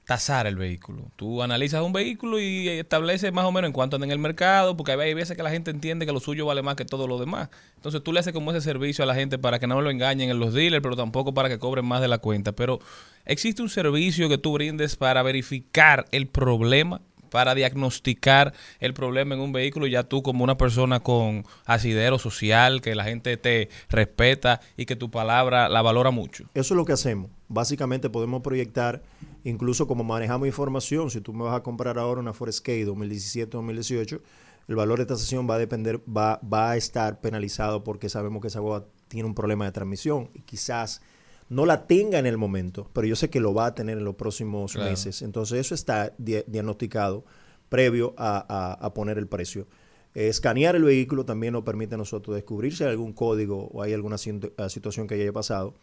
tasar 0.07 0.47
el 0.47 0.55
vehículo. 0.55 1.11
Tú 1.17 1.43
analizas 1.43 1.83
un 1.83 1.93
vehículo 1.93 2.39
y 2.39 2.69
estableces 2.69 3.33
más 3.33 3.45
o 3.45 3.51
menos 3.51 3.69
en 3.69 3.73
cuánto 3.73 3.97
anda 3.97 4.07
en 4.07 4.13
el 4.13 4.21
mercado, 4.21 4.77
porque 4.77 4.93
hay 4.93 5.15
veces 5.15 5.37
que 5.37 5.43
la 5.43 5.51
gente 5.51 5.73
entiende 5.73 6.07
que 6.07 6.13
lo 6.13 6.21
suyo 6.21 6.47
vale 6.47 6.63
más 6.63 6.77
que 6.77 6.85
todo 6.85 7.09
lo 7.09 7.19
demás. 7.19 7.51
Entonces 7.75 8.03
tú 8.05 8.13
le 8.13 8.21
haces 8.21 8.33
como 8.33 8.53
ese 8.53 8.61
servicio 8.61 9.03
a 9.03 9.07
la 9.07 9.17
gente 9.17 9.37
para 9.37 9.59
que 9.59 9.67
no 9.67 9.81
lo 9.83 9.91
engañen 9.91 10.31
en 10.31 10.39
los 10.39 10.55
dealers, 10.55 10.81
pero 10.81 10.95
tampoco 10.95 11.35
para 11.35 11.49
que 11.49 11.59
cobren 11.59 11.85
más 11.85 12.01
de 12.01 12.07
la 12.09 12.19
cuenta. 12.19 12.53
Pero 12.53 12.79
existe 13.25 13.63
un 13.63 13.69
servicio 13.69 14.29
que 14.29 14.39
tú 14.39 14.53
brindes 14.53 14.95
para 14.95 15.25
verificar 15.25 16.07
el 16.13 16.29
problema 16.29 17.01
para 17.27 17.55
diagnosticar 17.55 18.55
el 18.81 18.95
problema 18.95 19.35
en 19.35 19.41
un 19.41 19.53
vehículo, 19.53 19.87
ya 19.87 20.05
tú 20.05 20.23
como 20.23 20.45
una 20.45 20.57
persona 20.57 21.01
con 21.01 21.45
asidero 21.67 22.19
social, 22.19 22.81
que 22.81 22.95
la 22.95 23.05
gente 23.05 23.37
te 23.37 23.69
respeta 23.91 24.61
y 24.77 24.87
que 24.87 24.97
tu 24.97 25.11
palabra 25.11 25.69
la 25.69 25.83
valora 25.83 26.11
mucho. 26.11 26.45
Eso 26.55 26.75
es 26.75 26.77
lo 26.77 26.85
que 26.85 26.93
hacemos. 26.93 27.31
Básicamente 27.49 28.11
podemos 28.11 28.43
proyectar, 28.43 29.03
incluso 29.49 29.87
como 29.87 30.05
manejamos 30.05 30.47
información, 30.49 31.11
si 31.11 31.21
tú 31.21 31.33
me 31.33 31.45
vas 31.45 31.55
a 31.57 31.63
comprar 31.63 31.99
ahora 31.99 32.21
una 32.21 32.33
Ford 32.33 32.49
Escape 32.51 32.87
2017-2018, 32.87 34.21
el 34.69 34.75
valor 34.77 34.99
de 34.99 35.07
tasación 35.07 35.49
va 35.49 35.55
a 35.55 35.59
depender, 35.59 36.01
va, 36.09 36.41
va 36.43 36.73
a 36.73 36.77
estar 36.77 37.21
penalizado 37.21 37.85
porque 37.85 38.09
sabemos 38.09 38.41
que 38.43 38.49
esa 38.49 38.61
guagua 38.61 38.87
tiene 39.09 39.29
un 39.29 39.35
problema 39.35 39.65
de 39.65 39.73
transmisión 39.73 40.31
y 40.35 40.41
quizás 40.41 41.01
no 41.49 41.65
la 41.65 41.87
tenga 41.87 42.19
en 42.19 42.27
el 42.27 42.37
momento, 42.39 42.91
pero 42.93 43.07
yo 43.07 43.15
sé 43.15 43.31
que 43.31 43.39
lo 43.39 43.55
va 43.55 43.67
a 43.67 43.75
tener 43.75 43.99
en 43.99 44.05
los 44.05 44.17
próximos 44.17 44.73
Claro. 44.73 44.91
meses. 44.91 45.23
Entonces 45.23 45.61
eso 45.61 45.75
está 45.77 46.13
di- 46.19 46.43
diagnosticado 46.49 47.25
previo 47.69 48.15
a, 48.17 48.45
a- 48.49 48.75
a 48.87 48.95
poner 48.95 49.17
el 49.19 49.29
precio. 49.29 49.69
Eh, 50.15 50.27
escanear 50.29 50.75
el 50.75 50.83
vehículo 50.83 51.25
también 51.25 51.53
nos 51.53 51.63
permite 51.63 51.95
a 51.95 51.99
nosotros 51.99 52.35
descubrir 52.35 52.75
si 52.77 52.83
hay 52.83 52.91
algún 52.91 53.13
código 53.13 53.69
o 53.73 53.83
hay 53.83 53.93
alguna 53.93 54.17
situ- 54.17 54.53
situación 54.69 55.07
que 55.07 55.15
haya 55.15 55.33
pasado 55.33 55.75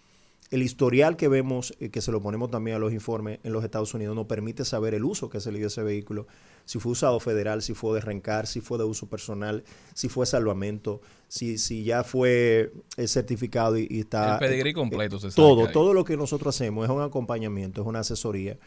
el 0.52 0.62
historial 0.62 1.16
que 1.16 1.28
vemos, 1.28 1.74
eh, 1.80 1.90
que 1.90 2.02
se 2.02 2.12
lo 2.12 2.22
ponemos 2.22 2.52
también 2.52 2.78
a 2.78 2.80
los 2.80 2.94
informes 2.94 3.40
en 3.44 3.54
los 3.54 3.64
Estados 3.64 3.94
Unidos, 3.94 4.16
nos 4.16 4.28
permite 4.28 4.66
saber 4.66 4.94
el 4.94 5.04
uso 5.04 5.30
que 5.30 5.40
se 5.40 5.52
le 5.52 5.58
dio 5.58 5.68
a 5.68 5.70
ese 5.70 5.84
vehículo, 5.84 6.28
si 6.66 6.80
fue 6.80 6.92
usado 6.92 7.20
federal, 7.20 7.62
si 7.62 7.74
fue 7.74 7.96
de 7.96 8.02
rencar, 8.02 8.48
si 8.48 8.62
fue 8.62 8.78
de 8.78 8.84
uso 8.84 9.08
personal, 9.08 9.64
si 9.94 10.10
fue 10.10 10.26
salvamento, 10.26 11.02
si, 11.28 11.58
si 11.58 11.84
ya 11.84 12.04
fue 12.04 12.72
eh, 12.98 13.08
certificado 13.08 13.78
y, 13.78 13.88
y 13.90 14.02
está... 14.02 14.34
El 14.36 14.40
pedigrí 14.40 14.74
completo 14.74 15.20
se 15.20 15.32
Todo, 15.32 15.68
ahí. 15.68 15.74
todo 15.74 15.94
lo 15.94 16.04
que 16.04 16.18
nosotros 16.18 16.56
hacemos 16.56 16.86
es 16.86 16.92
un 16.92 17.02
acompañamiento, 17.02 17.82
es 17.82 17.88
una 17.88 18.00
asesoría 18.00 18.58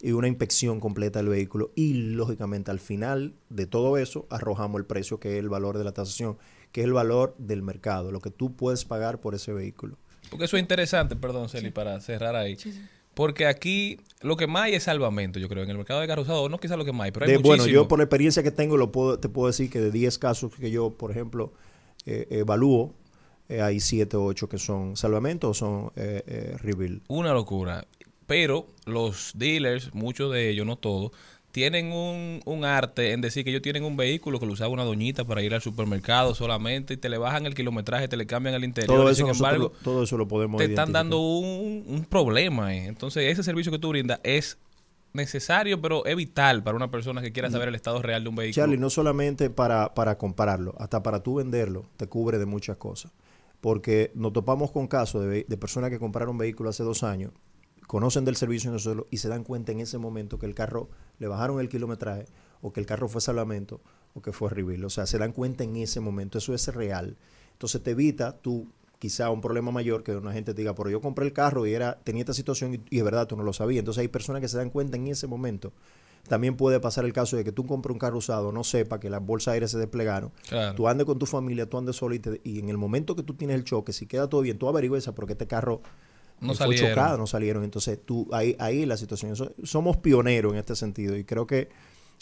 y 0.00 0.12
una 0.12 0.28
inspección 0.28 0.80
completa 0.80 1.18
del 1.18 1.28
vehículo 1.28 1.70
y 1.74 1.92
lógicamente 1.94 2.70
al 2.70 2.80
final 2.80 3.34
de 3.48 3.66
todo 3.66 3.96
eso 3.96 4.26
arrojamos 4.30 4.78
el 4.78 4.86
precio 4.86 5.20
que 5.20 5.34
es 5.34 5.38
el 5.38 5.48
valor 5.48 5.78
de 5.78 5.84
la 5.84 5.92
tasación, 5.92 6.36
que 6.72 6.80
es 6.80 6.86
el 6.86 6.92
valor 6.92 7.34
del 7.38 7.62
mercado, 7.62 8.10
lo 8.10 8.20
que 8.20 8.30
tú 8.30 8.56
puedes 8.56 8.84
pagar 8.84 9.20
por 9.20 9.34
ese 9.34 9.52
vehículo. 9.52 9.96
Porque 10.30 10.44
eso 10.46 10.56
es 10.56 10.60
interesante, 10.62 11.16
perdón, 11.16 11.48
Celi, 11.48 11.70
para 11.70 12.00
cerrar 12.00 12.34
ahí. 12.36 12.56
Porque 13.14 13.46
aquí 13.46 13.98
lo 14.22 14.36
que 14.36 14.46
más 14.48 14.64
hay 14.64 14.74
es 14.74 14.82
salvamento, 14.84 15.38
yo 15.38 15.48
creo. 15.48 15.62
En 15.62 15.70
el 15.70 15.76
mercado 15.76 16.00
de 16.00 16.06
carro 16.08 16.22
usado, 16.22 16.48
no 16.48 16.58
quizás 16.58 16.76
lo 16.76 16.84
que 16.84 16.92
más 16.92 17.04
hay, 17.06 17.12
pero 17.12 17.26
hay 17.26 17.32
De- 17.32 17.38
bueno, 17.38 17.66
yo 17.66 17.86
por 17.86 17.98
la 17.98 18.04
experiencia 18.04 18.42
que 18.42 18.50
tengo 18.50 18.76
lo 18.76 18.90
puedo, 18.90 19.18
te 19.20 19.28
puedo 19.28 19.46
decir 19.46 19.70
que 19.70 19.80
de 19.80 19.90
10 19.92 20.18
casos 20.18 20.52
que 20.56 20.70
yo, 20.72 20.90
por 20.90 21.10
ejemplo, 21.12 21.52
eh, 22.06 22.26
evalúo, 22.30 22.92
eh, 23.48 23.60
hay 23.60 23.78
7 23.78 24.16
o 24.16 24.24
8 24.24 24.48
que 24.48 24.58
son 24.58 24.96
salvamento 24.96 25.50
o 25.50 25.54
son 25.54 25.92
eh, 25.94 26.22
eh, 26.26 26.56
rebuild. 26.58 27.02
Una 27.08 27.32
locura. 27.32 27.86
Pero 28.26 28.66
los 28.86 29.32
dealers, 29.36 29.94
muchos 29.94 30.32
de 30.32 30.48
ellos, 30.50 30.66
no 30.66 30.76
todos, 30.76 31.12
tienen 31.54 31.92
un, 31.92 32.40
un 32.46 32.64
arte 32.64 33.12
en 33.12 33.20
decir 33.20 33.44
que 33.44 33.50
ellos 33.50 33.62
tienen 33.62 33.84
un 33.84 33.96
vehículo 33.96 34.40
que 34.40 34.46
lo 34.46 34.52
usaba 34.54 34.70
una 34.70 34.82
doñita 34.82 35.24
para 35.24 35.40
ir 35.40 35.54
al 35.54 35.62
supermercado 35.62 36.34
solamente 36.34 36.94
y 36.94 36.96
te 36.96 37.08
le 37.08 37.16
bajan 37.16 37.46
el 37.46 37.54
kilometraje, 37.54 38.08
te 38.08 38.16
le 38.16 38.26
cambian 38.26 38.56
el 38.56 38.64
interior. 38.64 38.98
Todo 38.98 39.08
eso, 39.08 39.18
sin 39.24 39.28
embargo, 39.28 39.62
lo- 39.62 39.70
todo 39.84 40.02
eso 40.02 40.16
lo 40.18 40.26
podemos 40.26 40.58
te 40.58 40.64
están 40.64 40.90
dando 40.92 41.20
un, 41.20 41.84
un 41.86 42.04
problema. 42.06 42.74
eh. 42.74 42.86
Entonces, 42.86 43.30
ese 43.30 43.44
servicio 43.44 43.70
que 43.70 43.78
tú 43.78 43.90
brindas 43.90 44.18
es 44.24 44.58
necesario, 45.12 45.80
pero 45.80 46.04
es 46.06 46.16
vital 46.16 46.64
para 46.64 46.76
una 46.76 46.90
persona 46.90 47.22
que 47.22 47.30
quiera 47.30 47.52
saber 47.52 47.68
el 47.68 47.76
estado 47.76 48.02
real 48.02 48.24
de 48.24 48.30
un 48.30 48.34
vehículo. 48.34 48.64
Charlie, 48.64 48.76
no 48.78 48.90
solamente 48.90 49.48
para, 49.48 49.94
para 49.94 50.18
compararlo, 50.18 50.74
hasta 50.80 51.04
para 51.04 51.22
tú 51.22 51.36
venderlo, 51.36 51.86
te 51.96 52.08
cubre 52.08 52.38
de 52.38 52.46
muchas 52.46 52.78
cosas. 52.78 53.12
Porque 53.60 54.10
nos 54.16 54.32
topamos 54.32 54.72
con 54.72 54.88
casos 54.88 55.24
de, 55.24 55.44
de 55.48 55.56
personas 55.56 55.90
que 55.90 56.00
compraron 56.00 56.36
vehículo 56.36 56.68
hace 56.70 56.82
dos 56.82 57.04
años, 57.04 57.30
conocen 57.94 58.24
del 58.24 58.34
servicio 58.34 58.70
de 58.70 58.74
nosotros 58.74 59.06
y 59.12 59.18
se 59.18 59.28
dan 59.28 59.44
cuenta 59.44 59.70
en 59.70 59.78
ese 59.78 59.98
momento 59.98 60.36
que 60.36 60.46
el 60.46 60.54
carro 60.54 60.88
le 61.20 61.28
bajaron 61.28 61.60
el 61.60 61.68
kilometraje 61.68 62.24
o 62.60 62.72
que 62.72 62.80
el 62.80 62.86
carro 62.86 63.06
fue 63.08 63.20
salvamento 63.20 63.80
o 64.14 64.20
que 64.20 64.32
fue 64.32 64.50
reveal. 64.50 64.84
O 64.84 64.90
sea, 64.90 65.06
se 65.06 65.16
dan 65.16 65.30
cuenta 65.30 65.62
en 65.62 65.76
ese 65.76 66.00
momento, 66.00 66.38
eso 66.38 66.54
es 66.54 66.66
real. 66.74 67.16
Entonces 67.52 67.80
te 67.84 67.92
evita 67.92 68.36
tú 68.38 68.66
quizá 68.98 69.30
un 69.30 69.40
problema 69.40 69.70
mayor 69.70 70.02
que 70.02 70.16
una 70.16 70.32
gente 70.32 70.54
te 70.54 70.62
diga, 70.62 70.74
pero 70.74 70.90
yo 70.90 71.00
compré 71.00 71.24
el 71.24 71.32
carro 71.32 71.66
y 71.68 71.72
era 71.72 72.00
tenía 72.02 72.22
esta 72.22 72.32
situación 72.34 72.74
y, 72.74 72.80
y 72.90 72.98
es 72.98 73.04
verdad, 73.04 73.28
tú 73.28 73.36
no 73.36 73.44
lo 73.44 73.52
sabías. 73.52 73.78
Entonces 73.78 74.00
hay 74.00 74.08
personas 74.08 74.40
que 74.42 74.48
se 74.48 74.56
dan 74.56 74.70
cuenta 74.70 74.96
en 74.96 75.06
ese 75.06 75.28
momento. 75.28 75.72
También 76.26 76.56
puede 76.56 76.80
pasar 76.80 77.04
el 77.04 77.12
caso 77.12 77.36
de 77.36 77.44
que 77.44 77.52
tú 77.52 77.64
compres 77.64 77.92
un 77.92 77.98
carro 78.00 78.18
usado, 78.18 78.50
no 78.50 78.64
sepa 78.64 78.98
que 78.98 79.08
las 79.10 79.24
bolsas 79.24 79.52
aéreas 79.52 79.70
se 79.70 79.78
desplegaron, 79.78 80.32
Claro. 80.48 80.74
tú 80.74 80.88
andes 80.88 81.04
con 81.06 81.18
tu 81.18 81.26
familia, 81.26 81.68
tú 81.68 81.76
andes 81.78 81.94
solo 81.96 82.14
y, 82.14 82.18
te- 82.18 82.40
y 82.42 82.58
en 82.58 82.70
el 82.70 82.78
momento 82.78 83.14
que 83.14 83.22
tú 83.22 83.34
tienes 83.34 83.54
el 83.56 83.64
choque, 83.64 83.92
si 83.92 84.06
queda 84.06 84.26
todo 84.28 84.40
bien, 84.40 84.58
tú 84.58 84.66
averigües 84.66 85.06
porque 85.14 85.34
este 85.34 85.46
carro 85.46 85.82
No 86.40 86.52
eh, 86.52 86.56
fue 86.56 86.66
salieron. 86.66 86.90
chocado, 86.90 87.18
no 87.18 87.26
salieron. 87.26 87.64
Entonces 87.64 87.98
tú 88.04 88.28
ahí 88.32 88.56
ahí 88.58 88.86
la 88.86 88.96
situación. 88.96 89.34
Somos 89.62 89.96
pioneros 89.98 90.52
en 90.52 90.58
este 90.58 90.76
sentido 90.76 91.16
y 91.16 91.24
creo 91.24 91.46
que 91.46 91.68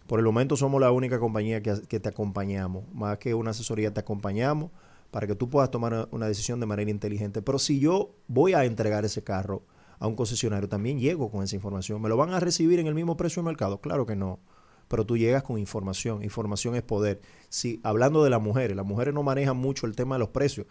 por 0.07 0.19
el 0.19 0.25
momento 0.25 0.57
somos 0.57 0.81
la 0.81 0.91
única 0.91 1.19
compañía 1.19 1.63
que, 1.63 1.83
que 1.89 2.01
te 2.01 2.09
acompañamos, 2.09 2.85
más 2.93 3.19
que 3.19 3.35
una 3.35 3.51
asesoría 3.51 3.95
te 3.95 4.01
acompañamos 4.01 4.71
para 5.13 5.27
que 5.27 5.37
tú 5.37 5.51
puedas 5.51 5.71
tomar 5.71 6.09
una, 6.11 6.27
decisión 6.27 6.59
de 6.59 6.67
manera 6.67 6.91
inteligente. 6.91 7.43
Pero 7.43 7.59
si 7.59 7.79
yo 7.79 8.15
voy 8.29 8.55
a 8.55 8.65
entregar 8.65 9.05
ese 9.05 9.23
carro 9.23 9.63
a 9.99 10.07
un 10.07 10.17
concesionario, 10.17 10.71
también 10.71 10.99
llego 10.99 11.31
con 11.31 11.45
esa 11.45 11.55
información. 11.55 12.01
¿Me 12.01 12.09
lo 12.09 12.17
van 12.17 12.33
a 12.33 12.41
recibir 12.41 12.81
en 12.81 12.87
el 12.87 12.95
mismo 12.95 13.15
precio 13.19 13.43
del 13.43 13.51
mercado? 13.51 13.79
Claro 13.79 14.07
que 14.07 14.17
no. 14.17 14.41
Pero 14.89 15.05
tú 15.05 15.19
llegas 15.19 15.43
con 15.43 15.59
información. 15.59 16.25
Información 16.25 16.75
es 16.77 16.83
poder. 16.83 17.21
Si, 17.51 17.79
hablando 17.83 18.25
de 18.25 18.31
las 18.31 18.41
mujeres, 18.41 18.75
las 18.75 18.87
mujeres 18.87 19.13
no 19.13 19.23
manejan 19.23 19.57
mucho 19.57 19.87
el 19.87 19.95
tema 19.95 20.15
de 20.15 20.21
los 20.21 20.31
precios. 20.31 20.67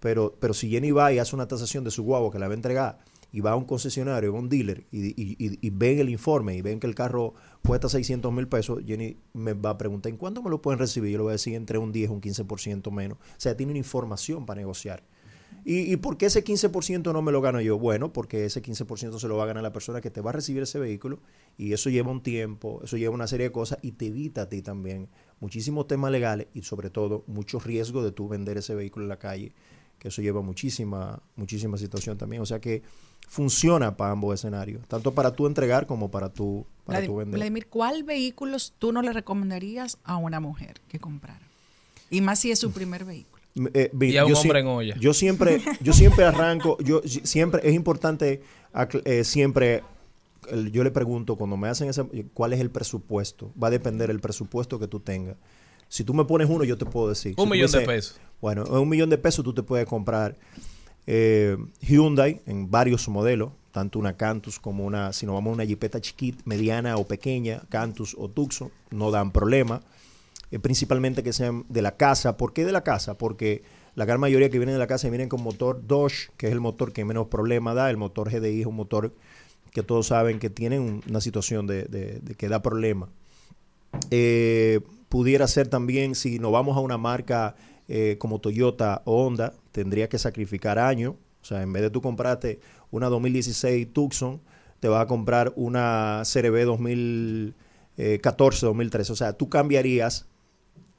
Pero, 0.00 0.36
pero 0.40 0.54
si 0.54 0.68
Jenny 0.68 0.90
va 0.90 1.12
y 1.12 1.18
hace 1.18 1.34
una 1.34 1.48
tasación 1.48 1.84
de 1.84 1.90
su 1.90 2.02
guagua 2.02 2.30
que 2.30 2.38
la 2.38 2.48
va 2.48 2.52
a 2.52 2.56
entregar 2.56 2.98
y 3.32 3.40
va 3.40 3.52
a 3.52 3.56
un 3.56 3.64
concesionario, 3.64 4.30
a 4.30 4.38
un 4.38 4.48
dealer 4.48 4.86
y, 4.90 5.70
ven 5.70 5.98
el 5.98 6.08
informe 6.08 6.56
y 6.56 6.62
ven 6.62 6.80
que 6.80 6.86
el 6.86 6.94
carro 6.94 7.34
cuesta 7.62 7.88
600 7.88 8.32
mil 8.32 8.48
pesos, 8.48 8.82
Jenny 8.86 9.16
me 9.32 9.52
va 9.52 9.70
a 9.70 9.78
preguntar, 9.78 10.10
¿en 10.10 10.16
cuánto 10.16 10.42
me 10.42 10.50
lo 10.50 10.62
pueden 10.62 10.78
recibir? 10.78 11.10
Yo 11.12 11.18
le 11.18 11.24
voy 11.24 11.30
a 11.30 11.32
decir 11.32 11.54
entre 11.54 11.78
un 11.78 11.92
10 11.92 12.10
o 12.10 12.12
un 12.14 12.20
15% 12.20 12.90
menos. 12.92 13.18
O 13.18 13.34
sea, 13.36 13.56
tiene 13.56 13.72
una 13.72 13.78
información 13.78 14.46
para 14.46 14.60
negociar. 14.60 15.02
¿Y, 15.64 15.92
y 15.92 15.96
por 15.96 16.16
qué 16.16 16.26
ese 16.26 16.44
15% 16.44 17.12
no 17.12 17.22
me 17.22 17.32
lo 17.32 17.40
gano 17.40 17.60
yo? 17.60 17.76
Bueno, 17.76 18.12
porque 18.12 18.44
ese 18.44 18.62
15% 18.62 19.18
se 19.18 19.26
lo 19.26 19.36
va 19.36 19.42
a 19.42 19.46
ganar 19.46 19.64
la 19.64 19.72
persona 19.72 20.00
que 20.00 20.12
te 20.12 20.20
va 20.20 20.30
a 20.30 20.32
recibir 20.32 20.62
ese 20.62 20.78
vehículo 20.78 21.18
y 21.58 21.72
eso 21.72 21.90
lleva 21.90 22.12
un 22.12 22.22
tiempo, 22.22 22.80
eso 22.84 22.96
lleva 22.96 23.14
una 23.14 23.26
serie 23.26 23.46
de 23.46 23.52
cosas 23.52 23.80
y 23.82 23.92
te 23.92 24.06
evita 24.06 24.42
a 24.42 24.48
ti 24.48 24.62
también 24.62 25.08
muchísimos 25.40 25.86
temas 25.86 26.12
legales 26.12 26.46
y 26.54 26.62
sobre 26.62 26.90
todo 26.90 27.24
mucho 27.26 27.58
riesgo 27.58 28.04
de 28.04 28.12
tú 28.12 28.28
vender 28.28 28.58
ese 28.58 28.74
vehículo 28.74 29.04
en 29.04 29.08
la 29.08 29.18
calle, 29.18 29.52
que 30.06 30.10
eso 30.10 30.22
lleva 30.22 30.40
muchísima, 30.40 31.20
muchísima 31.34 31.76
situación 31.76 32.16
también. 32.16 32.40
O 32.40 32.46
sea 32.46 32.60
que 32.60 32.80
funciona 33.28 33.96
para 33.96 34.12
ambos 34.12 34.34
escenarios, 34.34 34.86
tanto 34.86 35.12
para 35.12 35.32
tú 35.32 35.48
entregar 35.48 35.86
como 35.88 36.12
para 36.12 36.28
tú, 36.32 36.64
para 36.84 37.00
Vladi- 37.00 37.06
tú 37.06 37.16
vender. 37.16 37.34
Vladimir, 37.38 37.66
¿cuál 37.66 38.04
vehículos 38.04 38.72
tú 38.78 38.92
no 38.92 39.02
le 39.02 39.12
recomendarías 39.12 39.98
a 40.04 40.16
una 40.16 40.38
mujer 40.38 40.80
que 40.88 41.00
comprara? 41.00 41.40
Y 42.08 42.20
más 42.20 42.38
si 42.38 42.52
es 42.52 42.60
su 42.60 42.70
primer 42.70 43.04
vehículo. 43.04 43.42
Eh, 43.74 43.90
vi- 43.92 44.12
Y 44.12 44.16
a 44.18 44.24
un 44.26 44.30
yo 44.32 44.38
hombre 44.38 44.60
en 44.60 44.66
olla. 44.68 44.96
Yo 45.00 45.12
siempre, 45.12 45.60
yo 45.80 45.92
siempre 45.92 46.24
arranco, 46.24 46.78
yo 46.84 47.00
si- 47.04 47.26
siempre, 47.26 47.68
es 47.68 47.74
importante, 47.74 48.42
eh, 49.04 49.24
siempre, 49.24 49.82
el- 50.48 50.70
yo 50.70 50.84
le 50.84 50.92
pregunto 50.92 51.34
cuando 51.34 51.56
me 51.56 51.66
hacen 51.68 51.88
ese, 51.88 52.04
¿cuál 52.32 52.52
es 52.52 52.60
el 52.60 52.70
presupuesto? 52.70 53.50
Va 53.60 53.66
a 53.66 53.70
depender 53.72 54.08
el 54.10 54.20
presupuesto 54.20 54.78
que 54.78 54.86
tú 54.86 55.00
tengas. 55.00 55.36
Si 55.88 56.04
tú 56.04 56.14
me 56.14 56.24
pones 56.24 56.48
uno, 56.48 56.62
yo 56.64 56.76
te 56.78 56.84
puedo 56.84 57.08
decir. 57.08 57.34
Un 57.38 57.48
millón 57.48 57.70
de 57.72 57.80
pesos. 57.80 58.20
Bueno, 58.40 58.64
en 58.66 58.74
un 58.74 58.88
millón 58.88 59.10
de 59.10 59.18
pesos 59.18 59.44
tú 59.44 59.52
te 59.54 59.62
puedes 59.62 59.86
comprar 59.86 60.36
eh, 61.06 61.56
Hyundai 61.80 62.40
en 62.46 62.70
varios 62.70 63.08
modelos, 63.08 63.52
tanto 63.72 63.98
una 63.98 64.16
Cantus 64.16 64.58
como 64.58 64.84
una, 64.84 65.12
si 65.12 65.26
nos 65.26 65.34
vamos 65.34 65.52
a 65.52 65.54
una 65.54 65.64
Jeepeta 65.64 66.00
chiquita, 66.00 66.42
mediana 66.44 66.96
o 66.96 67.06
pequeña, 67.06 67.62
Cantus 67.68 68.14
o 68.18 68.28
Tucson, 68.28 68.70
no 68.90 69.10
dan 69.10 69.30
problema. 69.32 69.82
Eh, 70.50 70.58
principalmente 70.58 71.22
que 71.22 71.32
sean 71.32 71.64
de 71.68 71.82
la 71.82 71.96
casa. 71.96 72.36
¿Por 72.36 72.52
qué 72.52 72.64
de 72.64 72.72
la 72.72 72.84
casa? 72.84 73.18
Porque 73.18 73.62
la 73.96 74.04
gran 74.04 74.20
mayoría 74.20 74.48
que 74.50 74.58
vienen 74.58 74.74
de 74.74 74.78
la 74.78 74.86
casa 74.86 75.08
vienen 75.08 75.28
con 75.28 75.42
motor 75.42 75.82
Dodge, 75.86 76.30
que 76.36 76.46
es 76.46 76.52
el 76.52 76.60
motor 76.60 76.92
que 76.92 77.04
menos 77.04 77.26
problema 77.28 77.74
da. 77.74 77.90
El 77.90 77.96
motor 77.96 78.30
GDI 78.30 78.60
es 78.60 78.66
un 78.66 78.76
motor 78.76 79.12
que 79.72 79.82
todos 79.82 80.06
saben 80.06 80.38
que 80.38 80.48
tienen 80.50 80.82
un- 80.82 81.02
una 81.08 81.20
situación 81.20 81.66
de 81.66 82.20
que 82.38 82.48
da 82.48 82.62
problema. 82.62 83.08
Eh, 84.10 84.80
pudiera 85.08 85.46
ser 85.48 85.68
también, 85.68 86.14
si 86.14 86.38
nos 86.38 86.52
vamos 86.52 86.76
a 86.76 86.80
una 86.80 86.98
marca 86.98 87.56
eh, 87.88 88.16
como 88.18 88.40
Toyota 88.40 89.02
o 89.04 89.26
Honda, 89.26 89.52
tendría 89.72 90.08
que 90.08 90.18
sacrificar 90.18 90.78
años. 90.78 91.14
O 91.42 91.44
sea, 91.44 91.62
en 91.62 91.72
vez 91.72 91.82
de 91.82 91.90
tú 91.90 92.02
comprarte 92.02 92.60
una 92.90 93.08
2016 93.08 93.92
Tucson, 93.92 94.40
te 94.80 94.88
vas 94.88 95.02
a 95.02 95.06
comprar 95.06 95.52
una 95.56 96.22
CRB 96.30 96.64
2014, 96.64 98.66
2013. 98.66 99.12
O 99.12 99.16
sea, 99.16 99.32
tú 99.32 99.48
cambiarías 99.48 100.26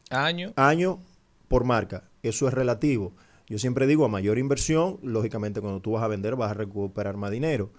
Año. 0.09 0.53
año 0.55 0.99
por 1.47 1.65
marca. 1.65 2.03
Eso 2.23 2.47
es 2.47 2.53
relativo. 2.53 3.13
Yo 3.47 3.59
siempre 3.59 3.87
digo, 3.87 4.05
a 4.05 4.09
mayor 4.09 4.37
inversión, 4.37 4.99
lógicamente 5.03 5.61
cuando 5.61 5.79
tú 5.79 5.91
vas 5.91 6.03
a 6.03 6.07
vender 6.07 6.35
vas 6.35 6.51
a 6.51 6.53
recuperar 6.53 7.17
más 7.17 7.31
dinero. 7.31 7.69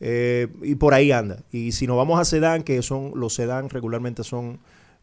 Eh, 0.00 0.48
y 0.62 0.76
por 0.76 0.94
ahí 0.94 1.10
anda. 1.10 1.42
Y 1.50 1.72
si 1.72 1.86
nos 1.86 1.96
vamos 1.96 2.20
a 2.20 2.24
sedán, 2.24 2.62
que 2.62 2.80
son 2.82 3.12
los 3.16 3.34
sedán 3.34 3.68
regularmente 3.68 4.22
son, 4.22 4.60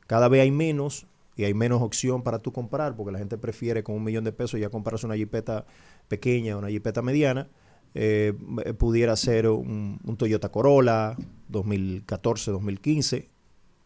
cada 0.08 0.30
vez 0.30 0.42
hay 0.42 0.52
menos 0.52 1.06
y 1.36 1.44
hay 1.44 1.54
menos 1.54 1.82
opción 1.82 2.24
para 2.24 2.40
tú 2.40 2.52
comprar, 2.54 2.96
porque 2.96 3.12
la 3.12 3.20
gente 3.20 3.38
prefiere 3.38 3.84
con 3.84 3.96
un 3.96 4.04
millón 4.04 4.24
de 4.24 4.32
pesos 4.32 4.60
ya 4.60 4.70
comprarse 4.70 5.06
una 5.06 5.16
jipeta 5.16 5.66
pequeña 6.08 6.56
o 6.56 6.60
una 6.60 6.70
jipeta 6.70 7.02
mediana. 7.02 7.50
Eh, 7.98 8.34
eh, 8.66 8.74
pudiera 8.74 9.16
ser 9.16 9.48
un, 9.48 10.00
un 10.04 10.18
Toyota 10.18 10.50
Corolla 10.50 11.16
2014, 11.50 12.52
2015, 12.52 13.30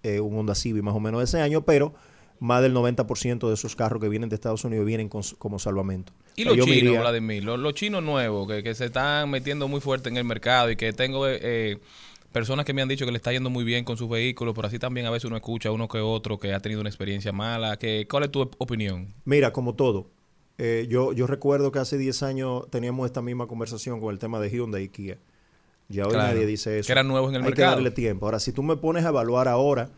eh, 0.03 0.19
un 0.19 0.38
Honda 0.38 0.55
Civic 0.55 0.84
más 0.84 0.95
o 0.95 0.99
menos 0.99 1.19
de 1.19 1.26
ese 1.26 1.41
año, 1.41 1.63
pero 1.65 1.93
más 2.39 2.61
del 2.61 2.73
90% 2.73 3.47
de 3.47 3.53
esos 3.53 3.76
carros 3.76 4.01
que 4.01 4.09
vienen 4.09 4.30
de 4.30 4.35
Estados 4.35 4.63
Unidos 4.63 4.85
vienen 4.85 5.09
con- 5.09 5.23
como 5.38 5.59
salvamento. 5.59 6.13
Y 6.35 6.45
los 6.45 6.55
chinos, 6.65 6.99
Vladimir, 7.01 7.43
los, 7.43 7.59
los 7.59 7.73
chinos 7.73 8.01
nuevos 8.01 8.47
que, 8.47 8.63
que 8.63 8.73
se 8.76 8.85
están 8.85 9.30
metiendo 9.30 9.67
muy 9.67 9.81
fuerte 9.81 10.07
en 10.09 10.15
el 10.17 10.23
mercado 10.23 10.71
y 10.71 10.76
que 10.77 10.93
tengo 10.93 11.27
eh, 11.27 11.39
eh, 11.41 11.77
personas 12.31 12.65
que 12.65 12.73
me 12.73 12.81
han 12.81 12.88
dicho 12.88 13.06
que 13.06 13.11
le 13.11 13.18
está 13.18 13.31
yendo 13.31 13.49
muy 13.49 13.64
bien 13.64 13.84
con 13.85 13.97
sus 13.97 14.10
vehículos, 14.10 14.53
pero 14.56 14.68
así 14.68 14.80
también 14.80 15.06
a 15.06 15.10
veces 15.11 15.26
uno 15.26 15.35
escucha 15.35 15.69
a 15.69 15.72
uno 15.72 15.88
que 15.88 15.99
otro 15.99 16.38
que 16.39 16.53
ha 16.53 16.60
tenido 16.60 16.81
una 16.81 16.89
experiencia 16.89 17.31
mala. 17.31 17.77
Que, 17.77 18.07
¿Cuál 18.10 18.23
es 18.23 18.31
tu 18.31 18.41
op- 18.41 18.56
opinión? 18.60 19.14
Mira, 19.26 19.51
como 19.53 19.76
todo, 19.76 20.10
eh, 20.57 20.88
yo, 20.89 21.14
yo 21.14 21.27
recuerdo 21.27 21.72
que 21.72 21.80
hace 21.80 21.97
10 21.97 22.22
años 22.23 22.69
teníamos 22.69 23.06
esta 23.06 23.22
misma 23.22 23.47
conversación 23.47 23.99
con 23.99 24.11
el 24.14 24.19
tema 24.19 24.39
de 24.39 24.49
Hyundai 24.49 24.84
y 24.84 24.89
Kia. 24.89 25.18
Ya 25.88 26.06
hoy 26.06 26.11
Claro, 26.14 26.34
nadie 26.34 26.45
dice 26.45 26.77
eso. 26.80 26.88
que 26.88 26.91
eran 26.91 27.07
nuevos 27.07 27.30
en 27.30 27.35
el 27.38 27.41
Hay 27.43 27.49
mercado. 27.49 27.72
que 27.72 27.76
darle 27.76 27.91
tiempo. 27.91 28.26
Ahora, 28.27 28.39
si 28.39 28.51
tú 28.53 28.61
me 28.61 28.77
pones 28.77 29.06
a 29.06 29.10
evaluar 29.10 29.47
ahora, 29.47 29.89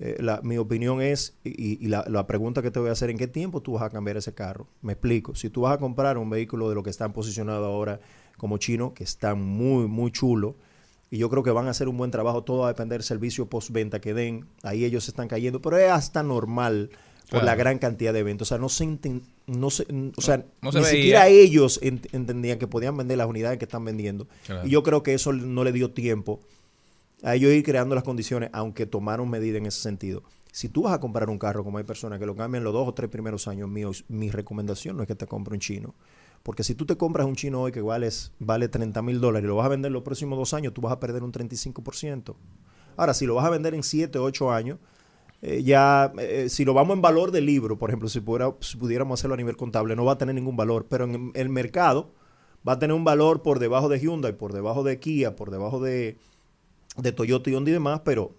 eh, 0.00 0.16
la- 0.20 0.40
mi 0.42 0.58
opinión 0.58 1.00
es, 1.00 1.36
y, 1.44 1.84
y 1.84 1.88
la, 1.88 2.04
la 2.08 2.26
pregunta 2.26 2.62
que 2.62 2.70
te 2.70 2.80
voy 2.80 2.88
a 2.88 2.92
hacer, 2.92 3.10
¿en 3.10 3.16
qué 3.16 3.28
tiempo 3.28 3.60
tú 3.62 3.72
vas 3.74 3.84
a 3.84 3.90
cambiar 3.90 4.16
ese 4.16 4.34
carro? 4.34 4.66
Me 4.82 4.94
explico. 4.94 5.34
Si 5.36 5.48
tú 5.48 5.62
vas 5.62 5.74
a 5.74 5.78
comprar 5.78 6.18
un 6.18 6.28
vehículo 6.30 6.68
de 6.68 6.74
lo 6.74 6.82
que 6.82 6.90
están 6.90 7.12
posicionados 7.12 7.64
ahora, 7.66 8.00
como 8.36 8.58
Chino, 8.58 8.92
que 8.92 9.04
están 9.04 9.40
muy, 9.40 9.86
muy 9.86 10.10
chulos. 10.10 10.54
Y 11.10 11.18
yo 11.18 11.30
creo 11.30 11.42
que 11.42 11.50
van 11.50 11.66
a 11.68 11.70
hacer 11.70 11.88
un 11.88 11.96
buen 11.96 12.10
trabajo. 12.10 12.42
Todo 12.42 12.58
va 12.60 12.66
a 12.66 12.72
depender 12.72 12.98
del 12.98 13.04
servicio 13.04 13.46
postventa 13.46 14.00
que 14.00 14.12
den. 14.14 14.46
Ahí 14.62 14.84
ellos 14.84 15.04
se 15.04 15.10
están 15.12 15.28
cayendo. 15.28 15.60
Pero 15.62 15.76
es 15.78 15.90
hasta 15.90 16.22
normal 16.22 16.90
por 17.22 17.30
Claro. 17.40 17.46
la 17.46 17.54
gran 17.56 17.78
cantidad 17.78 18.12
de 18.12 18.20
eventos. 18.20 18.48
O 18.48 18.50
sea, 18.50 18.58
no 18.58 18.68
se, 18.68 18.84
enten- 18.84 19.22
no 19.46 19.70
se, 19.70 19.86
o 20.16 20.20
sea, 20.20 20.44
no 20.62 20.72
se 20.72 20.78
ni 20.78 20.84
veía. 20.84 20.96
siquiera 20.96 21.28
ellos 21.28 21.80
ent- 21.82 22.08
entendían 22.12 22.58
que 22.58 22.66
podían 22.66 22.96
vender 22.96 23.18
las 23.18 23.28
unidades 23.28 23.58
que 23.58 23.64
están 23.64 23.84
vendiendo. 23.84 24.26
Claro. 24.46 24.66
Y 24.66 24.70
yo 24.70 24.82
creo 24.82 25.02
que 25.02 25.14
eso 25.14 25.32
no 25.32 25.62
le 25.64 25.72
dio 25.72 25.90
tiempo 25.92 26.40
a 27.22 27.34
ellos 27.34 27.50
ir 27.52 27.64
creando 27.64 27.94
las 27.94 28.04
condiciones, 28.04 28.50
aunque 28.52 28.86
tomaron 28.86 29.28
medidas 29.30 29.58
en 29.58 29.66
ese 29.66 29.80
sentido. 29.80 30.22
Si 30.52 30.68
tú 30.68 30.82
vas 30.82 30.92
a 30.94 31.00
comprar 31.00 31.28
un 31.30 31.38
carro, 31.38 31.64
como 31.64 31.78
hay 31.78 31.84
personas 31.84 32.18
que 32.18 32.26
lo 32.26 32.34
cambian 32.36 32.62
los 32.64 32.72
dos 32.72 32.86
o 32.88 32.94
tres 32.94 33.10
primeros 33.10 33.46
años 33.48 33.68
míos, 33.68 34.04
mi 34.08 34.30
recomendación 34.30 34.96
no 34.96 35.02
es 35.02 35.06
que 35.08 35.14
te 35.14 35.26
compre 35.26 35.54
un 35.54 35.60
chino. 35.60 35.94
Porque 36.46 36.62
si 36.62 36.76
tú 36.76 36.86
te 36.86 36.96
compras 36.96 37.26
un 37.26 37.34
chino 37.34 37.60
hoy 37.60 37.72
que 37.72 37.80
vale, 37.80 38.08
vale 38.38 38.68
30 38.68 39.02
mil 39.02 39.20
dólares 39.20 39.44
y 39.46 39.48
lo 39.48 39.56
vas 39.56 39.66
a 39.66 39.70
vender 39.70 39.90
los 39.90 40.04
próximos 40.04 40.38
dos 40.38 40.54
años, 40.54 40.72
tú 40.72 40.80
vas 40.80 40.92
a 40.92 41.00
perder 41.00 41.24
un 41.24 41.32
35%. 41.32 42.36
Ahora, 42.96 43.14
si 43.14 43.26
lo 43.26 43.34
vas 43.34 43.44
a 43.46 43.50
vender 43.50 43.74
en 43.74 43.82
7 43.82 44.16
o 44.20 44.22
8 44.22 44.52
años, 44.52 44.78
eh, 45.42 45.64
ya, 45.64 46.12
eh, 46.18 46.48
si 46.48 46.64
lo 46.64 46.72
vamos 46.72 46.94
en 46.94 47.02
valor 47.02 47.32
del 47.32 47.46
libro, 47.46 47.76
por 47.78 47.90
ejemplo, 47.90 48.08
si, 48.08 48.20
pudiera- 48.20 48.54
si 48.60 48.76
pudiéramos 48.76 49.18
hacerlo 49.18 49.34
a 49.34 49.38
nivel 49.38 49.56
contable, 49.56 49.96
no 49.96 50.04
va 50.04 50.12
a 50.12 50.18
tener 50.18 50.36
ningún 50.36 50.56
valor. 50.56 50.86
Pero 50.88 51.06
en 51.06 51.32
el 51.34 51.48
mercado 51.48 52.12
va 52.66 52.74
a 52.74 52.78
tener 52.78 52.94
un 52.94 53.02
valor 53.02 53.42
por 53.42 53.58
debajo 53.58 53.88
de 53.88 53.98
Hyundai, 53.98 54.36
por 54.38 54.52
debajo 54.52 54.84
de 54.84 55.00
Kia, 55.00 55.34
por 55.34 55.50
debajo 55.50 55.80
de, 55.80 56.16
de 56.96 57.10
Toyota 57.10 57.50
y 57.50 57.54
Honda 57.56 57.70
y 57.70 57.72
demás, 57.72 58.02
pero 58.04 58.34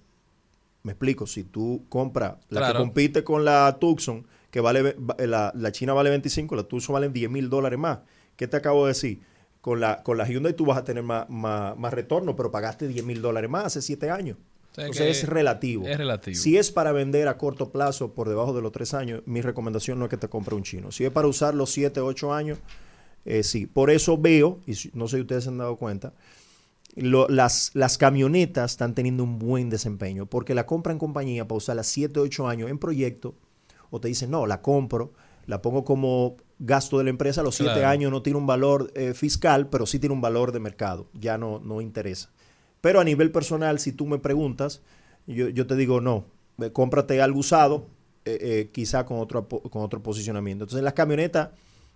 me 0.84 0.94
explico, 0.94 1.28
si 1.28 1.44
tú 1.44 1.84
compras 1.90 2.36
la 2.48 2.62
Claro. 2.62 2.74
que 2.74 2.80
compite 2.80 3.24
con 3.26 3.44
la 3.44 3.78
Tucson, 3.82 4.26
que 4.52 4.60
vale, 4.62 4.96
la, 5.20 5.52
la 5.56 5.72
China 5.72 5.94
vale 5.94 6.10
25, 6.10 6.56
la 6.56 6.64
Tucson 6.64 6.94
vale 6.94 7.10
10 7.10 7.30
mil 7.30 7.50
dólares 7.50 7.78
más. 7.80 8.00
¿Qué 8.36 8.48
te 8.48 8.58
acabo 8.58 8.86
de 8.86 8.90
decir? 8.94 9.20
Con 9.62 9.80
la, 9.80 10.02
con 10.04 10.18
la 10.18 10.26
Hyundai 10.28 10.54
tú 10.54 10.66
vas 10.66 10.78
a 10.78 10.84
tener 10.84 11.04
más, 11.04 11.30
más, 11.30 11.78
más 11.78 11.94
retorno, 11.94 12.36
pero 12.36 12.52
pagaste 12.52 12.88
10 12.88 13.04
mil 13.06 13.22
dólares 13.22 13.50
más 13.50 13.66
hace 13.66 13.82
7 13.82 14.10
años. 14.10 14.38
sea 14.72 14.86
Entonces 14.86 15.24
es 15.24 15.30
relativo. 15.30 15.86
es 15.86 15.98
relativo. 15.98 16.38
Si 16.38 16.58
es 16.58 16.72
para 16.72 16.92
vender 16.94 17.28
a 17.28 17.38
corto 17.38 17.70
plazo 17.72 18.14
por 18.14 18.30
debajo 18.30 18.54
de 18.54 18.62
los 18.62 18.72
3 18.72 18.94
años, 18.94 19.24
mi 19.26 19.42
recomendación 19.42 20.00
no 20.00 20.06
es 20.06 20.10
que 20.10 20.18
te 20.18 20.30
compre 20.30 20.56
un 20.56 20.64
chino. 20.64 20.92
Si 20.92 21.04
es 21.04 21.12
para 21.12 21.28
usar 21.28 21.54
los 21.56 21.72
7, 21.72 22.00
8 22.00 22.34
años, 22.34 22.60
eh, 23.26 23.44
sí. 23.44 23.66
Por 23.66 23.90
eso 23.90 24.18
veo, 24.18 24.60
y 24.68 24.74
no 24.94 25.08
sé 25.10 25.18
si 25.18 25.22
ustedes 25.22 25.44
se 25.44 25.50
han 25.50 25.58
dado 25.58 25.76
cuenta, 25.76 26.14
lo- 26.96 27.28
las, 27.28 27.72
las 27.74 27.98
camionetas 27.98 28.72
están 28.72 28.96
teniendo 28.96 29.24
un 29.24 29.38
buen 29.38 29.70
desempeño 29.70 30.26
porque 30.28 30.56
la 30.56 30.66
compra 30.66 30.94
en 30.94 31.00
compañía 31.00 31.46
para 31.48 31.58
usarla 31.58 31.84
7, 31.84 32.20
8 32.20 32.48
años 32.48 32.70
en 32.70 32.78
proyecto, 32.80 33.36
o 33.90 34.00
te 34.00 34.08
dicen, 34.08 34.32
no, 34.32 34.46
la 34.46 34.62
compro, 34.62 35.14
la 35.46 35.62
pongo 35.62 35.84
como 35.84 36.38
gasto 36.60 36.98
de 36.98 37.04
la 37.06 37.10
empresa, 37.10 37.42
a 37.42 37.44
los 37.44 37.56
7 37.56 37.72
Claro. 37.74 37.88
años 37.88 38.12
no 38.12 38.22
tiene 38.22 38.40
un 38.40 38.48
valor 38.48 38.92
eh, 38.96 39.14
fiscal, 39.14 39.70
pero 39.70 39.86
sí 39.86 40.00
tiene 40.00 40.14
un 40.14 40.22
valor 40.22 40.52
de 40.52 40.60
mercado, 40.60 41.08
ya 41.14 41.38
no, 41.38 41.60
no 41.60 41.82
interesa. 41.82 42.32
Pero 42.82 43.00
a 43.00 43.04
nivel 43.04 43.32
personal, 43.32 43.80
si 43.80 43.92
tú 43.92 44.06
me 44.06 44.18
preguntas, 44.20 44.82
yo, 45.28 45.50
yo 45.50 45.68
te 45.68 45.76
digo, 45.76 46.02
no, 46.02 46.26
cómprate 46.74 47.22
algo 47.22 47.40
usado, 47.40 47.88
eh, 48.26 48.38
eh, 48.42 48.70
quizá 48.72 49.06
con 49.06 49.20
otro, 49.20 49.48
con 49.48 49.82
otro 49.84 50.02
posicionamiento. 50.02 50.64
Entonces 50.66 50.84
las 50.84 50.94
camionetas, 50.94 51.50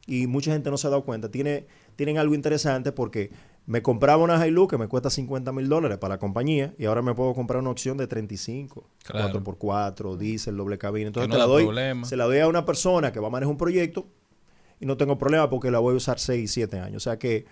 y 0.07 0.27
mucha 0.27 0.51
gente 0.51 0.69
no 0.71 0.77
se 0.77 0.87
ha 0.87 0.89
dado 0.89 1.03
cuenta, 1.03 1.29
tiene, 1.29 1.65
tienen 1.95 2.17
algo 2.17 2.33
interesante 2.35 2.91
porque 2.91 3.31
me 3.71 3.81
compraba 3.81 4.21
una 4.21 4.45
Hilux 4.45 4.69
que 4.69 4.77
me 4.77 4.89
cuesta 4.89 5.09
50 5.09 5.53
mil 5.53 5.69
dólares 5.69 5.97
para 5.97 6.15
la 6.15 6.19
compañía 6.19 6.73
y 6.77 6.83
ahora 6.85 7.01
me 7.01 7.15
puedo 7.15 7.33
comprar 7.33 7.61
una 7.61 7.69
opción 7.69 7.95
de 7.95 8.05
35, 8.05 8.83
Claro. 9.05 9.41
4x4, 9.41 10.17
diésel, 10.17 10.57
doble 10.57 10.77
cabina. 10.77 11.07
Entonces 11.07 11.29
no 11.29 11.35
te 11.35 11.39
la 11.39 11.45
doy, 11.45 11.63
problema. 11.63 12.05
se 12.05 12.17
la 12.17 12.25
doy 12.25 12.39
a 12.39 12.49
una 12.49 12.65
persona 12.65 13.13
que 13.13 13.21
va 13.21 13.27
a 13.27 13.29
manejar 13.31 13.49
un 13.49 13.57
proyecto 13.57 14.07
y 14.81 14.85
no 14.85 14.97
tengo 14.97 15.17
problema 15.17 15.49
porque 15.49 15.71
la 15.71 15.79
voy 15.79 15.93
a 15.93 15.97
usar 15.97 16.19
6, 16.19 16.51
7 16.51 16.79
años. 16.79 16.97
O 16.97 16.99
sea 16.99 17.17
que 17.17 17.37
eh, 17.37 17.45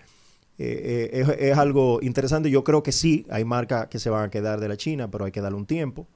eh, 0.58 1.10
es, 1.22 1.28
es 1.38 1.56
algo 1.56 2.00
interesante. 2.02 2.50
Yo 2.50 2.64
creo 2.64 2.82
que 2.82 2.92
sí, 2.92 3.26
hay 3.30 3.46
marcas 3.46 3.86
que 3.88 3.98
se 3.98 4.10
van 4.10 4.24
a 4.24 4.30
quedar 4.30 4.60
de 4.60 4.68
la 4.68 4.76
China, 4.76 5.10
pero 5.10 5.24
hay 5.24 5.32
que 5.32 5.40
darle 5.40 5.56
un 5.56 5.64
tiempo 5.64 6.06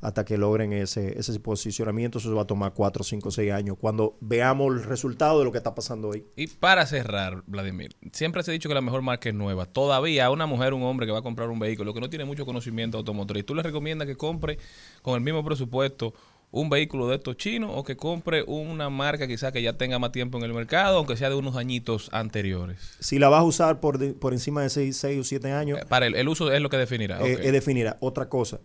hasta 0.00 0.24
que 0.24 0.36
logren 0.36 0.72
ese, 0.72 1.18
ese 1.18 1.38
posicionamiento. 1.40 2.18
Eso 2.18 2.34
va 2.34 2.42
a 2.42 2.46
tomar 2.46 2.72
4, 2.74 3.02
5, 3.04 3.30
6 3.30 3.52
años 3.52 3.76
cuando 3.80 4.16
veamos 4.20 4.74
el 4.74 4.82
resultado 4.84 5.38
de 5.38 5.44
lo 5.46 5.52
que 5.52 5.58
está 5.58 5.74
pasando 5.74 6.08
hoy. 6.08 6.26
Y 6.36 6.46
para 6.46 6.84
cerrar, 6.86 7.42
Vladimir, 7.46 7.96
siempre 8.12 8.42
se 8.42 8.50
ha 8.50 8.52
dicho 8.52 8.68
que 8.68 8.74
la 8.74 8.80
mejor 8.82 9.02
marca 9.02 9.28
es 9.28 9.34
nueva. 9.34 9.66
Todavía 9.66 10.30
una 10.30 10.46
mujer, 10.46 10.74
un 10.74 10.82
hombre 10.82 11.06
que 11.06 11.12
va 11.12 11.20
a 11.20 11.22
comprar 11.22 11.48
un 11.48 11.58
vehículo 11.58 11.94
que 11.94 12.00
no 12.00 12.10
tiene 12.10 12.24
mucho 12.24 12.44
conocimiento 12.44 12.98
automotriz, 12.98 13.46
¿tú 13.46 13.54
le 13.54 13.62
recomiendas 13.62 14.06
que 14.06 14.16
compre 14.16 14.58
con 15.02 15.14
el 15.14 15.20
mismo 15.22 15.44
presupuesto 15.44 16.12
un 16.50 16.70
vehículo 16.70 17.08
de 17.08 17.16
estos 17.16 17.36
chinos 17.36 17.72
o 17.74 17.82
que 17.82 17.96
compre 17.96 18.44
una 18.46 18.88
marca 18.88 19.26
quizás 19.26 19.50
que 19.52 19.60
ya 19.60 19.72
tenga 19.72 19.98
más 19.98 20.12
tiempo 20.12 20.38
en 20.38 20.44
el 20.44 20.52
mercado, 20.54 20.98
aunque 20.98 21.16
sea 21.16 21.28
de 21.28 21.34
unos 21.34 21.56
añitos 21.56 22.10
anteriores? 22.12 22.78
Si 23.00 23.18
la 23.18 23.28
vas 23.28 23.40
a 23.40 23.44
usar 23.44 23.80
por, 23.80 23.98
de- 23.98 24.12
por 24.12 24.32
encima 24.34 24.62
de 24.62 24.68
6, 24.70 24.96
6 24.96 25.20
o 25.20 25.24
7 25.24 25.50
años, 25.50 25.80
Para 25.88 26.06
el, 26.06 26.14
el 26.14 26.28
uso 26.28 26.52
es 26.52 26.60
lo 26.60 26.68
que 26.70 26.76
definirá. 26.76 27.18
eh, 27.26 27.38
eh, 27.42 27.50
definirá 27.52 27.96
otra 28.00 28.28
cosa. 28.28 28.60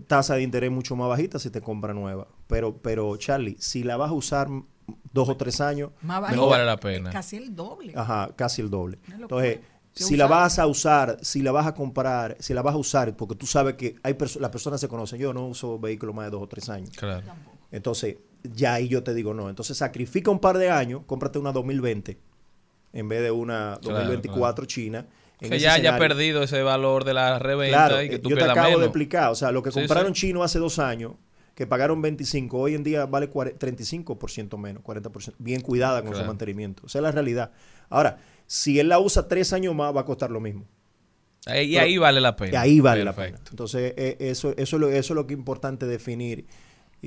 Tasa 0.00 0.34
de 0.34 0.42
interés 0.42 0.70
mucho 0.70 0.96
más 0.96 1.08
bajita 1.08 1.38
si 1.38 1.50
te 1.50 1.60
compra 1.60 1.92
nueva. 1.94 2.26
Pero, 2.46 2.76
pero 2.78 3.16
Charlie, 3.16 3.56
si 3.58 3.82
la 3.82 3.96
vas 3.96 4.10
a 4.10 4.14
usar 4.14 4.48
dos 5.12 5.28
o 5.28 5.36
tres 5.36 5.60
años, 5.60 5.90
Más 6.02 6.20
mejor- 6.20 6.36
No 6.36 6.46
vale 6.48 6.64
la 6.64 6.76
pena. 6.78 7.10
Casi 7.10 7.36
el 7.36 7.54
doble. 7.54 7.92
Ajá, 7.96 8.30
casi 8.36 8.62
el 8.62 8.70
doble. 8.70 8.98
Entonces, 9.12 9.60
si 9.92 10.16
la 10.16 10.26
vas 10.26 10.58
a 10.58 10.66
usar, 10.66 11.18
si 11.22 11.42
la 11.42 11.52
vas 11.52 11.66
a 11.66 11.74
comprar, 11.74 12.36
si 12.38 12.52
la 12.54 12.62
vas 12.62 12.74
a 12.74 12.78
usar, 12.78 13.16
porque 13.16 13.34
tú 13.34 13.46
sabes 13.46 13.74
que 13.74 13.96
hay 14.02 14.12
perso- 14.14 14.38
las 14.40 14.50
personas 14.50 14.80
se 14.80 14.88
conocen, 14.88 15.18
yo 15.18 15.32
no 15.32 15.46
uso 15.46 15.78
vehículos 15.78 16.14
más 16.14 16.26
de 16.26 16.30
dos 16.32 16.42
o 16.42 16.46
tres 16.46 16.68
años. 16.68 16.90
Claro. 16.96 17.22
Entonces, 17.72 18.16
ya 18.54 18.74
ahí 18.74 18.88
yo 18.88 19.02
te 19.02 19.12
digo 19.14 19.34
no. 19.34 19.48
Entonces, 19.48 19.76
sacrifica 19.76 20.30
un 20.30 20.38
par 20.38 20.58
de 20.58 20.70
años, 20.70 21.02
cómprate 21.06 21.38
una 21.38 21.50
2020 21.52 22.18
en 22.92 23.08
vez 23.08 23.22
de 23.22 23.30
una 23.30 23.78
Claro, 23.82 23.98
2024 23.98 24.66
China. 24.66 25.06
En 25.40 25.50
Que 25.50 25.58
ya 25.58 25.74
haya 25.74 25.98
perdido 25.98 26.42
ese 26.42 26.62
valor 26.62 27.04
de 27.04 27.14
la 27.14 27.38
reventa 27.38 27.88
Claro, 27.88 28.02
y 28.02 28.08
que 28.08 28.14
eh, 28.16 28.18
tú 28.18 28.30
yo 28.30 28.36
te 28.38 28.44
acabo 28.44 28.78
de 28.78 28.86
explicar. 28.86 29.30
O 29.30 29.34
sea, 29.34 29.52
lo 29.52 29.62
que 29.62 29.70
compraron 29.70 30.14
sí. 30.14 30.22
chino 30.28 30.42
hace 30.42 30.58
dos 30.58 30.78
años, 30.78 31.12
que 31.54 31.66
pagaron 31.66 32.00
25, 32.02 32.58
hoy 32.58 32.74
en 32.74 32.82
día 32.84 33.06
vale 33.06 33.30
cuare- 33.30 33.56
35% 33.58 34.56
menos, 34.58 34.82
40%. 34.82 35.34
Bien 35.38 35.60
cuidada 35.60 36.02
con 36.02 36.14
su 36.14 36.24
mantenimiento. 36.24 36.86
Esa 36.86 36.98
es 36.98 37.02
la 37.02 37.12
realidad. 37.12 37.50
Ahora, 37.88 38.18
si 38.46 38.78
él 38.80 38.88
la 38.88 38.98
usa 38.98 39.28
tres 39.28 39.52
años 39.52 39.74
más, 39.74 39.94
va 39.94 40.02
a 40.02 40.04
costar 40.04 40.30
lo 40.30 40.40
mismo. 40.40 40.64
Ahí- 41.46 41.66
y 41.74 41.76
ahí 41.78 41.96
vale 41.98 42.20
la 42.20 42.34
pena. 42.34 42.52
Y 42.52 42.56
ahí 42.56 42.80
vale 42.80 43.04
la 43.04 43.14
pena. 43.14 43.38
Entonces, 43.50 43.94
eh, 43.96 44.16
eso, 44.20 44.50
eso, 44.56 44.76
es 44.76 44.80
lo, 44.80 44.88
eso 44.88 45.12
es 45.12 45.14
lo 45.16 45.26
que 45.26 45.34
es 45.34 45.38
importante 45.38 45.86
definir 45.86 46.44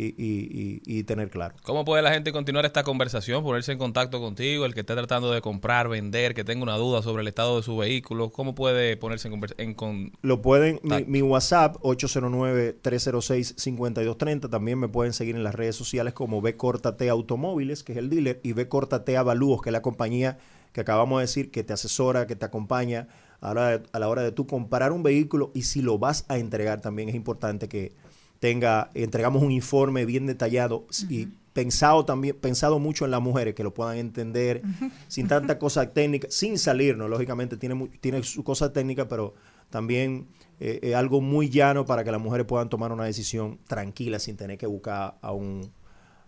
y, 0.01 0.15
y- 0.17 0.81
y- 0.85 0.99
y 0.99 1.03
tener 1.03 1.30
claro. 1.30 1.55
¿Cómo 1.63 1.84
puede 1.85 2.01
la 2.01 2.11
gente 2.13 2.31
continuar 2.31 2.65
esta 2.65 2.84
conversación, 2.84 3.43
ponerse 3.43 3.71
en 3.73 3.77
contacto 3.77 4.19
contigo, 4.21 4.65
el 4.65 4.73
que 4.73 4.80
esté 4.81 4.93
tratando 4.95 5.31
de 5.31 5.41
comprar, 5.41 5.88
vender, 5.89 6.34
que 6.34 6.43
tenga 6.43 6.63
una 6.63 6.77
duda 6.77 7.01
sobre 7.01 7.21
el 7.21 7.27
estado 7.27 7.57
de 7.57 7.63
su 7.63 7.76
vehículo? 7.77 8.30
¿Cómo 8.31 8.55
puede 8.55 8.95
ponerse 8.97 9.27
en, 9.27 9.39
en 9.57 9.73
con 9.73 10.11
Lo 10.21 10.41
pueden, 10.41 10.80
mi, 10.84 11.03
mi 11.05 11.21
WhatsApp 11.21 11.76
809-306-5230. 11.81 14.49
También 14.49 14.80
me 14.80 14.88
pueden 14.88 15.13
seguir 15.13 15.35
en 15.35 15.43
las 15.43 15.55
redes 15.55 15.76
sociales 15.76 16.13
como 16.13 16.41
B 16.41 16.55
Corta 16.57 16.97
T 16.97 17.09
Automóviles, 17.09 17.84
que 17.84 17.93
es 17.93 17.97
el 17.97 18.09
dealer, 18.09 18.39
y 18.43 18.53
B 18.53 18.67
Corta 18.67 19.03
T 19.03 19.17
Avalúos, 19.17 19.61
que 19.61 19.69
es 19.69 19.73
la 19.73 19.81
compañía 19.81 20.38
que 20.73 20.81
acabamos 20.81 21.19
de 21.19 21.23
decir 21.23 21.51
que 21.51 21.63
te 21.63 21.73
asesora, 21.73 22.27
que 22.27 22.35
te 22.35 22.45
acompaña 22.45 23.07
a 23.41 23.53
la, 23.53 23.81
a 23.91 23.99
la 23.99 24.09
hora 24.09 24.21
de 24.21 24.31
tú 24.31 24.45
comprar 24.45 24.91
un 24.91 25.01
vehículo 25.01 25.51
y 25.55 25.63
si 25.63 25.81
lo 25.81 25.97
vas 25.97 26.26
a 26.27 26.38
entregar 26.38 26.81
también 26.81 27.09
es 27.09 27.15
importante 27.15 27.67
que 27.67 27.93
tenga, 28.40 28.90
entregamos 28.94 29.44
un 29.44 29.52
informe 29.52 30.06
bien 30.06 30.26
detallado 30.26 30.86
y 31.10 31.28
pensado 31.53 32.06
también, 32.06 32.36
pensado 32.38 32.80
mucho 32.80 33.06
en 33.06 33.11
las 33.11 33.22
mujeres 33.22 33.56
que 33.56 33.64
lo 33.64 33.74
puedan 33.74 33.98
entender 33.98 34.61
sin 35.07 35.28
tanta 35.28 35.60
cosa 35.60 35.91
técnica, 35.91 36.28
sin 36.30 36.57
salirnos, 36.57 37.10
lógicamente 37.10 37.57
tiene, 37.57 37.90
tiene 37.99 38.24
su 38.24 38.44
cosa 38.44 38.72
técnica, 38.72 39.07
pero 39.07 39.34
también 39.70 40.28
eh, 40.60 40.80
es 40.82 40.95
algo 40.95 41.22
muy 41.22 41.49
llano 41.49 41.86
para 41.86 42.03
que 42.03 42.11
las 42.11 42.22
mujeres 42.22 42.45
puedan 42.45 42.70
tomar 42.70 42.91
una 42.91 43.06
decisión 43.06 43.60
tranquila 43.68 44.20
sin 44.20 44.38
tener 44.38 44.57
que 44.57 44.68
buscar 44.68 45.16
a 45.22 45.32
un 45.32 45.72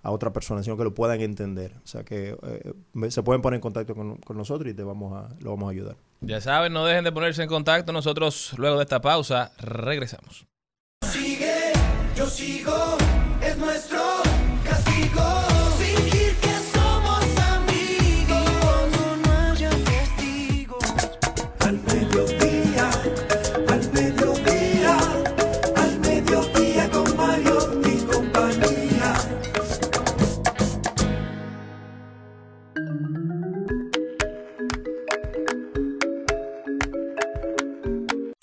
a 0.03 0.11
otra 0.11 0.33
persona, 0.33 0.63
sino 0.63 0.77
que 0.77 0.83
lo 0.83 0.93
puedan 0.93 1.21
entender. 1.21 1.73
O 1.83 1.87
sea 1.87 2.03
que 2.03 2.35
eh, 2.41 3.11
se 3.11 3.23
pueden 3.23 3.41
poner 3.41 3.57
en 3.57 3.61
contacto 3.61 3.95
con, 3.95 4.17
con 4.17 4.37
nosotros 4.37 4.71
y 4.71 4.73
te 4.73 4.83
vamos 4.83 5.13
a, 5.13 5.29
lo 5.41 5.51
vamos 5.51 5.67
a 5.67 5.71
ayudar. 5.71 5.95
Ya 6.21 6.41
saben, 6.41 6.73
no 6.73 6.85
dejen 6.85 7.03
de 7.03 7.11
ponerse 7.11 7.43
en 7.43 7.49
contacto. 7.49 7.91
Nosotros, 7.91 8.53
luego 8.57 8.77
de 8.77 8.83
esta 8.83 9.01
pausa, 9.01 9.51
regresamos. 9.59 10.47
Sigue, 11.03 11.71
yo 12.15 12.27
sigo, 12.29 12.97
es 13.41 13.57
nuestro 13.57 14.20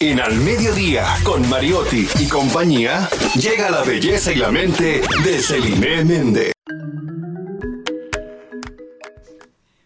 En 0.09 0.21
Al 0.21 0.37
Mediodía, 0.37 1.05
con 1.23 1.47
Mariotti 1.51 2.09
y 2.19 2.29
compañía, 2.29 3.11
llega 3.35 3.69
la 3.69 3.83
belleza 3.83 4.33
y 4.33 4.37
la 4.37 4.51
mente 4.51 5.03
de 5.23 5.39
Celine 5.39 6.03
Méndez. 6.03 6.53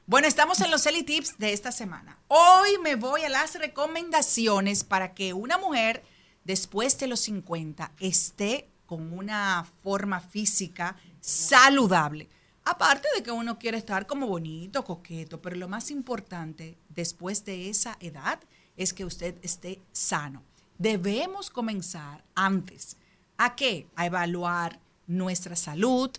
Bueno, 0.06 0.28
estamos 0.28 0.60
en 0.60 0.70
los 0.70 0.86
Eli 0.86 1.02
Tips 1.02 1.38
de 1.38 1.52
esta 1.52 1.72
semana. 1.72 2.20
Hoy 2.28 2.78
me 2.84 2.94
voy 2.94 3.22
a 3.24 3.28
las 3.28 3.56
recomendaciones 3.56 4.84
para 4.84 5.12
que 5.12 5.32
una 5.32 5.58
mujer 5.58 6.04
después 6.44 6.96
de 7.00 7.08
los 7.08 7.18
50 7.18 7.90
esté 7.98 8.68
con 8.86 9.12
una 9.12 9.66
forma 9.82 10.20
física 10.20 10.94
saludable. 11.20 12.28
Aparte 12.64 13.08
de 13.16 13.24
que 13.24 13.32
uno 13.32 13.58
quiere 13.58 13.78
estar 13.78 14.06
como 14.06 14.28
bonito, 14.28 14.84
coqueto, 14.84 15.42
pero 15.42 15.56
lo 15.56 15.66
más 15.66 15.90
importante 15.90 16.78
después 16.90 17.44
de 17.44 17.68
esa 17.68 17.96
edad 17.98 18.38
es 18.76 18.92
que 18.92 19.04
usted 19.04 19.34
esté 19.42 19.80
sano. 19.92 20.42
Debemos 20.78 21.50
comenzar 21.50 22.24
antes. 22.34 22.96
¿A 23.36 23.54
qué? 23.54 23.86
A 23.94 24.06
evaluar 24.06 24.80
nuestra 25.06 25.56
salud, 25.56 26.10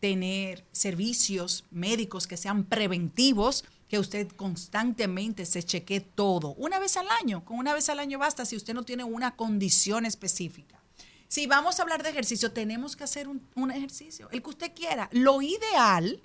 tener 0.00 0.64
servicios 0.72 1.64
médicos 1.70 2.26
que 2.26 2.36
sean 2.36 2.64
preventivos, 2.64 3.64
que 3.88 3.98
usted 3.98 4.26
constantemente 4.32 5.44
se 5.44 5.62
chequee 5.62 6.00
todo, 6.00 6.54
una 6.54 6.78
vez 6.78 6.96
al 6.96 7.06
año, 7.20 7.44
con 7.44 7.58
una 7.58 7.74
vez 7.74 7.90
al 7.90 7.98
año 7.98 8.18
basta 8.18 8.46
si 8.46 8.56
usted 8.56 8.72
no 8.72 8.84
tiene 8.84 9.04
una 9.04 9.36
condición 9.36 10.06
específica. 10.06 10.82
Si 11.28 11.46
vamos 11.46 11.78
a 11.78 11.82
hablar 11.82 12.02
de 12.02 12.08
ejercicio, 12.08 12.52
tenemos 12.52 12.96
que 12.96 13.04
hacer 13.04 13.28
un, 13.28 13.46
un 13.54 13.70
ejercicio, 13.70 14.28
el 14.30 14.42
que 14.42 14.48
usted 14.48 14.72
quiera. 14.74 15.08
Lo 15.12 15.42
ideal 15.42 16.22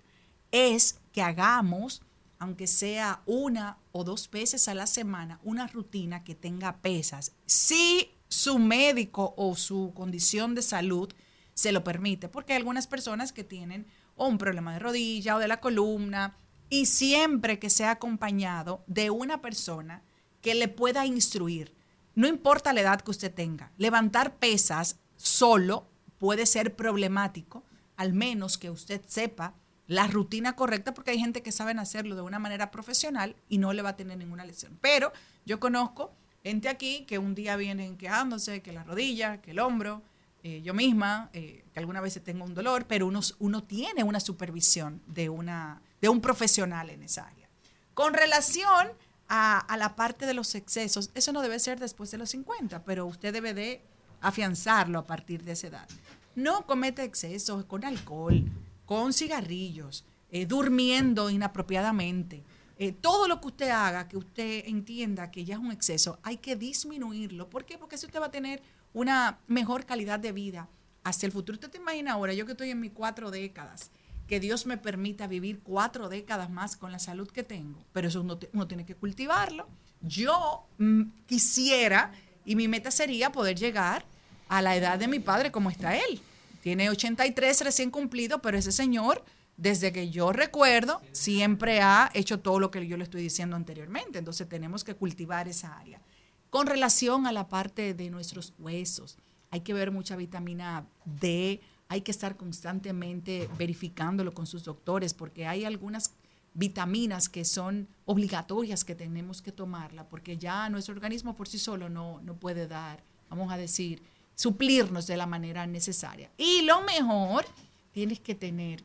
es 0.51 0.99
que 1.11 1.21
hagamos, 1.21 2.01
aunque 2.39 2.67
sea 2.67 3.21
una 3.25 3.77
o 3.91 4.03
dos 4.03 4.29
veces 4.29 4.67
a 4.67 4.73
la 4.73 4.87
semana, 4.87 5.39
una 5.43 5.67
rutina 5.67 6.23
que 6.23 6.35
tenga 6.35 6.77
pesas. 6.77 7.33
Si 7.45 8.11
su 8.27 8.59
médico 8.59 9.33
o 9.37 9.55
su 9.55 9.93
condición 9.95 10.55
de 10.55 10.61
salud 10.61 11.11
se 11.53 11.71
lo 11.71 11.83
permite, 11.83 12.29
porque 12.29 12.53
hay 12.53 12.57
algunas 12.57 12.87
personas 12.87 13.33
que 13.33 13.43
tienen 13.43 13.87
un 14.15 14.37
problema 14.37 14.73
de 14.73 14.79
rodilla 14.79 15.35
o 15.35 15.39
de 15.39 15.47
la 15.47 15.59
columna, 15.59 16.35
y 16.69 16.87
siempre 16.87 17.59
que 17.59 17.69
sea 17.69 17.91
acompañado 17.91 18.83
de 18.87 19.09
una 19.09 19.41
persona 19.41 20.03
que 20.41 20.55
le 20.55 20.67
pueda 20.67 21.05
instruir. 21.05 21.73
No 22.15 22.27
importa 22.27 22.73
la 22.73 22.81
edad 22.81 23.01
que 23.01 23.11
usted 23.11 23.33
tenga, 23.33 23.71
levantar 23.77 24.35
pesas 24.37 24.99
solo 25.15 25.87
puede 26.17 26.45
ser 26.45 26.75
problemático, 26.75 27.63
al 27.95 28.13
menos 28.13 28.57
que 28.57 28.69
usted 28.69 29.01
sepa 29.07 29.53
la 29.87 30.07
rutina 30.07 30.55
correcta, 30.55 30.93
porque 30.93 31.11
hay 31.11 31.19
gente 31.19 31.41
que 31.41 31.51
sabe 31.51 31.71
hacerlo 31.71 32.15
de 32.15 32.21
una 32.21 32.39
manera 32.39 32.71
profesional 32.71 33.35
y 33.49 33.57
no 33.57 33.73
le 33.73 33.81
va 33.81 33.89
a 33.89 33.95
tener 33.95 34.17
ninguna 34.17 34.45
lesión. 34.45 34.77
Pero 34.81 35.11
yo 35.45 35.59
conozco 35.59 36.11
gente 36.43 36.69
aquí 36.69 37.05
que 37.05 37.17
un 37.17 37.35
día 37.35 37.55
vienen 37.55 37.97
quejándose 37.97 38.61
que 38.61 38.71
la 38.71 38.83
rodilla, 38.83 39.41
que 39.41 39.51
el 39.51 39.59
hombro, 39.59 40.01
eh, 40.43 40.61
yo 40.61 40.73
misma, 40.73 41.29
eh, 41.33 41.63
que 41.73 41.79
alguna 41.79 42.01
veces 42.01 42.23
tengo 42.23 42.43
un 42.43 42.53
dolor, 42.53 42.85
pero 42.85 43.07
uno, 43.07 43.21
uno 43.39 43.63
tiene 43.63 44.03
una 44.03 44.19
supervisión 44.19 45.01
de, 45.07 45.29
una, 45.29 45.81
de 46.01 46.09
un 46.09 46.21
profesional 46.21 46.89
en 46.89 47.03
esa 47.03 47.27
área. 47.27 47.49
Con 47.93 48.13
relación 48.13 48.89
a, 49.29 49.59
a 49.59 49.77
la 49.77 49.95
parte 49.95 50.25
de 50.25 50.33
los 50.33 50.53
excesos, 50.55 51.11
eso 51.15 51.31
no 51.31 51.41
debe 51.41 51.59
ser 51.59 51.79
después 51.79 52.11
de 52.11 52.17
los 52.17 52.29
50, 52.29 52.83
pero 52.83 53.05
usted 53.05 53.33
debe 53.33 53.53
de 53.53 53.81
afianzarlo 54.21 54.99
a 54.99 55.07
partir 55.07 55.43
de 55.43 55.53
esa 55.53 55.67
edad. 55.67 55.89
No 56.35 56.65
comete 56.65 57.03
excesos 57.03 57.65
con 57.65 57.83
alcohol, 57.83 58.43
con 58.87 59.11
cigarrillos, 59.11 60.05
eh, 60.31 60.45
durmiendo 60.45 61.29
inapropiadamente. 61.29 62.43
Eh, 62.79 62.93
todo 62.93 63.27
lo 63.27 63.41
que 63.41 63.47
usted 63.47 63.69
haga, 63.69 64.07
que 64.07 64.15
usted 64.17 64.63
entienda 64.65 65.29
que 65.29 65.43
ya 65.43 65.55
es 65.55 65.59
un 65.59 65.73
exceso, 65.73 66.19
hay 66.23 66.37
que 66.37 66.55
disminuirlo. 66.55 67.49
¿Por 67.49 67.65
qué? 67.65 67.77
Porque 67.77 67.95
así 67.95 68.05
usted 68.05 68.21
va 68.21 68.27
a 68.27 68.31
tener 68.31 68.63
una 68.93 69.39
mejor 69.47 69.85
calidad 69.85 70.19
de 70.19 70.31
vida 70.31 70.69
hacia 71.03 71.27
el 71.27 71.33
futuro. 71.33 71.57
Usted 71.57 71.69
te 71.69 71.79
imagina 71.79 72.13
ahora, 72.13 72.33
yo 72.33 72.45
que 72.45 72.53
estoy 72.53 72.69
en 72.69 72.79
mis 72.79 72.93
cuatro 72.93 73.29
décadas, 73.29 73.91
que 74.25 74.39
Dios 74.39 74.65
me 74.65 74.77
permita 74.77 75.27
vivir 75.27 75.59
cuatro 75.59 76.07
décadas 76.07 76.49
más 76.49 76.77
con 76.77 76.93
la 76.93 76.99
salud 76.99 77.27
que 77.27 77.43
tengo, 77.43 77.83
pero 77.91 78.07
eso 78.07 78.21
uno, 78.21 78.39
uno 78.53 78.67
tiene 78.67 78.85
que 78.85 78.95
cultivarlo. 78.95 79.67
Yo 79.99 80.65
mm, 80.77 81.01
quisiera, 81.25 82.13
y 82.45 82.55
mi 82.55 82.69
meta 82.69 82.89
sería 82.89 83.33
poder 83.33 83.57
llegar 83.57 84.05
a 84.47 84.61
la 84.61 84.77
edad 84.77 84.97
de 84.97 85.09
mi 85.09 85.19
padre 85.19 85.51
como 85.51 85.69
está 85.69 85.97
él. 85.97 86.21
Tiene 86.61 86.89
83 86.89 87.61
recién 87.61 87.91
cumplido, 87.91 88.41
pero 88.41 88.57
ese 88.57 88.71
señor, 88.71 89.23
desde 89.55 89.91
que 89.91 90.09
yo 90.09 90.31
recuerdo, 90.33 91.01
siempre 91.11 91.81
ha 91.81 92.09
hecho 92.13 92.39
todo 92.39 92.59
lo 92.59 92.71
que 92.71 92.85
yo 92.87 92.97
le 92.97 93.03
estoy 93.03 93.21
diciendo 93.21 93.55
anteriormente. 93.55 94.19
Entonces 94.19 94.47
tenemos 94.47 94.83
que 94.83 94.95
cultivar 94.95 95.47
esa 95.47 95.77
área. 95.77 96.01
Con 96.49 96.67
relación 96.67 97.27
a 97.27 97.31
la 97.31 97.47
parte 97.49 97.93
de 97.93 98.09
nuestros 98.09 98.53
huesos, 98.57 99.17
hay 99.49 99.61
que 99.61 99.73
ver 99.73 99.91
mucha 99.91 100.15
vitamina 100.15 100.87
D, 101.05 101.61
hay 101.89 102.01
que 102.01 102.11
estar 102.11 102.35
constantemente 102.35 103.49
verificándolo 103.57 104.33
con 104.33 104.45
sus 104.45 104.63
doctores, 104.63 105.13
porque 105.13 105.47
hay 105.47 105.65
algunas 105.65 106.13
vitaminas 106.53 107.29
que 107.29 107.45
son 107.45 107.87
obligatorias 108.05 108.83
que 108.83 108.95
tenemos 108.95 109.41
que 109.41 109.51
tomarla, 109.51 110.09
porque 110.09 110.37
ya 110.37 110.69
nuestro 110.69 110.95
organismo 110.95 111.35
por 111.35 111.47
sí 111.47 111.59
solo 111.59 111.87
no, 111.87 112.19
no 112.21 112.35
puede 112.35 112.67
dar, 112.67 113.03
vamos 113.29 113.51
a 113.51 113.57
decir, 113.57 114.01
suplirnos 114.37 115.07
de 115.07 115.17
la 115.17 115.25
manera 115.25 115.65
necesaria. 115.65 116.29
Y 116.37 116.61
lo 116.61 116.81
mejor, 116.81 117.45
tienes 117.91 118.19
que 118.19 118.35
tener 118.35 118.83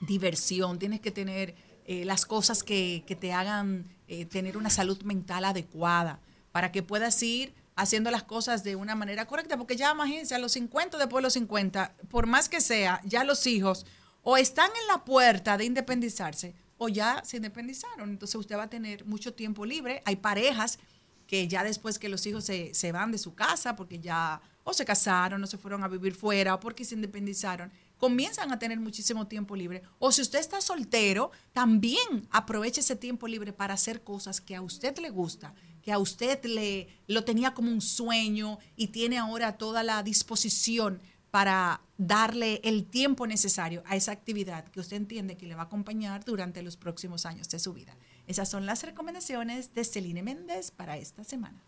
diversión, 0.00 0.78
tienes 0.78 1.00
que 1.00 1.10
tener 1.10 1.54
eh, 1.84 2.06
las 2.06 2.24
cosas 2.24 2.64
que, 2.64 3.04
que 3.06 3.14
te 3.14 3.32
hagan 3.34 3.84
eh, 4.08 4.24
tener 4.24 4.56
una 4.56 4.70
salud 4.70 5.00
mental 5.02 5.44
adecuada 5.44 6.18
para 6.50 6.72
que 6.72 6.82
puedas 6.82 7.22
ir 7.22 7.52
haciendo 7.76 8.10
las 8.10 8.22
cosas 8.22 8.64
de 8.64 8.74
una 8.74 8.94
manera 8.94 9.26
correcta, 9.26 9.58
porque 9.58 9.76
ya 9.76 9.92
imagínense, 9.92 10.34
a 10.34 10.38
los 10.38 10.52
50, 10.52 10.96
después 10.96 11.20
de 11.20 11.22
los 11.24 11.34
50, 11.34 11.94
por 12.08 12.26
más 12.26 12.48
que 12.48 12.62
sea, 12.62 13.02
ya 13.04 13.22
los 13.22 13.46
hijos 13.46 13.84
o 14.22 14.38
están 14.38 14.70
en 14.80 14.86
la 14.88 15.04
puerta 15.04 15.58
de 15.58 15.66
independizarse 15.66 16.54
o 16.78 16.88
ya 16.88 17.22
se 17.24 17.36
independizaron, 17.36 18.08
entonces 18.08 18.34
usted 18.34 18.56
va 18.56 18.64
a 18.64 18.70
tener 18.70 19.04
mucho 19.04 19.34
tiempo 19.34 19.66
libre. 19.66 20.02
Hay 20.06 20.16
parejas 20.16 20.78
que 21.26 21.48
ya 21.48 21.64
después 21.64 21.98
que 21.98 22.08
los 22.08 22.24
hijos 22.24 22.44
se, 22.44 22.72
se 22.72 22.92
van 22.92 23.12
de 23.12 23.18
su 23.18 23.34
casa, 23.34 23.76
porque 23.76 23.98
ya 23.98 24.40
o 24.64 24.72
se 24.72 24.84
casaron 24.84 25.42
o 25.42 25.46
se 25.46 25.58
fueron 25.58 25.82
a 25.82 25.88
vivir 25.88 26.14
fuera 26.14 26.54
o 26.54 26.60
porque 26.60 26.84
se 26.84 26.94
independizaron, 26.94 27.72
comienzan 27.98 28.50
a 28.52 28.58
tener 28.58 28.80
muchísimo 28.80 29.26
tiempo 29.26 29.56
libre. 29.56 29.82
O 29.98 30.12
si 30.12 30.22
usted 30.22 30.38
está 30.38 30.60
soltero, 30.60 31.30
también 31.52 32.26
aproveche 32.30 32.80
ese 32.80 32.96
tiempo 32.96 33.28
libre 33.28 33.52
para 33.52 33.74
hacer 33.74 34.02
cosas 34.02 34.40
que 34.40 34.56
a 34.56 34.62
usted 34.62 34.98
le 34.98 35.10
gusta, 35.10 35.54
que 35.82 35.92
a 35.92 35.98
usted 35.98 36.42
le 36.44 36.88
lo 37.06 37.24
tenía 37.24 37.54
como 37.54 37.70
un 37.70 37.80
sueño 37.80 38.58
y 38.76 38.88
tiene 38.88 39.18
ahora 39.18 39.58
toda 39.58 39.82
la 39.82 40.02
disposición 40.02 41.00
para 41.30 41.80
darle 41.96 42.60
el 42.64 42.86
tiempo 42.86 43.26
necesario 43.26 43.82
a 43.86 43.96
esa 43.96 44.12
actividad 44.12 44.64
que 44.68 44.80
usted 44.80 44.96
entiende 44.96 45.36
que 45.36 45.46
le 45.46 45.54
va 45.54 45.62
a 45.62 45.66
acompañar 45.66 46.24
durante 46.24 46.62
los 46.62 46.76
próximos 46.76 47.24
años 47.24 47.48
de 47.48 47.58
su 47.58 47.72
vida. 47.72 47.96
Esas 48.26 48.48
son 48.48 48.66
las 48.66 48.82
recomendaciones 48.82 49.74
de 49.74 49.84
Celine 49.84 50.22
Méndez 50.22 50.70
para 50.70 50.96
esta 50.96 51.24
semana. 51.24 51.62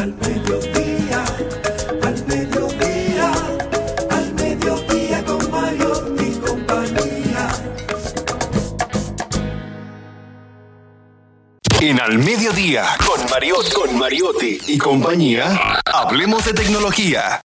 Al 0.00 0.14
mediodía, 0.14 1.24
al 2.02 2.26
mediodía, 2.26 3.32
al 4.08 4.32
mediodía 4.32 5.24
con 5.26 5.50
Mario 5.50 6.16
y 6.18 6.30
compañía. 6.38 7.48
En 11.82 12.00
Al 12.00 12.16
Mediodía, 12.18 12.84
con 13.06 13.30
Mariotti, 13.30 13.72
con 13.72 13.98
Mariotti 13.98 14.58
y 14.68 14.78
compañía, 14.78 15.82
hablemos 15.84 16.46
de 16.46 16.54
tecnología. 16.54 17.42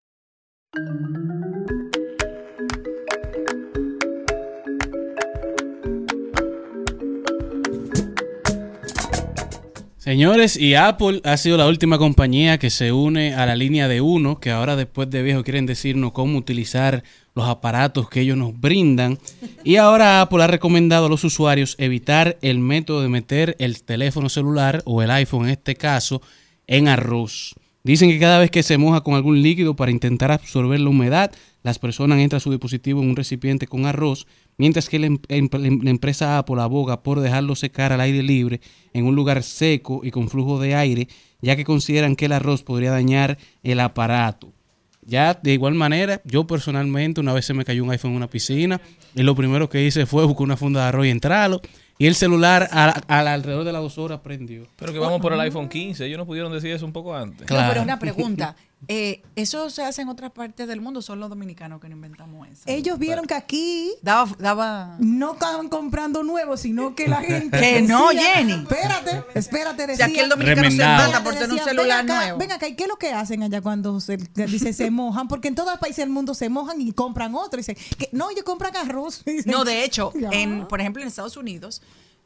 Señores, 10.10 10.58
y 10.58 10.74
Apple 10.74 11.22
ha 11.24 11.38
sido 11.38 11.56
la 11.56 11.68
última 11.68 12.00
compañía 12.00 12.58
que 12.58 12.72
se 12.72 12.92
une 12.92 13.36
a 13.36 13.46
la 13.46 13.56
línea 13.56 13.88
de 13.88 14.02
uno, 14.02 14.40
que 14.40 14.50
ahora 14.50 14.76
después 14.76 15.08
de 15.12 15.22
viejo 15.22 15.44
quieren 15.44 15.68
decirnos 15.68 16.14
cómo 16.14 16.40
utilizar 16.40 17.04
los 17.36 17.48
aparatos 17.48 18.10
que 18.10 18.22
ellos 18.22 18.36
nos 18.36 18.60
brindan. 18.60 19.20
Y 19.64 19.76
ahora 19.76 20.22
Apple 20.22 20.44
ha 20.44 20.48
recomendado 20.48 21.06
a 21.06 21.10
los 21.10 21.24
usuarios 21.24 21.76
evitar 21.78 22.40
el 22.42 22.58
método 22.58 23.04
de 23.04 23.10
meter 23.10 23.56
el 23.60 23.84
teléfono 23.84 24.30
celular 24.30 24.82
o 24.86 25.04
el 25.04 25.12
iPhone 25.12 25.46
en 25.46 25.52
este 25.52 25.76
caso 25.76 26.24
en 26.66 26.88
arroz. 26.88 27.54
Dicen 27.84 28.10
que 28.10 28.18
cada 28.18 28.40
vez 28.40 28.50
que 28.50 28.64
se 28.64 28.80
moja 28.80 29.02
con 29.02 29.14
algún 29.14 29.44
líquido 29.44 29.76
para 29.76 29.92
intentar 29.92 30.32
absorber 30.32 30.80
la 30.80 30.90
humedad, 30.90 31.32
las 31.62 31.78
personas 31.78 32.18
entran 32.18 32.40
su 32.40 32.50
dispositivo 32.50 33.04
en 33.04 33.10
un 33.10 33.16
recipiente 33.16 33.68
con 33.68 33.86
arroz, 33.86 34.26
mientras 34.60 34.88
que 34.88 35.00
la, 35.00 35.08
em- 35.08 35.18
em- 35.30 35.50
la 35.82 35.90
empresa 35.90 36.38
Apple 36.38 36.62
aboga 36.62 37.02
por 37.02 37.20
dejarlo 37.20 37.56
secar 37.56 37.92
al 37.92 38.02
aire 38.02 38.22
libre 38.22 38.62
en 38.94 39.06
un 39.06 39.16
lugar 39.16 39.42
seco 39.42 40.02
y 40.04 40.12
con 40.12 40.30
flujo 40.30 40.60
de 40.60 40.76
aire, 40.76 41.08
ya 41.42 41.56
que 41.56 41.64
consideran 41.64 42.16
que 42.16 42.26
el 42.26 42.34
arroz 42.34 42.62
podría 42.62 42.92
dañar 42.92 43.40
el 43.64 43.80
aparato. 43.80 44.54
Ya 45.02 45.34
de 45.34 45.54
igual 45.54 45.74
manera, 45.74 46.22
yo 46.26 46.46
personalmente 46.46 47.20
una 47.20 47.34
vez 47.34 47.46
se 47.46 47.56
me 47.56 47.66
cayó 47.66 47.84
un 47.84 47.90
iPhone 47.90 48.12
en 48.12 48.18
una 48.18 48.28
piscina 48.30 48.80
y 49.16 49.24
lo 49.24 49.34
primero 49.34 49.68
que 49.68 49.84
hice 49.84 50.06
fue 50.06 50.24
buscar 50.26 50.44
una 50.44 50.58
funda 50.58 50.82
de 50.84 50.88
arroz 50.90 51.08
y 51.08 51.10
entrarlo. 51.10 51.62
Y 51.98 52.06
el 52.06 52.16
celular 52.16 52.70
alrededor 53.08 53.66
de 53.66 53.74
las 53.74 53.82
dos 53.82 53.98
horas 53.98 54.20
prendió. 54.22 54.68
Pero 54.78 54.94
que 54.94 55.00
vamos 55.00 55.20
por 55.20 55.34
el 55.34 55.40
iPhone 55.42 55.68
15. 55.68 56.06
Ellos 56.06 56.18
no 56.18 56.26
pudieron 56.26 56.52
decir 56.52 56.72
eso 56.72 56.86
un 56.86 56.94
poco 56.94 57.14
antes. 57.16 57.50
No, 57.50 57.58
pero 57.70 57.82
una 57.82 57.98
pregunta. 58.00 58.56
Eh, 58.88 59.22
eso 59.36 59.70
se 59.70 59.84
hace 59.84 60.02
en 60.02 60.10
otras 60.10 60.32
partes 60.32 60.68
del 60.68 60.80
mundo, 60.80 61.02
son 61.02 61.20
los 61.20 61.30
dominicanos 61.30 61.82
que 61.82 61.90
no 61.90 61.96
inventamos 61.96 62.48
eso. 62.48 62.64
Ellos 62.66 62.98
vieron 62.98 63.26
que 63.26 63.34
aquí 63.36 63.92
Daba, 64.02 64.32
daba 64.40 64.96
no 65.00 65.34
estaban 65.34 65.68
comprando 65.68 66.24
nuevos, 66.24 66.62
sino 66.62 66.96
que 66.96 67.08
la 67.08 67.18
gente. 67.22 67.60
Que 67.60 67.82
no, 67.82 68.10
Jenny. 68.10 68.54
Espérate, 68.54 69.24
espérate. 69.36 69.82
Si 69.84 69.88
Decía, 69.90 70.06
aquí 70.06 70.20
el 70.20 70.30
dominicano 70.30 70.62
Remendado. 70.64 71.06
se 71.06 71.12
mata 71.12 71.24
por 71.24 71.34
tener 71.34 71.52
un 71.52 71.60
celular 71.60 72.06
ven 72.06 72.12
acá, 72.12 72.22
nuevo. 72.24 72.38
Ven 72.40 72.52
acá, 72.52 72.68
¿y 72.68 72.76
qué 72.76 72.84
es 72.84 72.90
lo 72.90 72.96
que 72.98 73.12
hacen 73.12 73.44
allá 73.44 73.62
cuando 73.62 74.00
se, 74.00 74.18
dice, 74.18 74.72
se 74.74 74.90
mojan? 74.90 75.28
Porque 75.28 75.50
en 75.50 75.56
todos 75.56 75.70
los 75.70 75.80
países 75.80 75.98
del 75.98 76.10
mundo 76.10 76.34
se 76.34 76.50
mojan 76.50 76.80
y 76.80 76.92
compran 76.94 77.36
otro. 77.36 77.58
Dicen, 77.58 77.76
que, 77.98 78.10
no, 78.14 78.30
ellos 78.32 78.44
compran 78.44 78.76
arroz. 78.78 79.24
Dicen, 79.26 79.52
No, 79.52 79.66
de 79.66 79.84
hecho, 79.84 80.14
en, 80.32 80.68
por 80.68 80.80
ejemplo, 80.80 81.02
en 81.02 81.10
Estados 81.10 81.36
Unidos, 81.38 81.82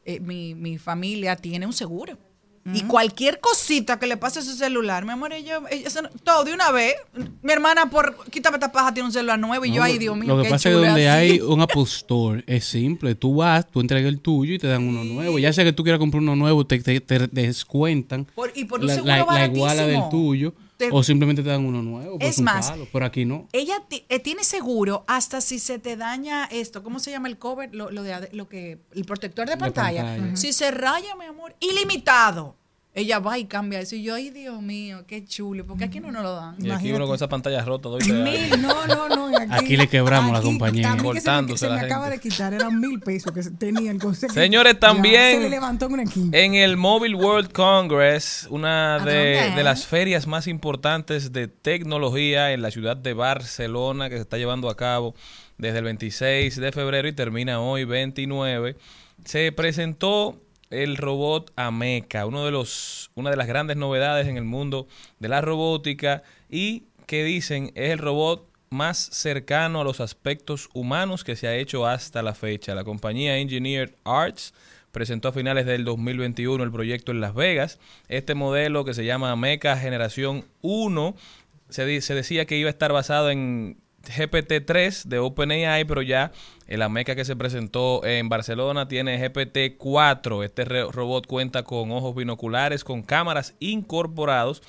eh, 0.06 0.20
mi, 0.20 0.54
mi 0.54 0.78
familia 0.78 1.36
tiene 1.36 1.66
un 1.66 1.74
seguro. 1.74 2.18
Y 2.74 2.84
cualquier 2.84 3.42
cosita 3.42 4.00
que 4.00 4.08
le 4.08 4.16
pase 4.16 4.40
a 4.40 4.42
su 4.42 4.54
celular, 4.54 5.04
mi 5.04 5.12
amor, 5.12 5.34
eso 5.34 6.02
no- 6.02 6.10
todo 6.24 6.46
de 6.46 6.54
una 6.54 6.72
vez. 6.72 6.94
Mi 7.42 7.52
hermana, 7.52 7.90
por 7.90 8.16
quítame 8.30 8.56
esta 8.56 8.72
paja, 8.72 8.94
tiene 8.94 9.08
un 9.08 9.12
celular 9.14 9.38
nuevo 9.38 9.66
y 9.66 9.70
yo, 9.72 9.78
No, 9.80 9.84
ay, 9.84 9.98
Dios 9.98 10.16
mío. 10.16 10.30
Lo 10.30 10.38
que 10.38 10.44
qué 10.44 10.50
pasa 10.50 10.70
es 10.70 10.76
que 10.78 10.82
donde 10.86 11.10
así. 11.10 11.32
hay 11.34 11.42
un 11.42 11.60
Apple 11.60 11.82
Store 11.84 12.42
es 12.48 12.64
simple. 12.64 13.16
Tú 13.16 13.36
vas, 13.36 13.70
tú 13.70 13.82
entregas 13.82 14.08
el 14.08 14.20
tuyo 14.22 14.54
y 14.54 14.60
te 14.60 14.68
dan 14.68 14.84
uno 14.88 15.04
nuevo. 15.04 15.40
Ya 15.40 15.52
sea 15.52 15.66
que 15.66 15.74
tú 15.74 15.84
quieras 15.84 16.00
comprar 16.00 16.22
uno 16.24 16.38
nuevo, 16.38 16.66
te, 16.66 16.80
te- 16.80 17.02
te 17.02 17.18
descuentan 17.28 18.26
Por- 18.34 18.52
y 18.56 18.64
por 18.66 18.80
un 18.80 18.88
la, 18.88 18.94
seguro 18.96 19.14
la- 19.14 19.26
la 19.26 19.46
iguala 19.46 19.86
del 19.86 20.10
tuyo. 20.10 20.54
Te- 20.88 20.96
O 20.96 21.04
simplemente 21.04 21.44
te 21.44 21.50
dan 21.50 21.66
uno 21.66 21.82
nuevo. 21.82 22.18
pues 22.20 22.32
Es 22.32 22.38
un 22.40 22.46
más, 22.46 22.70
palo, 22.72 22.88
Pero 22.92 23.06
aquí 23.06 23.26
no. 23.26 23.48
Ella 23.52 23.84
eh, 23.90 24.20
tiene 24.20 24.44
seguro 24.44 25.04
hasta 25.08 25.42
si 25.42 25.60
se 25.60 25.80
te 25.80 25.98
daña 25.98 26.46
esto, 26.46 26.84
¿cómo 26.84 27.00
se 27.00 27.12
llama 27.12 27.28
el 27.28 27.38
cover? 27.38 27.74
Lo, 27.74 27.92
lo 27.92 28.04
de 28.04 28.30
lo 28.32 28.48
que 28.50 28.80
el 28.94 29.06
protector 29.06 29.46
de 29.48 29.54
La 29.56 29.58
pantalla. 29.58 30.36
Si 30.36 30.54
se 30.54 30.72
raya, 30.72 31.16
mi 31.16 31.26
amor, 31.26 31.56
ilimitado. 31.60 32.56
Ella 32.96 33.18
va 33.18 33.40
y 33.40 33.46
cambia 33.46 33.80
eso 33.80 33.96
y 33.96 34.04
yo, 34.04 34.14
ay, 34.14 34.30
Dios 34.30 34.62
mío, 34.62 35.04
qué 35.08 35.26
chulo, 35.26 35.66
porque 35.66 35.86
aquí 35.86 36.00
no 36.00 36.12
nos 36.12 36.22
lo 36.22 36.36
dan. 36.36 36.56
Y 36.60 36.70
aquí 36.70 36.92
uno 36.92 37.08
con 37.08 37.16
esa 37.16 37.28
pantalla 37.28 37.66
rota. 37.66 37.90
doy 37.90 38.02
Mil, 38.04 38.62
no, 38.62 38.86
no, 38.86 39.10
no. 39.10 39.24
Aquí 39.50 39.76
le 39.78 39.88
quebramos 39.88 40.32
la 40.32 40.42
compañía. 40.42 40.84
que 40.84 40.90
se 40.92 40.98
me- 40.98 41.04
Cortándose 41.04 41.66
se 41.66 41.70
me, 41.72 41.76
la 41.78 41.82
acaba 41.82 42.10
de 42.12 42.20
quitar, 42.20 42.54
eran 42.54 42.80
mil 42.80 43.00
pesos 43.00 43.32
que 43.32 43.42
tenía 43.58 43.90
el 43.92 44.00
consejo. 44.00 44.32
Señores, 44.34 44.74
Ya, 44.74 44.80
también- 44.80 45.38
se 45.38 45.40
le 45.40 45.50
levantó 45.50 45.88
en 45.88 45.94
una. 45.94 46.04
En 46.34 46.54
el 46.54 46.78
Mobile 46.78 47.16
World 47.16 47.52
Congress, 47.52 48.48
una 48.52 49.00
de 49.04 49.64
las 49.64 49.88
ferias 49.88 50.28
más 50.28 50.46
importantes 50.48 51.32
de 51.34 51.48
tecnología 51.48 52.52
en 52.54 52.62
la 52.62 52.70
ciudad 52.70 52.96
de 52.96 53.14
Barcelona, 53.14 54.08
que 54.10 54.18
se 54.18 54.22
está 54.22 54.38
llevando 54.38 54.70
a 54.70 54.78
cabo 54.78 55.16
desde 55.58 55.80
el 55.80 55.84
26 55.86 56.58
de 56.58 56.72
febrero 56.72 57.08
y 57.08 57.14
termina 57.14 57.60
hoy 57.60 57.86
29, 57.86 58.76
se 59.26 59.52
presentó 59.52 60.40
el 60.74 60.98
robot 60.98 61.52
Ameca, 61.56 62.26
uno 62.26 62.46
de 62.46 62.52
los, 62.52 63.12
una 63.16 63.30
de 63.30 63.38
las 63.38 63.48
grandes 63.48 63.78
novedades 63.78 64.28
en 64.28 64.38
el 64.38 64.44
mundo 64.44 64.88
de 65.20 65.30
la 65.30 65.42
robótica 65.42 66.24
y 66.50 66.84
que 67.06 67.24
dicen 67.24 67.72
es 67.76 67.92
el 67.92 68.00
robot 68.00 68.50
más 68.70 68.98
cercano 68.98 69.82
a 69.82 69.84
los 69.84 70.00
aspectos 70.00 70.70
humanos 70.74 71.24
que 71.24 71.36
se 71.36 71.48
ha 71.48 71.56
hecho 71.56 71.86
hasta 71.86 72.24
la 72.24 72.34
fecha. 72.34 72.74
La 72.74 72.84
compañía 72.84 73.38
Engineered 73.38 73.94
Arts 74.04 74.54
presentó 74.92 75.28
a 75.28 75.32
finales 75.32 75.66
del 75.66 75.86
2021 75.86 76.64
el 76.64 76.72
proyecto 76.72 77.12
en 77.12 77.22
Las 77.22 77.36
Vegas. 77.36 77.80
Este 78.08 78.36
modelo 78.36 78.84
que 78.84 78.94
se 78.94 79.06
llama 79.06 79.36
Meca 79.36 79.78
Generación 79.78 80.46
1 80.62 81.16
se, 81.70 82.02
se 82.02 82.16
decía 82.16 82.46
que 82.46 82.58
iba 82.58 82.70
a 82.70 82.72
estar 82.72 82.92
basado 82.92 83.30
en 83.30 83.83
GPT-3 84.04 85.06
de 85.06 85.20
OpenAI, 85.20 85.86
pero 85.86 86.02
ya 86.02 86.32
el 86.68 86.88
Meca 86.90 87.16
que 87.16 87.26
se 87.26 87.36
presentó 87.36 88.06
en 88.06 88.30
Barcelona 88.30 88.88
tiene 88.88 89.20
GPT-4. 89.20 90.44
Este 90.44 90.66
robot 90.66 91.28
cuenta 91.28 91.64
con 91.64 91.92
ojos 91.92 92.16
binoculares, 92.16 92.84
con 92.84 93.02
cámaras 93.02 93.56
incorporados, 93.60 94.62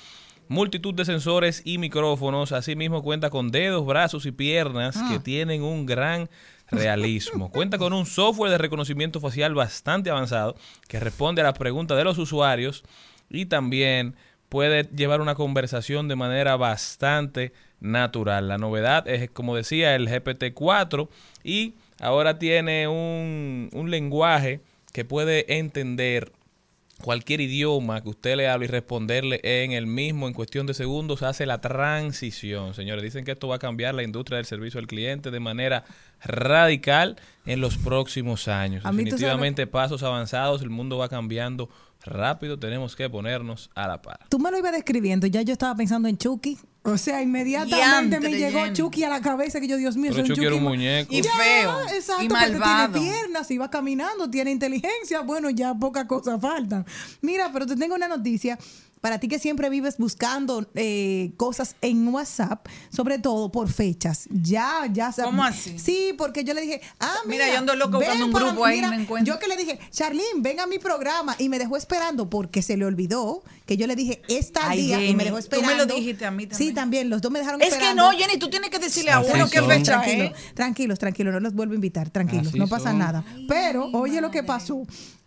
multitud 0.47 0.93
de 0.93 1.05
sensores 1.05 1.61
y 1.65 1.77
micrófonos. 1.77 2.51
Asimismo 2.51 3.03
cuenta 3.03 3.29
con 3.29 3.51
dedos, 3.51 3.85
brazos 3.85 4.25
y 4.25 4.31
piernas 4.31 4.97
que 5.11 5.19
tienen 5.19 5.63
un 5.63 5.85
gran 5.85 6.29
realismo. 6.71 7.51
Cuenta 7.51 7.77
con 7.77 7.93
un 7.93 8.05
software 8.05 8.51
de 8.51 8.57
reconocimiento 8.57 9.19
facial 9.19 9.53
bastante 9.53 10.09
avanzado 10.09 10.55
que 10.87 10.99
responde 10.99 11.41
a 11.41 11.45
las 11.45 11.57
preguntas 11.57 11.97
de 11.97 12.03
los 12.03 12.17
usuarios 12.17 12.83
y 13.29 13.45
también 13.45 14.15
puede 14.49 14.83
llevar 14.95 15.21
una 15.21 15.35
conversación 15.35 16.07
de 16.07 16.15
manera 16.15 16.55
bastante 16.55 17.51
natural. 17.79 18.47
La 18.47 18.57
novedad 18.57 19.07
es, 19.07 19.29
como 19.29 19.55
decía, 19.55 19.95
el 19.95 20.07
GPT-4 20.07 21.07
y 21.43 21.75
ahora 21.99 22.39
tiene 22.39 22.87
un, 22.87 23.69
un 23.73 23.91
lenguaje 23.91 24.61
que 24.93 25.05
puede 25.05 25.57
entender 25.57 26.31
cualquier 27.01 27.41
idioma 27.41 28.01
que 28.01 28.09
usted 28.09 28.37
le 28.37 28.47
hable 28.47 28.65
y 28.65 28.69
responderle 28.69 29.39
en 29.43 29.73
el 29.73 29.85
mismo 29.85 30.27
en 30.27 30.33
cuestión 30.33 30.65
de 30.65 30.73
segundos 30.73 31.23
hace 31.23 31.45
la 31.45 31.59
transición, 31.59 32.73
señores. 32.73 33.03
Dicen 33.03 33.25
que 33.25 33.31
esto 33.31 33.47
va 33.47 33.55
a 33.55 33.59
cambiar 33.59 33.95
la 33.95 34.03
industria 34.03 34.37
del 34.37 34.45
servicio 34.45 34.79
al 34.79 34.87
cliente 34.87 35.31
de 35.31 35.39
manera 35.39 35.83
radical 36.23 37.17
en 37.45 37.61
los 37.61 37.77
próximos 37.77 38.47
años. 38.47 38.85
A 38.85 38.91
Definitivamente 38.91 39.67
pasos 39.67 40.03
avanzados, 40.03 40.61
el 40.61 40.69
mundo 40.69 40.97
va 40.97 41.09
cambiando 41.09 41.69
rápido, 42.03 42.59
tenemos 42.59 42.95
que 42.95 43.09
ponernos 43.09 43.69
a 43.75 43.87
la 43.87 44.01
par. 44.01 44.19
Tú 44.29 44.39
me 44.39 44.51
lo 44.51 44.57
ibas 44.57 44.71
describiendo, 44.71 45.27
ya 45.27 45.41
yo 45.41 45.53
estaba 45.53 45.75
pensando 45.75 46.07
en 46.07 46.17
Chucky. 46.17 46.57
O 46.87 46.99
sea, 46.99 47.19
inmediatamente 47.23 48.19
me 48.19 48.29
llegó. 48.29 48.71
Chucky 48.71 49.03
a 49.03 49.09
la 49.09 49.19
cabeza 49.19 49.59
que 49.59 49.67
yo, 49.67 49.75
Dios 49.75 49.97
mío, 49.97 50.11
Pero 50.13 50.23
soy 50.23 50.29
un 50.29 50.35
Chucky 50.35 50.45
era 50.45 50.55
un 50.55 50.63
muñeco. 50.63 51.11
Y 51.11 51.21
Ya, 51.21 51.31
feo, 51.31 51.81
exacto, 51.89 52.23
y 52.23 52.27
porque 52.27 52.51
malvado. 52.51 52.99
tiene 52.99 53.11
piernas, 53.11 53.49
y 53.49 53.57
va 53.57 53.71
caminando, 53.71 54.29
tiene 54.29 54.51
inteligencia, 54.51 55.21
bueno, 55.21 55.49
ya 55.49 55.73
poca 55.73 56.05
cosa 56.07 56.37
faltan. 56.39 56.85
Mira, 57.21 57.49
pero 57.51 57.65
te 57.65 57.75
tengo 57.75 57.95
una 57.95 58.07
noticia 58.07 58.59
para 59.05 59.19
ti 59.19 59.27
que 59.27 59.37
siempre 59.37 59.69
vives 59.69 59.99
buscando 59.99 60.65
eh, 60.73 61.31
cosas 61.37 61.75
en 61.81 62.07
WhatsApp, 62.07 62.65
sobre 62.89 63.19
todo 63.19 63.51
por 63.51 63.69
fechas. 63.71 64.27
Ya, 64.31 64.87
ya 64.91 65.11
sabes. 65.11 65.29
¿Cómo 65.29 65.43
así? 65.43 65.77
Sí, 65.77 66.15
porque 66.17 66.43
yo 66.43 66.55
le 66.55 66.61
dije, 66.61 66.81
ah, 66.99 67.13
mira, 67.27 67.45
Mira, 67.45 67.53
yo 67.53 67.59
ando 67.59 67.75
loco 67.75 67.99
buscando 67.99 68.25
un 68.25 68.31
para- 68.31 68.45
grupo 68.47 68.65
ahí, 68.65 68.77
mira, 68.77 68.87
no 68.89 68.99
encuentro. 68.99 69.31
Yo 69.31 69.39
que 69.39 69.45
le 69.47 69.57
dije, 69.57 69.77
Charlene, 69.91 70.25
ven 70.39 70.59
a 70.59 70.65
mi 70.65 70.79
programa 70.79 71.35
y 71.37 71.49
me 71.49 71.59
dejó 71.59 71.77
esperando 71.77 72.31
porque 72.31 72.63
se 72.63 72.77
le 72.77 72.85
olvidó 72.85 73.43
que 73.67 73.77
yo 73.77 73.85
le 73.85 73.95
dije 73.95 74.23
esta 74.27 74.69
Ay, 74.71 74.81
día 74.87 75.05
y 75.05 75.13
me 75.13 75.23
dejó 75.23 75.35
tú 75.35 75.41
esperando. 75.41 75.69
me 75.71 75.75
lo 75.77 75.85
dijiste 75.85 76.25
a 76.25 76.31
mí 76.31 76.47
también. 76.47 76.67
Sí, 76.69 76.73
también, 76.73 77.07
los 77.11 77.21
dos 77.21 77.31
me 77.31 77.37
dejaron 77.37 77.61
Es 77.61 77.67
que 77.67 77.73
esperando. 77.75 78.11
no, 78.11 78.17
Jenny, 78.17 78.39
tú 78.39 78.49
tienes 78.49 78.71
que 78.71 78.79
decirle 78.79 79.11
a 79.11 79.19
uno 79.19 79.47
qué 79.51 79.61
fecha 79.61 80.01
Tranquilo, 80.01 80.23
es. 80.35 80.55
tranquilos, 80.55 80.97
tranquilos, 80.97 81.31
no 81.31 81.39
los 81.41 81.53
vuelvo 81.53 81.73
a 81.73 81.75
invitar, 81.75 82.09
tranquilos, 82.09 82.47
Así 82.47 82.57
no 82.57 82.67
pasa 82.67 82.89
son. 82.89 82.97
nada. 82.97 83.23
Pero, 83.47 83.85
oye 83.93 84.19
lo 84.19 84.31
que 84.31 84.41
pasó. 84.41 84.81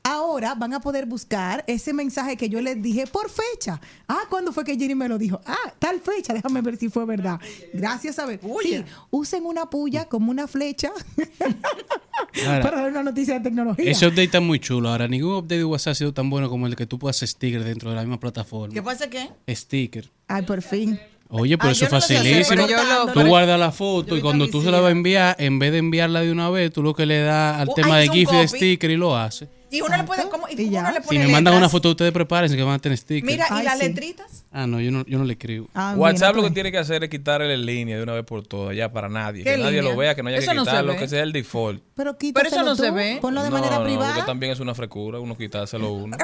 Ahora 0.09 0.55
van 0.55 0.73
a 0.73 0.81
poder 0.81 1.05
buscar 1.07 1.63
ese 1.67 1.93
mensaje 1.93 2.37
que 2.37 2.49
yo 2.49 2.61
les 2.63 2.81
dije 2.81 3.07
por 3.07 3.29
fecha. 3.29 3.79
Ah, 4.09 4.21
¿cuándo 4.31 4.53
fue 4.53 4.65
que 4.65 4.77
Jenny 4.77 4.95
me 4.95 5.07
lo 5.09 5.19
dijo? 5.19 5.41
Ah, 5.45 5.73
tal 5.79 6.01
fecha, 6.01 6.33
déjame 6.33 6.63
ver 6.63 6.77
si 6.79 6.89
fue 6.89 7.05
verdad. 7.05 7.39
Gracias 7.75 8.19
a 8.19 8.25
ver. 8.27 8.41
Sí, 8.63 8.83
usen 9.11 9.45
una 9.45 9.67
puya 9.69 10.07
como 10.07 10.31
una 10.31 10.47
flecha 10.49 10.91
Ahora, 12.47 12.61
para 12.63 12.81
dar 12.83 12.91
una 12.91 13.03
noticia 13.03 13.35
de 13.35 13.41
tecnología. 13.41 13.91
Ese 13.91 14.07
update 14.07 14.25
está 14.25 14.41
muy 14.41 14.59
chulo. 14.61 14.89
Ahora, 14.89 15.09
ningún 15.09 15.35
update 15.35 15.59
de 15.59 15.65
WhatsApp 15.65 15.93
ha 15.93 15.95
sido 15.95 16.13
tan 16.15 16.31
bueno 16.31 16.49
como 16.49 16.67
el 16.67 16.75
que 16.77 16.87
tú 16.87 16.99
puedas 16.99 17.19
sticker 17.19 17.63
dentro 17.65 17.91
de 17.91 17.97
la 17.97 18.03
misma 18.03 18.19
plataforma. 18.21 18.73
¿Qué 18.75 18.83
pasa 18.83 19.09
qué? 19.11 19.29
Sticker. 19.49 20.11
Ay, 20.27 20.43
por 20.43 20.63
fin. 20.63 20.99
Oye, 21.31 21.59
pero 21.59 21.69
Ah, 21.69 21.73
eso 21.73 21.85
es 21.85 21.91
no 21.93 21.99
hacer, 21.99 22.17
facilísimo. 22.19 22.67
pero 22.67 23.05
lo- 23.07 23.13
tú 23.13 23.27
guardas 23.29 23.61
la 23.61 23.71
foto 23.71 24.17
y 24.17 24.23
cuando 24.23 24.49
tú 24.49 24.63
se 24.63 24.71
la 24.71 24.81
vas 24.81 24.89
a 24.89 24.93
enviar, 24.93 25.37
en 25.39 25.59
vez 25.59 25.73
de 25.73 25.79
enviarla 25.79 26.21
de 26.23 26.33
una 26.33 26.49
vez, 26.49 26.73
tú 26.73 26.83
lo 26.83 26.95
que 26.95 27.05
le 27.05 27.21
das 27.21 27.61
al 27.61 27.69
Uh, 27.69 27.75
tema 27.75 27.99
de 27.99 28.09
GIF 28.09 28.31
y 28.33 28.37
de 28.37 28.49
sticker 28.49 28.91
y 28.91 28.97
lo 28.97 29.15
haces. 29.15 29.49
Y 29.71 29.81
uno 29.83 29.97
le 29.97 30.05
puede, 30.05 30.29
¿cómo? 30.29 30.47
Y 30.49 30.55
uno 30.77 30.91
le 30.91 31.01
Si 31.03 31.07
pone 31.07 31.19
me 31.19 31.25
mandan 31.27 31.53
letras. 31.55 31.59
una 31.59 31.69
foto, 31.69 31.91
ustedes 31.91 32.13
prepárense 32.13 32.57
que 32.57 32.63
van 32.63 32.75
a 32.75 32.79
tener 32.79 32.97
sticker. 32.97 33.25
Mira, 33.31 33.47
¿y 33.51 33.53
Ay, 33.55 33.65
las 33.65 33.79
sí. 33.79 33.85
letritas? 33.89 34.45
Ah, 34.51 34.67
no, 34.67 34.81
yo 34.81 34.91
no, 34.91 35.05
yo 35.07 35.19
no 35.19 35.25
le 35.25 35.35
escribo. 35.35 35.69
Ah, 35.75 35.95
WhatsApp 35.97 36.29
mira, 36.31 36.37
lo 36.37 36.43
que 36.43 36.49
tú. 36.49 36.55
tiene 36.55 36.73
que 36.73 36.79
hacer 36.79 37.05
es 37.05 37.11
quitarle 37.11 37.53
en 37.53 37.67
línea 37.67 37.97
de 37.99 38.03
una 38.03 38.15
vez 38.15 38.25
por 38.25 38.47
todas, 38.47 38.75
ya 38.77 38.91
para 38.91 39.09
nadie. 39.09 39.45
¿Qué 39.45 39.53
Que 39.53 39.59
nadie 39.59 39.83
lo 39.83 39.95
vea, 39.97 40.15
que 40.15 40.23
no 40.23 40.31
haya 40.31 40.39
Eso 40.39 40.51
que 40.53 40.57
no 40.57 40.65
quitarlo, 40.65 40.93
ve. 40.95 40.99
que 40.99 41.09
sea 41.09 41.23
el 41.23 41.33
default. 41.33 41.83
Pero 41.95 42.17
Pero 42.19 42.49
eso 42.49 42.63
no 42.63 42.75
se 42.77 42.91
ve. 42.91 43.19
Ponlo 43.21 43.43
de 43.43 43.51
no, 43.51 43.57
manera 43.57 43.79
no, 43.79 43.85
privada. 43.85 44.15
porque 44.15 44.27
también 44.27 44.53
es 44.53 44.61
una 44.61 44.75
frecura, 44.75 45.21
uno 45.21 45.37
quitárselo 45.37 45.93
uno. 45.93 46.17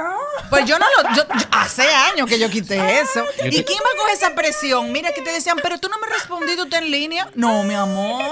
Pues 0.50 0.64
yo 0.66 0.78
no 0.78 0.86
lo. 1.02 1.14
yo- 1.16 1.24
yo- 1.28 1.46
hace 1.52 1.82
años 2.12 2.26
que 2.28 2.38
yo 2.38 2.48
quité 2.48 2.76
eso. 3.00 3.24
Yo 3.42 3.46
¿Y 3.48 3.50
te- 3.56 3.64
quién 3.64 3.78
va 3.78 3.88
a 3.94 3.98
coger 3.98 4.14
esa 4.16 4.34
presión? 4.34 4.90
Mira 4.92 5.12
que 5.12 5.20
te 5.22 5.30
decían, 5.30 5.58
pero 5.62 5.78
tú 5.78 5.88
no 5.88 5.98
me 5.98 6.06
has 6.06 6.12
respondido, 6.20 6.66
¿tú 6.66 6.76
en 6.76 6.90
línea? 6.90 7.28
No, 7.34 7.62
mi 7.64 7.74
amor. 7.74 8.22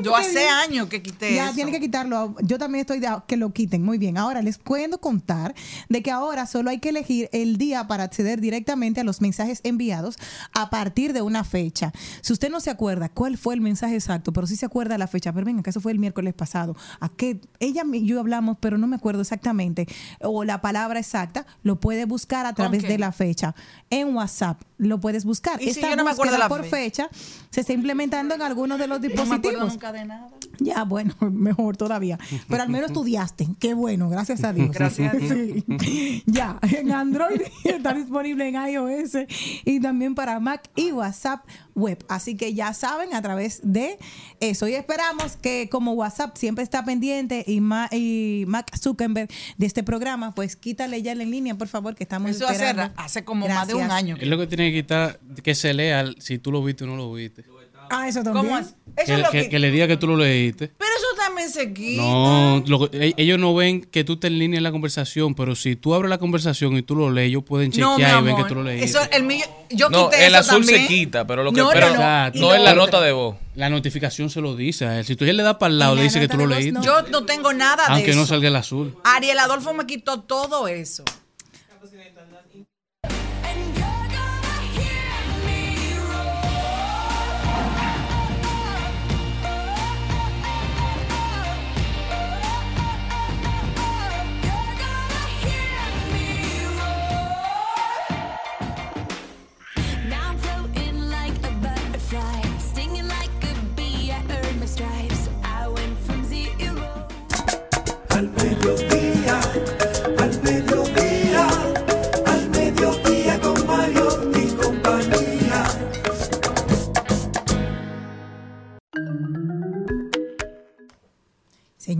Yo 0.00 0.16
hace 0.16 0.48
años 0.48 0.88
que 0.88 1.02
quité 1.02 1.34
Ya, 1.34 1.46
eso. 1.46 1.54
tiene 1.54 1.70
que 1.70 1.80
quitarlo. 1.80 2.34
Yo 2.42 2.58
también 2.58 2.80
estoy 2.80 2.98
de 3.00 3.08
que 3.26 3.36
lo 3.36 3.52
quiten. 3.52 3.82
Muy 3.82 3.98
bien. 3.98 4.16
Ahora 4.16 4.42
les 4.42 4.58
puedo 4.58 4.98
contar 5.00 5.54
de 5.88 6.02
que 6.02 6.10
ahora 6.10 6.46
solo 6.46 6.70
hay 6.70 6.78
que 6.78 6.88
elegir 6.88 7.28
el 7.32 7.56
día 7.58 7.86
para 7.86 8.04
acceder 8.04 8.40
directamente 8.40 9.00
a 9.00 9.04
los 9.04 9.20
mensajes 9.20 9.60
enviados 9.64 10.16
a 10.54 10.70
partir 10.70 11.12
de 11.12 11.22
una 11.22 11.44
fecha. 11.44 11.92
Si 12.20 12.32
usted 12.32 12.50
no 12.50 12.60
se 12.60 12.70
acuerda 12.70 13.08
cuál 13.08 13.36
fue 13.36 13.54
el 13.54 13.60
mensaje 13.60 13.94
exacto, 13.94 14.32
pero 14.32 14.46
sí 14.46 14.56
se 14.56 14.66
acuerda 14.66 14.96
la 14.98 15.06
fecha, 15.06 15.32
pero 15.32 15.44
venga, 15.44 15.62
que 15.62 15.70
eso 15.70 15.80
fue 15.80 15.92
el 15.92 15.98
miércoles 15.98 16.34
pasado. 16.34 16.76
A 17.00 17.08
que 17.08 17.40
ella 17.60 17.82
y 17.92 18.06
yo 18.06 18.20
hablamos, 18.20 18.56
pero 18.60 18.78
no 18.78 18.86
me 18.86 18.96
acuerdo 18.96 19.20
exactamente, 19.22 19.86
o 20.20 20.44
la 20.44 20.60
palabra 20.60 20.98
exacta, 21.00 21.46
lo 21.62 21.80
puede 21.80 22.04
buscar 22.04 22.46
a 22.46 22.54
través 22.54 22.82
de 22.82 22.98
la 22.98 23.12
fecha 23.12 23.54
en 23.90 24.14
WhatsApp. 24.14 24.62
Lo 24.82 25.00
puedes 25.00 25.24
buscar. 25.24 25.60
¿Y 25.60 25.64
si 25.66 25.70
Esta 25.70 25.90
yo 25.90 25.96
no 25.96 26.04
me 26.04 26.10
acuerdo 26.10 26.36
la 26.38 26.48
por 26.48 26.64
fecha 26.64 27.08
se 27.50 27.60
está 27.60 27.72
implementando 27.72 28.34
en 28.34 28.42
algunos 28.42 28.78
de 28.78 28.86
los 28.86 29.00
No 29.00 29.08
me 29.08 29.16
acuerdo 29.16 29.38
dispositivos. 29.38 29.72
nunca 29.72 29.92
de 29.92 30.04
nada. 30.04 30.28
Ya, 30.58 30.84
bueno, 30.84 31.14
mejor 31.20 31.76
todavía. 31.76 32.18
Pero 32.48 32.62
al 32.62 32.68
menos 32.68 32.88
estudiaste. 32.90 33.48
Qué 33.58 33.74
bueno, 33.74 34.08
gracias 34.08 34.44
a 34.44 34.52
Dios. 34.52 34.70
Gracias 34.70 35.14
a 35.14 35.16
Dios. 35.16 35.32
Sí. 35.82 36.22
Ya, 36.26 36.58
en 36.62 36.92
Android 36.92 37.40
está 37.64 37.92
disponible 37.94 38.48
en 38.48 38.54
iOS 38.54 39.16
y 39.64 39.80
también 39.80 40.14
para 40.14 40.38
Mac 40.40 40.70
y 40.76 40.92
WhatsApp 40.92 41.44
web. 41.74 42.04
Así 42.08 42.36
que 42.36 42.54
ya 42.54 42.72
saben, 42.74 43.14
a 43.14 43.22
través 43.22 43.60
de 43.62 43.98
eso. 44.40 44.68
Y 44.68 44.74
esperamos 44.74 45.36
que 45.36 45.68
como 45.70 45.92
WhatsApp 45.92 46.36
siempre 46.36 46.64
está 46.64 46.84
pendiente 46.84 47.44
y, 47.46 47.60
Ma- 47.60 47.88
y 47.90 48.44
Mac 48.46 48.70
Zuckerberg 48.78 49.28
de 49.56 49.66
este 49.66 49.82
programa, 49.82 50.34
pues 50.34 50.56
quítale 50.56 51.02
ya 51.02 51.12
en 51.12 51.30
línea, 51.30 51.54
por 51.54 51.68
favor, 51.68 51.94
que 51.94 52.04
estamos 52.04 52.30
Eso 52.30 52.46
hace, 52.46 52.64
esperando. 52.66 52.94
hace 52.96 53.24
como 53.24 53.46
más 53.48 53.68
de 53.68 53.74
un 53.74 53.90
año. 53.90 54.16
Es 54.20 54.28
lo 54.28 54.38
que 54.38 54.46
tiene 54.46 54.70
que 54.72 54.82
quitar, 54.82 55.18
que 55.42 55.54
se 55.54 55.72
lea 55.74 56.04
si 56.18 56.38
tú 56.38 56.52
lo 56.52 56.62
viste 56.62 56.84
o 56.84 56.86
no 56.86 56.96
lo 56.96 57.12
viste. 57.12 57.44
Ah, 57.94 58.08
eso 58.08 58.22
también. 58.22 58.46
¿Cómo 58.46 58.58
es? 58.58 58.68
Eso 58.96 59.06
Que, 59.06 59.12
es 59.14 59.18
lo 59.18 59.30
que- 59.30 59.42
que... 59.42 59.48
que 59.50 59.58
le 59.58 59.70
diga 59.70 59.86
que 59.86 59.98
tú 59.98 60.06
lo 60.06 60.16
leíste. 60.16 60.68
Pero 60.78 60.90
eso 60.96 61.06
también 61.16 61.50
se 61.50 61.72
quita. 61.74 62.00
No, 62.02 62.64
lo 62.66 62.88
e- 62.92 63.12
ellos 63.18 63.38
no 63.38 63.54
ven 63.54 63.82
que 63.82 64.02
tú 64.02 64.14
estás 64.14 64.30
en 64.30 64.38
línea 64.38 64.56
en 64.58 64.62
la 64.64 64.70
conversación, 64.72 65.34
pero 65.34 65.54
si 65.54 65.76
tú 65.76 65.94
abres 65.94 66.08
la 66.08 66.16
conversación 66.18 66.74
y 66.78 66.82
tú 66.82 66.96
lo 66.96 67.10
lees, 67.10 67.28
ellos 67.28 67.42
pueden 67.44 67.70
No, 67.76 67.96
chequear 67.96 68.22
y 68.22 68.24
ven 68.24 68.36
que 68.36 68.44
tú 68.44 68.54
lo 68.54 68.62
leíste. 68.62 68.86
Eso, 68.86 68.98
el 69.12 69.24
mío, 69.24 69.44
yo 69.70 69.90
No, 69.90 70.08
quité 70.08 70.26
el 70.26 70.34
eso 70.34 70.52
azul 70.52 70.64
se 70.64 70.86
quita, 70.86 71.26
pero 71.26 71.42
lo 71.44 71.52
que- 71.52 71.60
No, 71.60 71.68
pero 71.70 71.88
no, 71.94 72.30
no. 72.34 72.54
En 72.54 72.64
la 72.64 72.74
nota 72.74 73.00
de 73.02 73.12
voz. 73.12 73.36
La 73.56 73.68
notificación 73.68 74.30
se 74.30 74.40
lo 74.40 74.56
dice 74.56 74.86
a 74.86 74.98
él. 74.98 75.04
Si 75.04 75.14
tú 75.14 75.26
ya 75.26 75.34
le 75.34 75.42
das 75.42 75.56
para 75.56 75.70
el 75.72 75.78
lado, 75.78 75.94
le 75.94 76.02
dice 76.04 76.18
que 76.18 76.28
tú 76.28 76.38
lo 76.38 76.46
leíste. 76.46 76.72
no. 76.72 76.82
Yo 76.82 77.02
no 77.10 77.24
tengo 77.26 77.52
nada 77.52 77.86
de 77.88 77.92
Aunque 77.94 78.12
eso. 78.12 78.20
no 78.20 78.26
salga 78.26 78.48
el 78.48 78.56
azul. 78.56 78.96
Ariel 79.04 79.38
Adolfo 79.38 79.74
me 79.74 79.84
quitó 79.86 80.20
todo 80.20 80.66
eso. 80.66 81.04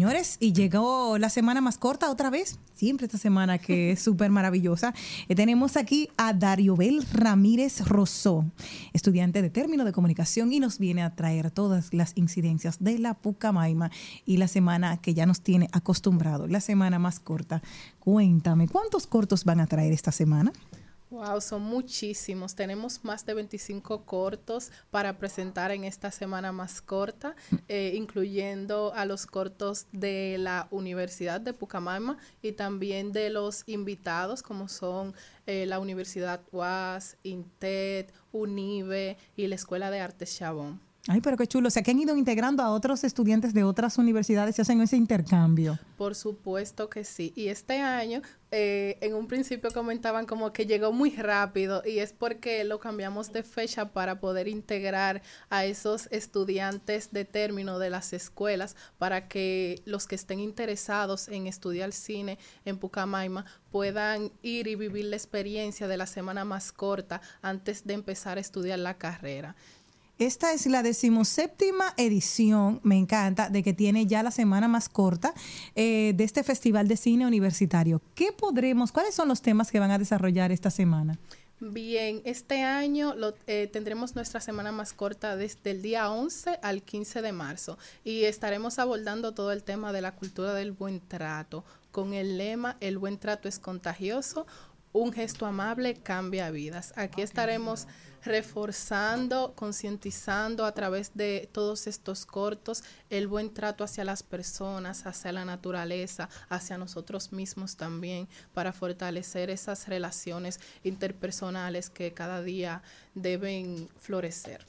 Señores, 0.02 0.36
y 0.40 0.52
llegó 0.52 1.16
la 1.16 1.28
semana 1.28 1.60
más 1.60 1.78
corta 1.78 2.10
otra 2.10 2.28
vez. 2.28 2.58
Siempre 2.74 3.06
esta 3.06 3.18
semana 3.18 3.58
que 3.58 3.92
es 3.92 4.00
súper 4.02 4.32
maravillosa. 4.32 4.94
Eh, 5.28 5.36
tenemos 5.36 5.76
aquí 5.76 6.08
a 6.16 6.32
Dariobel 6.32 7.06
Ramírez 7.12 7.86
Rosó, 7.86 8.44
estudiante 8.92 9.42
de 9.42 9.50
término 9.50 9.84
de 9.84 9.92
comunicación, 9.92 10.52
y 10.52 10.58
nos 10.58 10.80
viene 10.80 11.04
a 11.04 11.14
traer 11.14 11.52
todas 11.52 11.94
las 11.94 12.14
incidencias 12.16 12.82
de 12.82 12.98
la 12.98 13.14
Pucamaima 13.14 13.92
y 14.26 14.38
la 14.38 14.48
semana 14.48 14.96
que 14.96 15.14
ya 15.14 15.24
nos 15.24 15.40
tiene 15.40 15.68
acostumbrado, 15.70 16.48
la 16.48 16.60
semana 16.60 16.98
más 16.98 17.20
corta. 17.20 17.62
Cuéntame, 18.00 18.66
¿cuántos 18.66 19.06
cortos 19.06 19.44
van 19.44 19.60
a 19.60 19.68
traer 19.68 19.92
esta 19.92 20.10
semana? 20.10 20.52
Wow, 21.12 21.42
son 21.42 21.60
muchísimos. 21.60 22.54
Tenemos 22.54 23.04
más 23.04 23.26
de 23.26 23.34
25 23.34 24.06
cortos 24.06 24.70
para 24.90 25.18
presentar 25.18 25.70
en 25.70 25.84
esta 25.84 26.10
semana 26.10 26.52
más 26.52 26.80
corta, 26.80 27.36
eh, 27.68 27.92
incluyendo 27.94 28.94
a 28.94 29.04
los 29.04 29.26
cortos 29.26 29.88
de 29.92 30.36
la 30.38 30.68
Universidad 30.70 31.38
de 31.38 31.52
Pucamaima 31.52 32.16
y 32.40 32.52
también 32.52 33.12
de 33.12 33.28
los 33.28 33.62
invitados, 33.66 34.42
como 34.42 34.68
son 34.68 35.14
eh, 35.46 35.66
la 35.66 35.80
Universidad 35.80 36.40
UAS, 36.50 37.18
INTED, 37.24 38.06
UNIBE 38.32 39.18
y 39.36 39.48
la 39.48 39.56
Escuela 39.56 39.90
de 39.90 40.00
Artes 40.00 40.34
Chabón. 40.34 40.80
Ay, 41.08 41.20
pero 41.20 41.36
qué 41.36 41.48
chulo. 41.48 41.66
O 41.66 41.70
sea, 41.70 41.82
que 41.82 41.90
han 41.90 41.98
ido 41.98 42.16
integrando 42.16 42.62
a 42.62 42.70
otros 42.70 43.02
estudiantes 43.02 43.52
de 43.52 43.64
otras 43.64 43.98
universidades 43.98 44.56
y 44.56 44.62
hacen 44.62 44.80
ese 44.80 44.96
intercambio. 44.96 45.76
Por 45.96 46.14
supuesto 46.14 46.88
que 46.88 47.02
sí. 47.02 47.32
Y 47.34 47.48
este 47.48 47.80
año, 47.80 48.22
eh, 48.52 48.98
en 49.00 49.14
un 49.14 49.26
principio 49.26 49.72
comentaban 49.72 50.26
como 50.26 50.52
que 50.52 50.64
llegó 50.64 50.92
muy 50.92 51.10
rápido 51.10 51.82
y 51.84 51.98
es 51.98 52.12
porque 52.12 52.62
lo 52.62 52.78
cambiamos 52.78 53.32
de 53.32 53.42
fecha 53.42 53.92
para 53.92 54.20
poder 54.20 54.46
integrar 54.46 55.22
a 55.50 55.64
esos 55.64 56.06
estudiantes 56.12 57.10
de 57.10 57.24
término 57.24 57.80
de 57.80 57.90
las 57.90 58.12
escuelas 58.12 58.76
para 58.98 59.26
que 59.26 59.82
los 59.84 60.06
que 60.06 60.14
estén 60.14 60.38
interesados 60.38 61.26
en 61.26 61.48
estudiar 61.48 61.90
cine 61.90 62.38
en 62.64 62.78
Pucamaima 62.78 63.44
puedan 63.72 64.30
ir 64.42 64.68
y 64.68 64.76
vivir 64.76 65.06
la 65.06 65.16
experiencia 65.16 65.88
de 65.88 65.96
la 65.96 66.06
semana 66.06 66.44
más 66.44 66.70
corta 66.70 67.20
antes 67.40 67.84
de 67.84 67.94
empezar 67.94 68.38
a 68.38 68.40
estudiar 68.40 68.78
la 68.78 68.98
carrera. 68.98 69.56
Esta 70.22 70.52
es 70.52 70.66
la 70.66 70.84
decimoséptima 70.84 71.94
edición, 71.96 72.78
me 72.84 72.96
encanta, 72.96 73.50
de 73.50 73.64
que 73.64 73.72
tiene 73.72 74.06
ya 74.06 74.22
la 74.22 74.30
semana 74.30 74.68
más 74.68 74.88
corta 74.88 75.34
eh, 75.74 76.12
de 76.14 76.22
este 76.22 76.44
Festival 76.44 76.86
de 76.86 76.96
Cine 76.96 77.26
Universitario. 77.26 78.00
¿Qué 78.14 78.30
podremos, 78.30 78.92
cuáles 78.92 79.16
son 79.16 79.26
los 79.26 79.42
temas 79.42 79.72
que 79.72 79.80
van 79.80 79.90
a 79.90 79.98
desarrollar 79.98 80.52
esta 80.52 80.70
semana? 80.70 81.18
Bien, 81.58 82.22
este 82.24 82.62
año 82.62 83.16
lo, 83.16 83.34
eh, 83.48 83.68
tendremos 83.72 84.14
nuestra 84.14 84.40
semana 84.40 84.70
más 84.70 84.92
corta 84.92 85.34
desde 85.34 85.72
el 85.72 85.82
día 85.82 86.08
11 86.08 86.60
al 86.62 86.82
15 86.82 87.20
de 87.20 87.32
marzo 87.32 87.76
y 88.04 88.22
estaremos 88.22 88.78
abordando 88.78 89.34
todo 89.34 89.50
el 89.50 89.64
tema 89.64 89.92
de 89.92 90.02
la 90.02 90.14
cultura 90.14 90.54
del 90.54 90.70
buen 90.70 91.00
trato 91.00 91.64
con 91.90 92.14
el 92.14 92.38
lema 92.38 92.76
El 92.78 92.96
buen 92.96 93.18
trato 93.18 93.48
es 93.48 93.58
contagioso, 93.58 94.46
un 94.92 95.12
gesto 95.12 95.46
amable 95.46 95.94
cambia 95.94 96.48
vidas. 96.52 96.92
Aquí 96.94 97.22
estaremos 97.22 97.88
reforzando, 98.24 99.52
concientizando 99.54 100.64
a 100.64 100.72
través 100.72 101.12
de 101.14 101.48
todos 101.52 101.86
estos 101.86 102.26
cortos 102.26 102.84
el 103.10 103.26
buen 103.28 103.52
trato 103.52 103.84
hacia 103.84 104.04
las 104.04 104.22
personas, 104.22 105.06
hacia 105.06 105.32
la 105.32 105.44
naturaleza, 105.44 106.28
hacia 106.48 106.78
nosotros 106.78 107.32
mismos 107.32 107.76
también, 107.76 108.28
para 108.54 108.72
fortalecer 108.72 109.50
esas 109.50 109.88
relaciones 109.88 110.60
interpersonales 110.84 111.90
que 111.90 112.12
cada 112.12 112.42
día 112.42 112.82
deben 113.14 113.88
florecer. 113.98 114.66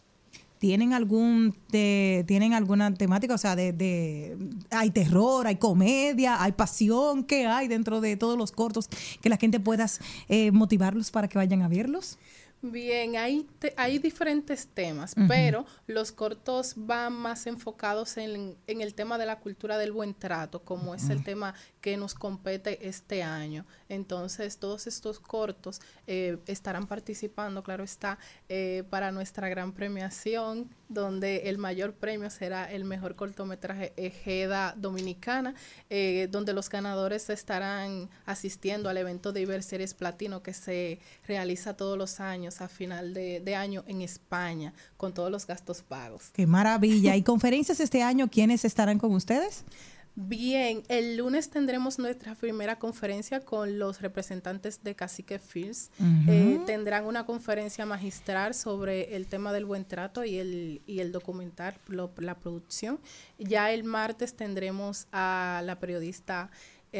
¿Tienen 0.60 0.94
algún 0.94 1.54
tienen 1.70 2.54
alguna 2.54 2.94
temática? 2.94 3.34
O 3.34 3.38
sea, 3.38 3.54
de, 3.54 3.74
de- 3.74 4.38
hay 4.72 4.92
terror, 4.92 5.46
hay 5.46 5.58
comedia, 5.58 6.42
hay 6.42 6.54
pasión, 6.54 7.26
¿qué 7.26 7.46
hay 7.48 7.68
dentro 7.68 8.00
de 8.00 8.16
todos 8.16 8.38
los 8.38 8.54
cortos 8.54 8.88
que 9.22 9.28
la 9.28 9.36
gente 9.36 9.60
pueda 9.60 9.88
eh, 10.30 10.52
motivarlos 10.52 11.12
para 11.12 11.28
que 11.28 11.38
vayan 11.38 11.64
a 11.64 11.68
verlos? 11.68 12.18
Bien, 12.65 13.18
hay, 13.18 13.45
te- 13.60 13.73
hay 13.76 13.99
diferentes 13.99 14.68
temas, 14.68 15.15
pero 15.27 15.65
los 15.85 16.14
cortos 16.14 16.73
van 16.77 17.11
más 17.11 17.45
enfocados 17.45 18.15
en, 18.15 18.56
en 18.68 18.80
el 18.80 18.94
tema 18.95 19.18
de 19.18 19.26
la 19.26 19.40
cultura 19.41 19.77
del 19.77 19.91
buen 19.91 20.14
trato, 20.14 20.64
como 20.64 20.95
es 20.95 21.10
el 21.10 21.26
tema 21.26 21.53
que 21.84 21.98
nos 21.98 22.14
compete 22.14 22.88
este 22.88 23.24
año. 23.24 23.66
Entonces, 23.90 24.58
todos 24.58 24.88
estos 24.88 25.20
cortos 25.20 25.82
eh, 26.08 26.38
estarán 26.48 26.88
participando, 26.88 27.62
claro 27.62 27.84
está, 27.84 28.18
eh, 28.48 28.84
para 28.90 29.12
nuestra 29.12 29.50
gran 29.50 29.74
premiación, 29.74 30.70
donde 30.88 31.50
el 31.50 31.58
mayor 31.58 31.94
premio 31.94 32.30
será 32.30 32.72
el 32.72 32.86
mejor 32.86 33.18
cortometraje 33.18 33.92
Ejeda 33.98 34.74
Dominicana, 34.78 35.56
eh, 35.90 36.30
donde 36.32 36.54
los 36.54 36.70
ganadores 36.70 37.30
estarán 37.30 38.10
asistiendo 38.26 38.88
al 38.88 38.96
evento 38.96 39.34
de 39.34 39.42
Iberseries 39.42 39.94
Platino 39.94 40.42
que 40.42 40.54
se 40.54 41.02
realiza 41.28 41.76
todos 41.76 41.98
los 41.98 42.22
años 42.22 42.62
a 42.62 42.70
final 42.70 43.14
de, 43.14 43.42
de 43.42 43.56
año 43.56 43.84
en 43.88 44.02
España, 44.04 44.74
con 44.96 45.14
todos 45.14 45.30
los 45.30 45.46
gastos 45.46 45.82
pagos. 45.82 46.30
¡Qué 46.32 46.48
maravilla! 46.48 47.18
¿Y 47.18 47.24
conferencias 47.24 47.82
este 47.82 48.02
año? 48.02 48.30
¿Quiénes 48.30 48.64
estarán 48.64 49.00
con 49.00 49.12
ustedes? 49.14 49.66
Bien, 50.15 50.84
el 50.90 51.18
lunes 51.18 51.49
tendremos 51.49 51.98
nuestra 51.98 52.35
primera 52.35 52.77
conferencia 52.77 53.40
con 53.40 53.80
los 53.80 53.99
representantes 54.02 54.84
de 54.84 54.95
Cacique 54.95 55.40
Films. 55.40 55.90
Ujú. 55.99 56.31
Eh, 56.31 56.60
tendrán 56.68 57.06
una 57.06 57.26
conferencia 57.26 57.85
magistral 57.88 58.53
sobre 58.53 59.15
el 59.15 59.26
tema 59.26 59.52
del 59.53 59.65
buen 59.65 59.85
trato 59.85 60.23
y 60.23 60.38
el, 60.38 60.81
y 60.85 60.99
el 60.99 61.11
documental, 61.11 61.73
lo- 61.88 62.11
la 62.18 62.35
producción. 62.35 62.99
Ya 63.40 63.72
el 63.72 63.84
martes 63.84 64.35
tendremos 64.35 65.07
a 65.11 65.61
la 65.65 65.80
periodista 65.80 66.52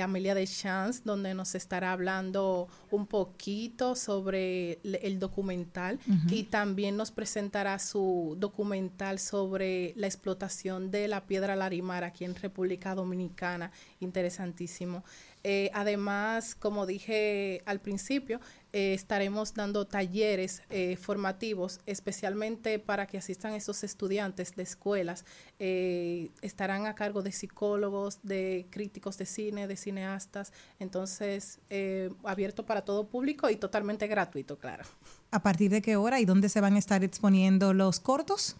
Amelia 0.02 0.36
de 0.36 0.48
Chance, 0.48 1.02
donde 1.06 1.34
nos 1.34 1.56
estará 1.56 1.91
hablando 1.91 2.68
un 2.91 3.07
poquito 3.07 3.95
sobre 3.95 4.80
el, 4.84 4.99
el 5.02 5.20
documental 5.20 5.99
y 6.30 6.44
también 6.44 6.98
nos 6.98 7.11
presentará 7.11 7.78
su 7.80 8.36
documental 8.40 9.20
sobre 9.20 9.94
la 9.95 10.07
explotación 10.07 10.91
de 10.91 11.07
la 11.07 11.26
piedra 11.26 11.56
larimar 11.56 12.03
aquí 12.03 12.26
en 12.26 12.36
República 12.36 12.95
Dominicana. 12.95 13.72
Interesantísimo. 13.99 15.03
Eh, 15.44 15.70
además, 15.74 16.56
como 16.56 16.86
dije 16.86 17.61
al 17.65 17.82
principio, 17.82 18.40
eh, 18.74 18.94
estaremos 18.95 19.54
dando 19.54 19.86
talleres 19.86 20.64
eh, 20.72 20.98
formativos, 20.98 21.80
especialmente 21.86 22.80
para 22.80 23.06
que 23.06 23.20
asistan 23.20 23.54
esos 23.54 23.84
estudiantes 23.84 24.56
de 24.56 24.64
escuelas. 24.64 25.26
Eh, 25.60 26.32
estarán 26.41 26.88
a 26.88 26.95
cargo 26.95 27.22
de 27.22 27.32
psicólogos, 27.32 28.20
de 28.24 28.66
críticos 28.72 29.18
de 29.20 29.28
cine, 29.28 29.68
de 29.68 29.78
cineastas. 29.78 30.52
Entonces, 30.80 31.60
eh, 31.70 32.10
abierto 32.24 32.66
para 32.66 32.82
todo 32.82 33.08
público 33.08 33.50
y 33.50 33.56
totalmente 33.56 34.08
gratuito, 34.08 34.58
claro. 34.58 34.84
¿A 35.32 35.41
partir 35.41 35.70
de 35.70 35.82
qué 35.82 35.95
hora 35.95 36.20
y 36.20 36.26
dónde 36.26 36.50
se 36.50 36.60
van 36.60 36.76
a 36.76 36.80
estar 36.80 37.04
exponiendo 37.04 37.74
los 37.74 38.00
cortos? 38.00 38.58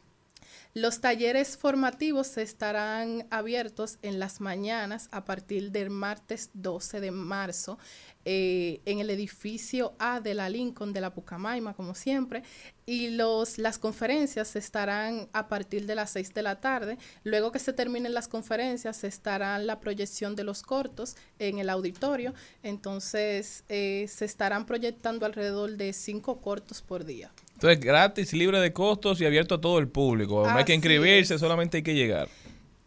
Los 0.76 1.02
talleres 1.02 1.56
formativos 1.56 2.36
estarán 2.38 3.28
abiertos 3.30 4.00
en 4.02 4.18
las 4.18 4.42
mañanas 4.42 5.08
a 5.12 5.24
partir 5.24 5.72
del 5.72 5.92
martes 5.92 6.50
12 6.56 7.00
de 7.00 7.12
marzo 7.12 7.78
eh, 8.26 8.82
en 8.86 8.98
el 8.98 9.12
edificio 9.12 9.94
A 10.00 10.20
de 10.20 10.34
la 10.34 10.50
Lincoln 10.50 10.92
de 10.92 11.00
la 11.00 11.14
Pucamaima, 11.14 11.76
como 11.76 11.94
siempre, 11.94 12.42
y 12.88 13.10
los, 13.10 13.60
las 13.60 13.78
conferencias 13.78 14.56
estarán 14.56 15.30
a 15.32 15.48
partir 15.48 15.86
de 15.86 15.94
las 15.94 16.10
6 16.10 16.34
de 16.34 16.42
la 16.42 16.60
tarde. 16.60 16.98
Luego 17.24 17.52
que 17.52 17.60
se 17.60 17.74
terminen 17.74 18.16
las 18.16 18.28
conferencias, 18.28 19.04
estará 19.04 19.60
la 19.60 19.80
proyección 19.80 20.36
de 20.36 20.44
los 20.44 20.64
cortos 20.64 21.16
en 21.38 21.60
el 21.60 21.70
auditorio. 21.70 22.34
Entonces, 22.64 23.64
eh, 23.70 24.08
se 24.10 24.26
estarán 24.26 24.66
proyectando 24.66 25.28
alrededor 25.28 25.78
de 25.78 25.94
cinco 25.94 26.42
cortos 26.42 26.82
por 26.82 27.06
día. 27.06 27.32
Entonces, 27.64 27.80
gratis, 27.80 28.34
libre 28.34 28.60
de 28.60 28.74
costos 28.74 29.22
y 29.22 29.26
abierto 29.26 29.56
a 29.56 29.62
todo 29.62 29.80
el 29.80 29.88
público. 29.88 30.46
No 30.46 30.54
hay 30.54 30.66
que 30.66 30.74
inscribirse, 30.74 31.36
es. 31.36 31.40
solamente 31.40 31.78
hay 31.78 31.84
que 31.84 31.96
llegar. 31.96 32.28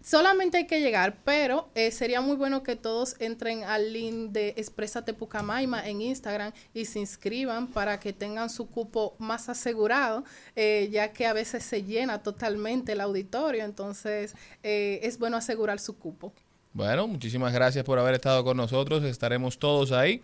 Solamente 0.02 0.58
hay 0.58 0.66
que 0.66 0.80
llegar, 0.80 1.16
pero 1.24 1.70
eh, 1.74 1.90
sería 1.90 2.20
muy 2.20 2.36
bueno 2.36 2.62
que 2.62 2.76
todos 2.76 3.16
entren 3.18 3.64
al 3.64 3.94
link 3.94 4.32
de 4.32 4.50
Exprésate 4.58 5.14
Pucamaima 5.14 5.88
en 5.88 6.02
Instagram 6.02 6.52
y 6.74 6.84
se 6.84 6.98
inscriban 6.98 7.68
para 7.68 7.98
que 7.98 8.12
tengan 8.12 8.50
su 8.50 8.68
cupo 8.68 9.14
más 9.18 9.48
asegurado, 9.48 10.24
eh, 10.54 10.90
ya 10.92 11.10
que 11.10 11.24
a 11.24 11.32
veces 11.32 11.64
se 11.64 11.82
llena 11.82 12.22
totalmente 12.22 12.92
el 12.92 13.00
auditorio, 13.00 13.64
entonces 13.64 14.34
eh, 14.62 15.00
es 15.02 15.18
bueno 15.18 15.38
asegurar 15.38 15.78
su 15.78 15.96
cupo. 15.96 16.34
Bueno, 16.74 17.08
muchísimas 17.08 17.54
gracias 17.54 17.82
por 17.82 17.98
haber 17.98 18.12
estado 18.12 18.44
con 18.44 18.58
nosotros. 18.58 19.04
Estaremos 19.04 19.58
todos 19.58 19.92
ahí. 19.92 20.20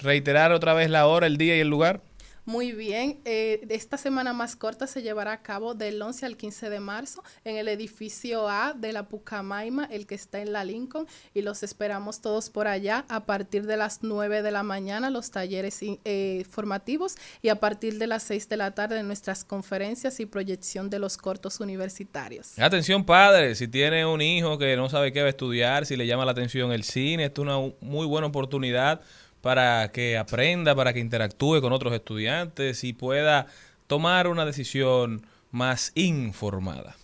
Reiterar 0.00 0.50
otra 0.50 0.74
vez 0.74 0.90
la 0.90 1.06
hora, 1.06 1.28
el 1.28 1.36
día 1.36 1.56
y 1.56 1.60
el 1.60 1.68
lugar. 1.68 2.00
Muy 2.46 2.72
bien, 2.72 3.20
eh, 3.24 3.64
esta 3.70 3.96
semana 3.96 4.34
más 4.34 4.54
corta 4.54 4.86
se 4.86 5.00
llevará 5.00 5.32
a 5.32 5.42
cabo 5.42 5.72
del 5.72 6.00
11 6.00 6.26
al 6.26 6.36
15 6.36 6.68
de 6.68 6.78
marzo 6.78 7.24
en 7.42 7.56
el 7.56 7.68
edificio 7.68 8.50
A 8.50 8.74
de 8.74 8.92
la 8.92 9.08
Pucamaima, 9.08 9.86
el 9.90 10.06
que 10.06 10.14
está 10.14 10.42
en 10.42 10.52
la 10.52 10.62
Lincoln, 10.62 11.06
y 11.32 11.40
los 11.40 11.62
esperamos 11.62 12.20
todos 12.20 12.50
por 12.50 12.68
allá 12.68 13.06
a 13.08 13.24
partir 13.24 13.64
de 13.64 13.78
las 13.78 14.02
9 14.02 14.42
de 14.42 14.50
la 14.50 14.62
mañana, 14.62 15.08
los 15.08 15.30
talleres 15.30 15.80
eh, 15.82 16.44
formativos, 16.50 17.14
y 17.40 17.48
a 17.48 17.60
partir 17.60 17.98
de 17.98 18.08
las 18.08 18.22
6 18.24 18.50
de 18.50 18.58
la 18.58 18.72
tarde 18.72 19.02
nuestras 19.02 19.42
conferencias 19.42 20.20
y 20.20 20.26
proyección 20.26 20.90
de 20.90 20.98
los 20.98 21.16
cortos 21.16 21.60
universitarios. 21.60 22.58
Atención 22.58 23.04
padre, 23.04 23.54
si 23.54 23.68
tiene 23.68 24.04
un 24.04 24.20
hijo 24.20 24.58
que 24.58 24.76
no 24.76 24.90
sabe 24.90 25.14
qué 25.14 25.20
va 25.20 25.28
a 25.28 25.30
estudiar, 25.30 25.86
si 25.86 25.96
le 25.96 26.06
llama 26.06 26.26
la 26.26 26.32
atención 26.32 26.72
el 26.72 26.84
cine, 26.84 27.24
es 27.24 27.38
una 27.38 27.56
muy 27.80 28.06
buena 28.06 28.26
oportunidad 28.26 29.00
para 29.44 29.92
que 29.92 30.16
aprenda, 30.16 30.74
para 30.74 30.94
que 30.94 31.00
interactúe 31.00 31.60
con 31.60 31.74
otros 31.74 31.92
estudiantes 31.92 32.82
y 32.82 32.94
pueda 32.94 33.46
tomar 33.86 34.26
una 34.26 34.46
decisión 34.46 35.26
más 35.50 35.92
informada. 35.94 36.96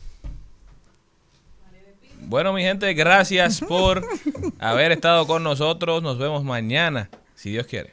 Bueno, 2.22 2.54
mi 2.54 2.62
gente, 2.62 2.94
gracias 2.94 3.60
por 3.68 4.02
haber 4.58 4.92
estado 4.92 5.26
con 5.26 5.42
nosotros. 5.42 6.02
Nos 6.02 6.16
vemos 6.16 6.42
mañana, 6.42 7.10
si 7.34 7.50
Dios 7.50 7.66
quiere. 7.66 7.92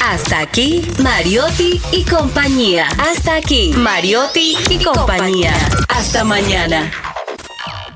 Hasta 0.00 0.38
aquí, 0.38 0.86
Mariotti 1.02 1.80
y 1.90 2.04
compañía. 2.04 2.86
Hasta 2.98 3.34
aquí, 3.34 3.72
Mariotti 3.76 4.56
y 4.70 4.78
compañía. 4.84 5.54
Hasta 5.88 6.22
mañana. 6.22 7.09